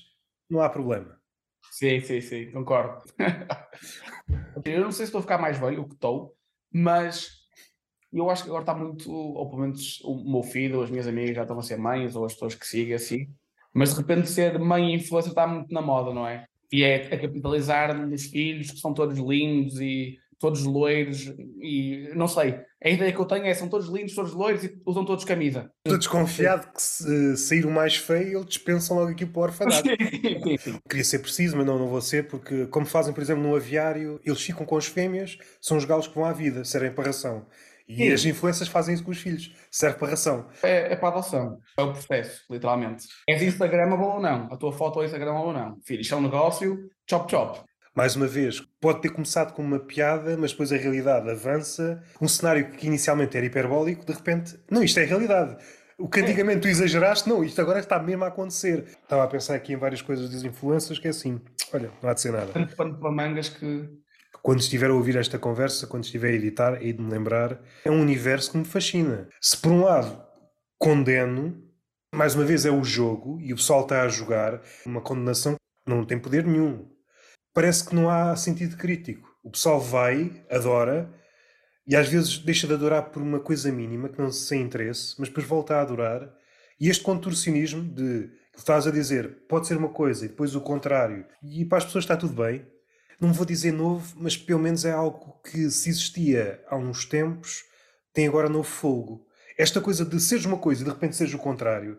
não 0.49 0.61
há 0.61 0.69
problema. 0.69 1.19
Sim, 1.73 2.01
sim, 2.01 2.21
sim, 2.21 2.53
concordo. 2.53 3.03
eu 4.65 4.83
não 4.83 4.93
sei 4.93 5.07
se 5.07 5.09
estou 5.09 5.19
a 5.19 5.23
ficar 5.23 5.39
mais 5.39 5.59
velho, 5.59 5.83
o 5.83 5.89
que 5.89 5.95
estou, 5.95 6.37
mas 6.73 7.45
eu 8.13 8.31
acho 8.31 8.45
que 8.45 8.49
agora 8.49 8.63
está 8.63 8.75
muito, 8.75 9.11
ou 9.11 9.49
pelo 9.49 9.63
menos 9.63 10.01
o 10.05 10.31
meu 10.31 10.45
filho, 10.45 10.77
ou 10.77 10.85
as 10.85 10.91
minhas 10.91 11.09
amigas 11.09 11.35
já 11.35 11.43
estão 11.43 11.59
a 11.59 11.63
ser 11.63 11.77
mães, 11.77 12.15
ou 12.15 12.25
as 12.25 12.35
pessoas 12.35 12.55
que 12.55 12.65
sigam 12.65 12.95
assim, 12.95 13.29
mas 13.73 13.91
de 13.93 14.01
repente 14.01 14.31
ser 14.31 14.57
mãe 14.57 14.93
e 14.93 14.95
influencer 14.95 15.33
está 15.33 15.49
muito 15.49 15.75
na 15.75 15.83
moda, 15.83 16.15
não 16.15 16.27
é? 16.27 16.47
E 16.73 16.85
é 16.85 17.13
a 17.13 17.21
capitalizar 17.21 17.93
nos 18.07 18.27
filhos 18.27 18.71
que 18.71 18.79
são 18.79 18.95
todos 18.95 19.19
lindos 19.19 19.81
e 19.81 20.17
todos 20.45 20.63
loiros 20.65 21.33
e 21.59 22.11
não 22.15 22.29
sei. 22.29 22.61
A 22.85 22.91
ideia 22.91 23.11
que 23.11 23.19
eu 23.19 23.25
tenho 23.25 23.47
é 23.47 23.55
são 23.55 23.67
todos 23.67 23.89
lindos, 23.89 24.15
todos 24.15 24.35
loiros 24.35 24.63
e 24.63 24.79
usam 24.85 25.03
todos 25.03 25.25
camisa. 25.25 25.71
Estou 25.87 25.97
desconfiado 25.97 26.71
que 26.71 26.83
se 26.83 27.35
sair 27.39 27.65
o 27.65 27.71
mais 27.71 27.97
feio, 27.97 28.41
eles 28.41 28.47
dispensam 28.47 28.99
logo 28.99 29.11
aqui 29.11 29.25
para 29.25 29.41
o 29.41 29.43
orfanato. 29.45 29.89
Queria 30.87 31.05
ser 31.05 31.21
preciso, 31.21 31.57
mas 31.57 31.65
não, 31.65 31.79
não 31.79 31.89
vou 31.89 32.03
ser, 32.03 32.29
porque 32.29 32.67
como 32.67 32.85
fazem, 32.85 33.15
por 33.15 33.23
exemplo, 33.23 33.43
no 33.43 33.57
aviário, 33.57 34.21
eles 34.23 34.43
ficam 34.43 34.67
com 34.67 34.77
as 34.77 34.85
fêmeas, 34.85 35.39
são 35.63 35.79
os 35.79 35.87
galos 35.87 36.07
que 36.07 36.15
vão 36.15 36.27
à 36.27 36.33
vida, 36.35 36.63
servem 36.63 36.93
para 36.93 37.05
ração. 37.05 37.47
E 37.89 37.97
Sim. 37.97 38.13
as 38.13 38.25
influências 38.27 38.69
fazem 38.69 38.95
isso 38.95 39.05
com 39.05 39.13
os 39.13 39.19
filhos. 39.19 39.51
Serve 39.71 39.99
para 39.99 40.09
ração. 40.09 40.47
É, 40.63 40.93
é 40.93 40.97
para 40.97 41.09
adoção. 41.09 41.59
É 41.79 41.83
o 41.83 41.93
processo, 41.93 42.43
literalmente. 42.51 43.07
És 43.27 43.41
Instagramable 43.41 44.05
ou 44.05 44.21
não? 44.21 44.53
A 44.53 44.59
tua 44.59 44.73
foto 44.73 45.01
é 45.01 45.07
Instagramable 45.07 45.49
ou 45.49 45.53
não? 45.55 45.79
Filho, 45.87 46.03
isto 46.03 46.15
é 46.15 46.19
um 46.19 46.23
negócio, 46.23 46.87
chop 47.09 47.31
chop 47.31 47.65
mais 47.95 48.17
uma 48.17 48.27
vez, 48.27 48.61
pode 48.85 49.01
ter 49.01 49.09
começado 49.09 49.55
com 49.55 49.63
uma 49.63 49.79
piada, 49.79 50.37
mas 50.37 50.51
depois 50.51 50.71
a 50.71 50.77
realidade 50.77 51.31
avança. 51.31 52.03
Um 52.21 52.29
cenário 52.29 52.71
que 52.73 52.87
inicialmente 52.87 53.35
era 53.35 53.47
hiperbólico, 53.47 54.05
de 54.05 54.13
repente, 54.13 54.61
não, 54.71 54.85
isto 54.85 55.01
é 55.01 55.05
realidade. 55.05 55.57
O 55.97 56.07
que 56.07 56.21
antigamente 56.21 56.61
tu 56.61 56.69
exageraste, 56.69 57.27
não, 57.27 57.43
isto 57.43 57.59
agora 57.63 57.79
está 57.79 57.99
mesmo 57.99 58.25
a 58.25 58.27
acontecer. 58.27 58.85
Estava 59.03 59.25
a 59.25 59.27
pensar 59.27 59.55
aqui 59.55 59.73
em 59.73 59.77
várias 59.77 60.03
coisas 60.03 60.29
das 60.29 60.45
influências 60.45 60.99
que 60.99 61.07
é 61.07 61.11
assim, 61.11 61.41
olha, 61.73 61.91
não 62.03 62.11
há 62.11 62.13
de 62.13 62.21
ser 62.21 62.33
nada. 62.33 62.53
Tanto 62.53 62.77
pano 62.77 63.01
para 63.01 63.11
mangas 63.11 63.49
que. 63.49 63.89
Quando 64.43 64.61
estiver 64.61 64.91
a 64.91 64.95
ouvir 64.95 65.17
esta 65.17 65.39
conversa, 65.39 65.87
quando 65.87 66.05
estiver 66.05 66.33
a 66.33 66.35
editar, 66.35 66.83
e 66.83 66.93
de 66.93 67.01
me 67.01 67.11
lembrar, 67.11 67.59
é 67.87 67.91
um 67.91 68.03
universo 68.03 68.53
que 68.53 68.59
me 68.59 68.67
fascina. 68.67 69.29
Se 69.41 69.57
por 69.57 69.73
um 69.73 69.83
lado 69.83 70.23
condeno, 70.79 71.57
mais 72.15 72.35
uma 72.35 72.45
vez 72.45 72.67
é 72.67 72.71
o 72.71 72.85
jogo 72.85 73.41
e 73.41 73.55
o 73.55 73.57
pessoal 73.57 73.81
está 73.81 74.03
a 74.03 74.09
jogar, 74.09 74.61
uma 74.85 75.01
condenação 75.01 75.57
não 75.87 76.05
tem 76.05 76.19
poder 76.19 76.45
nenhum 76.45 76.94
parece 77.55 77.85
que 77.85 77.95
não 77.95 78.11
há 78.11 78.35
sentido 78.35 78.77
crítico. 78.77 79.33
O 79.43 79.51
pessoal 79.51 79.81
vai, 79.81 80.45
adora, 80.51 81.09
e 81.87 81.95
às 81.95 82.09
vezes 82.09 82.39
deixa 82.39 82.67
de 82.67 82.75
adorar 82.75 83.11
por 83.11 83.23
uma 83.23 83.39
coisa 83.39 83.71
mínima, 83.71 84.09
que 84.09 84.21
não 84.21 84.31
se 84.31 84.47
sem 84.47 84.63
interesse, 84.63 85.15
mas 85.19 85.29
depois 85.29 85.47
volta 85.47 85.77
a 85.77 85.81
adorar. 85.81 86.35
E 86.81 86.89
este 86.89 87.05
contorcionismo 87.05 87.83
de 87.83 88.31
que 88.53 88.59
estás 88.59 88.87
a 88.87 88.91
dizer 88.91 89.47
pode 89.49 89.67
ser 89.67 89.77
uma 89.77 89.89
coisa 89.89 90.25
e 90.25 90.29
depois 90.29 90.55
o 90.55 90.61
contrário, 90.61 91.25
e 91.43 91.65
para 91.65 91.79
as 91.79 91.85
pessoas 91.85 92.05
está 92.05 92.17
tudo 92.17 92.43
bem. 92.43 92.67
Não 93.21 93.33
vou 93.33 93.47
dizer 93.47 93.73
novo, 93.73 94.15
mas 94.17 94.37
pelo 94.37 94.59
menos 94.59 94.85
é 94.85 94.91
algo 94.91 95.41
que 95.45 95.71
se 95.71 95.89
existia 95.89 96.63
há 96.69 96.77
uns 96.77 97.05
tempos, 97.05 97.63
tem 98.13 98.27
agora 98.27 98.49
novo 98.49 98.69
fogo. 98.69 99.27
Esta 99.57 99.81
coisa 99.81 100.05
de 100.05 100.19
seres 100.19 100.45
uma 100.45 100.59
coisa 100.59 100.83
e 100.83 100.85
de 100.85 100.91
repente 100.91 101.15
seres 101.15 101.33
o 101.33 101.39
contrário, 101.39 101.99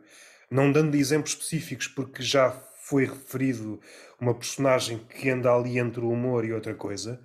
não 0.52 0.72
dando 0.72 0.96
exemplos 0.96 1.32
específicos, 1.32 1.88
porque 1.88 2.22
já 2.22 2.52
foi 2.84 3.06
referido 3.06 3.80
uma 4.20 4.34
personagem 4.34 5.00
que 5.10 5.30
anda 5.30 5.54
ali 5.54 5.78
entre 5.78 6.02
o 6.02 6.10
humor 6.10 6.46
e 6.46 6.54
outra 6.54 6.74
coisa. 6.74 7.20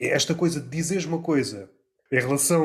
É 0.00 0.08
esta 0.08 0.34
coisa 0.34 0.60
de 0.60 0.68
dizeres 0.68 1.04
uma 1.04 1.20
coisa 1.20 1.70
em 2.12 2.20
relação 2.20 2.64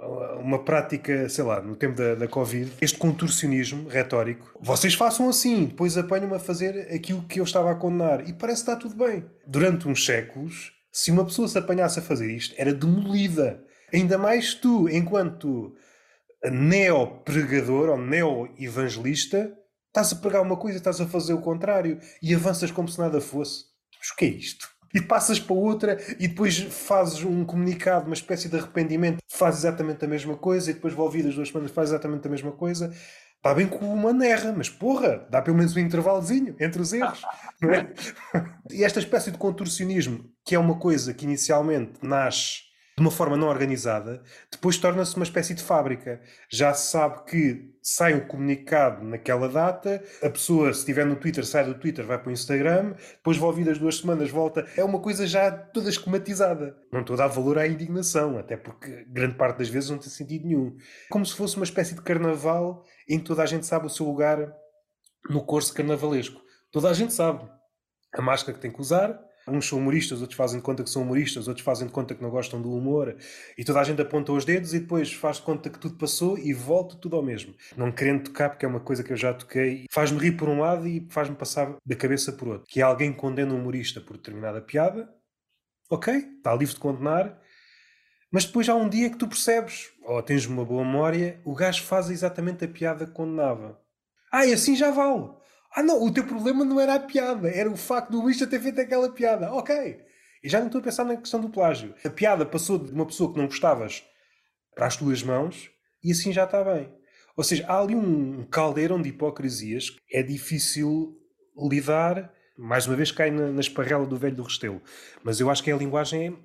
a 0.00 0.36
uma 0.38 0.64
prática, 0.64 1.28
sei 1.28 1.44
lá, 1.44 1.60
no 1.60 1.76
tempo 1.76 1.96
da, 1.96 2.14
da 2.14 2.26
Covid, 2.26 2.72
este 2.80 2.96
contorcionismo 2.96 3.88
retórico, 3.88 4.58
vocês 4.60 4.94
façam 4.94 5.28
assim, 5.28 5.66
depois 5.66 5.98
apanham-me 5.98 6.34
a 6.36 6.38
fazer 6.38 6.88
aquilo 6.94 7.22
que 7.24 7.40
eu 7.40 7.44
estava 7.44 7.70
a 7.70 7.74
condenar. 7.74 8.26
E 8.26 8.32
parece 8.32 8.64
que 8.64 8.70
está 8.70 8.80
tudo 8.80 8.96
bem. 8.96 9.24
Durante 9.46 9.86
uns 9.86 10.04
séculos, 10.04 10.72
se 10.90 11.10
uma 11.10 11.26
pessoa 11.26 11.46
se 11.46 11.58
apanhasse 11.58 11.98
a 11.98 12.02
fazer 12.02 12.30
isto, 12.30 12.54
era 12.56 12.72
demolida. 12.72 13.62
Ainda 13.92 14.16
mais 14.16 14.54
tu, 14.54 14.88
enquanto 14.88 15.74
neo-pregador 16.50 17.90
ou 17.90 17.98
neo-evangelista, 17.98 19.52
Estás 19.96 20.12
a 20.12 20.16
pregar 20.16 20.42
uma 20.42 20.58
coisa, 20.58 20.76
estás 20.76 21.00
a 21.00 21.06
fazer 21.06 21.32
o 21.32 21.40
contrário 21.40 21.98
e 22.22 22.34
avanças 22.34 22.70
como 22.70 22.86
se 22.86 22.98
nada 22.98 23.18
fosse. 23.18 23.64
Mas 23.98 24.10
o 24.10 24.16
que 24.16 24.26
é 24.26 24.28
isto? 24.28 24.68
E 24.94 25.00
passas 25.00 25.40
para 25.40 25.54
outra 25.54 25.98
e 26.18 26.28
depois 26.28 26.58
fazes 26.58 27.24
um 27.24 27.46
comunicado, 27.46 28.04
uma 28.04 28.12
espécie 28.12 28.46
de 28.46 28.58
arrependimento, 28.58 29.22
fazes 29.26 29.60
exatamente 29.60 30.04
a 30.04 30.08
mesma 30.08 30.36
coisa 30.36 30.70
e 30.70 30.74
depois 30.74 30.92
volvidas 30.92 31.34
duas 31.34 31.48
semanas 31.48 31.70
fazes 31.70 31.94
exatamente 31.94 32.28
a 32.28 32.30
mesma 32.30 32.52
coisa. 32.52 32.94
Está 33.36 33.54
bem 33.54 33.66
com 33.66 33.90
uma 33.90 34.12
nerra, 34.12 34.52
mas 34.54 34.68
porra, 34.68 35.26
dá 35.30 35.40
pelo 35.40 35.56
menos 35.56 35.74
um 35.74 35.80
intervalozinho 35.80 36.54
entre 36.60 36.82
os 36.82 36.92
erros. 36.92 37.22
Não 37.62 37.72
é? 37.72 37.90
e 38.70 38.84
esta 38.84 38.98
espécie 38.98 39.30
de 39.30 39.38
contorcionismo, 39.38 40.26
que 40.44 40.54
é 40.54 40.58
uma 40.58 40.78
coisa 40.78 41.14
que 41.14 41.24
inicialmente 41.24 42.00
nasce 42.02 42.66
de 42.98 43.02
uma 43.02 43.10
forma 43.10 43.36
não 43.36 43.48
organizada, 43.48 44.22
depois 44.50 44.78
torna-se 44.78 45.14
uma 45.16 45.24
espécie 45.24 45.52
de 45.52 45.62
fábrica. 45.62 46.18
Já 46.50 46.72
se 46.72 46.90
sabe 46.90 47.24
que 47.26 47.76
sai 47.82 48.14
um 48.14 48.26
comunicado 48.26 49.04
naquela 49.04 49.50
data, 49.50 50.02
a 50.22 50.30
pessoa, 50.30 50.72
se 50.72 50.78
estiver 50.80 51.04
no 51.04 51.14
Twitter, 51.14 51.44
sai 51.44 51.66
do 51.66 51.74
Twitter, 51.74 52.06
vai 52.06 52.18
para 52.18 52.30
o 52.30 52.32
Instagram, 52.32 52.94
depois 53.16 53.36
volvida 53.36 53.70
as 53.70 53.78
duas 53.78 53.98
semanas, 53.98 54.30
volta. 54.30 54.66
É 54.78 54.82
uma 54.82 54.98
coisa 54.98 55.26
já 55.26 55.50
toda 55.50 55.90
esquematizada. 55.90 56.74
Não 56.90 57.00
estou 57.00 57.12
a 57.14 57.18
dar 57.18 57.26
valor 57.26 57.58
à 57.58 57.66
indignação, 57.66 58.38
até 58.38 58.56
porque 58.56 59.04
grande 59.10 59.34
parte 59.34 59.58
das 59.58 59.68
vezes 59.68 59.90
não 59.90 59.98
tem 59.98 60.08
sentido 60.08 60.46
nenhum. 60.46 60.74
Como 61.10 61.26
se 61.26 61.34
fosse 61.34 61.56
uma 61.56 61.64
espécie 61.64 61.94
de 61.94 62.00
carnaval 62.00 62.82
em 63.06 63.18
que 63.18 63.26
toda 63.26 63.42
a 63.42 63.46
gente 63.46 63.66
sabe 63.66 63.86
o 63.86 63.90
seu 63.90 64.06
lugar 64.06 64.38
no 65.28 65.44
curso 65.44 65.74
carnavalesco. 65.74 66.40
Toda 66.72 66.88
a 66.88 66.94
gente 66.94 67.12
sabe 67.12 67.46
a 68.14 68.22
máscara 68.22 68.54
que 68.54 68.62
tem 68.62 68.72
que 68.72 68.80
usar, 68.80 69.20
Uns 69.48 69.68
são 69.68 69.78
humoristas, 69.78 70.20
outros 70.20 70.36
fazem 70.36 70.58
de 70.58 70.64
conta 70.64 70.82
que 70.82 70.90
são 70.90 71.02
humoristas, 71.02 71.46
outros 71.46 71.64
fazem 71.64 71.86
de 71.86 71.92
conta 71.92 72.14
que 72.14 72.22
não 72.22 72.30
gostam 72.30 72.60
do 72.60 72.72
humor, 72.72 73.16
e 73.56 73.64
toda 73.64 73.80
a 73.80 73.84
gente 73.84 74.02
aponta 74.02 74.32
os 74.32 74.44
dedos 74.44 74.74
e 74.74 74.80
depois 74.80 75.12
faz 75.12 75.36
de 75.36 75.42
conta 75.42 75.70
que 75.70 75.78
tudo 75.78 75.96
passou 75.96 76.36
e 76.36 76.52
volta 76.52 76.96
tudo 76.96 77.14
ao 77.14 77.22
mesmo. 77.22 77.54
Não 77.76 77.92
querendo 77.92 78.24
tocar, 78.24 78.50
porque 78.50 78.64
é 78.64 78.68
uma 78.68 78.80
coisa 78.80 79.04
que 79.04 79.12
eu 79.12 79.16
já 79.16 79.32
toquei, 79.32 79.86
faz-me 79.90 80.18
rir 80.18 80.32
por 80.32 80.48
um 80.48 80.60
lado 80.60 80.86
e 80.88 81.06
faz-me 81.10 81.36
passar 81.36 81.76
da 81.84 81.94
cabeça 81.94 82.32
por 82.32 82.48
outro. 82.48 82.66
Que 82.68 82.82
alguém 82.82 83.12
condena 83.12 83.54
um 83.54 83.60
humorista 83.60 84.00
por 84.00 84.16
determinada 84.16 84.60
piada, 84.60 85.08
ok, 85.88 86.14
está 86.14 86.52
livre 86.54 86.74
de 86.74 86.80
condenar, 86.80 87.40
mas 88.32 88.44
depois 88.44 88.68
há 88.68 88.74
um 88.74 88.88
dia 88.88 89.08
que 89.08 89.16
tu 89.16 89.28
percebes, 89.28 89.92
ou 90.02 90.20
tens 90.22 90.44
uma 90.46 90.64
boa 90.64 90.84
memória, 90.84 91.40
o 91.44 91.54
gajo 91.54 91.84
faz 91.84 92.10
exatamente 92.10 92.64
a 92.64 92.68
piada 92.68 93.06
que 93.06 93.12
condenava. 93.12 93.80
Ah, 94.32 94.44
e 94.44 94.52
assim 94.52 94.74
já 94.74 94.90
vale. 94.90 95.30
Ah, 95.76 95.82
não, 95.82 96.02
o 96.02 96.10
teu 96.10 96.24
problema 96.24 96.64
não 96.64 96.80
era 96.80 96.94
a 96.94 97.00
piada, 97.00 97.50
era 97.50 97.70
o 97.70 97.76
facto 97.76 98.10
do 98.10 98.22
Luís 98.22 98.38
ter 98.38 98.58
feito 98.58 98.80
aquela 98.80 99.12
piada. 99.12 99.52
Ok. 99.52 100.00
E 100.42 100.48
já 100.48 100.58
não 100.58 100.68
estou 100.68 100.80
a 100.80 100.84
pensar 100.84 101.04
na 101.04 101.18
questão 101.18 101.38
do 101.38 101.50
plágio. 101.50 101.94
A 102.02 102.08
piada 102.08 102.46
passou 102.46 102.78
de 102.78 102.90
uma 102.92 103.04
pessoa 103.04 103.30
que 103.30 103.38
não 103.38 103.44
gostavas 103.44 104.02
para 104.74 104.86
as 104.86 104.96
tuas 104.96 105.22
mãos 105.22 105.70
e 106.02 106.12
assim 106.12 106.32
já 106.32 106.44
está 106.44 106.64
bem. 106.64 106.90
Ou 107.36 107.44
seja, 107.44 107.66
há 107.68 107.78
ali 107.78 107.94
um 107.94 108.46
caldeirão 108.46 109.02
de 109.02 109.10
hipocrisias 109.10 109.90
que 109.90 110.16
é 110.16 110.22
difícil 110.22 111.14
lidar. 111.54 112.32
Mais 112.56 112.86
uma 112.86 112.96
vez 112.96 113.12
cai 113.12 113.30
na, 113.30 113.52
na 113.52 113.60
esparrela 113.60 114.06
do 114.06 114.16
velho 114.16 114.36
do 114.36 114.44
Restelo. 114.44 114.80
Mas 115.22 115.40
eu 115.40 115.50
acho 115.50 115.62
que 115.62 115.70
é 115.70 115.74
a 115.74 115.76
linguagem 115.76 116.38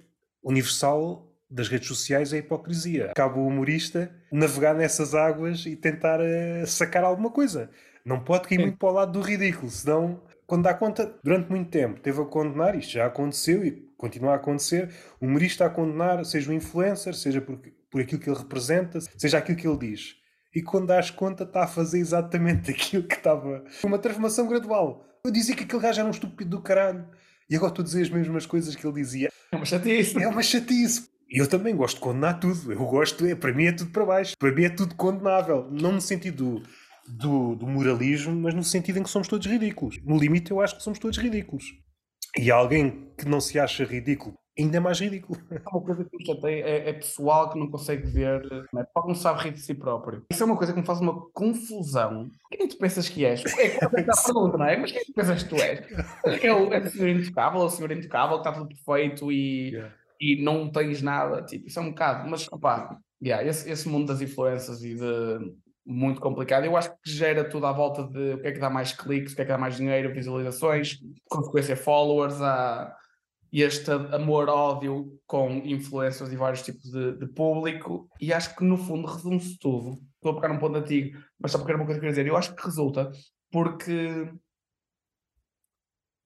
universal 0.44 1.32
das 1.50 1.70
redes 1.70 1.88
sociais 1.88 2.34
é 2.34 2.38
a 2.38 2.40
hipocrisia. 2.40 3.14
Cabe 3.16 3.40
o 3.40 3.48
humorista 3.48 4.14
navegar 4.30 4.74
nessas 4.74 5.16
águas 5.16 5.66
e 5.66 5.78
tentar 5.78 6.20
uh, 6.20 6.68
sacar 6.68 7.06
alguma 7.06 7.30
coisa 7.30 7.70
Não 8.06 8.20
pode 8.20 8.47
cair 8.47 8.60
muito 8.60 8.78
para 8.78 8.89
o 8.89 8.93
lado 8.93 9.12
do 9.12 9.22
ridículo, 9.22 9.70
senão, 9.70 10.22
quando 10.47 10.64
dá 10.64 10.74
conta, 10.74 11.16
durante 11.24 11.49
muito 11.49 11.70
tempo, 11.70 11.99
teve 11.99 12.22
a 12.22 12.26
condenar, 12.26 12.76
isto 12.76 12.93
já 12.93 13.06
aconteceu 13.06 13.66
e 13.66 13.72
continua 13.97 14.34
a 14.34 14.36
acontecer, 14.36 14.89
o 15.20 15.26
humorista 15.26 15.66
a 15.66 15.70
condenar, 15.70 16.26
seja 16.26 16.49
o 16.49 16.54
influencer, 16.54 17.14
seja 17.14 17.39
por, 17.39 17.60
por 17.89 18.02
aquilo 18.02 18.20
que 18.20 18.30
ele 18.30 18.38
representa, 18.38 18.99
seja 18.99 19.38
aquilo 19.38 19.58
que 19.58 19.68
ele 19.68 19.78
diz. 19.78 20.16
E 20.54 20.62
quando 20.62 20.88
dás 20.88 21.10
conta, 21.10 21.43
está 21.43 21.64
a 21.64 21.68
fazer 21.68 21.99
exatamente 21.99 22.72
aquilo 22.72 23.04
que 23.04 23.16
estava. 23.16 23.64
Uma 23.84 23.97
transformação 23.97 24.47
gradual. 24.47 25.06
Eu 25.24 25.32
dizia 25.32 25.56
que 25.56 25.64
aquele 25.64 25.82
gajo 25.82 25.99
era 25.99 26.08
um 26.08 26.12
estúpido 26.12 26.58
do 26.58 26.62
caralho. 26.62 27.08
E 27.49 27.56
agora 27.56 27.72
estou 27.72 27.84
a 27.84 27.86
dizer 27.86 28.02
as 28.02 28.10
mesmas 28.10 28.45
coisas 28.45 28.76
que 28.76 28.86
ele 28.86 28.95
dizia. 28.95 29.30
É 29.52 29.56
uma 29.56 29.66
chatice. 29.66 30.22
É 30.22 30.28
uma 30.28 30.41
chatice. 30.41 31.10
E 31.30 31.38
eu 31.38 31.47
também 31.47 31.76
gosto 31.76 31.95
de 31.95 32.02
condenar 32.02 32.39
tudo. 32.39 32.74
Eu 32.74 32.86
gosto, 32.86 33.26
é, 33.26 33.36
para 33.36 33.54
mim 33.54 33.66
é 33.66 33.72
tudo 33.72 33.91
para 33.91 34.06
baixo. 34.06 34.36
Para 34.38 34.52
mim 34.52 34.64
é 34.64 34.70
tudo 34.70 34.95
condenável. 34.95 35.68
Não 35.72 35.93
no 35.93 36.02
sentido 36.02 36.62
do, 37.08 37.56
do 37.56 37.68
moralismo, 37.68 38.36
mas 38.36 38.54
no 38.54 38.64
sentido 38.64 38.99
em 38.99 39.04
que 39.04 39.10
somos 39.10 39.28
todos 39.28 39.47
ridículos. 39.47 39.99
No 40.04 40.18
limite, 40.18 40.52
eu 40.52 40.62
acho 40.62 40.78
que 40.78 40.84
somos 40.84 40.99
todos 40.99 41.18
ridículos. 41.18 41.66
E 42.38 42.49
alguém 42.49 43.12
que 43.18 43.28
não 43.28 43.41
se 43.41 43.60
acha 43.60 43.84
ridículo, 43.84 44.38
ainda 44.58 44.78
é 44.78 44.80
mais 44.80 44.99
ridículo. 44.99 45.38
Uma 45.72 45.82
coisa 45.82 46.06
que 46.06 46.18
me 46.18 46.26
chateia 46.26 46.64
é, 46.64 46.89
é 46.89 46.93
pessoal 46.93 47.49
que 47.49 47.60
não 47.60 47.70
consegue 47.70 48.08
ver, 48.08 48.41
não 48.72 48.82
é? 48.82 48.86
Porque 48.86 49.10
não 49.10 49.16
sabe 49.16 49.43
rir 49.43 49.52
de 49.52 49.60
si 49.60 49.74
próprio. 49.74 50.26
Isso 50.32 50.41
é 50.41 50.45
uma 50.45 50.56
coisa 50.56 50.72
que 50.74 50.80
me 50.80 50.86
faz 50.86 51.02
uma 51.02 51.30
confusão. 51.32 52.30
Quem 52.52 52.68
tu 52.68 52.78
pensas 52.78 53.10
que 53.10 53.26
és? 53.26 53.43
É 53.58 53.70
quase 53.78 54.10
a 54.10 54.34
pergunta, 54.34 54.58
não 54.58 54.66
é? 54.66 54.78
Mas 54.78 54.91
quem 54.91 55.04
tu 55.04 55.14
pensas 55.14 55.43
que 55.43 55.49
tu 55.49 55.56
és? 55.56 55.86
É 56.41 56.54
o, 56.54 56.74
é 56.74 56.80
o 56.80 56.89
senhor 56.89 57.10
intocável, 57.10 57.62
o 57.62 57.70
senhor 57.70 57.91
intocável 57.91 58.41
que 58.41 58.47
está 58.47 58.54
tudo 58.54 58.70
perfeito 58.70 59.32
e, 59.32 59.72
yeah. 59.72 59.93
e 60.20 60.41
não 60.41 60.72
tens 60.72 61.02
nada. 61.02 61.43
Tipo, 61.43 61.68
isso 61.68 61.80
é 61.80 61.82
um 61.82 61.89
bocado. 61.89 62.30
Mas, 62.30 62.47
opá, 62.52 62.97
yeah, 63.22 63.45
esse, 63.45 63.70
esse 63.70 63.89
mundo 63.89 64.08
das 64.08 64.22
influências 64.22 64.82
e 64.84 64.95
de 64.95 65.54
muito 65.86 66.22
complicado. 66.22 66.66
Eu 66.66 66.78
acho 66.78 66.92
que 66.92 67.10
gera 67.10 67.48
tudo 67.48 67.66
à 67.66 67.72
volta 67.72 68.04
de 68.04 68.34
o 68.34 68.42
que 68.42 68.48
é 68.48 68.52
que 68.52 68.60
dá 68.60 68.70
mais 68.70 68.94
cliques, 68.94 69.34
o 69.34 69.36
que 69.36 69.42
é 69.42 69.46
que 69.46 69.52
dá 69.52 69.58
mais 69.58 69.78
dinheiro, 69.78 70.14
visualizações, 70.14 71.00
consequência 71.30 71.76
followers, 71.76 72.42
há 72.42 72.96
este 73.52 73.92
amor-ódio 73.92 75.20
com 75.28 75.50
influências 75.66 76.32
e 76.32 76.38
vários 76.38 76.62
tipos 76.62 76.90
de, 76.90 77.18
de, 77.18 77.28
público, 77.28 78.08
e 78.20 78.32
acho 78.32 78.56
que 78.56 78.64
no 78.64 78.78
fundo 78.78 79.08
resume-se 79.08 79.60
tudo. 79.60 80.02
Estou 80.16 80.32
a 80.32 80.36
pegar 80.36 80.54
um 80.54 80.60
ponto 80.60 80.78
antigo, 80.78 81.20
mas 81.38 81.52
só 81.52 81.58
porque 81.58 81.72
era 81.72 81.80
uma 81.80 81.86
coisa 81.86 82.00
que 82.00 82.06
eu 82.06 82.12
queria 82.12 82.24
dizer. 82.24 82.28
Eu 82.28 82.38
acho 82.38 82.56
que 82.56 82.64
resulta 82.64 83.12
porque 83.52 84.32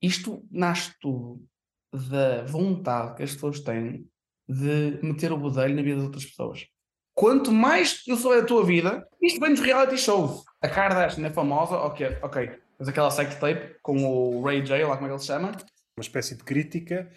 isto 0.01 0.45
nasce 0.51 0.93
tudo 0.99 1.43
da 1.91 2.43
vontade 2.45 3.15
que 3.15 3.23
as 3.23 3.33
pessoas 3.33 3.59
têm 3.61 4.07
de 4.47 4.99
meter 5.01 5.31
o 5.31 5.37
bodelho 5.37 5.75
na 5.75 5.81
vida 5.81 5.95
das 5.95 6.05
outras 6.05 6.25
pessoas. 6.25 6.67
Quanto 7.15 7.49
mais 7.49 8.03
eu 8.05 8.17
souber 8.17 8.41
da 8.41 8.47
tua 8.47 8.65
vida, 8.65 9.07
isto 9.21 9.39
vem 9.39 9.51
dos 9.51 9.61
reality 9.61 9.97
shows. 9.97 10.43
A 10.61 10.67
Kardashian 10.67 11.25
é 11.25 11.29
famosa, 11.31 11.75
ok, 11.77 12.17
ok. 12.21 12.51
Mas 12.77 12.89
aquela 12.89 13.09
sex 13.09 13.35
tape 13.35 13.77
com 13.81 14.05
o 14.05 14.43
Ray 14.43 14.61
J, 14.65 14.83
lá 14.83 14.97
como 14.97 15.05
é 15.05 15.09
que 15.09 15.13
ele 15.13 15.21
se 15.21 15.27
chama. 15.27 15.53
Uma 15.97 16.01
espécie 16.01 16.35
de 16.35 16.43
crítica. 16.43 17.09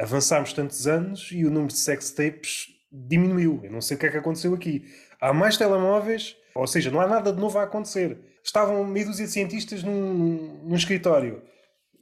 Avançámos 0.00 0.52
tantos 0.52 0.88
anos 0.88 1.30
e 1.30 1.44
o 1.44 1.50
número 1.50 1.68
de 1.68 1.78
sex 1.78 2.10
tapes 2.10 2.66
diminuiu. 2.90 3.60
Eu 3.62 3.70
não 3.70 3.80
sei 3.80 3.96
o 3.96 4.00
que 4.00 4.06
é 4.06 4.10
que 4.10 4.16
aconteceu 4.16 4.52
aqui. 4.52 4.86
Há 5.20 5.32
mais 5.32 5.56
telemóveis, 5.56 6.36
ou 6.52 6.66
seja, 6.66 6.90
não 6.90 7.00
há 7.00 7.06
nada 7.06 7.32
de 7.32 7.40
novo 7.40 7.56
a 7.56 7.62
acontecer. 7.62 8.18
Estavam 8.42 8.84
meio 8.84 9.06
dúzia 9.06 9.24
de 9.24 9.30
cientistas 9.30 9.84
num, 9.84 10.64
num 10.64 10.74
escritório. 10.74 11.42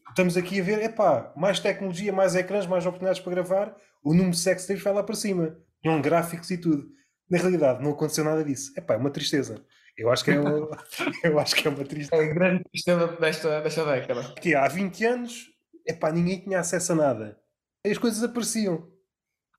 Estamos 0.08 0.38
aqui 0.38 0.58
a 0.58 0.64
ver, 0.64 0.82
epá, 0.82 1.30
mais 1.36 1.60
tecnologia, 1.60 2.12
mais 2.14 2.34
ecrãs, 2.34 2.66
mais 2.66 2.86
oportunidades 2.86 3.20
para 3.20 3.32
gravar, 3.32 3.76
o 4.02 4.14
número 4.14 4.30
de 4.30 4.38
sex 4.38 4.66
tapes 4.66 4.82
vai 4.82 4.94
lá 4.94 5.02
para 5.02 5.14
cima. 5.14 5.56
Com 5.84 6.00
gráficos 6.00 6.50
e 6.50 6.56
tudo. 6.56 7.01
Na 7.32 7.38
realidade, 7.38 7.82
não 7.82 7.92
aconteceu 7.92 8.24
nada 8.24 8.44
disso. 8.44 8.74
É 8.76 8.80
pá, 8.82 8.92
é 8.92 8.98
uma 8.98 9.10
tristeza. 9.10 9.64
Eu 9.96 10.12
acho 10.12 10.22
que 10.22 10.32
é 10.32 10.38
uma, 10.38 10.50
eu 11.24 11.38
acho 11.40 11.56
que 11.56 11.66
é 11.66 11.70
uma 11.70 11.82
tristeza. 11.82 12.22
É 12.22 12.30
a 12.30 12.34
grande 12.34 12.62
tristeza 12.64 13.06
desta, 13.06 13.60
desta 13.62 13.84
década. 13.86 14.34
Que 14.34 14.54
há 14.54 14.68
20 14.68 15.04
anos, 15.06 15.50
é 15.88 15.94
pá, 15.94 16.12
ninguém 16.12 16.40
tinha 16.40 16.60
acesso 16.60 16.92
a 16.92 16.94
nada. 16.94 17.40
As 17.86 17.96
coisas 17.96 18.22
apareciam. 18.22 18.86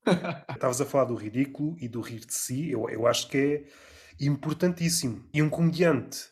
Estavas 0.54 0.80
a 0.80 0.86
falar 0.86 1.06
do 1.06 1.16
ridículo 1.16 1.76
e 1.80 1.88
do 1.88 2.00
rir 2.00 2.20
de 2.20 2.32
si. 2.32 2.70
Eu, 2.70 2.88
eu 2.88 3.08
acho 3.08 3.28
que 3.28 3.36
é 3.38 4.24
importantíssimo. 4.24 5.28
E 5.34 5.42
um 5.42 5.50
comediante 5.50 6.28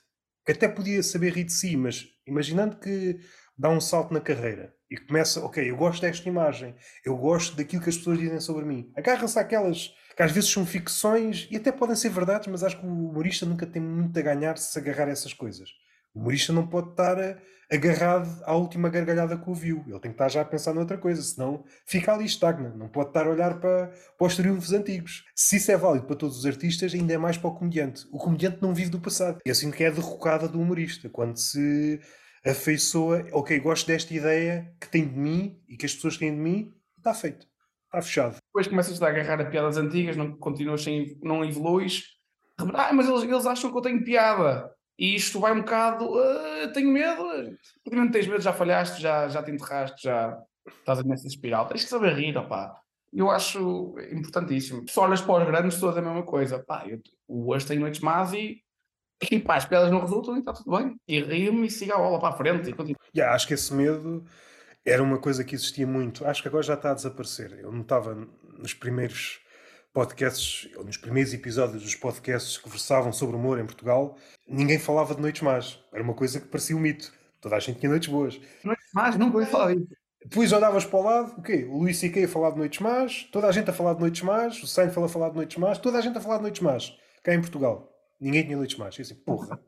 que 0.46 0.52
até 0.52 0.68
podia 0.68 1.02
saber 1.02 1.32
rir 1.32 1.44
de 1.44 1.52
si, 1.52 1.76
mas 1.76 2.06
imaginando 2.24 2.76
que 2.76 3.18
dá 3.58 3.68
um 3.68 3.80
salto 3.80 4.14
na 4.14 4.20
carreira 4.20 4.72
e 4.88 4.96
começa, 4.96 5.44
ok, 5.44 5.68
eu 5.68 5.76
gosto 5.76 6.02
desta 6.02 6.28
imagem, 6.28 6.76
eu 7.04 7.16
gosto 7.16 7.56
daquilo 7.56 7.82
que 7.82 7.88
as 7.88 7.96
pessoas 7.96 8.18
dizem 8.18 8.38
sobre 8.38 8.64
mim. 8.64 8.92
Agarra-se 8.96 9.38
àquelas 9.38 9.92
que 10.16 10.22
às 10.22 10.32
vezes 10.32 10.50
são 10.50 10.66
ficções 10.66 11.48
e 11.50 11.56
até 11.56 11.72
podem 11.72 11.96
ser 11.96 12.10
verdades, 12.10 12.48
mas 12.48 12.62
acho 12.62 12.78
que 12.78 12.86
o 12.86 12.88
humorista 12.88 13.46
nunca 13.46 13.66
tem 13.66 13.80
muito 13.80 14.18
a 14.18 14.22
ganhar 14.22 14.56
se 14.58 14.78
agarrar 14.78 15.08
a 15.08 15.12
essas 15.12 15.32
coisas. 15.32 15.70
O 16.14 16.20
humorista 16.20 16.52
não 16.52 16.66
pode 16.66 16.90
estar 16.90 17.18
eh, 17.18 17.38
agarrado 17.70 18.28
à 18.44 18.54
última 18.54 18.90
gargalhada 18.90 19.36
que 19.36 19.48
ouviu. 19.48 19.82
Ele 19.86 19.98
tem 19.98 20.10
que 20.10 20.14
estar 20.16 20.28
já 20.28 20.42
a 20.42 20.44
pensar 20.44 20.74
noutra 20.74 20.98
coisa, 20.98 21.22
senão 21.22 21.64
fica 21.86 22.12
ali 22.12 22.26
estagna. 22.26 22.68
Não 22.68 22.88
pode 22.88 23.08
estar 23.08 23.26
a 23.26 23.30
olhar 23.30 23.58
para, 23.58 23.90
para 24.18 24.26
os 24.26 24.36
triunfos 24.36 24.72
antigos. 24.72 25.24
Se 25.34 25.56
isso 25.56 25.72
é 25.72 25.76
válido 25.76 26.06
para 26.06 26.16
todos 26.16 26.38
os 26.38 26.46
artistas, 26.46 26.92
ainda 26.92 27.14
é 27.14 27.18
mais 27.18 27.38
para 27.38 27.48
o 27.48 27.54
comediante. 27.54 28.06
O 28.12 28.18
comediante 28.18 28.58
não 28.60 28.74
vive 28.74 28.90
do 28.90 29.00
passado. 29.00 29.38
E 29.46 29.50
assim 29.50 29.70
que 29.70 29.82
é 29.84 29.88
a 29.88 29.90
derrocada 29.90 30.46
do 30.46 30.60
humorista. 30.60 31.08
Quando 31.08 31.38
se 31.38 31.98
afeiçoa, 32.44 33.24
ok, 33.32 33.58
gosto 33.60 33.86
desta 33.86 34.12
ideia 34.12 34.70
que 34.78 34.88
tem 34.88 35.08
de 35.08 35.18
mim 35.18 35.58
e 35.66 35.76
que 35.76 35.86
as 35.86 35.94
pessoas 35.94 36.18
têm 36.18 36.34
de 36.34 36.40
mim, 36.40 36.74
está 36.98 37.14
feito. 37.14 37.51
Está 37.92 38.00
fechado. 38.00 38.36
Depois 38.46 38.66
começas 38.66 39.02
a 39.02 39.08
agarrar 39.08 39.38
a 39.38 39.44
piadas 39.44 39.76
antigas, 39.76 40.16
não 40.16 40.34
continuas 40.38 40.82
sem, 40.82 41.18
não 41.22 41.44
evoluís. 41.44 42.04
Ah, 42.58 42.90
mas 42.94 43.06
eles, 43.06 43.22
eles 43.24 43.46
acham 43.46 43.70
que 43.70 43.76
eu 43.76 43.82
tenho 43.82 44.02
piada. 44.02 44.70
E 44.98 45.14
isto 45.14 45.38
vai 45.38 45.52
um 45.52 45.60
bocado. 45.60 46.06
Uh, 46.06 46.72
tenho 46.72 46.90
medo. 46.90 47.22
Porque 47.84 47.98
não 47.98 48.10
tens 48.10 48.26
medo, 48.26 48.40
já 48.40 48.52
falhaste, 48.52 49.00
já, 49.00 49.28
já 49.28 49.42
te 49.42 49.50
enterraste, 49.50 50.04
já 50.04 50.38
estás 50.66 51.04
nessa 51.04 51.26
espiral. 51.26 51.66
Tens 51.66 51.84
que 51.84 51.90
saber 51.90 52.14
rir, 52.14 52.36
opá. 52.38 52.74
Eu 53.12 53.30
acho 53.30 53.94
importantíssimo. 54.10 54.88
Se 54.88 54.98
olhas 54.98 55.20
para 55.20 55.42
os 55.42 55.46
grandes, 55.46 55.78
todas 55.78 55.98
a 55.98 56.02
mesma 56.02 56.22
coisa. 56.22 56.64
Pá, 56.66 56.86
eu, 56.86 56.98
hoje 57.28 57.66
tenho 57.66 57.82
noites 57.82 58.00
más 58.00 58.32
e, 58.32 58.62
e 59.30 59.38
pá, 59.38 59.56
as 59.56 59.66
piadas 59.66 59.90
não 59.90 60.00
resultam 60.00 60.36
e 60.36 60.38
está 60.38 60.54
tudo 60.54 60.78
bem. 60.78 60.96
E 61.06 61.20
rio-me 61.20 61.66
e 61.66 61.70
siga 61.70 61.94
a 61.94 61.98
bola 61.98 62.18
para 62.18 62.30
a 62.30 62.36
frente. 62.38 62.70
E 62.70 62.96
Yeah, 63.14 63.34
acho 63.34 63.46
que 63.46 63.52
esse 63.52 63.74
medo 63.74 64.24
era 64.84 65.02
uma 65.02 65.18
coisa 65.18 65.44
que 65.44 65.54
existia 65.54 65.86
muito. 65.86 66.26
Acho 66.26 66.42
que 66.42 66.48
agora 66.48 66.62
já 66.62 66.74
está 66.74 66.90
a 66.90 66.94
desaparecer. 66.94 67.58
Eu 67.60 67.72
notava 67.72 68.28
nos 68.58 68.74
primeiros 68.74 69.40
podcasts, 69.92 70.68
ou 70.76 70.84
nos 70.84 70.96
primeiros 70.96 71.34
episódios 71.34 71.82
dos 71.82 71.94
podcasts 71.94 72.56
que 72.56 72.68
versavam 72.68 73.12
sobre 73.12 73.36
humor 73.36 73.58
em 73.58 73.66
Portugal, 73.66 74.16
ninguém 74.48 74.78
falava 74.78 75.14
de 75.14 75.20
noites 75.20 75.42
más. 75.42 75.78
Era 75.92 76.02
uma 76.02 76.14
coisa 76.14 76.40
que 76.40 76.48
parecia 76.48 76.76
um 76.76 76.80
mito. 76.80 77.12
Toda 77.40 77.56
a 77.56 77.60
gente 77.60 77.78
tinha 77.78 77.90
noites 77.90 78.08
boas. 78.08 78.40
Noites 78.64 78.86
más, 78.94 79.16
nunca 79.16 79.38
ouvi 79.38 79.50
falar 79.50 79.74
disso. 79.74 79.88
Depois 80.24 80.52
olhavas 80.52 80.84
para 80.84 80.98
o 80.98 81.02
lado, 81.02 81.34
o 81.38 81.42
quê? 81.42 81.66
O 81.68 81.78
Luís 81.78 81.98
C.K. 81.98 82.24
a 82.24 82.28
falar 82.28 82.52
de 82.52 82.58
noites 82.58 82.78
más, 82.78 83.24
toda 83.32 83.48
a 83.48 83.52
gente 83.52 83.68
a 83.68 83.72
falar 83.72 83.94
de 83.94 84.00
noites 84.00 84.22
más, 84.22 84.62
o 84.62 84.68
Seinfeld 84.68 85.06
a 85.06 85.08
falar 85.08 85.30
de 85.30 85.36
noites 85.36 85.56
más, 85.56 85.78
toda 85.78 85.98
a 85.98 86.00
gente 86.00 86.16
a 86.16 86.20
falar 86.20 86.36
de 86.36 86.42
noites 86.42 86.62
más. 86.62 86.96
Cá 87.24 87.34
em 87.34 87.40
Portugal. 87.40 87.92
Ninguém 88.20 88.44
tinha 88.44 88.56
noites 88.56 88.78
más. 88.78 88.96
Eu 88.96 89.02
assim, 89.02 89.16
porra. 89.16 89.60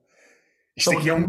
Isto 0.77 0.99
aqui 0.99 1.09
é 1.09 1.15
um, 1.15 1.27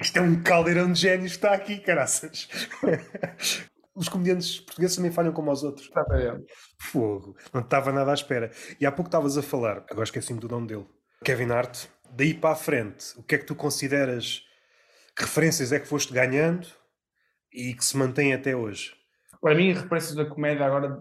isto 0.00 0.16
é 0.16 0.20
um 0.20 0.42
caldeirão 0.42 0.92
de 0.92 1.00
génios 1.00 1.32
que 1.32 1.38
está 1.38 1.54
aqui, 1.54 1.78
caraças. 1.78 2.48
Os 3.94 4.08
comediantes 4.08 4.60
portugueses 4.60 4.96
também 4.96 5.10
falham 5.10 5.32
como 5.32 5.50
os 5.50 5.62
outros. 5.62 5.86
Está 5.86 6.04
bem. 6.04 6.44
Fogo. 6.80 7.36
Não 7.52 7.60
estava 7.60 7.92
nada 7.92 8.12
à 8.12 8.14
espera. 8.14 8.50
E 8.80 8.86
há 8.86 8.92
pouco 8.92 9.08
estavas 9.08 9.36
a 9.36 9.42
falar, 9.42 9.84
agora 9.90 10.04
esqueci-me 10.04 10.40
do 10.40 10.48
nome 10.48 10.68
dele. 10.68 10.86
Kevin 11.24 11.50
Hart. 11.50 11.86
Daí 12.12 12.32
para 12.32 12.50
a 12.50 12.56
frente, 12.56 13.06
o 13.16 13.22
que 13.22 13.34
é 13.34 13.38
que 13.38 13.44
tu 13.44 13.54
consideras 13.54 14.42
que 15.14 15.24
referências 15.24 15.70
é 15.70 15.78
que 15.78 15.86
foste 15.86 16.12
ganhando 16.14 16.66
e 17.52 17.74
que 17.74 17.84
se 17.84 17.96
mantém 17.96 18.32
até 18.32 18.56
hoje? 18.56 18.94
Para 19.40 19.54
mim, 19.54 19.72
referências 19.72 20.14
da 20.14 20.24
comédia 20.24 20.64
agora 20.64 20.96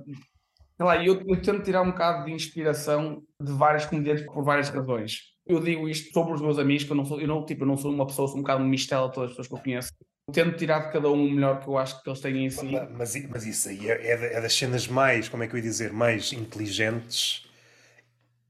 sei 0.79 0.85
lá, 0.85 1.03
eu, 1.03 1.21
eu 1.27 1.41
tento 1.41 1.61
tirar 1.61 1.81
um 1.81 1.91
bocado 1.91 2.25
de 2.25 2.31
inspiração 2.31 3.21
de 3.41 3.51
vários 3.51 3.85
comediantes 3.85 4.25
por 4.25 4.43
várias 4.45 4.69
razões. 4.69 5.19
Eu 5.49 5.59
digo 5.59 5.89
isto 5.89 6.13
sobre 6.13 6.35
os 6.35 6.41
meus 6.41 6.59
amigos, 6.59 6.83
que 6.83 6.91
eu 6.91 6.95
não 6.95 7.03
sou, 7.03 7.19
eu 7.19 7.27
não, 7.27 7.43
tipo, 7.43 7.63
eu 7.63 7.67
não 7.67 7.75
sou 7.75 7.91
uma 7.91 8.05
pessoa, 8.05 8.27
sou 8.27 8.37
um 8.37 8.41
bocado 8.41 8.63
mistela 8.63 9.11
todas 9.11 9.31
as 9.31 9.35
pessoas 9.35 9.47
que 9.47 9.53
eu 9.55 9.57
conheço. 9.57 9.91
Tento 10.31 10.55
tirar 10.55 10.85
de 10.85 10.93
cada 10.93 11.09
um 11.09 11.25
o 11.25 11.31
melhor 11.31 11.59
que 11.59 11.67
eu 11.67 11.75
acho 11.75 12.03
que 12.03 12.07
eles 12.07 12.19
têm 12.19 12.45
em 12.45 12.49
si. 12.51 12.67
Mas, 12.95 13.15
mas 13.27 13.45
isso 13.47 13.67
aí 13.67 13.89
é, 13.89 14.11
é, 14.11 14.33
é 14.35 14.41
das 14.41 14.53
cenas 14.53 14.87
mais, 14.87 15.27
como 15.27 15.41
é 15.41 15.47
que 15.47 15.55
eu 15.55 15.57
ia 15.57 15.63
dizer, 15.63 15.91
mais 15.91 16.31
inteligentes 16.31 17.47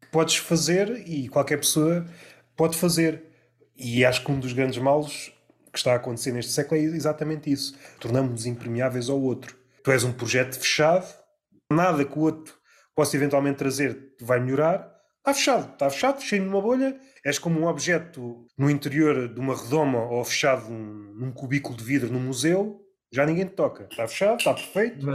que 0.01 0.07
podes 0.07 0.35
fazer 0.35 1.07
e 1.07 1.29
qualquer 1.29 1.57
pessoa 1.57 2.05
pode 2.57 2.75
fazer. 2.75 3.23
E 3.77 4.03
acho 4.03 4.25
que 4.25 4.31
um 4.33 4.37
dos 4.37 4.51
grandes 4.51 4.77
males 4.77 5.31
que 5.71 5.77
está 5.77 5.93
a 5.93 5.95
acontecer 5.95 6.33
neste 6.33 6.51
século 6.51 6.81
é 6.81 6.83
exatamente 6.83 7.49
isso. 7.49 7.77
Tornamos-nos 7.97 8.45
impermeáveis 8.45 9.09
ao 9.09 9.21
outro. 9.21 9.55
Tu 9.81 9.91
és 9.91 10.03
um 10.03 10.11
projeto 10.11 10.59
fechado, 10.59 11.07
nada 11.71 12.03
que 12.03 12.19
o 12.19 12.23
outro 12.23 12.55
possa 12.93 13.15
eventualmente 13.15 13.57
trazer 13.57 14.15
vai 14.19 14.41
melhorar, 14.41 14.98
está 15.19 15.33
fechado, 15.33 15.73
está 15.73 15.89
fechado, 15.89 16.19
fechei 16.19 16.39
numa 16.39 16.61
bolha, 16.61 16.99
és 17.23 17.37
como 17.37 17.59
um 17.59 17.67
objeto 17.67 18.45
no 18.57 18.69
interior 18.69 19.27
de 19.27 19.39
uma 19.39 19.55
redoma 19.55 19.99
ou 19.99 20.23
fechado 20.23 20.69
num, 20.69 21.31
cubículo 21.31 21.77
de 21.77 21.83
vidro 21.83 22.11
num 22.11 22.19
museu, 22.19 22.79
já 23.11 23.25
ninguém 23.25 23.45
te 23.45 23.53
toca. 23.53 23.87
Está 23.89 24.07
fechado, 24.07 24.37
está 24.37 24.53
perfeito, 24.53 25.05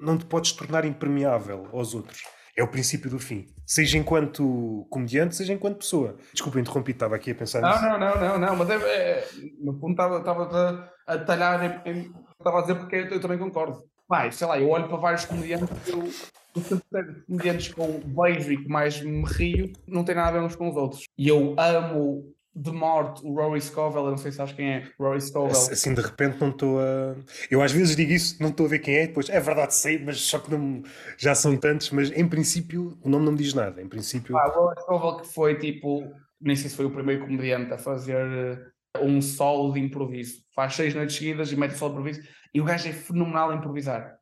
não 0.00 0.18
te 0.18 0.24
podes 0.26 0.52
tornar 0.52 0.84
impermeável 0.84 1.68
aos 1.72 1.94
outros. 1.94 2.22
É 2.56 2.62
o 2.62 2.68
princípio 2.68 3.10
do 3.10 3.18
fim. 3.18 3.46
Seja 3.66 3.98
enquanto 3.98 4.86
comediante, 4.88 5.34
seja 5.34 5.52
enquanto 5.52 5.78
pessoa. 5.78 6.16
Desculpa, 6.32 6.60
interrompi, 6.60 6.92
estava 6.92 7.16
aqui 7.16 7.32
a 7.32 7.34
pensar 7.34 7.60
não, 7.60 7.70
nisso. 7.70 7.82
Não, 7.82 7.98
não, 7.98 8.20
não, 8.20 8.38
não, 8.38 8.56
mas 8.56 8.70
é, 8.70 8.74
é, 8.74 9.28
no 9.60 9.78
fundo 9.80 9.92
estava, 9.92 10.88
a, 11.06 11.18
talhar, 11.18 11.84
em, 11.84 12.12
estava 12.38 12.58
a 12.58 12.60
dizer 12.60 12.76
porque 12.76 12.96
eu, 13.10 13.20
também 13.20 13.38
concordo. 13.38 13.82
Pai, 14.06 14.30
sei 14.30 14.46
lá, 14.46 14.58
eu 14.58 14.68
olho 14.68 14.86
para 14.86 14.98
vários 14.98 15.24
comediantes, 15.24 15.88
eu, 15.88 16.08
eu 16.54 17.22
comediantes 17.26 17.68
com 17.68 18.00
beijo 18.00 18.52
e 18.52 18.62
que 18.62 18.68
mais 18.68 19.00
me 19.00 19.24
rio, 19.24 19.72
não 19.86 20.04
tem 20.04 20.14
nada 20.14 20.28
a 20.28 20.32
ver 20.32 20.46
uns 20.46 20.56
com 20.56 20.68
os 20.68 20.76
outros. 20.76 21.04
E 21.18 21.28
eu 21.28 21.54
amo 21.58 22.34
de 22.54 22.70
morte 22.70 23.20
o 23.26 23.34
Rory 23.34 23.60
Scovel, 23.60 24.04
eu 24.04 24.10
não 24.10 24.16
sei 24.16 24.30
se 24.30 24.36
sabes 24.36 24.52
quem 24.52 24.74
é, 24.74 24.88
Rory 24.98 25.20
Scovel. 25.20 25.50
Assim, 25.50 25.92
de 25.92 26.00
repente 26.00 26.40
não 26.40 26.50
estou 26.50 26.78
a... 26.78 27.16
Eu 27.50 27.60
às 27.60 27.72
vezes 27.72 27.96
digo 27.96 28.12
isso, 28.12 28.40
não 28.40 28.50
estou 28.50 28.66
a 28.66 28.68
ver 28.68 28.78
quem 28.78 28.94
é, 28.94 29.06
depois 29.08 29.28
é 29.28 29.40
verdade 29.40 29.74
sei, 29.74 29.98
mas 29.98 30.20
só 30.20 30.38
que 30.38 30.50
não... 30.50 30.82
já 31.18 31.34
são 31.34 31.56
tantos, 31.56 31.90
mas 31.90 32.12
em 32.12 32.28
princípio 32.28 32.96
o 33.02 33.08
nome 33.08 33.24
não 33.24 33.32
me 33.32 33.38
diz 33.38 33.54
nada, 33.54 33.82
em 33.82 33.88
princípio... 33.88 34.36
Ah, 34.36 34.48
o 34.56 34.66
Rory 34.66 34.80
Scovel 34.82 35.16
que 35.16 35.26
foi 35.26 35.58
tipo, 35.58 36.12
nem 36.40 36.54
sei 36.54 36.70
se 36.70 36.76
foi 36.76 36.84
o 36.84 36.90
primeiro 36.90 37.22
comediante 37.22 37.72
a 37.72 37.78
fazer 37.78 38.24
eh, 38.24 39.00
um 39.02 39.20
solo 39.20 39.72
de 39.72 39.80
improviso, 39.80 40.36
faz 40.54 40.74
seis 40.74 40.94
noites 40.94 41.16
seguidas 41.16 41.50
e 41.50 41.56
mete 41.56 41.76
solo 41.76 41.94
de 41.94 42.00
improviso, 42.00 42.28
e 42.54 42.60
o 42.60 42.64
gajo 42.64 42.88
é 42.88 42.92
fenomenal 42.92 43.50
a 43.50 43.56
improvisar. 43.56 44.16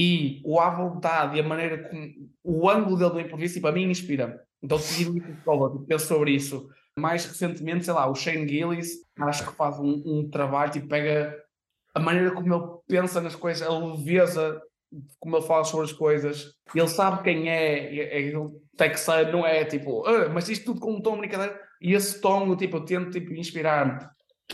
E 0.00 0.40
o 0.44 0.60
à 0.60 0.70
vontade 0.70 1.36
e 1.36 1.40
a 1.40 1.42
maneira 1.42 1.88
como 1.88 2.08
o 2.44 2.70
ângulo 2.70 2.96
dele 2.96 3.10
do 3.10 3.20
improviso, 3.20 3.60
para 3.60 3.72
mim, 3.72 3.90
inspira. 3.90 4.40
Então, 4.62 4.78
seguir 4.78 5.08
o 5.08 5.36
Scovel, 5.40 5.84
penso 5.88 6.06
sobre 6.06 6.30
isso 6.30 6.68
mais 6.98 7.24
recentemente, 7.24 7.84
sei 7.84 7.94
lá, 7.94 8.10
o 8.10 8.14
Shane 8.14 8.46
Gillis, 8.48 8.90
acho 9.20 9.46
que 9.46 9.56
faz 9.56 9.78
um, 9.78 10.02
um 10.04 10.28
trabalho 10.28 10.70
e 10.70 10.72
tipo, 10.72 10.88
pega 10.88 11.34
a 11.94 12.00
maneira 12.00 12.32
como 12.32 12.54
ele 12.54 12.64
pensa 12.86 13.20
nas 13.20 13.36
coisas, 13.36 13.66
a 13.66 13.78
leveza 13.78 14.60
como 15.20 15.36
ele 15.36 15.46
fala 15.46 15.64
sobre 15.64 15.84
as 15.86 15.92
coisas, 15.92 16.54
ele 16.74 16.88
sabe 16.88 17.22
quem 17.22 17.48
é, 17.48 17.94
é, 17.94 18.30
é 18.30 18.32
texano, 18.76 19.32
não 19.32 19.46
é 19.46 19.64
tipo, 19.64 20.06
ah, 20.06 20.28
mas 20.28 20.48
isto 20.48 20.66
tudo 20.66 20.80
com 20.80 20.94
um 20.94 21.00
tom 21.00 21.14
de 21.14 21.20
brincadeira, 21.20 21.60
e 21.80 21.94
esse 21.94 22.20
tom, 22.20 22.56
tipo, 22.56 22.78
eu 22.78 22.84
tento 22.84 23.10
tipo, 23.10 23.32
inspirar-me. 23.34 24.00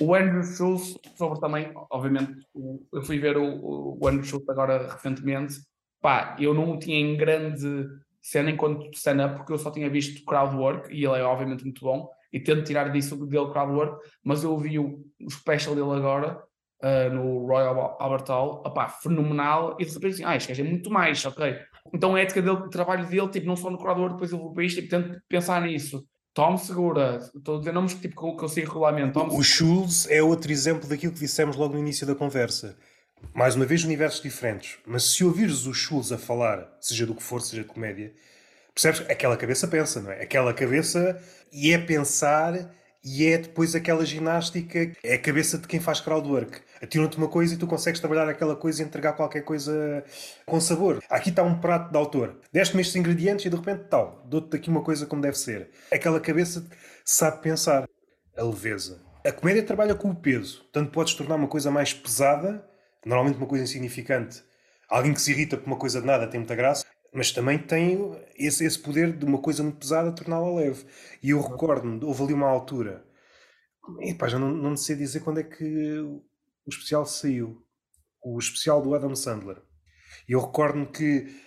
O 0.00 0.14
Andrew 0.14 0.42
Schultz, 0.42 0.98
sobre 1.16 1.40
também, 1.40 1.70
obviamente, 1.90 2.44
eu 2.92 3.02
fui 3.02 3.18
ver 3.18 3.36
o, 3.36 3.96
o 4.00 4.08
Andrew 4.08 4.24
Schultz 4.24 4.48
agora 4.48 4.92
recentemente, 4.92 5.54
pá, 6.00 6.36
eu 6.38 6.52
não 6.52 6.72
o 6.72 6.78
tinha 6.78 6.98
em 6.98 7.16
grande 7.16 7.88
cena 8.20 8.50
enquanto 8.50 8.90
stand-up, 8.94 9.36
porque 9.36 9.52
eu 9.52 9.58
só 9.58 9.70
tinha 9.70 9.88
visto 9.88 10.24
crowdwork, 10.24 10.92
e 10.92 11.04
ele 11.04 11.18
é 11.18 11.22
obviamente 11.22 11.62
muito 11.62 11.80
bom, 11.80 12.08
e 12.32 12.40
tento 12.40 12.64
tirar 12.64 12.90
disso 12.90 13.16
dele 13.26 13.50
crowdwork, 13.50 14.04
mas 14.24 14.42
eu 14.42 14.50
ouvi 14.50 14.78
o, 14.78 15.04
o 15.20 15.30
special 15.30 15.74
dele 15.74 15.92
agora 15.92 16.42
uh, 16.82 17.14
no 17.14 17.46
Royal 17.46 17.96
Albert 18.00 18.24
Hall, 18.28 18.62
opá, 18.66 18.88
fenomenal, 18.88 19.76
e 19.78 19.84
de 19.84 19.92
repente 19.92 20.14
assim, 20.14 20.24
ah, 20.24 20.34
este 20.34 20.60
é 20.60 20.64
muito 20.64 20.90
mais, 20.90 21.24
ok. 21.24 21.56
Então 21.92 22.14
a 22.14 22.20
ética 22.20 22.42
dele, 22.42 22.56
o 22.56 22.70
trabalho 22.70 23.06
dele, 23.06 23.28
tipo, 23.28 23.46
não 23.46 23.56
só 23.56 23.70
no 23.70 23.78
crowdwork, 23.78 24.14
depois 24.14 24.32
eu 24.32 24.38
vou 24.38 24.52
para 24.52 24.64
isto, 24.64 24.80
tipo, 24.80 24.90
tento 24.90 25.20
pensar 25.28 25.62
nisso. 25.62 26.04
Tom 26.34 26.58
Segura, 26.58 27.30
estou 27.32 27.54
a 27.54 27.58
dizer 27.60 27.72
nomes 27.72 27.94
tipo, 27.94 28.20
que 28.20 28.26
eu 28.26 28.36
consigo 28.36 28.66
regulamento. 28.66 29.12
Tom 29.12 29.28
o 29.28 29.42
Schultz 29.42 30.10
é 30.10 30.20
outro 30.20 30.50
exemplo 30.50 30.88
daquilo 30.88 31.12
que 31.12 31.20
dissemos 31.20 31.54
logo 31.54 31.74
no 31.74 31.78
início 31.78 32.04
da 32.04 32.14
conversa. 32.14 32.76
Mais 33.32 33.54
uma 33.54 33.64
vez, 33.64 33.84
universos 33.84 34.20
diferentes. 34.20 34.78
Mas 34.84 35.04
se 35.04 35.24
ouvires 35.24 35.64
o 35.64 35.72
Schultz 35.72 36.10
a 36.10 36.18
falar, 36.18 36.76
seja 36.80 37.06
do 37.06 37.14
que 37.14 37.22
for, 37.22 37.40
seja 37.40 37.62
de 37.62 37.68
comédia, 37.68 38.12
percebes? 38.74 39.02
Aquela 39.08 39.36
cabeça 39.36 39.68
pensa, 39.68 40.02
não 40.02 40.10
é? 40.10 40.22
Aquela 40.22 40.52
cabeça 40.52 41.22
e 41.52 41.72
é 41.72 41.78
pensar 41.78 42.68
e 43.04 43.26
é 43.26 43.36
depois 43.36 43.74
aquela 43.74 44.04
ginástica, 44.06 44.90
é 45.02 45.14
a 45.14 45.18
cabeça 45.18 45.58
de 45.58 45.68
quem 45.68 45.78
faz 45.78 46.00
crowdwork. 46.00 46.58
Atiram-te 46.82 47.18
uma 47.18 47.28
coisa 47.28 47.54
e 47.54 47.56
tu 47.58 47.66
consegues 47.66 48.00
trabalhar 48.00 48.28
aquela 48.28 48.56
coisa 48.56 48.82
e 48.82 48.86
entregar 48.86 49.12
qualquer 49.12 49.42
coisa 49.42 50.02
com 50.46 50.58
sabor. 50.58 51.02
Aqui 51.10 51.28
está 51.28 51.42
um 51.42 51.60
prato 51.60 51.90
de 51.90 51.98
autor. 51.98 52.40
Deste-me 52.50 52.80
estes 52.80 52.96
ingredientes 52.96 53.44
e 53.44 53.50
de 53.50 53.56
repente 53.56 53.84
tal, 53.90 54.24
dou-te 54.24 54.56
aqui 54.56 54.70
uma 54.70 54.82
coisa 54.82 55.04
como 55.04 55.20
deve 55.20 55.36
ser. 55.36 55.68
Aquela 55.92 56.18
cabeça 56.18 56.66
sabe 57.04 57.42
pensar. 57.42 57.86
A 58.36 58.42
leveza. 58.42 59.00
A 59.24 59.30
comédia 59.30 59.62
trabalha 59.62 59.94
com 59.94 60.10
o 60.10 60.14
peso. 60.14 60.64
Tanto 60.72 60.90
podes 60.90 61.14
tornar 61.14 61.36
uma 61.36 61.46
coisa 61.46 61.70
mais 61.70 61.92
pesada, 61.92 62.66
normalmente 63.04 63.36
uma 63.36 63.46
coisa 63.46 63.64
insignificante. 63.64 64.42
Alguém 64.88 65.12
que 65.12 65.20
se 65.20 65.30
irrita 65.30 65.56
por 65.56 65.66
uma 65.66 65.76
coisa 65.76 66.00
de 66.00 66.06
nada 66.06 66.26
tem 66.26 66.40
muita 66.40 66.54
graça 66.54 66.84
mas 67.14 67.30
também 67.30 67.56
tem 67.56 67.96
esse, 68.36 68.64
esse 68.64 68.78
poder 68.78 69.16
de 69.16 69.24
uma 69.24 69.38
coisa 69.38 69.62
muito 69.62 69.78
pesada 69.78 70.10
torná-la 70.10 70.52
leve. 70.56 70.84
E 71.22 71.30
eu 71.30 71.40
recordo-me, 71.40 72.04
houve 72.04 72.24
ali 72.24 72.32
uma 72.32 72.48
altura, 72.48 73.04
epá, 74.00 74.26
já 74.26 74.36
não, 74.36 74.50
não 74.50 74.76
sei 74.76 74.96
dizer 74.96 75.20
quando 75.20 75.38
é 75.38 75.44
que 75.44 75.98
o 76.00 76.68
especial 76.68 77.06
saiu, 77.06 77.64
o 78.20 78.36
especial 78.36 78.82
do 78.82 78.94
Adam 78.96 79.14
Sandler. 79.14 79.62
E 80.28 80.32
eu 80.32 80.40
recordo-me 80.40 80.86
que, 80.86 81.40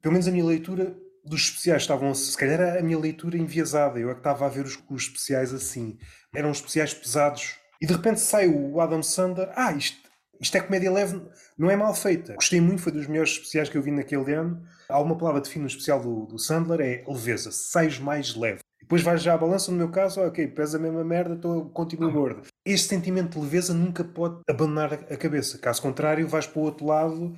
pelo 0.00 0.12
menos 0.12 0.28
a 0.28 0.30
minha 0.30 0.44
leitura 0.44 0.96
dos 1.24 1.42
especiais 1.42 1.82
estavam, 1.82 2.14
se 2.14 2.36
calhar 2.36 2.60
era 2.60 2.78
a 2.78 2.82
minha 2.82 2.98
leitura 2.98 3.36
enviesada, 3.36 3.98
eu 3.98 4.10
é 4.10 4.14
que 4.14 4.20
estava 4.20 4.46
a 4.46 4.48
ver 4.48 4.64
os, 4.64 4.78
os 4.88 5.02
especiais 5.02 5.52
assim, 5.52 5.98
eram 6.32 6.52
especiais 6.52 6.94
pesados. 6.94 7.56
E 7.80 7.86
de 7.86 7.92
repente 7.92 8.20
sai 8.20 8.46
o 8.46 8.80
Adam 8.80 9.02
Sandler, 9.02 9.50
ah, 9.56 9.72
isto 9.72 10.08
isto 10.40 10.56
é 10.56 10.60
comédia 10.60 10.90
leve, 10.90 11.20
não 11.58 11.70
é 11.70 11.76
mal 11.76 11.92
feita. 11.94 12.34
Gostei 12.34 12.60
muito, 12.60 12.82
foi 12.82 12.92
dos 12.92 13.06
melhores 13.06 13.32
especiais 13.32 13.68
que 13.68 13.76
eu 13.76 13.82
vi 13.82 13.90
naquele 13.90 14.32
ano. 14.32 14.62
Há 14.88 15.00
uma 15.00 15.18
palavra 15.18 15.40
de 15.40 15.50
fim 15.50 15.58
no 15.58 15.66
especial 15.66 16.00
do, 16.00 16.26
do 16.26 16.38
Sandler, 16.38 16.80
é 16.80 17.04
leveza, 17.06 17.50
sais 17.50 17.98
mais 17.98 18.34
leve. 18.36 18.60
Depois 18.80 19.02
vais 19.02 19.20
já 19.20 19.34
à 19.34 19.38
balança, 19.38 19.70
no 19.70 19.76
meu 19.76 19.90
caso, 19.90 20.20
ok, 20.20 20.46
pesa 20.48 20.78
a 20.78 20.80
mesma 20.80 21.04
merda, 21.04 21.34
estou, 21.34 21.68
continuo 21.70 22.10
gordo. 22.10 22.42
Este 22.64 22.88
sentimento 22.88 23.38
de 23.38 23.44
leveza 23.44 23.74
nunca 23.74 24.02
pode 24.04 24.40
abandonar 24.48 24.94
a 24.94 25.16
cabeça. 25.16 25.58
Caso 25.58 25.82
contrário, 25.82 26.26
vais 26.28 26.46
para 26.46 26.60
o 26.60 26.64
outro 26.64 26.86
lado, 26.86 27.34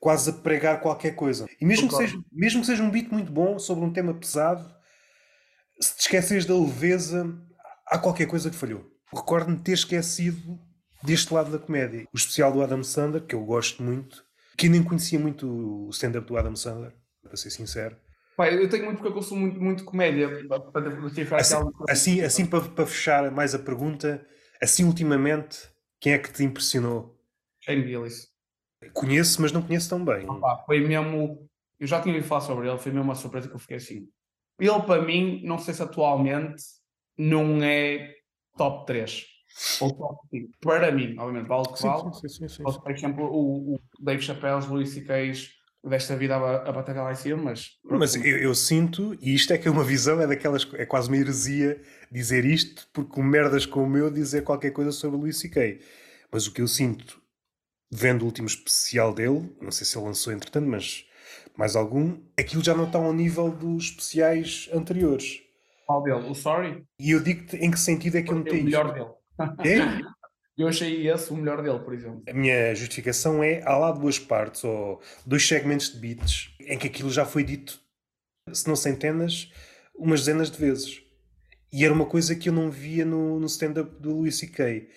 quase 0.00 0.30
a 0.30 0.32
pregar 0.32 0.80
qualquer 0.80 1.14
coisa. 1.14 1.46
E 1.60 1.66
mesmo 1.66 1.88
que, 1.88 1.96
seja, 1.96 2.16
mesmo 2.32 2.60
que 2.60 2.66
seja 2.66 2.82
um 2.82 2.90
beat 2.90 3.10
muito 3.10 3.32
bom 3.32 3.58
sobre 3.58 3.84
um 3.84 3.92
tema 3.92 4.14
pesado, 4.14 4.64
se 5.80 5.96
te 5.96 6.00
esqueces 6.02 6.46
da 6.46 6.54
leveza, 6.54 7.36
há 7.86 7.98
qualquer 7.98 8.26
coisa 8.26 8.48
que 8.48 8.56
falhou. 8.56 8.86
Recordo-me 9.12 9.58
ter 9.58 9.72
esquecido 9.72 10.58
deste 11.04 11.32
lado 11.32 11.50
da 11.52 11.58
comédia. 11.58 12.06
O 12.12 12.16
especial 12.16 12.52
do 12.52 12.62
Adam 12.62 12.82
Sandler, 12.82 13.22
que 13.22 13.34
eu 13.34 13.44
gosto 13.44 13.82
muito, 13.82 14.24
que 14.56 14.68
nem 14.68 14.82
conhecia 14.82 15.18
muito 15.18 15.46
o 15.46 15.90
stand-up 15.90 16.26
do 16.26 16.36
Adam 16.36 16.56
Sandler, 16.56 16.94
para 17.22 17.36
ser 17.36 17.50
sincero. 17.50 17.96
Pai, 18.36 18.56
eu 18.56 18.68
tenho 18.68 18.86
muito 18.86 18.96
porque 18.96 19.10
eu 19.10 19.14
consumo 19.14 19.42
muito, 19.42 19.60
muito 19.60 19.84
comédia. 19.84 20.28
Para 20.48 21.38
assim, 21.38 21.56
assim, 21.88 22.20
assim 22.22 22.46
para, 22.46 22.62
para 22.62 22.86
fechar 22.86 23.30
mais 23.30 23.54
a 23.54 23.58
pergunta, 23.58 24.26
assim 24.60 24.84
ultimamente, 24.84 25.68
quem 26.00 26.14
é 26.14 26.18
que 26.18 26.32
te 26.32 26.42
impressionou? 26.42 27.16
Shane 27.60 27.86
Gillis. 27.86 28.28
Conheço, 28.92 29.40
mas 29.40 29.52
não 29.52 29.62
conheço 29.62 29.88
tão 29.88 30.04
bem. 30.04 30.28
Opa, 30.28 30.64
foi 30.66 30.80
mesmo. 30.80 31.48
Eu 31.78 31.86
já 31.86 32.00
tinha 32.00 32.14
ouvido 32.14 32.28
falar 32.28 32.40
sobre 32.40 32.68
ele, 32.68 32.78
foi 32.78 32.92
mesmo 32.92 33.04
uma 33.04 33.14
surpresa 33.14 33.48
que 33.48 33.54
eu 33.54 33.58
fiquei 33.58 33.76
assim. 33.76 34.08
Ele, 34.58 34.82
para 34.82 35.02
mim, 35.02 35.42
não 35.44 35.58
sei 35.58 35.74
se 35.74 35.82
atualmente 35.82 36.62
não 37.16 37.62
é 37.62 38.14
top 38.56 38.86
3 38.86 39.33
ou 39.80 39.92
top 39.92 40.28
5. 40.30 40.50
Para 40.60 40.90
mim, 40.90 41.14
obviamente, 41.18 41.48
vale 41.48 41.68
que 41.68 41.82
vale. 41.82 42.14
Sim, 42.14 42.28
sim, 42.28 42.48
sim, 42.48 42.62
Por 42.62 42.90
exemplo, 42.90 43.24
o, 43.24 43.74
o 43.74 43.80
Dave 44.00 44.22
Chappelle, 44.22 44.66
Louis 44.66 44.90
C.K. 44.90 45.32
desta 45.84 46.16
vida 46.16 46.36
a, 46.36 46.68
a 46.68 46.72
batalha 46.72 47.02
lá 47.02 47.12
em 47.12 47.16
cima, 47.16 47.42
mas... 47.42 47.70
Mas 47.84 48.16
eu, 48.16 48.38
eu, 48.38 48.54
sinto, 48.54 49.16
e 49.20 49.34
isto 49.34 49.52
é 49.52 49.58
que 49.58 49.68
é 49.68 49.70
uma 49.70 49.84
visão, 49.84 50.20
é 50.20 50.26
daquelas... 50.26 50.66
É 50.74 50.84
quase 50.84 51.08
uma 51.08 51.16
heresia 51.16 51.80
dizer 52.10 52.44
isto, 52.44 52.88
porque 52.92 53.20
merdas 53.20 53.66
como 53.66 53.86
o 53.86 53.90
meu 53.90 54.10
dizer 54.10 54.42
qualquer 54.42 54.72
coisa 54.72 54.92
sobre 54.92 55.16
o 55.16 55.20
Louis 55.20 55.38
C.K. 55.38 55.80
Mas 56.32 56.46
o 56.46 56.52
que 56.52 56.60
eu 56.60 56.68
sinto, 56.68 57.20
vendo 57.90 58.22
o 58.22 58.26
último 58.26 58.48
especial 58.48 59.14
dele, 59.14 59.54
não 59.60 59.70
sei 59.70 59.86
se 59.86 59.96
ele 59.96 60.06
lançou 60.06 60.32
entretanto, 60.32 60.68
mas 60.68 61.04
mais 61.56 61.76
algum, 61.76 62.18
aquilo 62.36 62.64
já 62.64 62.74
não 62.74 62.84
está 62.84 62.98
ao 62.98 63.12
nível 63.12 63.50
dos 63.50 63.84
especiais 63.84 64.68
anteriores. 64.72 65.40
Qual 65.86 66.02
dele? 66.02 66.28
O 66.28 66.34
Sorry? 66.34 66.84
E 66.98 67.10
eu 67.10 67.22
digo-te 67.22 67.56
em 67.56 67.70
que 67.70 67.78
sentido 67.78 68.16
é 68.16 68.22
que 68.22 68.30
eu 68.30 68.36
notei 68.36 68.60
O 68.60 68.64
melhor 68.64 68.92
dele. 68.92 69.10
É? 69.38 70.14
Eu 70.56 70.68
achei 70.68 71.08
esse 71.08 71.32
o 71.32 71.36
melhor 71.36 71.60
dele, 71.62 71.80
por 71.80 71.92
exemplo. 71.92 72.22
A 72.28 72.32
minha 72.32 72.72
justificação 72.76 73.42
é, 73.42 73.60
há 73.64 73.76
lá 73.76 73.90
duas 73.90 74.20
partes, 74.20 74.62
ou 74.62 75.00
dois 75.26 75.46
segmentos 75.46 75.92
de 75.92 75.98
beats, 75.98 76.54
em 76.60 76.78
que 76.78 76.86
aquilo 76.86 77.10
já 77.10 77.24
foi 77.24 77.42
dito, 77.42 77.80
se 78.52 78.68
não 78.68 78.76
centenas, 78.76 79.50
umas 79.96 80.20
dezenas 80.20 80.52
de 80.52 80.58
vezes. 80.58 81.02
E 81.72 81.84
era 81.84 81.92
uma 81.92 82.06
coisa 82.06 82.36
que 82.36 82.48
eu 82.48 82.52
não 82.52 82.70
via 82.70 83.04
no, 83.04 83.40
no 83.40 83.46
stand-up 83.46 84.00
do 84.00 84.14
Louis 84.14 84.38
C.K. 84.38 84.88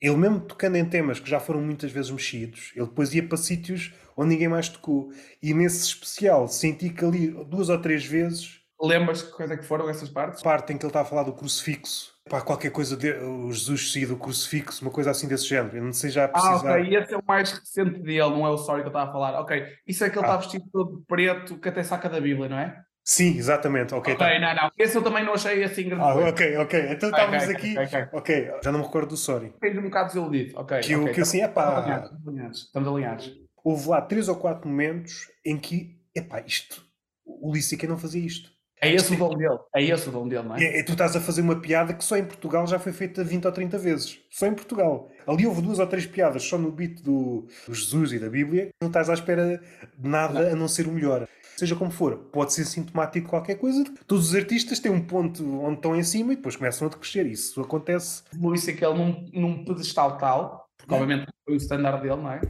Ele 0.00 0.16
mesmo 0.16 0.40
tocando 0.40 0.76
em 0.76 0.84
temas 0.84 1.20
que 1.20 1.30
já 1.30 1.38
foram 1.38 1.62
muitas 1.62 1.92
vezes 1.92 2.10
mexidos, 2.10 2.72
ele 2.74 2.86
depois 2.86 3.14
ia 3.14 3.22
para 3.22 3.38
sítios 3.38 3.94
onde 4.16 4.30
ninguém 4.30 4.48
mais 4.48 4.68
tocou. 4.68 5.12
E 5.40 5.54
nesse 5.54 5.86
especial 5.86 6.48
senti 6.48 6.90
que 6.90 7.04
ali 7.04 7.28
duas 7.44 7.68
ou 7.68 7.80
três 7.80 8.04
vezes... 8.04 8.65
Lembras 8.80 9.22
que 9.22 9.30
coisa 9.30 9.56
que 9.56 9.64
foram 9.64 9.88
essas 9.88 10.08
partes? 10.08 10.42
Parte 10.42 10.72
em 10.72 10.78
que 10.78 10.84
ele 10.84 10.90
está 10.90 11.00
a 11.00 11.04
falar 11.04 11.22
do 11.22 11.32
crucifixo 11.32 12.16
Pá, 12.28 12.40
qualquer 12.40 12.70
coisa 12.70 12.96
de 12.96 13.12
o 13.12 13.52
Jesus 13.52 13.92
sair 13.92 14.06
do 14.06 14.16
crucifixo, 14.16 14.82
uma 14.82 14.90
coisa 14.90 15.12
assim 15.12 15.28
desse 15.28 15.46
género. 15.46 15.76
Eu 15.76 15.84
não 15.84 15.92
sei 15.92 16.10
já 16.10 16.26
precisar. 16.26 16.70
Ah, 16.70 16.80
ok. 16.80 16.96
Esse 16.96 17.14
é 17.14 17.16
o 17.16 17.22
mais 17.24 17.52
recente 17.52 18.00
dele, 18.00 18.30
não 18.30 18.44
é 18.44 18.50
o 18.50 18.56
story 18.56 18.80
que 18.80 18.88
eu 18.88 18.90
estava 18.90 19.08
a 19.08 19.12
falar. 19.12 19.40
Ok. 19.40 19.64
Isso 19.86 20.04
é 20.04 20.10
que 20.10 20.18
ele 20.18 20.26
ah. 20.26 20.30
está 20.30 20.36
vestido 20.38 20.64
todo 20.72 20.98
de 20.98 21.06
preto, 21.06 21.56
que 21.56 21.68
até 21.68 21.84
saca 21.84 22.08
da 22.08 22.20
Bíblia, 22.20 22.48
não 22.48 22.58
é? 22.58 22.82
Sim, 23.04 23.36
exatamente. 23.36 23.94
Ok, 23.94 24.14
okay 24.14 24.26
tá. 24.26 24.40
não, 24.40 24.62
não. 24.62 24.70
Esse 24.76 24.98
eu 24.98 25.02
também 25.02 25.24
não 25.24 25.34
achei 25.34 25.62
assim 25.62 25.84
grande 25.88 26.02
ah, 26.02 26.28
Ok, 26.28 26.56
ok. 26.56 26.86
Então 26.90 27.10
estávamos 27.10 27.44
okay, 27.44 27.54
aqui. 27.54 27.78
Okay, 27.78 28.08
ok, 28.12 28.50
já 28.64 28.72
não 28.72 28.80
me 28.80 28.86
recordo 28.86 29.10
do 29.10 29.16
sorry. 29.16 29.52
Fiquei 29.52 29.78
um 29.78 29.82
bocado 29.82 30.08
desiludido. 30.08 30.58
Ok. 30.58 30.80
Que, 30.80 30.96
okay. 30.96 31.14
que 31.14 31.20
assim, 31.20 31.40
é 31.42 31.46
pá. 31.46 32.10
Estamos 32.50 32.88
alinhados. 32.88 33.32
Houve 33.62 33.88
lá 33.88 34.02
três 34.02 34.26
ou 34.26 34.34
quatro 34.34 34.68
momentos 34.68 35.30
em 35.44 35.56
que, 35.56 35.96
epá, 36.12 36.40
isto 36.44 36.84
O 37.24 37.54
C.K. 37.54 37.86
não 37.86 37.98
fazia 37.98 38.24
isto. 38.26 38.55
É 38.80 38.92
esse 38.92 39.14
o 39.14 39.16
dom 39.16 39.30
dele. 39.30 39.58
É 39.74 39.82
esse 39.82 40.08
o 40.08 40.12
dom 40.12 40.28
dele, 40.28 40.42
não 40.46 40.54
é? 40.56 40.62
É, 40.62 40.80
é, 40.80 40.82
tu 40.82 40.92
estás 40.92 41.16
a 41.16 41.20
fazer 41.20 41.40
uma 41.40 41.58
piada 41.60 41.94
que 41.94 42.04
só 42.04 42.16
em 42.16 42.24
Portugal 42.24 42.66
já 42.66 42.78
foi 42.78 42.92
feita 42.92 43.24
20 43.24 43.46
ou 43.46 43.52
30 43.52 43.78
vezes. 43.78 44.18
Só 44.30 44.46
em 44.46 44.54
Portugal. 44.54 45.10
Ali 45.26 45.46
houve 45.46 45.62
duas 45.62 45.78
ou 45.78 45.86
três 45.86 46.04
piadas 46.06 46.42
só 46.42 46.58
no 46.58 46.70
beat 46.70 47.00
do, 47.02 47.46
do 47.66 47.74
Jesus 47.74 48.12
e 48.12 48.18
da 48.18 48.28
Bíblia. 48.28 48.68
Não 48.82 48.88
estás 48.88 49.08
à 49.08 49.14
espera 49.14 49.60
de 49.96 50.08
nada 50.08 50.52
a 50.52 50.56
não 50.56 50.68
ser 50.68 50.86
o 50.86 50.92
melhor. 50.92 51.26
Seja 51.56 51.74
como 51.74 51.90
for, 51.90 52.18
pode 52.30 52.52
ser 52.52 52.66
sintomático 52.66 53.24
de 53.24 53.30
qualquer 53.30 53.54
coisa. 53.54 53.82
Todos 54.06 54.28
os 54.28 54.34
artistas 54.34 54.78
têm 54.78 54.92
um 54.92 55.00
ponto 55.00 55.42
onde 55.62 55.76
estão 55.76 55.96
em 55.96 56.02
cima 56.02 56.34
e 56.34 56.36
depois 56.36 56.54
começam 56.54 56.86
a 56.86 56.90
decrescer. 56.90 57.26
Isso 57.26 57.58
acontece. 57.62 58.24
Luís 58.38 58.68
aquele 58.68 58.92
num, 58.92 59.26
num 59.32 59.64
pedestal 59.64 60.18
tal, 60.18 60.68
porque 60.76 60.92
obviamente 60.92 61.26
foi 61.46 61.54
o 61.54 61.56
standard 61.56 62.02
dele, 62.02 62.16
não 62.20 62.30
é? 62.30 62.42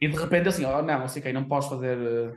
E 0.00 0.06
de 0.06 0.16
repente 0.16 0.48
assim, 0.48 0.64
oh, 0.64 0.80
não, 0.80 1.02
assim, 1.02 1.18
okay, 1.18 1.32
não 1.32 1.44
posso 1.44 1.70
fazer. 1.70 1.98
eh, 1.98 2.32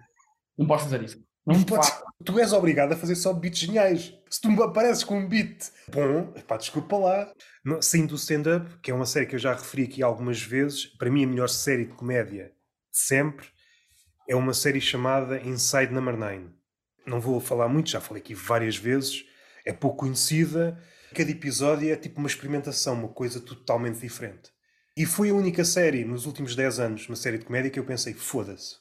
Não 0.57 0.65
posso 0.65 0.85
fazer 0.85 1.03
isso. 1.03 1.23
Não 1.45 1.63
Podes- 1.63 1.89
faço. 1.89 2.03
tu 2.25 2.39
és 2.39 2.51
obrigado 2.53 2.93
a 2.93 2.95
fazer 2.97 3.15
só 3.15 3.31
beats 3.33 3.59
geniais. 3.59 4.13
Se 4.29 4.41
tu 4.41 4.49
me 4.51 4.61
apareces 4.63 5.03
com 5.03 5.17
um 5.19 5.27
beat 5.27 5.71
bom, 5.91 6.33
pá, 6.47 6.57
desculpa 6.57 6.97
lá. 6.97 7.31
Saindo 7.81 8.09
do 8.09 8.15
stand-up, 8.15 8.77
que 8.81 8.89
é 8.91 8.93
uma 8.93 9.05
série 9.05 9.25
que 9.25 9.35
eu 9.35 9.39
já 9.39 9.53
referi 9.53 9.83
aqui 9.83 10.01
algumas 10.03 10.41
vezes, 10.41 10.85
para 10.85 11.09
mim 11.09 11.23
a 11.23 11.27
melhor 11.27 11.49
série 11.49 11.85
de 11.85 11.93
comédia 11.93 12.45
de 12.91 12.97
sempre 12.99 13.47
é 14.27 14.35
uma 14.35 14.53
série 14.53 14.81
chamada 14.81 15.39
Inside 15.39 15.93
Number 15.93 16.17
9. 16.17 16.49
Não 17.05 17.21
vou 17.21 17.39
falar 17.39 17.67
muito, 17.67 17.91
já 17.91 18.01
falei 18.01 18.21
aqui 18.23 18.33
várias 18.33 18.75
vezes, 18.77 19.23
é 19.63 19.71
pouco 19.71 19.97
conhecida. 19.97 20.81
Cada 21.13 21.29
episódio 21.29 21.91
é 21.91 21.95
tipo 21.95 22.19
uma 22.19 22.27
experimentação, 22.27 22.95
uma 22.95 23.07
coisa 23.09 23.39
totalmente 23.39 23.99
diferente. 23.99 24.49
E 24.97 25.05
foi 25.05 25.29
a 25.29 25.33
única 25.35 25.63
série 25.63 26.03
nos 26.03 26.25
últimos 26.25 26.55
10 26.55 26.79
anos, 26.79 27.07
uma 27.07 27.15
série 27.15 27.37
de 27.37 27.45
comédia, 27.45 27.69
que 27.69 27.79
eu 27.79 27.85
pensei, 27.85 28.13
foda-se. 28.13 28.77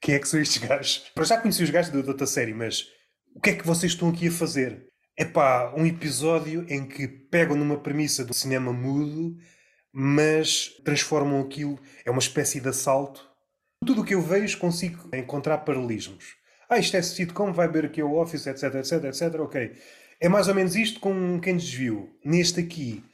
Quem 0.00 0.14
é 0.14 0.18
que 0.18 0.28
são 0.28 0.40
estes 0.40 0.58
gajos? 0.58 1.10
Para 1.14 1.24
já 1.24 1.38
conheci 1.38 1.62
os 1.62 1.70
gajos 1.70 1.92
da 1.92 1.98
outra 1.98 2.26
série, 2.26 2.54
mas 2.54 2.86
o 3.34 3.40
que 3.40 3.50
é 3.50 3.54
que 3.54 3.66
vocês 3.66 3.92
estão 3.92 4.08
aqui 4.08 4.28
a 4.28 4.32
fazer? 4.32 4.86
É 5.16 5.24
pá, 5.24 5.74
um 5.76 5.84
episódio 5.84 6.64
em 6.68 6.86
que 6.86 7.06
pegam 7.06 7.56
numa 7.56 7.78
premissa 7.78 8.24
do 8.24 8.32
cinema 8.32 8.72
mudo, 8.72 9.36
mas 9.92 10.68
transformam 10.84 11.40
aquilo, 11.40 11.78
é 12.04 12.10
uma 12.10 12.20
espécie 12.20 12.60
de 12.60 12.68
assalto. 12.68 13.28
Tudo 13.84 14.00
o 14.00 14.04
que 14.04 14.14
eu 14.14 14.22
vejo 14.22 14.58
consigo 14.58 15.08
encontrar 15.14 15.58
paralelismos. 15.58 16.36
Ah, 16.68 16.78
isto 16.78 16.96
é 16.96 17.02
sitcom, 17.02 17.52
vai 17.52 17.68
ver 17.68 17.84
aqui 17.84 18.02
o 18.02 18.14
Office, 18.14 18.46
etc, 18.46 18.74
etc, 18.76 19.04
etc, 19.04 19.40
ok. 19.40 19.72
É 20.20 20.28
mais 20.28 20.48
ou 20.48 20.54
menos 20.54 20.76
isto 20.76 21.00
com 21.00 21.40
quem 21.40 21.56
desviou. 21.56 22.08
Neste 22.24 22.60
aqui, 22.60 23.04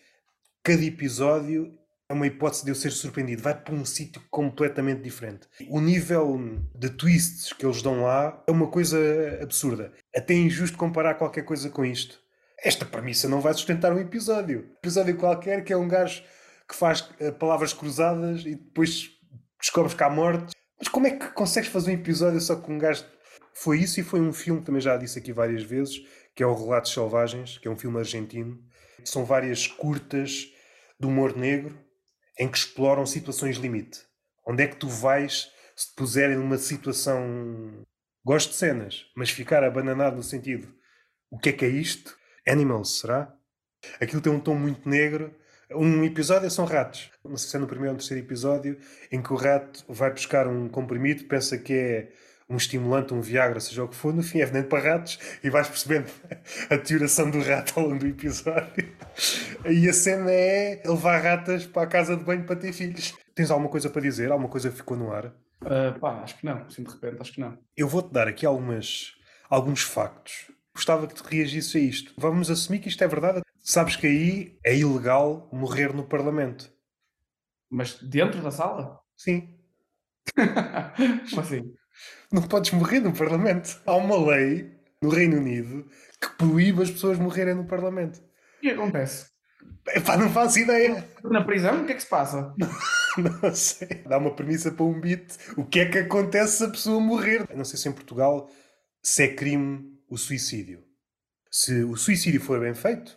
cada 0.62 0.84
episódio 0.84 1.76
é 2.08 2.12
uma 2.12 2.26
hipótese 2.26 2.64
de 2.64 2.70
eu 2.70 2.74
ser 2.74 2.92
surpreendido. 2.92 3.42
Vai 3.42 3.54
para 3.54 3.74
um 3.74 3.84
sítio 3.84 4.22
completamente 4.30 5.02
diferente. 5.02 5.48
O 5.68 5.80
nível 5.80 6.60
de 6.74 6.90
twists 6.90 7.52
que 7.52 7.66
eles 7.66 7.82
dão 7.82 8.02
lá 8.02 8.42
é 8.46 8.50
uma 8.50 8.68
coisa 8.68 8.98
absurda. 9.42 9.92
Até 10.14 10.34
é 10.34 10.38
injusto 10.38 10.78
comparar 10.78 11.14
qualquer 11.14 11.42
coisa 11.42 11.68
com 11.68 11.84
isto. 11.84 12.20
Esta 12.62 12.84
premissa 12.84 13.28
não 13.28 13.40
vai 13.40 13.52
sustentar 13.54 13.92
um 13.92 13.98
episódio. 13.98 14.70
Episódio 14.78 15.16
qualquer 15.16 15.64
que 15.64 15.72
é 15.72 15.76
um 15.76 15.88
gajo 15.88 16.22
que 16.68 16.74
faz 16.74 17.08
eh, 17.20 17.30
palavras 17.30 17.72
cruzadas 17.72 18.42
e 18.42 18.54
depois 18.54 19.10
descobres 19.60 19.94
que 19.94 20.02
há 20.02 20.10
morte. 20.10 20.54
Mas 20.78 20.88
como 20.88 21.06
é 21.06 21.10
que 21.10 21.28
consegues 21.28 21.70
fazer 21.70 21.90
um 21.90 21.94
episódio 21.94 22.40
só 22.40 22.56
com 22.56 22.74
um 22.74 22.78
gajo. 22.78 23.04
Foi 23.52 23.78
isso 23.78 24.00
e 24.00 24.02
foi 24.02 24.20
um 24.20 24.32
filme 24.32 24.60
que 24.60 24.66
também 24.66 24.80
já 24.80 24.96
disse 24.96 25.18
aqui 25.18 25.32
várias 25.32 25.62
vezes, 25.62 26.02
que 26.34 26.42
é 26.42 26.46
o 26.46 26.54
Relatos 26.54 26.92
Selvagens, 26.92 27.58
que 27.58 27.66
é 27.66 27.70
um 27.70 27.76
filme 27.76 27.98
argentino. 27.98 28.58
São 29.04 29.24
várias 29.24 29.66
curtas 29.66 30.52
de 31.00 31.06
humor 31.06 31.36
negro 31.36 31.85
em 32.38 32.48
que 32.48 32.58
exploram 32.58 33.06
situações 33.06 33.56
limite. 33.56 34.00
Onde 34.46 34.62
é 34.62 34.66
que 34.66 34.76
tu 34.76 34.88
vais 34.88 35.50
se 35.74 35.88
te 35.88 35.94
puserem 35.94 36.36
numa 36.36 36.58
situação. 36.58 37.84
Gosto 38.24 38.50
de 38.50 38.56
cenas, 38.56 39.06
mas 39.14 39.30
ficar 39.30 39.62
abananado 39.62 40.16
no 40.16 40.22
sentido: 40.22 40.74
o 41.30 41.38
que 41.38 41.50
é 41.50 41.52
que 41.52 41.64
é 41.64 41.68
isto? 41.68 42.16
Animals, 42.48 43.00
será? 43.00 43.32
Aquilo 44.00 44.22
tem 44.22 44.32
um 44.32 44.40
tom 44.40 44.54
muito 44.54 44.88
negro. 44.88 45.34
Um 45.70 46.04
episódio 46.04 46.50
são 46.50 46.64
ratos. 46.64 47.10
Não 47.24 47.36
sei 47.36 47.50
se 47.50 47.56
é 47.56 47.58
no 47.58 47.66
primeiro 47.66 47.90
ou 47.90 47.94
no 47.94 47.98
terceiro 47.98 48.24
episódio 48.24 48.78
em 49.10 49.20
que 49.20 49.32
o 49.32 49.36
rato 49.36 49.84
vai 49.88 50.10
buscar 50.12 50.46
um 50.46 50.68
comprimido, 50.68 51.24
pensa 51.24 51.58
que 51.58 51.72
é 51.72 52.12
um 52.48 52.56
estimulante, 52.56 53.12
um 53.12 53.20
Viagra, 53.20 53.58
seja 53.58 53.82
o 53.82 53.88
que 53.88 53.96
for, 53.96 54.14
no 54.14 54.22
fim 54.22 54.40
é 54.40 54.46
veneno 54.46 54.68
para 54.68 54.94
ratos 54.94 55.18
e 55.42 55.50
vais 55.50 55.68
percebendo 55.68 56.10
a 56.70 56.76
deterioração 56.76 57.30
do 57.30 57.42
rato 57.42 57.78
ao 57.78 57.86
longo 57.86 57.98
do 57.98 58.06
episódio. 58.06 58.92
E 59.68 59.88
a 59.88 59.92
cena 59.92 60.30
é 60.30 60.82
levar 60.86 61.18
ratas 61.18 61.66
para 61.66 61.82
a 61.82 61.86
casa 61.86 62.16
de 62.16 62.24
banho 62.24 62.44
para 62.44 62.56
ter 62.56 62.72
filhos. 62.72 63.14
Tens 63.34 63.50
alguma 63.50 63.68
coisa 63.68 63.90
para 63.90 64.02
dizer? 64.02 64.30
Alguma 64.30 64.48
coisa 64.48 64.70
que 64.70 64.76
ficou 64.76 64.96
no 64.96 65.12
ar? 65.12 65.34
Ah, 65.60 65.96
pá, 65.98 66.22
acho 66.22 66.38
que 66.38 66.46
não, 66.46 66.58
assim 66.58 66.84
de 66.84 66.90
repente, 66.90 67.20
acho 67.20 67.32
que 67.32 67.40
não. 67.40 67.58
Eu 67.76 67.88
vou-te 67.88 68.12
dar 68.12 68.28
aqui 68.28 68.46
algumas, 68.46 69.12
alguns 69.50 69.82
factos. 69.82 70.50
Gostava 70.74 71.06
que 71.06 71.14
tu 71.14 71.24
reagisses 71.24 71.74
a 71.74 71.78
isto. 71.78 72.14
Vamos 72.18 72.50
assumir 72.50 72.80
que 72.80 72.88
isto 72.88 73.02
é 73.02 73.08
verdade. 73.08 73.40
Sabes 73.58 73.96
que 73.96 74.06
aí 74.06 74.58
é 74.64 74.76
ilegal 74.76 75.48
morrer 75.52 75.92
no 75.92 76.06
Parlamento. 76.06 76.70
Mas 77.68 77.94
dentro 77.94 78.40
da 78.42 78.50
sala? 78.50 79.00
Sim. 79.16 79.58
Como 81.30 81.40
assim? 81.40 81.74
Não 82.32 82.42
podes 82.42 82.70
morrer 82.72 83.00
no 83.00 83.12
Parlamento. 83.12 83.80
Há 83.86 83.94
uma 83.94 84.16
lei 84.16 84.72
no 85.02 85.08
Reino 85.08 85.36
Unido 85.36 85.88
que 86.20 86.28
proíbe 86.36 86.82
as 86.82 86.90
pessoas 86.90 87.18
morrerem 87.18 87.54
no 87.54 87.66
Parlamento. 87.66 88.18
O 88.18 88.60
que 88.60 88.70
acontece? 88.70 89.26
Epá, 89.88 90.16
não 90.16 90.30
faço 90.30 90.58
ideia. 90.58 91.08
Na 91.24 91.44
prisão, 91.44 91.82
o 91.82 91.86
que 91.86 91.92
é 91.92 91.94
que 91.94 92.02
se 92.02 92.08
passa? 92.08 92.54
Não 93.16 93.54
sei. 93.54 93.88
Dá 94.06 94.18
uma 94.18 94.34
premissa 94.34 94.70
para 94.70 94.84
um 94.84 95.00
beat. 95.00 95.38
O 95.56 95.64
que 95.64 95.80
é 95.80 95.86
que 95.86 95.98
acontece 95.98 96.58
se 96.58 96.64
a 96.64 96.68
pessoa 96.68 97.00
morrer? 97.00 97.46
Eu 97.48 97.56
não 97.56 97.64
sei 97.64 97.78
se 97.78 97.88
em 97.88 97.92
Portugal 97.92 98.50
se 99.02 99.22
é 99.22 99.28
crime 99.34 99.98
o 100.08 100.18
suicídio. 100.18 100.84
Se 101.50 101.82
o 101.84 101.96
suicídio 101.96 102.42
for 102.42 102.60
bem 102.60 102.74
feito, 102.74 103.16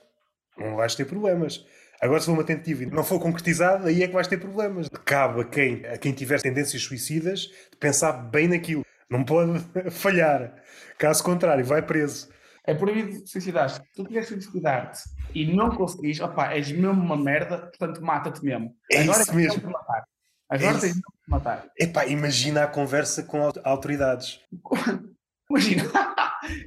não 0.57 0.77
vais 0.77 0.95
ter 0.95 1.03
problemas. 1.03 1.65
Agora, 2.01 2.19
se 2.19 2.25
for 2.27 2.33
uma 2.33 2.43
tentativa 2.43 2.83
e 2.83 2.85
não 2.85 3.03
for 3.03 3.19
concretizada, 3.19 3.89
aí 3.89 4.03
é 4.03 4.07
que 4.07 4.13
vais 4.13 4.27
ter 4.27 4.37
problemas. 4.39 4.87
Cabe 5.05 5.41
a 5.41 5.43
quem, 5.43 5.85
a 5.85 5.97
quem 5.97 6.13
tiver 6.13 6.41
tendências 6.41 6.81
suicidas 6.83 7.41
de 7.71 7.77
pensar 7.79 8.13
bem 8.13 8.47
naquilo. 8.47 8.85
Não 9.09 9.23
pode 9.23 9.59
falhar. 9.91 10.55
Caso 10.97 11.23
contrário, 11.23 11.65
vai 11.65 11.81
preso. 11.81 12.29
É 12.65 12.73
proibido 12.73 13.27
suicidar-te. 13.27 13.75
Se 13.75 13.81
tu 13.95 14.05
quiseres 14.05 14.27
suicidar-te 14.27 14.99
e 15.33 15.53
não 15.53 15.69
conseguis, 15.71 16.19
opá, 16.19 16.53
és 16.53 16.71
mesmo 16.71 16.91
uma 17.01 17.17
merda, 17.17 17.57
portanto 17.57 18.01
mata-te 18.01 18.43
mesmo. 18.45 18.75
É 18.91 19.01
Agora 19.01 19.21
isso 19.21 19.31
tens 19.31 19.35
mesmo. 19.37 19.59
te 19.61 19.65
matar. 19.67 20.03
Agora 20.49 20.71
isso. 20.71 20.81
tens 20.81 20.95
de 20.95 21.01
matar. 21.27 21.65
Epá, 21.77 22.05
imagina 22.05 22.63
a 22.63 22.67
conversa 22.67 23.23
com 23.23 23.41
au- 23.41 23.53
autoridades. 23.63 24.39
Imagina, 25.49 25.83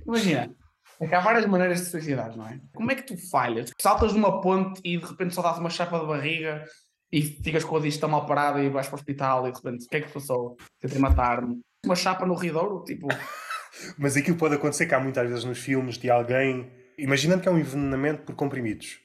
imagina. 0.07 0.55
É 1.01 1.15
há 1.15 1.21
várias 1.21 1.47
maneiras 1.47 1.81
de 1.81 1.87
suicidar, 1.87 2.37
não 2.37 2.47
é? 2.47 2.61
Como 2.75 2.91
é 2.91 2.95
que 2.95 3.03
tu 3.03 3.17
falhas? 3.31 3.71
Saltas 3.81 4.13
numa 4.13 4.41
ponte 4.41 4.81
e 4.85 4.99
de 4.99 5.05
repente 5.05 5.35
só 5.35 5.43
dás 5.43 5.59
uma 5.59 5.71
chapa 5.71 5.99
de 5.99 6.07
barriga 6.07 6.65
e 7.11 7.23
ficas 7.23 7.65
com 7.65 7.77
a 7.77 7.81
digestão 7.81 8.09
mal 8.09 8.27
parada 8.27 8.63
e 8.63 8.69
vais 8.69 8.87
para 8.87 8.97
o 8.97 8.99
hospital 8.99 9.49
e 9.49 9.53
de 9.53 9.57
repente, 9.57 9.87
o 9.87 9.89
que 9.89 9.97
é 9.97 10.01
que 10.01 10.13
passou? 10.13 10.57
Tentei 10.81 10.99
matar-me. 10.99 11.61
Uma 11.85 11.97
chapa 11.97 12.25
no 12.25 12.35
ridouro, 12.35 12.85
tipo, 12.85 13.09
Mas 13.99 14.17
aquilo 14.17 14.37
pode 14.37 14.55
acontecer 14.55 14.87
que 14.87 14.95
há 14.95 15.01
muitas 15.01 15.29
vezes 15.29 15.45
nos 15.45 15.59
filmes 15.59 15.99
de 15.99 16.11
alguém. 16.11 16.71
Imaginando 16.99 17.43
que 17.43 17.49
é 17.49 17.53
um 17.53 17.59
envenenamento 17.59 18.23
por 18.23 18.35
comprimidos. 18.35 19.01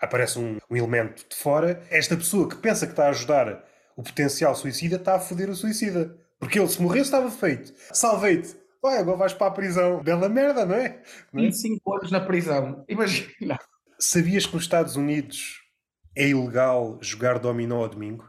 Aparece 0.00 0.38
um, 0.38 0.58
um 0.70 0.76
elemento 0.76 1.26
de 1.28 1.36
fora. 1.36 1.82
Esta 1.90 2.16
pessoa 2.16 2.48
que 2.48 2.56
pensa 2.56 2.86
que 2.86 2.92
está 2.92 3.06
a 3.06 3.10
ajudar 3.10 3.64
o 3.96 4.02
potencial 4.02 4.54
suicida 4.54 4.96
está 4.96 5.16
a 5.16 5.20
foder 5.20 5.50
o 5.50 5.54
suicida. 5.54 6.16
Porque 6.38 6.58
ele, 6.58 6.68
se 6.68 6.80
morresse, 6.80 7.06
estava 7.06 7.30
feito. 7.30 7.72
Salvei-te. 7.92 8.56
Vai, 8.82 8.98
agora 8.98 9.18
vais 9.18 9.34
para 9.34 9.48
a 9.48 9.50
prisão. 9.50 10.02
Bela 10.02 10.28
merda, 10.28 10.64
não 10.64 10.74
é? 10.74 11.02
Não 11.32 11.40
é? 11.40 11.46
25 11.46 11.94
anos 11.94 12.10
na 12.10 12.20
prisão. 12.20 12.84
Imagina. 12.88 13.58
Sabias 13.98 14.46
que 14.46 14.54
nos 14.54 14.62
Estados 14.62 14.96
Unidos 14.96 15.60
é 16.16 16.28
ilegal 16.28 16.98
jogar 17.02 17.38
dominó 17.38 17.82
ao 17.82 17.88
domingo? 17.88 18.28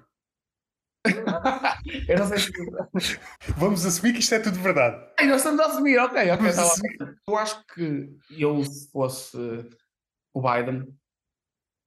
Eu 2.08 2.20
não 2.20 2.28
sei 2.28 2.38
se. 2.38 3.20
Vamos 3.58 3.86
assumir 3.86 4.14
que 4.14 4.20
isto 4.20 4.36
é 4.36 4.40
tudo 4.40 4.60
verdade. 4.60 5.04
Ai, 5.20 5.28
nós 5.28 5.38
estamos 5.38 5.60
a 5.62 5.66
assumir, 5.66 5.98
ok, 5.98 6.32
ok. 6.32 6.52
Vamos 6.52 6.56
tá. 6.56 7.14
Eu 7.28 7.38
acho 7.38 7.66
que 7.74 8.10
eu, 8.38 8.64
se 8.64 8.92
fosse 8.92 9.38
o 10.34 10.42
Biden, 10.42 10.88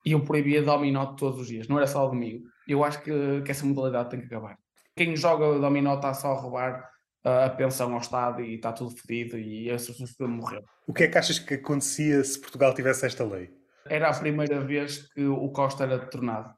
eu 0.05 0.25
proibia 0.25 0.63
dominó 0.63 1.15
todos 1.15 1.41
os 1.41 1.47
dias, 1.47 1.69
não 1.69 1.77
era 1.77 1.87
só 1.87 2.01
ao 2.01 2.11
domingo. 2.11 2.45
Eu 2.67 2.83
acho 2.83 3.03
que, 3.03 3.43
que 3.43 3.51
essa 3.51 3.65
modalidade 3.65 4.11
tem 4.11 4.21
que 4.21 4.27
acabar. 4.27 4.59
Quem 4.97 5.17
joga 5.17 5.59
dominó 5.59 5.95
está 5.97 6.13
só 6.13 6.33
a 6.33 6.41
roubar 6.41 6.91
a 7.25 7.49
pensão 7.49 7.93
ao 7.95 8.01
Estado 8.01 8.43
e 8.43 8.57
está 8.57 8.71
tudo 8.71 8.95
fedido 8.95 9.39
e 9.39 9.71
essas 9.71 9.93
pessoas 9.93 10.13
podiam 10.13 10.37
morrer. 10.37 10.63
O 10.87 10.93
que 10.93 11.05
é 11.05 11.09
que 11.09 11.17
achas 11.17 11.39
que 11.39 11.55
acontecia 11.55 12.23
se 12.23 12.39
Portugal 12.39 12.75
tivesse 12.75 13.07
esta 13.07 13.25
lei? 13.25 13.51
Era 13.87 14.11
a 14.11 14.19
primeira 14.19 14.61
vez 14.61 15.09
que 15.13 15.25
o 15.27 15.49
Costa 15.51 15.85
era 15.85 15.99
detornado. 15.99 16.55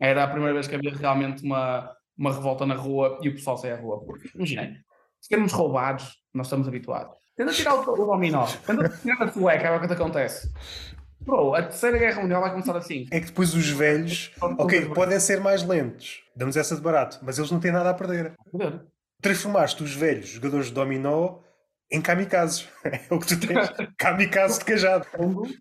Era 0.00 0.24
a 0.24 0.28
primeira 0.28 0.54
vez 0.54 0.66
que 0.66 0.74
havia 0.74 0.94
realmente 0.94 1.42
uma, 1.44 1.94
uma 2.16 2.32
revolta 2.32 2.64
na 2.64 2.74
rua 2.74 3.18
e 3.22 3.28
o 3.28 3.34
pessoal 3.34 3.58
saía 3.58 3.74
à 3.74 3.80
rua. 3.80 4.02
Porque, 4.04 4.30
imaginem, 4.34 4.78
se 5.20 5.28
queremos 5.28 5.52
roubados, 5.52 6.16
nós 6.32 6.46
estamos 6.46 6.66
habituados. 6.66 7.16
Tenta 7.36 7.52
tirar 7.52 7.74
o, 7.74 7.92
o 7.92 8.06
dominó, 8.06 8.46
tenta 8.66 8.88
tirar 8.88 9.22
a 9.22 9.32
sueca, 9.32 9.68
é 9.68 9.76
o 9.76 9.80
que 9.80 9.86
te 9.86 9.92
acontece. 9.92 10.50
Bro, 11.20 11.54
a 11.54 11.62
terceira 11.62 11.98
guerra 11.98 12.22
mundial 12.22 12.40
vai 12.40 12.50
começar 12.50 12.76
assim. 12.76 13.06
É 13.10 13.20
que 13.20 13.26
depois 13.26 13.54
os 13.54 13.68
velhos, 13.68 14.32
ok, 14.40 14.86
podem 14.90 15.20
ser 15.20 15.40
mais 15.40 15.62
lentos, 15.62 16.22
damos 16.34 16.56
essa 16.56 16.74
de 16.74 16.80
barato, 16.80 17.18
mas 17.22 17.38
eles 17.38 17.50
não 17.50 17.60
têm 17.60 17.72
nada 17.72 17.90
a 17.90 17.94
perder. 17.94 18.34
Poder. 18.50 18.80
Transformaste 19.20 19.82
os 19.82 19.94
velhos 19.94 20.28
jogadores 20.28 20.66
de 20.66 20.72
dominó 20.72 21.40
em 21.90 22.00
kamikazes. 22.00 22.68
É 22.84 23.14
o 23.14 23.18
que 23.18 23.26
tu 23.26 23.40
tens. 23.40 23.68
kamikazes 23.98 24.58
de 24.58 24.64
cajado. 24.64 25.06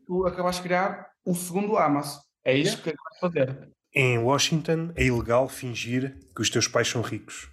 Tu 0.05 0.25
acabaste 0.25 0.61
de 0.61 0.67
criar 0.67 1.09
o 1.25 1.33
segundo 1.33 1.77
Hamas. 1.77 2.19
É 2.43 2.53
isso 2.55 2.81
que 2.81 2.89
acabas 2.89 3.13
de 3.13 3.19
fazer. 3.19 3.71
Em 3.93 4.17
Washington 4.19 4.91
é 4.95 5.05
ilegal 5.05 5.49
fingir 5.49 6.17
que 6.35 6.41
os 6.41 6.49
teus 6.49 6.67
pais 6.67 6.87
são 6.87 7.01
ricos. 7.01 7.49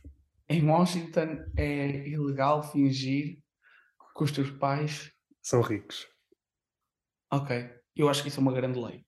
Em 0.48 0.68
Washington 0.68 1.44
é 1.56 2.06
ilegal 2.06 2.62
fingir 2.62 3.39
que 4.16 4.24
os 4.24 4.31
teus 4.31 4.51
pais 4.51 5.10
são 5.43 5.62
ricos. 5.62 6.06
Ok. 7.32 7.68
Eu 7.97 8.09
acho 8.09 8.22
que 8.22 8.28
isso 8.28 8.40
é 8.40 8.43
uma 8.43 8.52
grande 8.52 8.78
lei. 8.78 9.05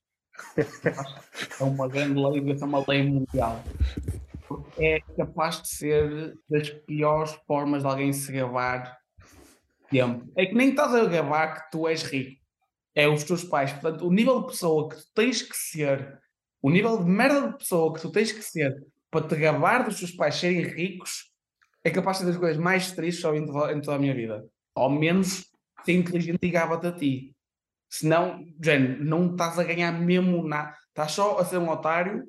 é 1.61 1.65
uma 1.65 1.89
grande 1.89 2.19
lei, 2.19 2.57
ser 2.57 2.65
uma 2.65 2.85
lei 2.89 3.03
mundial. 3.03 3.63
É 4.79 5.01
capaz 5.17 5.63
de 5.63 5.69
ser 5.69 6.39
das 6.49 6.71
piores 6.71 7.33
formas 7.47 7.83
de 7.83 7.89
alguém 7.89 8.13
se 8.13 8.31
gabar 8.33 8.99
tempo. 9.91 10.31
É 10.37 10.47
que 10.47 10.55
nem 10.55 10.71
estás 10.71 10.95
a 10.95 11.05
gabar 11.05 11.55
que 11.55 11.71
tu 11.71 11.89
és 11.89 12.03
rico. 12.03 12.41
É 12.95 13.09
os 13.09 13.25
teus 13.25 13.45
pais. 13.45 13.73
Portanto, 13.73 14.07
o 14.07 14.13
nível 14.13 14.41
de 14.41 14.47
pessoa 14.47 14.89
que 14.89 14.97
tu 14.97 15.07
tens 15.15 15.43
que 15.43 15.57
ser, 15.57 16.21
o 16.63 16.71
nível 16.71 16.99
de 16.99 17.11
merda 17.11 17.49
de 17.49 17.59
pessoa 17.59 17.93
que 17.93 18.01
tu 18.01 18.11
tens 18.11 18.33
que 18.33 18.43
ser 18.43 18.87
para 19.11 19.27
te 19.27 19.37
gabar 19.37 19.85
dos 19.85 19.99
teus 19.99 20.13
pais 20.13 20.37
serem 20.37 20.63
ricos, 20.63 21.33
é 21.85 21.91
capaz 21.91 22.19
de 22.19 22.25
ser 22.25 22.31
das 22.31 22.39
coisas 22.39 22.57
mais 22.57 22.93
tristes 22.93 23.23
eu 23.25 23.37
em 23.37 23.47
toda 23.81 23.95
a 23.95 23.99
minha 23.99 24.15
vida. 24.15 24.45
Ao 24.75 24.91
menos 24.91 25.47
ser 25.85 25.93
inteligente 25.93 26.39
e 26.43 26.51
gaba-te 26.51 26.87
a 26.87 26.93
ti. 26.93 27.37
Senão, 27.89 28.45
Jane, 28.61 28.99
não 28.99 29.31
estás 29.31 29.59
a 29.59 29.65
ganhar 29.65 29.93
mesmo 29.93 30.47
nada. 30.47 30.77
Estás 30.89 31.13
só 31.13 31.39
a 31.39 31.45
ser 31.45 31.59
um 31.59 31.71
otário. 31.71 32.25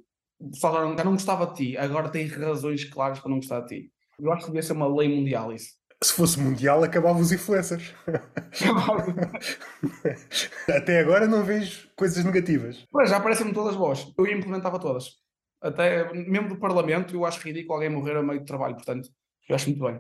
Falaram, 0.62 0.96
já 0.96 1.04
não 1.04 1.14
gostava 1.14 1.48
de 1.48 1.56
ti, 1.56 1.78
agora 1.78 2.10
tens 2.10 2.32
razões 2.32 2.86
claras 2.86 3.20
para 3.20 3.30
não 3.30 3.38
gostar 3.38 3.62
de 3.62 3.68
ti. 3.68 3.92
Eu 4.20 4.32
acho 4.32 4.46
que 4.46 4.52
devia 4.52 4.64
ser 4.64 4.74
uma 4.74 4.88
lei 4.88 5.10
mundial 5.10 5.52
isso. 5.52 5.76
Se 6.04 6.14
fosse 6.14 6.40
mundial, 6.40 6.84
acabavam 6.84 7.22
os 7.22 7.32
influencers. 7.32 7.94
Até 10.70 11.00
agora 11.00 11.28
não 11.28 11.44
vejo 11.44 11.90
coisas 11.96 12.24
negativas. 12.24 12.86
Mas 12.92 13.10
já 13.10 13.20
parecem-me 13.20 13.52
todas 13.52 13.76
boas. 13.76 14.14
Eu 14.16 14.28
implementava 14.28 14.80
todas. 14.80 15.16
Até 15.60 16.14
mesmo 16.14 16.50
do 16.50 16.60
Parlamento, 16.60 17.16
eu 17.16 17.26
acho 17.26 17.42
ridículo 17.42 17.74
alguém 17.74 17.90
morrer 17.90 18.16
a 18.16 18.22
meio 18.22 18.40
de 18.40 18.46
trabalho. 18.46 18.76
Portanto, 18.76 19.10
eu 19.50 19.56
acho 19.56 19.70
muito 19.70 19.84
bem. 19.84 20.00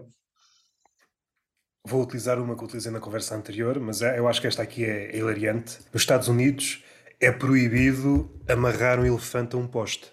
Vou 1.83 2.03
utilizar 2.03 2.39
uma 2.39 2.55
que 2.55 2.63
utilizei 2.63 2.91
na 2.91 2.99
conversa 2.99 3.35
anterior, 3.35 3.79
mas 3.79 4.01
é, 4.01 4.19
eu 4.19 4.27
acho 4.27 4.39
que 4.39 4.47
esta 4.47 4.61
aqui 4.61 4.85
é 4.85 5.15
hilariante. 5.15 5.79
Nos 5.91 6.03
Estados 6.03 6.27
Unidos 6.27 6.83
é 7.19 7.31
proibido 7.31 8.39
amarrar 8.47 8.99
um 8.99 9.05
elefante 9.05 9.55
a 9.55 9.59
um 9.59 9.67
poste. 9.67 10.11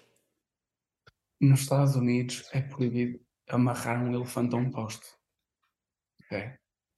Nos 1.45 1.61
Estados 1.61 1.95
Unidos 1.95 2.43
é 2.53 2.61
proibido 2.61 3.19
amarrar 3.47 4.03
um 4.03 4.13
elefante 4.13 4.55
a 4.55 4.57
um 4.57 4.71
poste. 4.71 5.05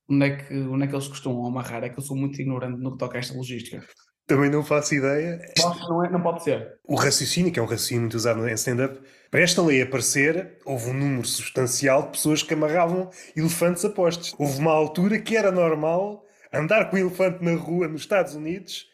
Onde 0.10 0.26
é, 0.26 0.38
que, 0.38 0.54
onde 0.54 0.86
é 0.86 0.88
que 0.88 0.96
eles 0.96 1.08
costumam 1.10 1.46
amarrar? 1.46 1.84
É 1.84 1.90
que 1.90 2.00
eu 2.00 2.04
sou 2.04 2.16
muito 2.16 2.42
ignorante 2.42 2.80
no 2.80 2.94
que 2.94 2.98
toca 2.98 3.18
a 3.18 3.20
esta 3.20 3.36
logística. 3.36 3.86
Também 4.26 4.50
não 4.50 4.64
faço 4.64 4.96
ideia. 4.96 5.38
Não, 5.60 6.06
é, 6.06 6.10
não 6.10 6.22
pode 6.22 6.44
ser. 6.44 6.80
O 6.86 6.96
raciocínio, 6.96 7.52
que 7.52 7.60
é 7.60 7.62
um 7.62 7.66
raciocínio 7.66 8.04
muito 8.04 8.16
usado 8.16 8.48
em 8.48 8.54
stand-up, 8.54 9.02
para 9.30 9.42
esta 9.42 9.62
lei 9.62 9.82
aparecer, 9.82 10.60
houve 10.66 10.92
um 10.92 10.94
número 10.94 11.28
substancial 11.28 12.04
de 12.04 12.12
pessoas 12.12 12.42
que 12.42 12.54
amarravam 12.54 13.10
elefantes 13.36 13.84
a 13.84 13.90
postes. 13.90 14.34
Houve 14.38 14.60
uma 14.60 14.72
altura 14.72 15.20
que 15.20 15.36
era 15.36 15.52
normal 15.52 16.24
andar 16.54 16.90
com 16.90 16.96
um 16.96 17.00
elefante 17.00 17.44
na 17.44 17.56
rua 17.56 17.90
nos 17.90 18.02
Estados 18.02 18.34
Unidos. 18.34 18.86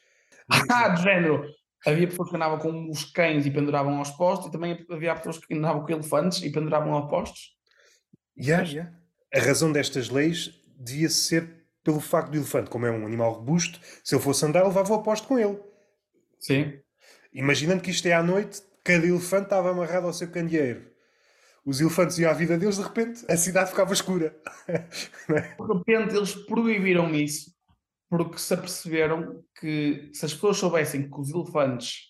Ah, 0.70 0.90
de 0.90 1.04
género! 1.04 1.46
Havia 1.86 2.08
pessoas 2.08 2.30
que 2.30 2.36
andavam 2.36 2.60
com 2.60 2.90
os 2.90 3.04
cães 3.06 3.46
e 3.46 3.52
penduravam 3.52 3.98
aos 3.98 4.12
postos, 4.12 4.48
e 4.48 4.52
também 4.52 4.86
havia 4.90 5.16
pessoas 5.16 5.38
que 5.38 5.54
andavam 5.54 5.86
com 5.86 5.92
elefantes 5.92 6.42
e 6.42 6.50
penduravam 6.50 6.94
aos 6.94 7.10
postos. 7.10 7.58
Yeah, 8.38 8.68
yeah. 8.68 8.94
A 9.34 9.40
razão 9.40 9.72
destas 9.72 10.10
leis 10.10 10.62
devia 10.78 11.10
ser 11.10 11.64
pelo 11.84 12.00
facto 12.00 12.32
do 12.32 12.38
elefante, 12.38 12.70
como 12.70 12.86
é 12.86 12.92
um 12.92 13.06
animal 13.06 13.34
robusto, 13.34 13.80
se 14.04 14.16
ele 14.16 14.24
fosse 14.24 14.46
andar, 14.46 14.64
levava 14.64 14.94
o 14.94 14.96
aposto 14.96 15.28
com 15.28 15.38
ele. 15.38 15.60
Sim. 16.40 16.80
Imaginando 17.34 17.82
que 17.82 17.92
isto 17.92 18.08
é 18.08 18.14
à 18.14 18.24
noite, 18.24 18.62
cada 18.84 19.06
elefante 19.06 19.46
estava 19.46 19.72
amarrado 19.72 20.08
ao 20.08 20.14
seu 20.14 20.32
candeeiro. 20.32 20.90
Os 21.66 21.82
elefantes 21.82 22.18
iam 22.18 22.32
à 22.32 22.34
vida 22.34 22.58
deles, 22.58 22.78
de 22.78 22.84
repente 22.84 23.26
a 23.30 23.36
cidade 23.36 23.72
ficava 23.72 23.94
escura. 23.94 24.36
de 24.68 25.74
repente 25.74 26.16
eles 26.16 26.34
proibiram 26.34 27.14
isso 27.14 27.53
porque 28.16 28.38
se 28.38 28.54
aperceberam 28.54 29.44
que 29.60 30.12
se 30.14 30.24
as 30.24 30.32
pessoas 30.36 30.58
soubessem 30.58 31.10
que 31.10 31.20
os 31.20 31.32
elefantes 31.32 32.10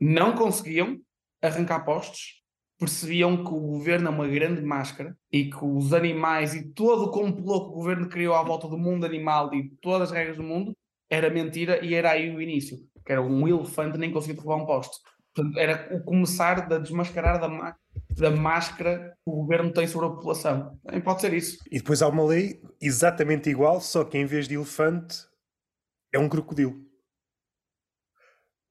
não 0.00 0.34
conseguiam 0.34 0.98
arrancar 1.40 1.84
postos, 1.84 2.42
percebiam 2.76 3.36
que 3.36 3.52
o 3.52 3.60
governo 3.60 4.08
é 4.08 4.10
uma 4.10 4.26
grande 4.26 4.60
máscara 4.62 5.16
e 5.30 5.48
que 5.48 5.64
os 5.64 5.92
animais 5.92 6.54
e 6.54 6.72
todo 6.72 7.04
o 7.04 7.10
complô 7.12 7.66
que 7.66 7.70
o 7.70 7.74
governo 7.74 8.08
criou 8.08 8.34
à 8.34 8.42
volta 8.42 8.66
do 8.66 8.76
mundo 8.76 9.06
animal 9.06 9.54
e 9.54 9.70
todas 9.80 10.10
as 10.10 10.16
regras 10.16 10.38
do 10.38 10.42
mundo 10.42 10.72
era 11.08 11.30
mentira 11.30 11.84
e 11.84 11.94
era 11.94 12.10
aí 12.10 12.34
o 12.34 12.42
início, 12.42 12.76
que 13.06 13.12
era 13.12 13.22
um 13.22 13.46
elefante 13.46 13.96
nem 13.96 14.10
conseguia 14.10 14.34
derrubar 14.34 14.56
um 14.56 14.66
poste. 14.66 14.96
Portanto, 15.32 15.56
era 15.56 15.96
o 15.96 16.02
começar 16.02 16.66
da 16.66 16.78
desmascarar 16.78 17.40
da, 17.40 17.76
da 18.10 18.30
máscara 18.32 19.16
que 19.24 19.30
o 19.30 19.36
governo 19.36 19.72
tem 19.72 19.86
sobre 19.86 20.08
a 20.08 20.10
população. 20.10 20.76
Também 20.84 21.00
pode 21.00 21.20
ser 21.20 21.32
isso. 21.32 21.58
E 21.70 21.78
depois 21.78 22.02
há 22.02 22.08
uma 22.08 22.24
lei 22.24 22.60
exatamente 22.80 23.48
igual, 23.48 23.80
só 23.80 24.02
que 24.02 24.18
em 24.18 24.24
vez 24.24 24.48
de 24.48 24.54
elefante 24.54 25.32
é 26.14 26.18
um 26.18 26.28
crocodilo 26.28 26.84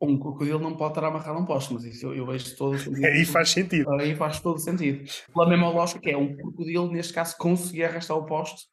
um 0.05 0.19
crocodilo 0.19 0.59
não 0.59 0.75
pode 0.75 0.91
estar 0.91 1.07
amarrado 1.07 1.37
a 1.37 1.41
um 1.41 1.45
poste, 1.45 1.73
mas 1.73 1.85
isso 1.85 2.07
eu, 2.07 2.15
eu 2.15 2.25
vejo 2.25 2.55
todo 2.55 2.75
o 2.75 2.79
sentido. 2.79 3.05
Aí 3.05 3.25
faz 3.25 3.49
sentido. 3.49 3.91
Aí 3.93 4.15
faz 4.15 4.39
todo 4.39 4.55
o 4.57 4.59
sentido. 4.59 5.09
Pela 5.33 5.49
mesma 5.49 5.69
lógica 5.69 5.99
que 5.99 6.11
é, 6.11 6.17
um 6.17 6.35
crocodilo, 6.35 6.91
neste 6.91 7.13
caso, 7.13 7.37
conseguia 7.37 7.87
arrastar 7.87 8.17
o 8.17 8.25
poste 8.25 8.67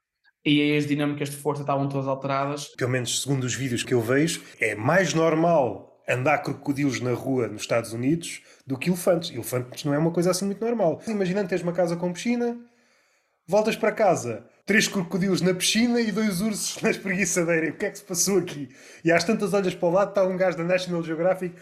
e 0.45 0.61
aí 0.61 0.77
as 0.77 0.87
dinâmicas 0.87 1.31
de 1.31 1.37
força 1.37 1.63
estavam 1.63 1.89
todas 1.89 2.09
alteradas. 2.09 2.69
Pelo 2.77 2.91
menos 2.91 3.23
segundo 3.23 3.45
os 3.45 3.55
vídeos 3.55 3.83
que 3.83 3.95
eu 3.95 4.01
vejo, 4.01 4.43
é 4.59 4.75
mais 4.75 5.15
normal 5.15 6.03
andar 6.09 6.39
crocodilos 6.39 7.01
na 7.01 7.13
rua 7.13 7.47
nos 7.47 7.63
Estados 7.63 7.93
Unidos 7.93 8.43
do 8.67 8.77
que 8.77 8.89
elefantes. 8.89 9.31
Elefantes 9.31 9.85
não 9.85 9.95
é 9.95 9.99
uma 9.99 10.11
coisa 10.11 10.31
assim 10.31 10.47
muito 10.47 10.65
normal. 10.65 11.01
Imaginando 11.07 11.49
teres 11.49 11.63
uma 11.63 11.73
casa 11.73 11.97
com 11.97 12.13
piscina, 12.13 12.59
voltas 13.47 13.77
para 13.77 13.93
casa, 13.93 14.49
três 14.71 14.87
crocodilos 14.87 15.41
na 15.41 15.53
piscina 15.53 16.01
e 16.01 16.13
dois 16.13 16.41
ursos 16.41 16.81
na 16.81 16.91
espreguiçadeira. 16.91 17.67
E 17.67 17.71
o 17.71 17.77
que 17.77 17.87
é 17.87 17.91
que 17.91 17.99
se 17.99 18.05
passou 18.05 18.39
aqui? 18.39 18.69
E 19.05 19.11
às 19.11 19.25
tantas 19.25 19.53
olhas 19.53 19.75
para 19.75 19.89
o 19.89 19.91
lado 19.91 20.11
está 20.11 20.25
um 20.25 20.37
gajo 20.37 20.57
da 20.57 20.63
National 20.63 21.03
Geographic. 21.03 21.57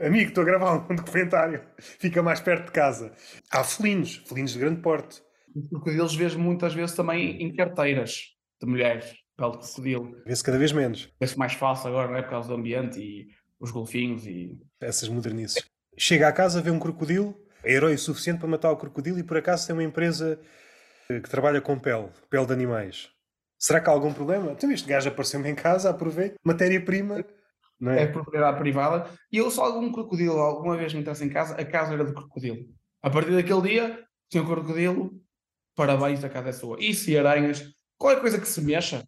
Amigo, 0.00 0.30
estou 0.30 0.40
a 0.40 0.46
gravar 0.46 0.72
um 0.72 0.88
documentário. 0.96 1.60
Fica 1.76 2.22
mais 2.22 2.40
perto 2.40 2.64
de 2.64 2.72
casa. 2.72 3.12
Há 3.50 3.62
felinos, 3.62 4.22
felinos 4.26 4.54
de 4.54 4.58
grande 4.58 4.80
porte. 4.80 5.20
Os 5.54 5.68
crocodilos 5.68 6.16
vejo 6.16 6.38
muitas 6.38 6.72
vezes 6.72 6.96
também 6.96 7.42
em 7.42 7.54
carteiras 7.54 8.22
de 8.58 8.66
mulheres, 8.66 9.14
pelo 9.36 9.58
crocodilo. 9.58 10.16
Vê-se 10.24 10.42
cada 10.42 10.56
vez 10.56 10.72
menos. 10.72 11.12
Vê-se 11.20 11.38
mais 11.38 11.52
fácil 11.52 11.88
agora, 11.88 12.08
não 12.08 12.16
é? 12.16 12.22
Por 12.22 12.30
causa 12.30 12.48
do 12.48 12.54
ambiente 12.54 12.98
e 12.98 13.26
os 13.60 13.70
golfinhos 13.70 14.26
e... 14.26 14.58
Essas 14.80 15.10
modernices. 15.10 15.62
Chega 15.98 16.26
à 16.26 16.32
casa, 16.32 16.62
vê 16.62 16.70
um 16.70 16.78
crocodilo, 16.78 17.38
é 17.62 17.74
herói 17.74 17.96
o 17.96 17.98
suficiente 17.98 18.38
para 18.38 18.48
matar 18.48 18.70
o 18.70 18.78
crocodilo 18.78 19.18
e 19.18 19.22
por 19.22 19.36
acaso 19.36 19.66
tem 19.66 19.76
uma 19.76 19.84
empresa 19.84 20.40
que 21.06 21.30
trabalha 21.30 21.60
com 21.60 21.78
pele, 21.78 22.08
pele 22.28 22.46
de 22.46 22.52
animais. 22.52 23.10
Será 23.58 23.80
que 23.80 23.88
há 23.88 23.92
algum 23.92 24.12
problema? 24.12 24.52
Então 24.52 24.70
este 24.70 24.88
gajo 24.88 25.08
apareceu-me 25.08 25.48
em 25.48 25.54
casa, 25.54 25.90
aproveito, 25.90 26.36
matéria-prima. 26.44 27.24
É? 27.82 28.02
é 28.02 28.06
propriedade 28.06 28.58
privada. 28.58 29.10
E 29.30 29.38
eu 29.38 29.50
só 29.50 29.64
algum 29.64 29.92
crocodilo 29.92 30.38
alguma 30.38 30.76
vez 30.76 30.92
me 30.94 31.00
entrasse 31.00 31.24
em 31.24 31.28
casa, 31.28 31.54
a 31.54 31.64
casa 31.64 31.94
era 31.94 32.04
do 32.04 32.14
crocodilo. 32.14 32.66
A 33.02 33.10
partir 33.10 33.32
daquele 33.32 33.62
dia, 33.62 34.04
tinha 34.30 34.42
um 34.42 34.46
crocodilo, 34.46 35.12
parabéns, 35.74 36.24
a 36.24 36.28
casa 36.28 36.48
é 36.48 36.52
sua. 36.52 36.78
E 36.80 36.94
se 36.94 37.16
aranhas, 37.18 37.64
qualquer 37.98 38.20
coisa 38.20 38.40
que 38.40 38.48
se 38.48 38.60
mexa, 38.62 39.06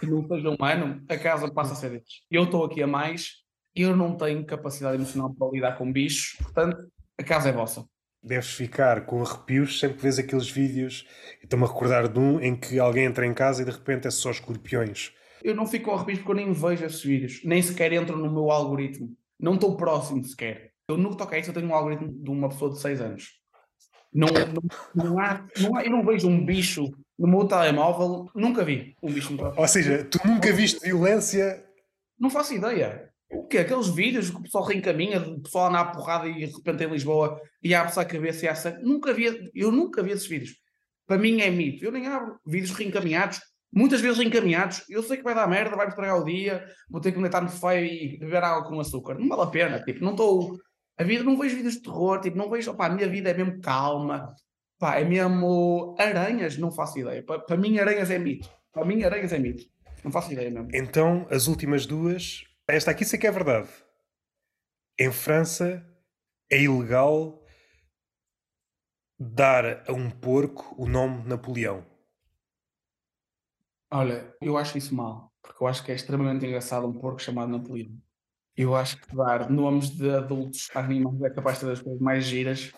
que 0.00 0.06
não 0.06 0.26
seja 0.26 0.50
humano, 0.50 1.04
a 1.08 1.16
casa 1.18 1.52
passa 1.52 1.74
a 1.74 1.76
ser 1.76 1.90
deles. 1.90 2.22
Eu 2.30 2.44
estou 2.44 2.64
aqui 2.64 2.82
a 2.82 2.86
mais, 2.86 3.42
eu 3.74 3.94
não 3.94 4.16
tenho 4.16 4.44
capacidade 4.44 4.96
emocional 4.96 5.34
para 5.34 5.50
lidar 5.50 5.76
com 5.76 5.92
bichos, 5.92 6.38
portanto, 6.42 6.90
a 7.18 7.22
casa 7.22 7.50
é 7.50 7.52
vossa 7.52 7.86
deves 8.22 8.50
ficar 8.52 9.06
com 9.06 9.22
arrepios 9.22 9.78
sempre 9.78 9.96
que 9.96 10.02
vês 10.02 10.18
aqueles 10.18 10.50
vídeos. 10.50 11.06
Estou-me 11.42 11.64
a 11.64 11.68
recordar 11.68 12.08
de 12.08 12.18
um 12.18 12.40
em 12.40 12.56
que 12.56 12.78
alguém 12.78 13.04
entra 13.04 13.26
em 13.26 13.34
casa 13.34 13.62
e 13.62 13.64
de 13.64 13.70
repente 13.70 14.06
é 14.06 14.10
só 14.10 14.30
escorpiões. 14.30 15.12
Eu 15.42 15.54
não 15.54 15.66
fico 15.66 15.86
com 15.86 15.94
arrepios 15.96 16.18
porque 16.18 16.32
eu 16.32 16.36
nem 16.36 16.52
vejo 16.52 16.84
esses 16.84 17.02
vídeos, 17.02 17.40
nem 17.44 17.62
sequer 17.62 17.92
entro 17.92 18.16
no 18.16 18.30
meu 18.30 18.50
algoritmo. 18.50 19.16
Não 19.38 19.54
estou 19.54 19.76
próximo 19.76 20.24
sequer. 20.24 20.72
Eu 20.88 20.96
nunca 20.96 21.16
toquei 21.16 21.40
isso, 21.40 21.50
eu 21.50 21.54
tenho 21.54 21.68
um 21.68 21.74
algoritmo 21.74 22.12
de 22.12 22.30
uma 22.30 22.48
pessoa 22.48 22.72
de 22.72 22.80
6 22.80 23.00
anos. 23.00 23.40
Não, 24.12 24.28
não, 24.28 25.04
não, 25.04 25.18
há, 25.18 25.46
não 25.60 25.76
há, 25.76 25.84
eu 25.84 25.90
não 25.90 26.04
vejo 26.04 26.28
um 26.28 26.44
bicho 26.44 26.84
no 27.18 27.28
meu 27.28 27.44
telemóvel, 27.44 28.30
nunca 28.34 28.64
vi 28.64 28.96
um 29.02 29.12
bicho 29.12 29.34
no 29.34 29.52
Ou 29.56 29.68
seja, 29.68 30.04
tu 30.04 30.18
nunca 30.24 30.52
viste 30.52 30.80
violência? 30.80 31.64
Não 32.18 32.30
faço 32.30 32.54
ideia. 32.54 33.10
O 33.30 33.46
quê? 33.46 33.58
Aqueles 33.58 33.88
vídeos 33.88 34.30
que 34.30 34.36
o 34.36 34.42
pessoal 34.42 34.64
reencaminha, 34.64 35.20
o 35.20 35.40
pessoal 35.40 35.68
anda 35.68 35.84
porrada 35.86 36.28
e 36.28 36.46
de 36.46 36.52
repente 36.52 36.84
em 36.84 36.90
Lisboa 36.90 37.40
e 37.62 37.74
abre-se 37.74 37.98
a 37.98 38.04
cabeça 38.04 38.44
e 38.44 38.48
há 38.48 38.54
sangue. 38.54 38.82
Nunca 38.82 39.12
vi, 39.12 39.50
eu 39.54 39.72
nunca 39.72 40.02
vi 40.02 40.12
esses 40.12 40.26
vídeos. 40.26 40.54
Para 41.06 41.18
mim 41.18 41.40
é 41.40 41.50
mito. 41.50 41.84
Eu 41.84 41.92
nem 41.92 42.06
abro 42.06 42.38
vídeos 42.46 42.72
reencaminhados, 42.72 43.40
muitas 43.72 44.00
vezes 44.00 44.18
reencaminhados. 44.18 44.84
Eu 44.88 45.02
sei 45.02 45.16
que 45.16 45.22
vai 45.22 45.34
dar 45.34 45.48
merda, 45.48 45.76
vai-me 45.76 45.90
estragar 45.90 46.20
o 46.20 46.24
dia, 46.24 46.64
vou 46.88 47.00
ter 47.00 47.12
que 47.12 47.18
me 47.18 47.24
deitar 47.24 47.42
no 47.42 47.48
feio 47.48 47.84
e 47.84 48.18
beber 48.18 48.42
água 48.42 48.68
com 48.68 48.78
açúcar. 48.80 49.14
Não 49.18 49.28
vale 49.28 49.42
a 49.42 49.46
pena. 49.46 49.82
Tipo, 49.82 50.04
não 50.04 50.12
estou. 50.12 50.56
A 50.98 51.04
vida, 51.04 51.22
não 51.22 51.36
vejo 51.36 51.56
vídeos 51.56 51.74
de 51.74 51.82
terror, 51.82 52.20
tipo, 52.20 52.36
não 52.36 52.48
vejo. 52.50 52.70
Opá, 52.70 52.86
a 52.86 52.90
minha 52.90 53.08
vida 53.08 53.30
é 53.30 53.34
mesmo 53.34 53.60
calma. 53.60 54.34
Pá, 54.78 54.98
é 54.98 55.04
mesmo 55.04 55.94
aranhas, 55.98 56.58
não 56.58 56.70
faço 56.70 56.98
ideia. 56.98 57.22
Para, 57.22 57.40
para 57.40 57.56
mim, 57.56 57.78
aranhas 57.78 58.10
é 58.10 58.18
mito. 58.18 58.48
Para 58.76 58.84
mim, 58.84 59.02
areias 59.04 59.32
é 59.32 59.38
mito. 59.38 59.64
Não 60.04 60.12
faço 60.12 60.32
ideia 60.34 60.50
mesmo. 60.50 60.68
Então, 60.74 61.26
as 61.30 61.46
últimas 61.46 61.86
duas. 61.86 62.44
Esta 62.68 62.90
aqui 62.90 63.04
sei 63.04 63.16
que 63.16 63.28
é 63.28 63.30
verdade. 63.30 63.68
Em 64.98 65.12
França 65.12 65.86
é 66.50 66.62
ilegal 66.62 67.40
dar 69.16 69.88
a 69.88 69.92
um 69.92 70.10
porco 70.10 70.74
o 70.76 70.88
nome 70.88 71.22
Napoleão. 71.28 71.86
Olha, 73.92 74.34
eu 74.40 74.58
acho 74.58 74.76
isso 74.76 74.92
mal, 74.94 75.32
porque 75.40 75.62
eu 75.62 75.68
acho 75.68 75.84
que 75.84 75.92
é 75.92 75.94
extremamente 75.94 76.44
engraçado 76.44 76.88
um 76.88 76.92
porco 76.92 77.22
chamado 77.22 77.52
Napoleão. 77.52 77.96
Eu 78.56 78.74
acho 78.74 79.00
que 79.00 79.14
dar 79.14 79.48
nomes 79.48 79.90
de 79.90 80.10
adultos 80.10 80.68
a 80.74 80.80
animais 80.80 81.22
é 81.22 81.30
capaz 81.30 81.56
de 81.56 81.60
ser 81.60 81.66
das 81.66 81.80
coisas 81.80 82.00
mais 82.00 82.24
giras. 82.24 82.72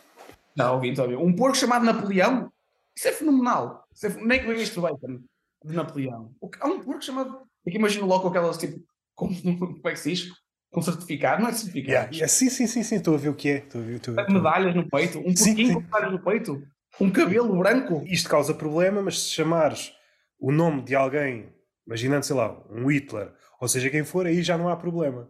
Já 0.55 0.70
ouvi, 0.70 0.89
então, 0.89 1.06
Um 1.24 1.35
porco 1.35 1.56
chamado 1.56 1.86
Napoleão? 1.86 2.52
Isso 2.94 3.09
é 3.09 3.12
fenomenal. 3.12 3.86
Isso 3.94 4.06
é, 4.06 4.10
nem 4.23 4.40
que 4.40 4.47
venha 4.47 4.62
isto 4.62 4.82
bacon 4.82 5.23
de 5.65 5.74
Napoleão. 5.74 6.35
Há 6.60 6.66
um 6.66 6.81
porco 6.82 7.02
chamado. 7.02 7.48
É 7.65 7.70
que 7.70 7.78
imagino 7.78 8.06
logo 8.06 8.28
aquelas 8.28 8.59
tipo. 8.59 8.85
Com, 9.19 9.28
como 9.59 9.81
é 9.85 9.90
que 9.90 9.99
se 9.99 10.11
diz? 10.11 10.32
Com 10.70 10.81
certificado, 10.81 11.43
não 11.43 11.49
é 11.49 11.53
certificado. 11.53 11.93
Yeah, 11.93 12.11
yeah, 12.12 12.28
sim, 12.28 12.49
sim, 12.49 12.66
sim, 12.66 12.82
sim, 12.82 12.97
estou 12.97 13.15
a 13.15 13.19
ver 13.19 13.31
o 13.31 13.35
que 13.35 13.49
é. 13.49 13.57
Estou 13.59 13.81
a 13.81 13.85
ver, 13.85 13.97
estou. 13.97 14.15
Medalhas 14.15 14.74
no 14.77 14.89
peito, 14.89 15.19
um 15.19 15.35
sim. 15.35 15.73
com 15.73 15.81
medalhas 15.81 16.12
no 16.12 16.23
peito, 16.23 16.62
um 17.01 17.11
cabelo 17.11 17.59
branco. 17.59 18.05
Isto 18.07 18.28
causa 18.28 18.55
problema, 18.55 19.03
mas 19.03 19.19
se 19.19 19.31
chamares 19.31 19.93
o 20.39 20.53
nome 20.53 20.82
de 20.82 20.95
alguém, 20.95 21.53
imaginando, 21.86 22.24
sei 22.24 22.36
lá, 22.36 22.62
um 22.70 22.90
Hitler, 22.90 23.32
ou 23.61 23.66
seja, 23.66 23.90
quem 23.90 24.05
for, 24.05 24.27
aí 24.27 24.43
já 24.43 24.57
não 24.57 24.69
há 24.69 24.77
problema. 24.77 25.28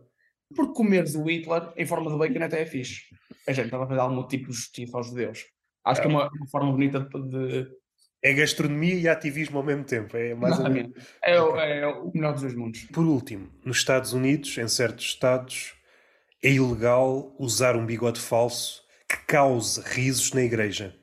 Porque 0.55 0.75
comeres 0.75 1.15
o 1.15 1.25
Hitler 1.25 1.73
em 1.77 1.87
forma 1.87 2.11
de 2.11 2.19
bacon 2.19 2.45
até 2.45 2.61
é 2.63 2.67
fixe. 2.67 3.03
A 3.47 3.53
gente 3.53 3.67
estava 3.67 3.85
a 3.85 3.87
fazer 3.87 4.01
algum 4.01 4.27
tipo 4.27 4.49
de 4.49 4.55
justiça 4.55 4.97
aos 4.97 5.07
judeus. 5.07 5.45
Acho 5.85 6.01
que 6.03 6.07
é 6.07 6.11
uma, 6.11 6.29
uma 6.29 6.47
forma 6.51 6.73
bonita 6.73 7.01
de. 7.01 7.67
É 8.23 8.33
gastronomia 8.33 8.95
e 8.95 9.09
ativismo 9.09 9.59
ao 9.59 9.65
mesmo 9.65 9.85
tempo. 9.85 10.17
É 10.17 10.35
mais 10.35 10.59
ou 10.59 10.69
menos. 10.69 10.93
É, 11.23 11.41
o- 11.41 11.57
é 11.57 11.87
o 11.87 12.11
melhor 12.13 12.33
dos 12.33 12.43
dois 12.43 12.55
mundos. 12.55 12.83
Por 12.93 13.05
último, 13.05 13.49
nos 13.65 13.77
Estados 13.79 14.13
Unidos, 14.13 14.59
em 14.59 14.67
certos 14.67 15.05
estados, 15.07 15.75
é 16.43 16.51
ilegal 16.51 17.35
usar 17.39 17.77
um 17.77 17.87
bigode 17.87 18.21
falso 18.21 18.83
que 19.09 19.17
cause 19.27 19.81
risos 19.81 20.33
na 20.33 20.43
igreja. 20.43 20.95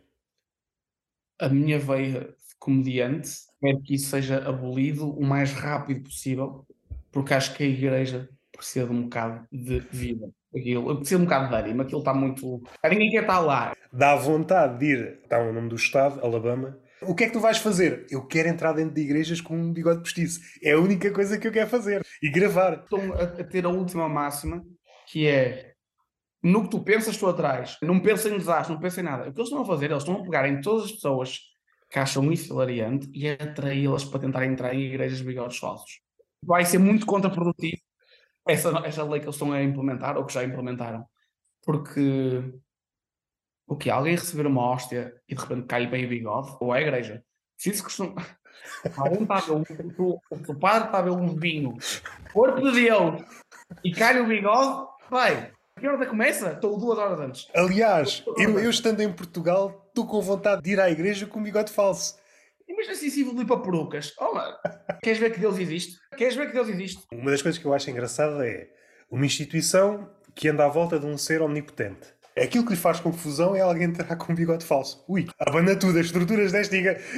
A 1.39 1.49
minha 1.49 1.79
veia 1.79 2.21
de 2.21 2.55
comediante 2.59 3.29
quero 3.61 3.81
que 3.81 3.95
isso 3.95 4.09
seja 4.09 4.47
abolido 4.47 5.09
o 5.09 5.23
mais 5.23 5.51
rápido 5.53 6.03
possível, 6.03 6.65
porque 7.11 7.33
acho 7.33 7.53
que 7.55 7.63
a 7.63 7.67
igreja 7.67 8.29
precisa 8.51 8.85
de 8.85 8.91
um 8.93 9.03
bocado 9.03 9.47
de 9.51 9.79
vida. 9.91 10.29
Aquilo, 10.55 10.95
precisa 10.97 11.17
de 11.17 11.21
um 11.23 11.25
bocado 11.25 11.49
de 11.49 11.55
ânimo, 11.55 11.81
aquilo 11.81 11.99
está 11.99 12.13
muito. 12.13 12.63
Ninguém 12.89 13.09
quer 13.11 13.21
estar 13.21 13.39
lá. 13.39 13.75
Dá 13.91 14.15
vontade 14.15 14.79
de 14.79 14.85
ir, 14.85 15.19
está 15.23 15.39
o 15.39 15.51
nome 15.51 15.67
do 15.69 15.75
estado, 15.75 16.23
Alabama. 16.23 16.77
O 17.01 17.13
que 17.13 17.25
é 17.25 17.27
que 17.27 17.33
tu 17.33 17.39
vais 17.39 17.57
fazer? 17.57 18.05
Eu 18.09 18.25
quero 18.25 18.47
entrar 18.47 18.73
dentro 18.73 18.93
de 18.93 19.01
igrejas 19.01 19.41
com 19.41 19.57
um 19.57 19.73
bigode 19.73 19.99
postiço. 19.99 20.39
É 20.63 20.71
a 20.71 20.79
única 20.79 21.11
coisa 21.11 21.37
que 21.37 21.47
eu 21.47 21.51
quero 21.51 21.69
fazer. 21.69 22.05
E 22.21 22.29
gravar. 22.29 22.83
Estão 22.83 23.13
a, 23.13 23.43
ter 23.43 23.65
a 23.65 23.69
última 23.69 24.07
máxima, 24.07 24.63
que 25.07 25.27
é 25.27 25.73
no 26.41 26.63
que 26.63 26.69
tu 26.69 26.83
pensas, 26.83 27.17
tu 27.17 27.27
atrás. 27.27 27.77
Não 27.81 27.99
pensem 27.99 28.33
em 28.33 28.37
desastre, 28.37 28.73
não 28.73 28.79
pensem 28.79 29.03
em 29.03 29.07
nada. 29.07 29.29
O 29.29 29.33
que 29.33 29.39
eles 29.39 29.49
estão 29.49 29.61
a 29.61 29.65
fazer, 29.65 29.91
eles 29.91 30.03
estão 30.03 30.21
a 30.21 30.23
pegar 30.23 30.47
em 30.47 30.61
todas 30.61 30.85
as 30.85 30.91
pessoas 30.91 31.39
que 31.89 31.99
acham 31.99 32.31
isso 32.31 32.53
hilariante 32.53 33.09
e 33.13 33.27
atraí-las 33.29 34.03
para 34.03 34.19
tentar 34.19 34.45
entrar 34.45 34.73
em 34.73 34.81
igrejas 34.81 35.19
de 35.19 35.23
bigodes 35.23 35.57
falsos. 35.57 36.01
Vai 36.43 36.63
ser 36.65 36.77
muito 36.77 37.05
contraprodutivo 37.05 37.81
essa, 38.47 38.69
essa 38.85 39.03
lei 39.03 39.19
que 39.19 39.25
eles 39.25 39.35
estão 39.35 39.51
a 39.51 39.63
implementar, 39.63 40.17
ou 40.17 40.25
que 40.25 40.33
já 40.33 40.43
implementaram. 40.43 41.05
Porque 41.63 42.43
o 43.67 43.75
que 43.75 43.89
Alguém 43.89 44.15
receber 44.15 44.45
uma 44.47 44.61
hóstia 44.61 45.13
e 45.27 45.35
de 45.35 45.41
repente 45.41 45.67
cai 45.67 45.87
bem 45.87 46.05
o 46.05 46.09
bigode, 46.09 46.55
ou 46.59 46.73
é 46.73 46.79
a 46.79 46.81
igreja. 46.81 47.23
Se 47.57 47.69
isso 47.69 47.83
costuma. 47.83 48.25
Alguém 48.97 49.23
está 49.23 49.35
a 49.35 49.41
ver 49.41 49.51
um, 49.51 49.63
o, 49.97 50.19
o 50.31 50.59
padre 50.59 50.87
está 50.87 50.99
a 50.99 51.01
ver 51.01 51.11
um 51.11 51.35
vinho, 51.35 51.77
corpo 52.33 52.61
de 52.61 52.71
Deus, 52.71 53.21
e 53.83 53.91
cai 53.91 54.19
o 54.19 54.27
bigode, 54.27 54.87
vai. 55.09 55.51
Que 55.79 55.87
hora 55.87 56.05
começa? 56.05 56.53
Estou 56.53 56.79
duas 56.79 56.97
horas 56.97 57.19
antes. 57.19 57.47
Aliás, 57.53 58.23
eu, 58.37 58.57
eu 58.59 58.69
estando 58.69 59.01
em 59.01 59.11
Portugal, 59.11 59.85
estou 59.89 60.07
com 60.07 60.21
vontade 60.21 60.61
de 60.61 60.71
ir 60.71 60.79
à 60.79 60.89
igreja 60.89 61.25
com 61.25 61.39
um 61.39 61.43
bigode 61.43 61.71
falso. 61.71 62.15
Imagina 62.67 62.95
se 62.95 63.07
isso 63.07 63.19
evoluir 63.19 63.45
para 63.45 63.59
perucas. 63.59 64.13
Mano, 64.19 64.57
queres 65.03 65.19
ver 65.19 65.33
que 65.33 65.39
Deus 65.39 65.57
existe? 65.59 65.99
Queres 66.17 66.35
ver 66.35 66.47
que 66.47 66.53
Deus 66.53 66.69
existe? 66.69 67.03
Uma 67.11 67.29
das 67.29 67.41
coisas 67.41 67.59
que 67.59 67.65
eu 67.67 67.73
acho 67.73 67.89
engraçada 67.89 68.47
é 68.47 68.69
uma 69.11 69.25
instituição 69.25 70.09
que 70.33 70.47
anda 70.47 70.65
à 70.65 70.67
volta 70.67 70.99
de 70.99 71.05
um 71.05 71.17
ser 71.17 71.41
omnipotente. 71.41 72.14
Aquilo 72.37 72.65
que 72.65 72.71
lhe 72.71 72.75
faz 72.77 72.99
confusão 72.99 73.55
é 73.55 73.61
alguém 73.61 73.85
entrar 73.85 74.13
com 74.17 74.33
um 74.33 74.35
bigode 74.35 74.65
falso. 74.65 75.05
Ui, 75.07 75.25
abana 75.39 75.73
tudo, 75.73 75.97
as 75.97 76.07
estruturas 76.07 76.51
desta, 76.51 76.75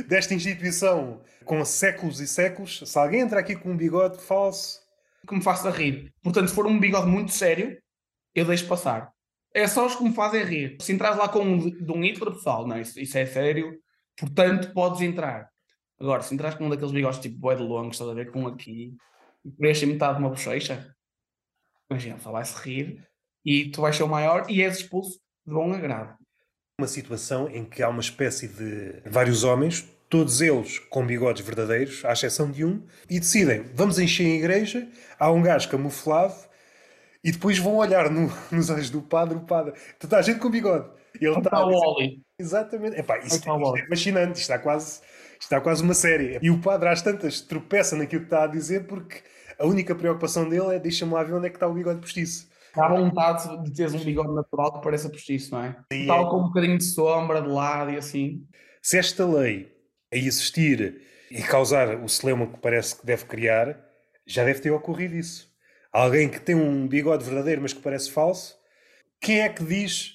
desta 0.07 0.34
instituição 0.35 1.22
com 1.44 1.65
séculos 1.65 2.19
e 2.19 2.27
séculos. 2.27 2.84
Se 2.85 2.99
alguém 2.99 3.22
entrar 3.22 3.39
aqui 3.39 3.56
com 3.56 3.72
um 3.72 3.77
bigode 3.77 4.19
falso, 4.19 4.80
Que 5.27 5.35
me 5.35 5.41
faça 5.41 5.72
rir. 5.72 6.14
Portanto, 6.22 6.49
se 6.49 6.56
for 6.56 6.68
um 6.68 6.80
bigode 6.80 7.07
muito 7.07 7.31
sério, 7.31 7.81
eu 8.35 8.45
deixo 8.45 8.68
passar. 8.68 9.11
É 9.53 9.68
só 9.68 9.88
os 9.88 9.95
que 9.95 10.03
me 10.03 10.14
fazem 10.14 10.44
rir. 10.44 10.77
Se 10.80 10.94
entras 10.94 11.18
lá 11.18 11.27
com 11.27 11.39
um 11.39 11.57
de, 11.57 11.91
um 11.91 12.03
Hitler, 12.03 12.34
pessoal, 12.34 12.68
não, 12.68 12.80
isso, 12.80 12.99
isso 12.99 13.18
é 13.18 13.26
sério. 13.26 13.76
Portanto, 14.15 14.72
podes 14.72 15.02
entrar. 15.02 15.49
Agora, 15.99 16.22
se 16.22 16.34
entras 16.34 16.53
com 16.53 16.65
um 16.65 16.69
daqueles 16.69 16.91
bigodes 16.91 17.19
tipo 17.19 17.39
boi 17.39 17.56
de 17.56 17.64
longos, 17.64 17.95
estás 17.95 18.10
a 18.11 18.14
ver, 18.14 18.31
com 18.31 18.44
um 18.44 18.48
aqui, 18.48 18.95
e 19.44 19.52
preenche 19.52 19.85
metade 19.88 20.18
de 20.18 20.23
uma 20.23 20.30
bochecha, 20.30 20.95
imagina, 21.89 22.19
só 22.19 22.31
vai-se 22.31 22.56
rir 22.61 23.07
e 23.48 23.72
tu 23.72 23.82
vais 23.82 23.95
ser 23.95 24.03
o 24.03 24.10
maior 24.10 24.45
e 24.49 24.61
és 24.61 24.78
expulso 24.80 25.19
de 25.48 25.53
bom 25.53 25.74
agrado. 25.74 26.15
uma 26.80 26.88
situação 26.88 27.49
em 27.49 27.65
que 27.65 27.82
há 27.82 27.90
uma 27.90 28.02
espécie 28.02 28.48
de 28.48 29.02
vários 29.06 29.44
homens, 29.44 29.84
todos 30.10 30.41
eles 30.41 30.80
com 30.80 31.06
bigodes 31.06 31.44
verdadeiros, 31.45 32.06
à 32.06 32.14
exceção 32.14 32.52
de 32.52 32.64
um, 32.65 32.86
e 33.10 33.19
decidem, 33.19 33.64
vamos 33.74 33.98
encher 33.99 34.26
a 34.28 34.36
igreja, 34.36 34.88
há 35.19 35.32
um 35.32 35.41
gajo 35.41 35.69
camuflado, 35.69 36.36
e 37.24 37.32
depois 37.32 37.57
vão 37.57 37.76
olhar 37.78 38.10
no- 38.11 38.32
nos 38.52 38.69
olhos 38.69 38.90
do 38.90 39.02
padre, 39.02 39.38
o 39.38 39.41
padre, 39.45 39.74
tu 39.99 40.06
estás 40.06 40.26
gente 40.26 40.40
com 40.40 40.49
bigode. 40.49 40.90
Ele 41.19 41.30
está 41.36 41.40
Está 41.40 41.65
o 41.65 41.69
Oli. 41.72 42.22
Exatamente. 42.40 42.99
Epá, 42.99 43.18
isto, 43.19 43.36
Está 43.38 43.53
o 43.53 43.57
isto 43.57 43.69
Oli. 43.72 43.82
é 43.82 43.88
fascinante, 43.88 44.32
isto 44.40 44.41
está 44.41 44.60
quase, 44.60 44.88
isto 45.32 45.41
está 45.41 45.60
quase 45.61 45.82
uma 45.84 45.95
série. 45.95 46.38
E 46.41 46.52
o 46.52 46.61
padre 46.61 46.90
às 46.90 47.02
tantas 47.02 47.41
tropeça 47.41 47.95
naquilo 47.95 48.22
que 48.22 48.28
está 48.28 48.44
a 48.44 48.48
dizer 48.48 48.86
porque 48.86 49.24
a 49.57 49.65
única 49.65 49.95
preocupação 49.95 50.48
dele 50.48 50.76
é 50.76 50.80
deixa-me 50.80 51.14
lá 51.14 51.24
ver 51.24 51.34
onde 51.34 51.48
é 51.48 51.49
que 51.49 51.56
está 51.56 51.68
o 51.68 51.74
bigode 51.74 51.99
postiço. 52.02 52.48
Dá 52.78 52.88
vontade 52.90 53.64
de 53.64 53.74
teres 53.74 53.95
um 53.95 54.04
bigode 54.04 54.34
natural 54.36 54.74
que 54.74 54.84
pareça 54.84 55.10
postiço, 55.10 55.52
não 55.52 55.64
é? 55.64 55.76
Sim, 55.91 56.06
Tal 56.06 56.28
é. 56.28 56.30
com 56.30 56.38
um 56.38 56.44
bocadinho 56.44 56.78
de 56.78 56.84
sombra 56.84 57.41
de 57.41 57.48
lado 57.48 57.90
e 57.90 57.98
assim. 57.98 58.48
Se 58.84 58.99
esta 58.99 59.26
lei 59.26 59.76
aí 60.14 60.28
existir 60.28 61.02
e 61.32 61.41
causar 61.41 61.95
o 62.04 62.08
celeuma 62.08 62.45
que 62.45 62.60
parece 62.60 62.95
que 62.95 63.06
deve 63.06 63.26
criar, 63.26 63.84
já 64.28 64.45
deve 64.45 64.60
ter 64.60 64.70
ocorrido 64.70 65.16
isso. 65.16 65.52
Alguém 65.91 66.30
que 66.30 66.40
tem 66.40 66.54
um 66.54 66.88
bigode 66.88 67.24
verdadeiro, 67.24 67.64
mas 67.64 67.74
que 67.74 67.82
parece 67.82 68.12
falso, 68.12 68.56
quem 69.20 69.41
é 69.41 69.49
que 69.49 69.64
diz: 69.64 70.14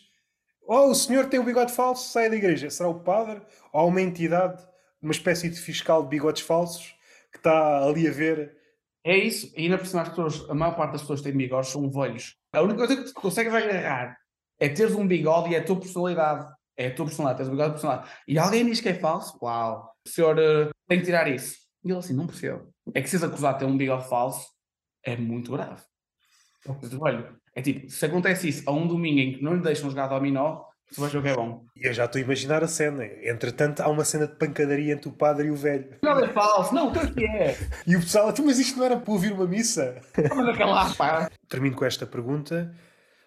Oh, 0.64 0.90
o 0.90 0.94
senhor 0.94 1.26
tem 1.26 1.40
um 1.40 1.44
bigode 1.44 1.72
falso, 1.72 2.12
saia 2.12 2.30
da 2.30 2.36
igreja? 2.36 2.70
Será 2.70 2.88
o 2.88 3.00
padre 3.00 3.42
ou 3.72 3.80
há 3.80 3.84
uma 3.84 4.00
entidade, 4.00 4.62
uma 5.02 5.12
espécie 5.12 5.50
de 5.50 5.58
fiscal 5.58 6.04
de 6.04 6.10
bigodes 6.10 6.42
falsos 6.42 6.94
que 7.32 7.38
está 7.38 7.84
ali 7.84 8.06
a 8.06 8.12
ver? 8.12 8.61
É 9.04 9.16
isso. 9.16 9.52
E 9.56 9.64
ainda 9.64 9.78
por 9.78 9.86
cima 9.86 10.02
as 10.02 10.08
pessoas, 10.08 10.48
a 10.48 10.54
maior 10.54 10.76
parte 10.76 10.92
das 10.92 11.00
pessoas 11.02 11.20
que 11.20 11.28
têm 11.28 11.36
bigodes 11.36 11.70
são 11.70 11.90
velhos. 11.90 12.36
A 12.52 12.62
única 12.62 12.78
coisa 12.78 12.96
que 12.96 13.04
tu 13.04 13.14
consegues 13.14 13.52
agarrar 13.52 14.16
é 14.60 14.68
teres 14.68 14.94
um 14.94 15.06
bigode 15.06 15.50
e 15.50 15.54
é 15.54 15.58
a 15.58 15.64
tua 15.64 15.78
personalidade. 15.78 16.46
É 16.76 16.86
a 16.86 16.94
tua 16.94 17.06
personalidade, 17.06 17.38
tens 17.38 17.48
um 17.48 17.56
bigode 17.56 17.70
de 17.70 17.74
personalidade. 17.74 18.10
E 18.28 18.38
alguém 18.38 18.64
diz 18.66 18.80
que 18.80 18.88
é 18.88 18.94
falso? 18.94 19.36
Uau! 19.42 19.92
O 20.06 20.08
senhor 20.08 20.38
eh, 20.38 20.70
tem 20.88 20.98
que 20.98 21.04
tirar 21.04 21.28
isso. 21.28 21.56
E 21.84 21.90
ele 21.90 21.98
assim, 21.98 22.14
não 22.14 22.26
percebo. 22.26 22.72
É 22.94 23.02
que 23.02 23.08
se 23.08 23.16
és 23.16 23.24
acusado 23.24 23.58
de 23.58 23.64
ter 23.64 23.70
um 23.70 23.76
bigode 23.76 24.08
falso, 24.08 24.46
é 25.04 25.16
muito 25.16 25.52
grave. 25.52 25.82
É 26.64 26.72
velho. 26.72 27.36
É 27.54 27.60
tipo, 27.60 27.90
se 27.90 28.06
acontece 28.06 28.48
isso 28.48 28.62
a 28.68 28.72
um 28.72 28.86
domingo 28.86 29.18
em 29.18 29.32
que 29.34 29.42
não 29.42 29.54
lhe 29.54 29.62
deixam 29.62 29.90
jogar 29.90 30.06
dominó, 30.06 30.64
o 30.98 31.22
que 31.22 31.28
é 31.28 31.34
bom. 31.34 31.64
E 31.76 31.86
eu 31.86 31.92
já 31.92 32.04
estou 32.04 32.18
a 32.18 32.22
imaginar 32.22 32.62
a 32.62 32.68
cena. 32.68 33.04
Entretanto, 33.22 33.80
há 33.80 33.88
uma 33.88 34.04
cena 34.04 34.26
de 34.26 34.34
pancadaria 34.36 34.92
entre 34.92 35.08
o 35.08 35.12
padre 35.12 35.48
e 35.48 35.50
o 35.50 35.56
velho. 35.56 35.96
Não 36.02 36.18
é 36.18 36.28
falso, 36.28 36.74
não, 36.74 36.88
o 36.88 36.92
que 36.92 36.98
é 36.98 37.06
que 37.06 37.24
é? 37.26 37.58
E 37.86 37.96
o 37.96 38.00
pessoal, 38.00 38.32
"Tu, 38.32 38.44
mas 38.44 38.58
isto 38.58 38.78
não 38.78 38.86
era 38.86 38.96
para 38.96 39.12
ouvir 39.12 39.32
uma 39.32 39.46
missa? 39.46 40.00
Vamos 40.28 40.46
naquela 40.46 40.94
pá. 40.94 41.30
Termino 41.48 41.76
com 41.76 41.84
esta 41.84 42.06
pergunta. 42.06 42.74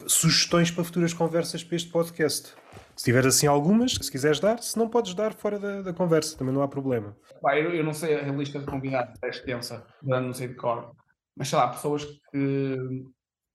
Sugestões 0.08 0.70
para 0.72 0.84
futuras 0.84 1.14
conversas 1.14 1.64
para 1.64 1.76
este 1.76 1.90
podcast? 1.90 2.54
Se 2.96 3.04
tiver 3.04 3.26
assim 3.26 3.48
algumas, 3.48 3.94
se 3.94 4.12
quiseres 4.12 4.40
dar, 4.40 4.62
se 4.62 4.78
não 4.78 4.88
podes 4.88 5.14
dar 5.14 5.34
fora 5.34 5.60
da, 5.60 5.82
da 5.82 5.94
conversa, 5.94 6.38
também 6.38 6.54
não 6.54 6.62
há 6.62 6.68
problema. 6.68 7.16
Pá, 7.42 7.58
eu, 7.58 7.74
eu 7.74 7.84
não 7.84 7.94
sei, 7.94 8.16
a 8.16 8.32
lista 8.32 8.60
de 8.60 8.66
convidados 8.66 9.14
é 9.24 9.30
extensa, 9.30 9.86
não 10.02 10.34
sei 10.34 10.48
de 10.50 10.56
cor. 10.56 10.92
Mas 11.36 11.50
sei 11.50 11.58
lá, 11.58 11.68
pessoas 11.68 12.06
que. 12.32 12.78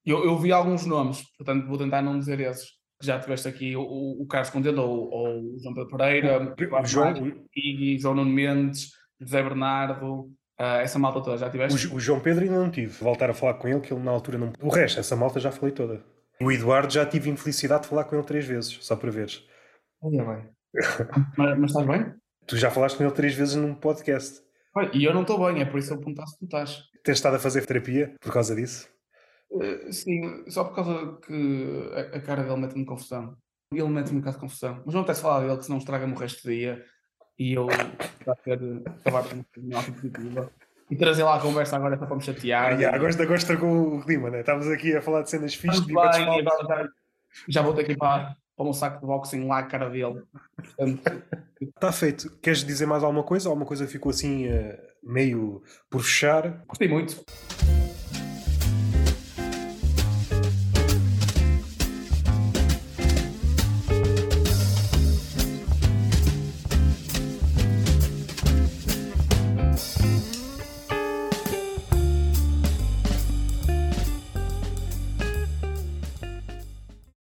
Eu, 0.04 0.24
eu 0.24 0.38
vi 0.38 0.52
alguns 0.52 0.84
nomes, 0.84 1.22
portanto 1.36 1.66
vou 1.66 1.78
tentar 1.78 2.02
não 2.02 2.18
dizer 2.18 2.40
esses. 2.40 2.79
Já 3.02 3.18
tiveste 3.18 3.48
aqui 3.48 3.74
o, 3.76 3.82
o 3.82 4.26
Carlos 4.26 4.50
Contento 4.50 4.80
ou, 4.80 5.10
ou 5.10 5.54
o 5.54 5.58
João 5.58 5.74
Pedro 5.74 5.96
Pereira, 5.96 6.54
O 6.80 6.84
João, 6.84 7.14
Iggy, 7.56 7.98
João 7.98 8.14
Nuno 8.14 8.30
Mendes, 8.30 8.90
José 9.20 9.42
Bernardo, 9.42 10.30
ah, 10.58 10.78
essa 10.82 10.98
malta 10.98 11.22
toda, 11.22 11.38
já 11.38 11.46
o, 11.46 11.50
tiveste? 11.50 11.78
Jo- 11.78 11.94
o 11.94 12.00
João 12.00 12.20
Pedro 12.20 12.44
ainda 12.44 12.58
não 12.58 12.70
tive. 12.70 12.92
Voltar 13.02 13.30
a 13.30 13.34
falar 13.34 13.54
com 13.54 13.66
ele, 13.66 13.80
que 13.80 13.92
ele 13.92 14.02
na 14.02 14.10
altura 14.10 14.36
não. 14.38 14.52
O 14.60 14.68
resto, 14.68 15.00
essa 15.00 15.16
malta 15.16 15.40
já 15.40 15.50
falei 15.50 15.74
toda. 15.74 16.04
O 16.40 16.52
Eduardo 16.52 16.92
já 16.92 17.04
tive 17.06 17.30
infelicidade 17.30 17.82
de 17.84 17.88
falar 17.88 18.04
com 18.04 18.16
ele 18.16 18.24
três 18.24 18.44
vezes, 18.46 18.78
só 18.82 18.96
para 18.96 19.10
veres. 19.10 19.42
Olha 20.02 20.24
bem. 20.24 20.48
mas, 21.36 21.58
mas 21.58 21.70
estás 21.70 21.86
bem? 21.86 22.14
Tu 22.46 22.56
já 22.56 22.70
falaste 22.70 22.96
com 22.96 23.04
ele 23.04 23.12
três 23.12 23.34
vezes 23.34 23.54
num 23.54 23.74
podcast. 23.74 24.40
E 24.92 25.04
eu 25.04 25.12
não 25.14 25.22
estou 25.22 25.38
bem, 25.44 25.62
é 25.62 25.64
por 25.64 25.78
isso 25.78 25.88
que 25.88 25.94
eu 25.94 25.98
perguntasse 25.98 26.32
se 26.32 26.38
tu 26.38 26.44
estás. 26.44 26.82
Tens 27.02 27.14
estado 27.16 27.36
a 27.36 27.38
fazer 27.38 27.64
terapia 27.66 28.14
por 28.20 28.32
causa 28.32 28.54
disso? 28.54 28.88
Uh, 29.50 29.92
sim, 29.92 30.44
só 30.48 30.64
por 30.64 30.76
causa 30.76 31.18
que 31.26 31.90
a, 31.94 32.16
a 32.16 32.20
cara 32.20 32.42
dele 32.42 32.60
mete-me 32.60 32.84
confusão. 32.84 33.36
Ele 33.72 33.88
mete-me 33.88 34.18
um 34.18 34.20
bocado 34.20 34.36
de 34.36 34.40
confusão. 34.40 34.82
Mas 34.84 34.94
não 34.94 35.02
apetece 35.02 35.22
falar 35.22 35.40
dele, 35.40 35.56
que 35.56 35.64
senão 35.64 35.78
estraga-me 35.78 36.12
o 36.12 36.16
resto 36.16 36.42
do 36.42 36.50
dia 36.50 36.84
e 37.38 37.54
eu 37.54 37.68
acabar 37.70 39.24
com 39.24 39.44
uma 39.56 39.82
positiva. 39.82 40.52
E 40.90 40.96
trazer 40.96 41.22
lá 41.22 41.36
a 41.36 41.40
conversa 41.40 41.76
agora 41.76 41.96
só 41.96 42.04
para 42.04 42.16
me 42.16 42.22
chatear. 42.22 42.72
Ah, 42.72 42.76
yeah, 42.76 42.96
agora, 42.96 43.14
agora 43.14 43.38
estragou 43.38 43.96
o 43.96 44.04
clima, 44.04 44.28
né? 44.28 44.40
Estávamos 44.40 44.68
aqui 44.68 44.94
a 44.94 45.00
falar 45.00 45.22
de 45.22 45.30
cenas 45.30 45.54
fixas 45.54 45.80
bem, 45.80 45.96
já, 45.96 46.88
já 47.48 47.62
vou 47.62 47.72
ter 47.72 47.84
que 47.84 47.92
ir 47.92 47.96
para, 47.96 48.36
para 48.56 48.66
um 48.66 48.72
saco 48.72 49.00
de 49.00 49.06
boxing 49.06 49.46
lá 49.46 49.60
a 49.60 49.62
cara 49.62 49.88
dele. 49.88 50.22
Está 51.60 51.92
feito. 51.92 52.28
Queres 52.42 52.64
dizer 52.64 52.86
mais 52.86 53.02
alguma 53.02 53.22
coisa? 53.22 53.48
Alguma 53.48 53.64
coisa 53.64 53.86
ficou 53.86 54.10
assim 54.10 54.48
uh, 54.48 54.76
meio 55.02 55.62
por 55.88 56.02
fechar? 56.02 56.64
Gostei 56.66 56.88
muito. 56.88 57.24